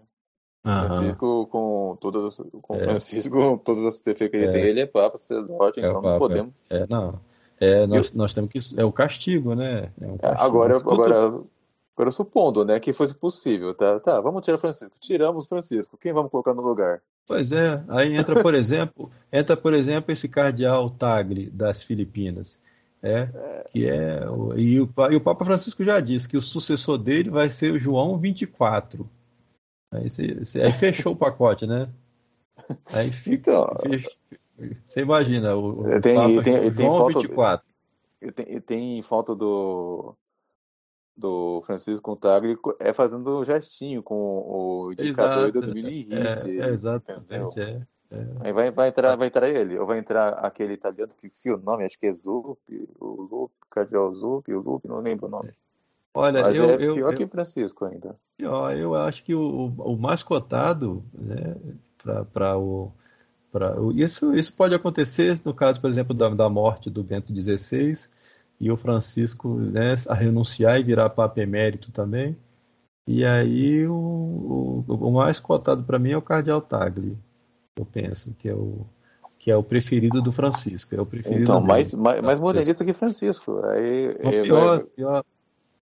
Aham. 0.66 0.90
Francisco, 0.90 1.48
com 1.48 1.98
todas 2.02 2.26
as, 2.26 2.46
com 2.62 2.76
é. 2.76 2.80
Francisco, 2.80 3.62
todas 3.64 3.86
as 3.86 4.02
defeitos 4.02 4.32
que 4.32 4.38
ele 4.38 4.48
é. 4.48 4.52
tem, 4.52 4.64
ele 4.64 4.80
é 4.82 4.86
papa, 4.86 5.18
sacerdote, 5.18 5.80
é 5.80 5.88
então 5.88 6.02
não 6.02 6.18
podemos. 6.18 6.54
É, 6.70 6.86
não. 6.90 7.20
É, 7.60 7.88
nós, 7.88 8.12
eu... 8.12 8.18
nós 8.18 8.34
temos 8.34 8.52
que. 8.52 8.60
É 8.80 8.84
o 8.84 8.92
castigo, 8.92 9.56
né? 9.56 9.92
É 10.02 10.08
um 10.08 10.18
castigo. 10.18 10.44
Agora, 10.44 10.78
agora, 10.78 11.42
agora, 11.96 12.12
supondo 12.12 12.66
né, 12.66 12.80
que 12.80 12.92
fosse 12.92 13.16
possível, 13.16 13.74
tá? 13.74 14.00
Tá, 14.00 14.20
vamos 14.20 14.44
tirar 14.44 14.58
Francisco. 14.58 14.96
Tiramos 15.00 15.46
Francisco. 15.46 15.98
Quem 15.98 16.12
vamos 16.12 16.30
colocar 16.30 16.54
no 16.54 16.62
lugar? 16.62 17.02
Pois 17.26 17.52
é, 17.52 17.84
aí 17.88 18.16
entra, 18.16 18.42
por 18.42 18.54
exemplo, 18.54 19.10
entra, 19.32 19.56
por 19.56 19.74
exemplo, 19.74 20.12
esse 20.12 20.28
cardeal 20.28 20.90
Tagle 20.90 21.50
das 21.50 21.84
Filipinas. 21.84 22.60
É, 23.02 23.30
é. 23.34 23.68
que 23.72 23.88
é 23.88 24.24
e 24.56 24.82
o, 24.82 24.90
e 25.12 25.16
o 25.16 25.22
Papa 25.22 25.46
Francisco 25.46 25.84
já 25.84 26.00
disse 26.00 26.28
que 26.28 26.38
o 26.38 26.42
sucessor 26.42 26.98
dele 26.98 27.30
vai 27.30 27.50
ser 27.50 27.72
o 27.72 27.80
João 27.80 28.18
24. 28.18 29.08
Aí, 29.92 30.10
você, 30.10 30.34
você, 30.34 30.62
aí 30.64 30.72
fechou 30.72 31.14
o 31.14 31.16
pacote, 31.16 31.66
né? 31.66 31.88
Aí 32.88 33.12
fica, 33.12 33.52
então, 33.52 33.68
você 34.86 35.02
imagina, 35.02 35.56
o, 35.56 35.82
o 35.82 36.02
tem, 36.02 36.16
Papa 36.16 36.44
tem, 36.44 36.72
João 36.72 36.72
tem 36.72 36.88
foto, 36.88 37.20
24. 37.20 37.68
Tem, 38.34 38.62
tem 38.62 39.02
foto 39.02 39.36
do, 39.36 40.16
do 41.16 41.62
Francisco 41.66 42.16
Tagle 42.16 42.58
é 42.80 42.92
fazendo 42.92 43.40
um 43.40 43.44
gestinho 43.44 44.04
com 44.04 44.16
o 44.16 44.92
indicador 44.92 45.50
Exato, 45.50 45.62
do 45.62 45.74
Mini 45.74 46.08
é, 46.12 46.66
é, 46.66 46.70
Exatamente, 46.70 47.60
é, 47.60 47.82
é. 48.12 48.28
Aí 48.42 48.54
vai, 48.54 48.72
vai, 48.72 48.90
entrar, 48.90 49.16
vai 49.16 49.28
entrar 49.28 49.50
ele, 49.50 49.78
ou 49.78 49.86
vai 49.86 49.98
entrar 49.98 50.30
aquele 50.34 50.74
italiano 50.74 51.12
que 51.20 51.28
se 51.30 51.52
o 51.52 51.58
nome, 51.58 51.86
acho 51.86 51.98
que 51.98 52.06
é 52.06 52.12
Zuppi, 52.12 52.88
o 53.00 53.22
Lupe, 53.24 53.56
Cardeal 53.70 54.14
Zuppi, 54.14 54.54
o 54.54 54.62
Lupe, 54.62 54.88
não 54.88 55.00
lembro 55.00 55.28
o 55.28 55.30
nome. 55.30 55.54
Olha, 56.14 56.44
Mas 56.44 56.56
eu, 56.56 56.70
é 56.70 56.78
pior 56.78 57.14
eu, 57.14 57.18
que 57.18 57.28
Francisco 57.28 57.86
ainda. 57.86 58.16
Pior, 58.38 58.74
eu 58.74 58.96
acho 58.96 59.24
que 59.24 59.36
o, 59.36 59.74
o 59.78 59.98
mais 59.98 60.24
cotado 60.24 61.04
né, 61.14 61.56
para 62.32 62.58
o 62.58 62.92
Pra, 63.56 63.74
isso, 63.94 64.36
isso 64.36 64.52
pode 64.52 64.76
acontecer 64.76 65.40
no 65.46 65.54
caso, 65.54 65.80
por 65.80 65.90
exemplo, 65.90 66.14
da, 66.14 66.28
da 66.28 66.50
morte 66.50 66.90
do 66.90 67.02
Bento 67.02 67.34
XVI 67.34 67.94
e 68.60 68.72
o 68.72 68.78
Francisco 68.78 69.56
né, 69.56 69.96
a 70.08 70.14
renunciar 70.14 70.80
e 70.80 70.84
virar 70.84 71.10
Papa 71.10 71.42
Emérito 71.42 71.92
também. 71.92 72.36
E 73.08 73.24
aí 73.24 73.88
o, 73.88 74.84
o, 74.88 74.94
o 74.94 75.12
mais 75.12 75.40
cotado 75.40 75.84
para 75.84 76.00
mim 76.00 76.12
é 76.12 76.18
o 76.18 76.22
Cardeal 76.22 76.62
Tagle, 76.62 77.18
eu 77.76 77.86
penso, 77.86 78.34
que 78.40 78.50
é 78.50 78.54
o, 78.54 78.86
que 79.38 79.52
é 79.52 79.56
o 79.56 79.62
preferido 79.62 80.22
do 80.22 80.32
Francisco. 80.32 80.96
É 80.96 81.02
o 81.02 81.06
preferido 81.06 81.44
então, 81.44 81.58
dele, 81.58 81.68
mais, 81.68 81.94
mais, 81.94 82.22
mais 82.22 82.40
modernista 82.40 82.84
que 82.84 82.94
Francisco. 82.94 83.64
Aí, 83.66 84.18
Não, 84.24 84.32
pior, 84.32 84.84
pior. 84.96 85.26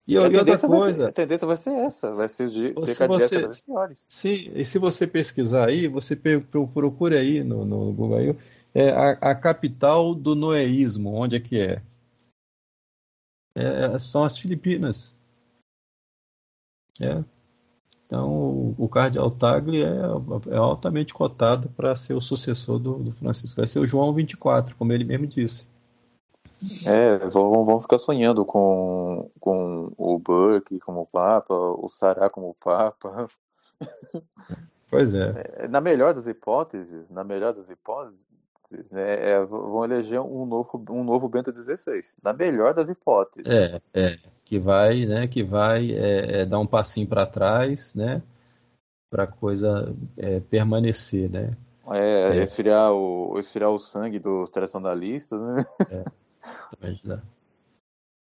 E, 0.06 0.16
e, 0.16 0.18
outra 0.18 0.58
coisa. 0.58 1.03
Ser, 1.03 1.10
a 1.10 1.11
tendência 1.14 1.48
vai 1.48 1.58
ser 1.58 1.69
essa, 1.69 2.11
vai 2.11 2.27
ser 2.27 2.50
de 2.50 2.74
ficar 2.85 3.08
você, 3.08 3.50
senhoras. 3.52 4.06
Sim, 4.10 4.52
e 4.53 4.66
se 4.66 4.77
você 4.77 5.08
pesquisar 5.08 5.69
aí, 5.69 5.88
você 5.88 6.14
procura 6.14 7.19
aí 7.19 7.42
no, 7.42 7.64
no 7.64 7.93
Google 7.93 8.18
aí, 8.18 8.35
é 8.76 8.90
a, 8.90 9.11
a, 9.11 9.35
capital 9.35 10.14
do 10.14 10.35
noeísmo, 10.35 11.16
onde 11.16 11.38
é 11.38 11.40
que 11.40 11.58
é? 11.58 11.82
É? 13.56 13.95
é 13.95 13.99
são 13.99 14.23
as 14.23 14.38
Filipinas. 14.38 15.17
É. 16.99 17.23
Então, 18.06 18.30
o, 18.30 18.75
o 18.77 18.90
Cardeal 18.90 19.32
Tagle 19.32 19.83
é, 19.83 20.53
é 20.53 20.57
altamente 20.57 21.14
cotado 21.14 21.69
para 21.69 21.95
ser 21.95 22.14
o 22.14 22.22
sucessor 22.22 22.77
do, 22.77 22.99
do 22.99 23.11
Francisco. 23.11 23.59
Vai 23.59 23.67
ser 23.67 23.80
o 23.80 23.88
João 23.88 24.14
24, 24.14 24.75
como 24.75 24.93
ele 24.93 25.03
mesmo 25.03 25.25
disse. 25.25 25.67
É, 26.85 27.17
vão, 27.30 27.65
vão 27.65 27.82
ficar 27.82 27.98
sonhando 27.98 28.45
com, 28.45 29.30
com 29.40 29.91
o 29.98 30.17
Burke 30.17 30.80
como 30.80 31.07
Papa, 31.07 31.53
o 31.53 31.88
Sará 31.90 32.30
como 32.30 32.56
Papa. 32.56 33.27
Pois 34.90 35.15
é. 35.15 35.33
é. 35.56 35.67
Na 35.67 35.82
melhor 35.82 36.14
das 36.14 36.27
hipóteses, 36.27 37.09
na 37.09 37.23
melhor 37.23 37.51
das 37.51 37.67
hipóteses, 37.67 38.27
né, 38.92 39.32
é, 39.32 39.45
vão 39.45 39.83
eleger 39.83 40.19
um 40.19 40.45
novo, 40.45 40.83
um 40.90 41.03
novo 41.03 41.30
Bento 41.30 41.53
XVI. 41.53 42.01
Na 42.24 42.33
melhor 42.33 42.74
das 42.74 42.90
hipóteses. 42.90 43.51
É, 43.51 43.82
é. 43.93 44.19
Que 44.45 44.59
vai, 44.59 45.06
né, 45.06 45.27
que 45.27 45.43
vai 45.43 45.92
é, 45.92 46.42
é 46.42 46.45
dar 46.45 46.59
um 46.59 46.67
passinho 46.67 47.08
para 47.08 47.25
trás, 47.25 47.93
né, 47.95 48.22
para 49.09 49.24
a 49.24 49.27
coisa 49.27 49.95
é, 50.17 50.40
permanecer, 50.40 51.30
né. 51.30 51.56
É, 51.92 52.38
esfriar, 52.38 52.93
o, 52.93 53.38
esfriar 53.38 53.69
o 53.69 53.77
sangue 53.77 54.17
dos 54.17 54.50
tradicionalistas, 54.50 55.40
né? 55.42 55.66
É. 55.92 57.19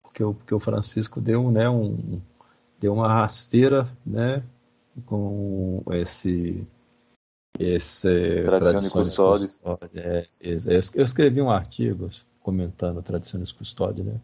Porque 0.02 0.24
o, 0.24 0.34
porque 0.34 0.56
o 0.56 0.60
Francisco 0.60 1.20
deu, 1.20 1.52
né, 1.52 1.70
um, 1.70 2.22
deu 2.80 2.94
uma 2.94 3.08
rasteira 3.08 3.88
né, 4.06 4.44
com 5.06 5.84
esse 5.92 6.66
esse 7.60 8.44
Tradições 8.44 8.92
Custódias. 8.92 9.64
É, 9.94 10.26
eu 10.40 11.04
escrevi 11.04 11.42
um 11.42 11.52
artigo 11.52 12.10
comentando 12.42 13.02
Tradições 13.02 13.52
Custódias, 13.52 14.06
né? 14.06 14.16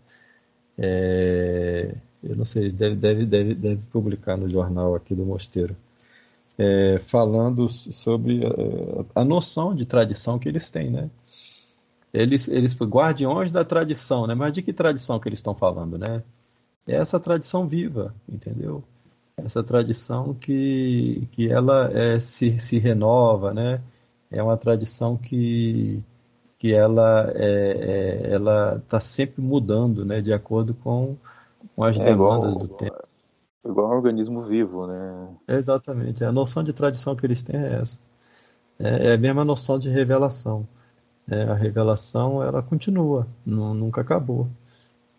É, 0.77 1.95
eu 2.23 2.35
não 2.35 2.45
sei, 2.45 2.71
deve, 2.71 2.95
deve, 2.95 3.25
deve, 3.25 3.55
deve 3.55 3.85
publicar 3.87 4.37
no 4.37 4.47
jornal 4.47 4.95
aqui 4.95 5.15
do 5.15 5.25
Mosteiro, 5.25 5.75
é, 6.57 6.99
falando 6.99 7.67
sobre 7.69 8.45
a, 8.45 8.49
é, 8.49 9.05
a, 9.15 9.25
noção 9.25 9.73
de 9.75 9.85
tradição 9.85 10.37
que 10.37 10.47
eles 10.47 10.69
têm, 10.69 10.91
né? 10.91 11.09
eles, 12.13 12.47
eles 12.47 12.75
guardiões 12.75 13.51
da 13.51 13.63
tradição, 13.63 14.27
né? 14.27 14.33
Mas 14.33 14.53
de 14.53 14.61
que 14.61 14.73
tradição 14.73 15.19
que 15.19 15.27
eles 15.29 15.39
estão 15.39 15.53
falando, 15.53 15.97
né? 15.97 16.23
É 16.85 16.95
essa 16.95 17.19
tradição 17.19 17.67
viva, 17.67 18.15
entendeu? 18.27 18.83
Essa 19.37 19.63
tradição 19.63 20.33
que, 20.33 21.27
que 21.31 21.49
ela 21.49 21.91
é, 21.93 22.19
se, 22.19 22.57
se 22.59 22.79
renova, 22.79 23.53
né? 23.53 23.81
É 24.31 24.41
uma 24.41 24.57
tradição 24.57 25.15
que, 25.15 26.03
que 26.57 26.73
ela 26.73 27.31
é, 27.35 28.25
é 28.25 28.33
ela 28.33 28.81
está 28.83 28.99
sempre 28.99 29.41
mudando, 29.41 30.03
né? 30.03 30.21
De 30.21 30.33
acordo 30.33 30.73
com, 30.73 31.15
com 31.75 31.83
as 31.83 31.99
é 31.99 32.03
demandas 32.03 32.55
igual, 32.55 32.67
do 32.67 32.73
tempo. 32.73 33.03
Igual 33.65 33.89
um 33.89 33.95
organismo 33.95 34.41
vivo, 34.41 34.87
né? 34.87 35.29
exatamente. 35.47 36.23
A 36.23 36.31
noção 36.31 36.63
de 36.63 36.73
tradição 36.73 37.15
que 37.15 37.25
eles 37.25 37.41
têm 37.41 37.59
é 37.59 37.73
essa. 37.75 38.01
É, 38.79 39.11
é 39.11 39.13
a 39.13 39.17
mesma 39.17 39.45
noção 39.45 39.77
de 39.77 39.89
revelação 39.89 40.67
é, 41.29 41.43
a 41.43 41.53
revelação 41.53 42.41
ela 42.41 42.63
continua, 42.63 43.27
não, 43.45 43.73
nunca 43.73 44.01
acabou. 44.01 44.47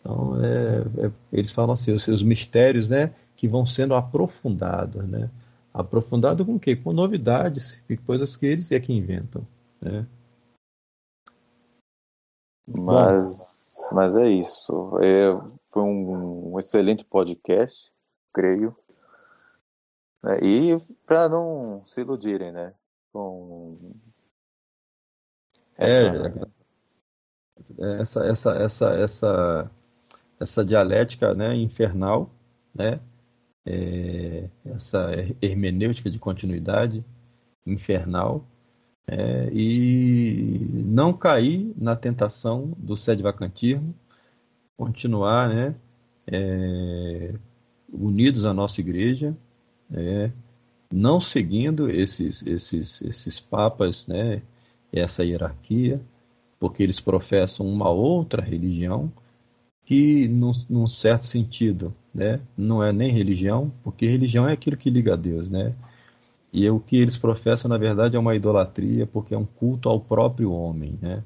Então, 0.01 0.37
é, 0.43 1.11
eles 1.33 1.51
falam 1.51 1.73
assim, 1.73 1.93
os 1.95 2.03
seus 2.03 2.23
mistérios, 2.23 2.89
né, 2.89 3.13
que 3.39 3.47
vão 3.47 3.65
sendo 3.65 3.95
aprofundados, 3.95 5.09
né? 5.09 5.31
Aprofundado 5.73 6.45
com 6.45 6.57
o 6.57 6.61
quê? 6.61 6.75
Com 6.75 6.93
novidades 6.93 7.81
e 7.89 7.97
coisas 7.97 8.37
que 8.37 8.45
eles 8.45 8.73
é 8.73 8.81
que 8.81 8.93
inventam, 8.93 9.47
né? 9.81 10.05
Mas, 12.67 13.89
mas 13.93 14.15
é 14.17 14.29
isso. 14.29 14.99
É, 14.99 15.41
foi 15.71 15.83
um, 15.85 16.53
um 16.53 16.59
excelente 16.59 17.05
podcast, 17.05 17.93
creio. 18.35 18.77
É, 20.25 20.45
e 20.45 20.81
para 21.07 21.29
não 21.29 21.87
se 21.87 22.01
iludirem, 22.01 22.51
né? 22.51 22.75
Com 23.13 23.95
é, 25.79 26.09
essa, 28.01 28.27
essa, 28.27 28.57
essa, 28.57 28.91
essa, 28.95 29.71
essa 30.41 30.65
dialética 30.65 31.33
né, 31.35 31.55
infernal, 31.55 32.29
né, 32.75 32.99
é, 33.69 34.49
essa 34.65 35.11
hermenêutica 35.43 36.11
de 36.11 36.19
continuidade 36.19 37.05
infernal, 37.67 38.47
é, 39.07 39.51
e 39.53 40.67
não 40.85 41.13
cair 41.13 41.73
na 41.77 41.95
tentação 41.95 42.73
do 42.79 42.97
vacantismo, 43.23 43.95
continuar 44.77 45.49
né, 45.49 45.75
é, 46.27 47.35
unidos 47.93 48.47
à 48.47 48.55
nossa 48.55 48.81
igreja, 48.81 49.37
é, 49.93 50.31
não 50.91 51.21
seguindo 51.21 51.91
esses, 51.91 52.47
esses, 52.47 53.03
esses 53.03 53.41
papas 53.41 54.07
né, 54.07 54.43
essa 54.93 55.25
hierarquia, 55.25 56.01
porque 56.59 56.83
eles 56.83 57.01
professam 57.01 57.67
uma 57.67 57.91
outra 57.91 58.43
religião 58.43 59.13
que, 59.89 60.29
num, 60.29 60.53
num, 60.69 60.87
certo 60.87 61.25
sentido, 61.25 61.95
né, 62.15 62.43
não 62.55 62.85
é 62.85 62.93
nem 62.93 63.11
religião, 63.11 63.73
porque 63.83 64.07
religião 64.07 64.47
é 64.47 64.53
aquilo 64.53 64.77
que 64.77 64.91
liga 64.91 65.15
a 65.15 65.17
Deus, 65.17 65.49
né? 65.49 65.73
E 66.53 66.69
o 66.69 66.79
que 66.79 66.99
eles 66.99 67.17
professam, 67.17 67.71
na 67.71 67.79
verdade, 67.79 68.15
é 68.15 68.19
uma 68.19 68.37
idolatria, 68.37 69.07
porque 69.07 69.33
é 69.33 69.39
um 69.39 69.47
culto 69.47 69.89
ao 69.89 69.99
próprio 69.99 70.53
homem, 70.53 70.99
né? 71.01 71.23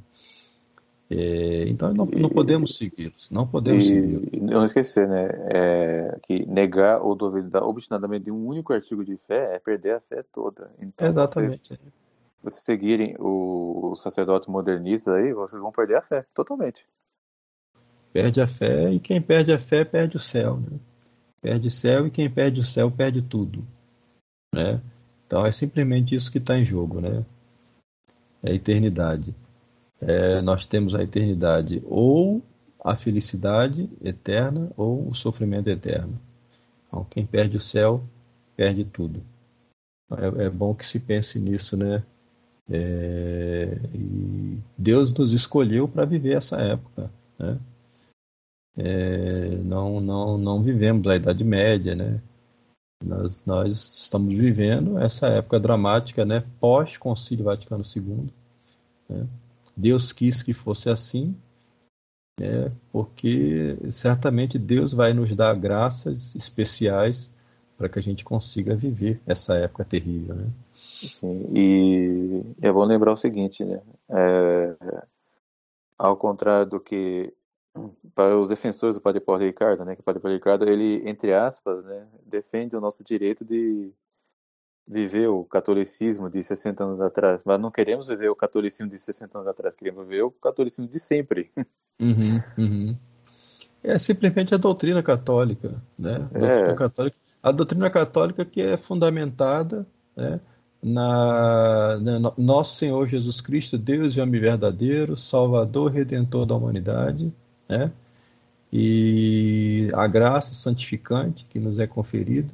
É, 1.10 1.64
então 1.66 1.92
não, 1.92 2.06
não 2.06 2.30
podemos 2.30 2.76
segui-los, 2.76 3.28
não 3.32 3.48
podemos 3.48 3.84
segui-los. 3.84 4.28
Não 4.40 4.62
esquecer, 4.62 5.08
né, 5.08 5.28
é, 5.52 6.18
que 6.22 6.46
negar 6.46 7.02
ou 7.02 7.16
duvidar 7.16 7.64
obstinadamente 7.64 8.26
de 8.26 8.30
um 8.30 8.46
único 8.46 8.72
artigo 8.72 9.04
de 9.04 9.16
fé 9.26 9.56
é 9.56 9.58
perder 9.58 9.96
a 9.96 10.00
fé 10.00 10.24
toda. 10.32 10.70
Então, 10.80 11.08
Exatamente. 11.08 11.62
Vocês 11.66 11.80
vocês 12.44 12.62
seguirem 12.62 13.16
os 13.18 14.00
sacerdotes 14.00 14.46
modernistas 14.46 15.14
aí, 15.14 15.32
vocês 15.32 15.60
vão 15.60 15.72
perder 15.72 15.96
a 15.96 16.02
fé, 16.02 16.24
totalmente. 16.32 16.86
Perde 18.12 18.40
a 18.40 18.46
fé 18.46 18.92
e 18.92 19.00
quem 19.00 19.20
perde 19.20 19.52
a 19.52 19.58
fé 19.58 19.84
perde 19.84 20.16
o 20.16 20.20
céu, 20.20 20.58
né? 20.58 20.78
Perde 21.40 21.68
o 21.68 21.70
céu 21.70 22.06
e 22.06 22.10
quem 22.10 22.30
perde 22.30 22.60
o 22.60 22.64
céu 22.64 22.90
perde 22.90 23.22
tudo, 23.22 23.64
né? 24.54 24.80
Então 25.26 25.46
é 25.46 25.52
simplesmente 25.52 26.14
isso 26.14 26.30
que 26.30 26.38
está 26.38 26.58
em 26.58 26.64
jogo, 26.64 27.00
né? 27.00 27.24
É 28.42 28.50
a 28.50 28.54
eternidade. 28.54 29.34
É, 30.00 30.42
nós 30.42 30.66
temos 30.66 30.94
a 30.94 31.02
eternidade 31.02 31.82
ou 31.86 32.42
a 32.84 32.96
felicidade 32.96 33.88
eterna 34.02 34.70
ou 34.76 35.08
o 35.08 35.14
sofrimento 35.14 35.70
eterno. 35.70 36.18
Então, 36.88 37.04
quem 37.04 37.24
perde 37.24 37.56
o 37.56 37.60
céu 37.60 38.02
perde 38.56 38.84
tudo. 38.84 39.22
É, 40.10 40.46
é 40.46 40.50
bom 40.50 40.74
que 40.74 40.84
se 40.84 40.98
pense 40.98 41.38
nisso, 41.38 41.76
né? 41.76 42.02
É, 42.70 43.78
e 43.94 44.58
Deus 44.76 45.12
nos 45.12 45.32
escolheu 45.32 45.88
para 45.88 46.04
viver 46.04 46.36
essa 46.36 46.60
época. 46.60 47.10
Né? 47.38 47.58
É, 48.76 49.56
não, 49.64 50.00
não, 50.00 50.38
não 50.38 50.62
vivemos 50.62 51.06
a 51.06 51.16
Idade 51.16 51.44
Média, 51.44 51.94
né? 51.94 52.20
Nós, 53.04 53.44
nós 53.44 53.72
estamos 53.72 54.34
vivendo 54.34 54.98
essa 54.98 55.26
época 55.26 55.58
dramática, 55.58 56.24
né? 56.24 56.44
Pós-Concílio 56.60 57.44
Vaticano 57.44 57.82
II. 57.84 58.30
Né? 59.08 59.26
Deus 59.76 60.12
quis 60.12 60.42
que 60.42 60.52
fosse 60.52 60.88
assim, 60.88 61.34
né? 62.38 62.70
porque 62.92 63.76
certamente 63.90 64.58
Deus 64.58 64.92
vai 64.92 65.12
nos 65.12 65.34
dar 65.34 65.54
graças 65.56 66.34
especiais 66.34 67.30
para 67.76 67.88
que 67.88 67.98
a 67.98 68.02
gente 68.02 68.24
consiga 68.24 68.76
viver 68.76 69.20
essa 69.26 69.56
época 69.56 69.84
terrível. 69.84 70.36
Né? 70.36 70.46
Sim, 70.74 71.46
e 71.52 72.42
é 72.60 72.70
bom 72.70 72.84
lembrar 72.84 73.12
o 73.12 73.16
seguinte, 73.16 73.64
né? 73.64 73.80
É, 74.08 74.76
ao 75.98 76.16
contrário 76.16 76.66
do 76.66 76.80
que 76.80 77.32
para 78.14 78.38
os 78.38 78.48
defensores 78.48 78.96
do 78.96 79.02
Padre 79.02 79.20
Paulo 79.20 79.42
Ricardo, 79.42 79.84
né? 79.84 79.94
Que 79.94 80.00
o 80.00 80.04
Padre 80.04 80.20
Paulo 80.20 80.36
Ricardo, 80.36 80.68
ele, 80.68 81.08
entre 81.08 81.32
aspas, 81.32 81.84
né? 81.84 82.06
Defende 82.26 82.76
o 82.76 82.80
nosso 82.80 83.02
direito 83.02 83.44
de 83.44 83.92
viver 84.86 85.28
o 85.28 85.44
catolicismo 85.44 86.28
de 86.28 86.42
60 86.42 86.84
anos 86.84 87.00
atrás, 87.00 87.42
mas 87.44 87.58
não 87.58 87.70
queremos 87.70 88.08
viver 88.08 88.28
o 88.28 88.36
catolicismo 88.36 88.90
de 88.90 88.98
60 88.98 89.38
anos 89.38 89.48
atrás, 89.48 89.74
queremos 89.74 90.06
viver 90.06 90.22
o 90.22 90.30
catolicismo 90.30 90.88
de 90.88 90.98
sempre. 90.98 91.50
Uhum, 92.00 92.42
uhum. 92.58 92.96
É 93.82 93.98
simplesmente 93.98 94.54
a 94.54 94.58
doutrina 94.58 95.02
católica, 95.02 95.82
né? 95.98 96.28
A 96.34 96.38
doutrina, 96.38 96.70
é. 96.70 96.74
católica, 96.74 97.16
a 97.42 97.52
doutrina 97.52 97.90
católica 97.90 98.44
que 98.44 98.60
é 98.60 98.76
fundamentada, 98.76 99.86
né? 100.16 100.40
na, 100.82 101.98
na, 102.00 102.32
nosso 102.36 102.76
Senhor 102.76 103.06
Jesus 103.06 103.40
Cristo, 103.40 103.78
Deus 103.78 104.16
e 104.16 104.20
homem 104.20 104.40
verdadeiro, 104.40 105.16
Salvador, 105.16 105.92
Redentor 105.92 106.44
da 106.44 106.56
humanidade, 106.56 107.32
né? 107.72 107.92
E 108.72 109.88
a 109.92 110.06
graça 110.06 110.54
santificante 110.54 111.44
que 111.46 111.58
nos 111.58 111.78
é 111.78 111.86
conferida 111.86 112.52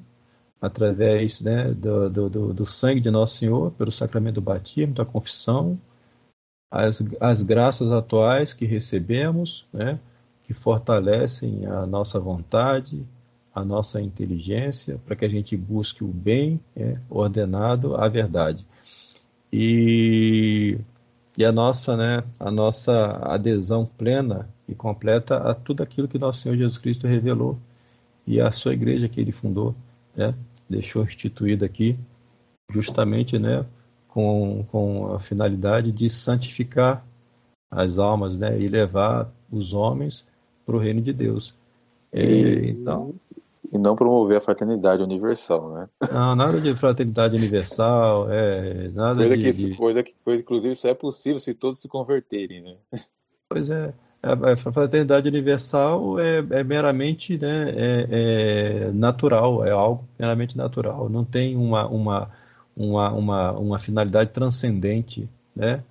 através 0.60 1.40
né, 1.40 1.72
do, 1.72 2.10
do, 2.10 2.52
do 2.52 2.66
sangue 2.66 3.00
de 3.00 3.10
nosso 3.10 3.36
Senhor, 3.36 3.70
pelo 3.72 3.92
sacramento 3.92 4.36
do 4.36 4.40
batismo, 4.40 4.94
da 4.94 5.05
confissão, 5.05 5.78
as, 6.70 7.02
as 7.20 7.42
graças 7.42 7.92
atuais 7.92 8.52
que 8.52 8.66
recebemos, 8.66 9.64
né, 9.72 10.00
que 10.44 10.52
fortalecem 10.52 11.66
a 11.66 11.86
nossa 11.86 12.18
vontade, 12.18 13.08
a 13.55 13.64
nossa 13.64 14.00
inteligência 14.00 15.00
para 15.06 15.14
que 15.14 15.24
a 15.24 15.28
gente 15.28 15.56
busque 15.56 16.02
o 16.02 16.08
bem 16.08 16.60
é, 16.76 16.97
ordenado 17.08 17.94
à 17.97 18.08
verdade. 18.08 18.66
E 19.52 20.78
e 21.39 21.44
a 21.44 21.52
nossa, 21.52 21.97
né, 21.97 22.25
a 22.41 22.50
nossa 22.50 23.17
adesão 23.23 23.86
plena 23.86 24.49
e 24.67 24.75
completa 24.75 25.36
a 25.36 25.55
tudo 25.55 25.84
aquilo 25.84 26.08
que 26.08 26.18
nosso 26.18 26.41
Senhor 26.41 26.57
Jesus 26.57 26.78
Cristo 26.78 27.07
revelou 27.07 27.57
e 28.26 28.41
a 28.41 28.50
sua 28.50 28.75
igreja 28.75 29.08
que 29.08 29.20
ele 29.20 29.31
fundou, 29.31 29.73
né, 30.17 30.34
deixou 30.68 31.05
instituída 31.05 31.65
aqui, 31.65 31.97
justamente, 32.68 33.39
né, 33.39 33.65
com, 34.08 34.67
com 34.68 35.15
a 35.15 35.20
finalidade 35.20 35.92
de 35.92 36.10
santificar 36.10 37.07
as 37.70 37.99
almas, 37.99 38.36
né, 38.36 38.60
e 38.60 38.67
levar 38.67 39.33
os 39.49 39.73
homens 39.73 40.26
para 40.67 40.75
o 40.75 40.81
reino 40.81 41.00
de 41.00 41.12
Deus. 41.12 41.55
E, 42.12 42.70
então, 42.70 43.15
e 43.72 43.78
não 43.78 43.94
promover 43.94 44.38
a 44.38 44.40
fraternidade 44.40 45.02
universal, 45.02 45.72
né? 45.72 45.88
Não, 46.12 46.34
nada 46.34 46.60
de 46.60 46.74
fraternidade 46.74 47.36
universal, 47.36 48.30
é, 48.30 48.88
nada 48.88 49.16
coisa 49.16 49.36
de, 49.36 49.42
que, 49.42 49.52
de... 49.52 49.76
Coisa 49.76 50.02
que, 50.02 50.14
coisa, 50.24 50.42
inclusive, 50.42 50.76
só 50.76 50.88
é 50.88 50.94
possível 50.94 51.38
se 51.40 51.55
todos 51.55 51.78
se 51.78 51.88
converterem, 51.88 52.62
né? 52.62 52.76
Pois 53.48 53.70
é, 53.70 53.92
a, 54.22 54.56
fraternidade 54.56 55.28
universal 55.28 56.18
é, 56.18 56.38
é 56.50 56.64
meramente 56.64 57.38
né, 57.38 57.70
é, 57.70 58.08
é, 58.10 58.92
natural, 58.92 59.64
é 59.64 59.70
algo 59.70 60.05
meramente 60.18 60.56
natural, 60.56 61.08
não 61.08 61.24
tem 61.24 61.56
uma, 61.56 61.86
uma, 61.86 62.30
uma, 62.76 63.10
uma, 63.12 63.52
uma 63.52 63.78
finalidade 63.78 64.30
transcendente, 64.30 65.28
né? 65.55 65.82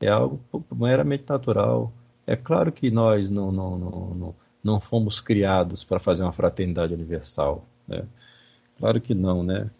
É 0.00 0.08
algo 0.08 0.40
meramente 0.74 1.24
natural. 1.28 1.92
É 2.26 2.34
claro 2.34 2.72
que 2.72 2.90
nós 2.90 3.30
não, 3.30 3.52
não, 3.52 3.78
não, 3.78 4.14
não 4.14 4.34
não 4.62 4.80
fomos 4.80 5.20
criados 5.20 5.82
para 5.82 5.98
fazer 5.98 6.22
uma 6.22 6.32
fraternidade 6.32 6.92
universal. 6.92 7.64
Né? 7.88 8.04
Claro 8.78 9.00
que 9.00 9.14
não, 9.14 9.42
né? 9.42 9.70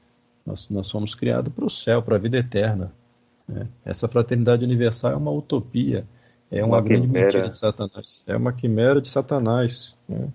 Nós, 0.45 0.69
nós 0.71 0.91
fomos 0.91 1.15
criados 1.15 1.53
para 1.53 1.65
o 1.65 1.71
céu, 1.71 2.03
para 2.03 2.17
a 2.17 2.19
vida 2.19 2.39
eterna. 2.39 2.93
Né? 3.47 3.69
Essa 3.85 4.09
fraternidade 4.09 4.65
universal 4.65 5.13
é 5.13 5.17
uma 5.17 5.31
utopia, 5.31 6.07
é 6.51 6.65
uma, 6.65 6.77
uma 6.77 6.83
grande 6.83 7.07
quimera. 7.07 7.27
mentira 7.27 7.49
de 7.51 7.59
Satanás. 7.59 8.23
É 8.27 8.37
uma 8.37 8.53
quimera 8.53 9.01
de 9.01 9.11
Satanás. 9.11 9.97
Né? 10.09 10.29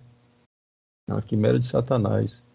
É 1.07 1.13
uma 1.13 1.21
quimera 1.21 1.59
de 1.59 1.65
Satanás. 1.65 2.45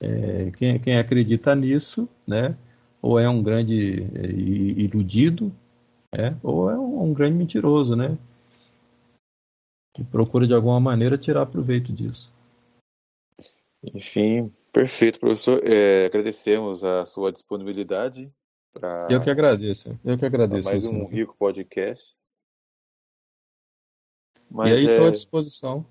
É, 0.00 0.50
quem, 0.56 0.78
quem 0.78 0.98
acredita 0.98 1.54
nisso, 1.54 2.08
né? 2.26 2.56
Ou 3.00 3.18
é 3.18 3.28
um 3.28 3.42
grande 3.42 4.06
é, 4.14 4.26
iludido, 4.26 5.52
né? 6.12 6.36
ou 6.42 6.70
é 6.70 6.76
um, 6.76 7.04
um 7.04 7.12
grande 7.12 7.36
mentiroso, 7.36 7.94
né? 7.94 8.16
Que 9.94 10.02
procura 10.04 10.46
de 10.46 10.54
alguma 10.54 10.80
maneira 10.80 11.18
tirar 11.18 11.46
proveito 11.46 11.92
disso. 11.92 12.34
Enfim, 13.94 14.52
perfeito, 14.72 15.18
professor. 15.20 15.60
É, 15.64 16.06
agradecemos 16.06 16.84
a 16.84 17.04
sua 17.04 17.32
disponibilidade. 17.32 18.32
Pra... 18.72 19.00
Eu 19.10 19.20
que 19.20 19.28
agradeço. 19.28 19.98
Eu 20.04 20.16
que 20.16 20.24
agradeço. 20.24 20.68
Mais 20.68 20.84
um 20.84 21.06
rico 21.06 21.36
podcast. 21.36 22.16
Mas 24.50 24.68
e 24.68 24.72
aí 24.72 24.86
estou 24.86 25.06
é... 25.06 25.08
à 25.08 25.12
disposição, 25.12 25.86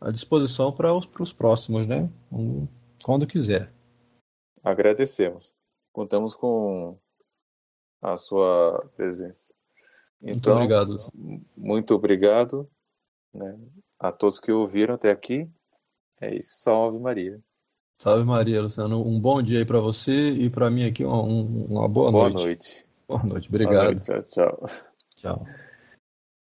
à 0.00 0.10
disposição 0.10 0.72
para 0.72 0.92
os, 0.94 1.06
para 1.06 1.22
os 1.22 1.32
próximos, 1.32 1.86
né? 1.86 2.10
Quando 3.04 3.26
quiser. 3.26 3.72
Agradecemos. 4.62 5.54
Contamos 5.92 6.34
com 6.34 6.98
a 8.02 8.16
sua 8.16 8.90
presença. 8.96 9.54
Então, 10.20 10.32
muito 10.32 10.50
obrigado. 10.50 10.96
Muito 11.56 11.94
obrigado. 11.94 12.70
Né? 13.36 13.58
A 13.98 14.10
todos 14.10 14.40
que 14.40 14.50
ouviram 14.50 14.94
até 14.94 15.10
aqui, 15.10 15.48
é 16.20 16.34
isso. 16.34 16.60
Salve 16.62 16.98
Maria. 16.98 17.40
Salve 17.98 18.24
Maria, 18.24 18.62
Luciano. 18.62 19.06
Um 19.06 19.20
bom 19.20 19.42
dia 19.42 19.58
aí 19.58 19.64
para 19.64 19.80
você 19.80 20.30
e 20.30 20.50
para 20.50 20.70
mim 20.70 20.84
aqui 20.84 21.04
uma, 21.04 21.22
uma 21.22 21.88
boa, 21.88 22.10
boa 22.10 22.30
noite. 22.30 22.44
noite. 22.44 22.86
Boa 23.08 23.22
noite. 23.22 23.48
Obrigado. 23.48 23.74
Boa 23.74 23.84
noite. 23.84 24.06
Tchau, 24.06 24.22
tchau. 24.22 24.68
Tchau. 25.16 25.46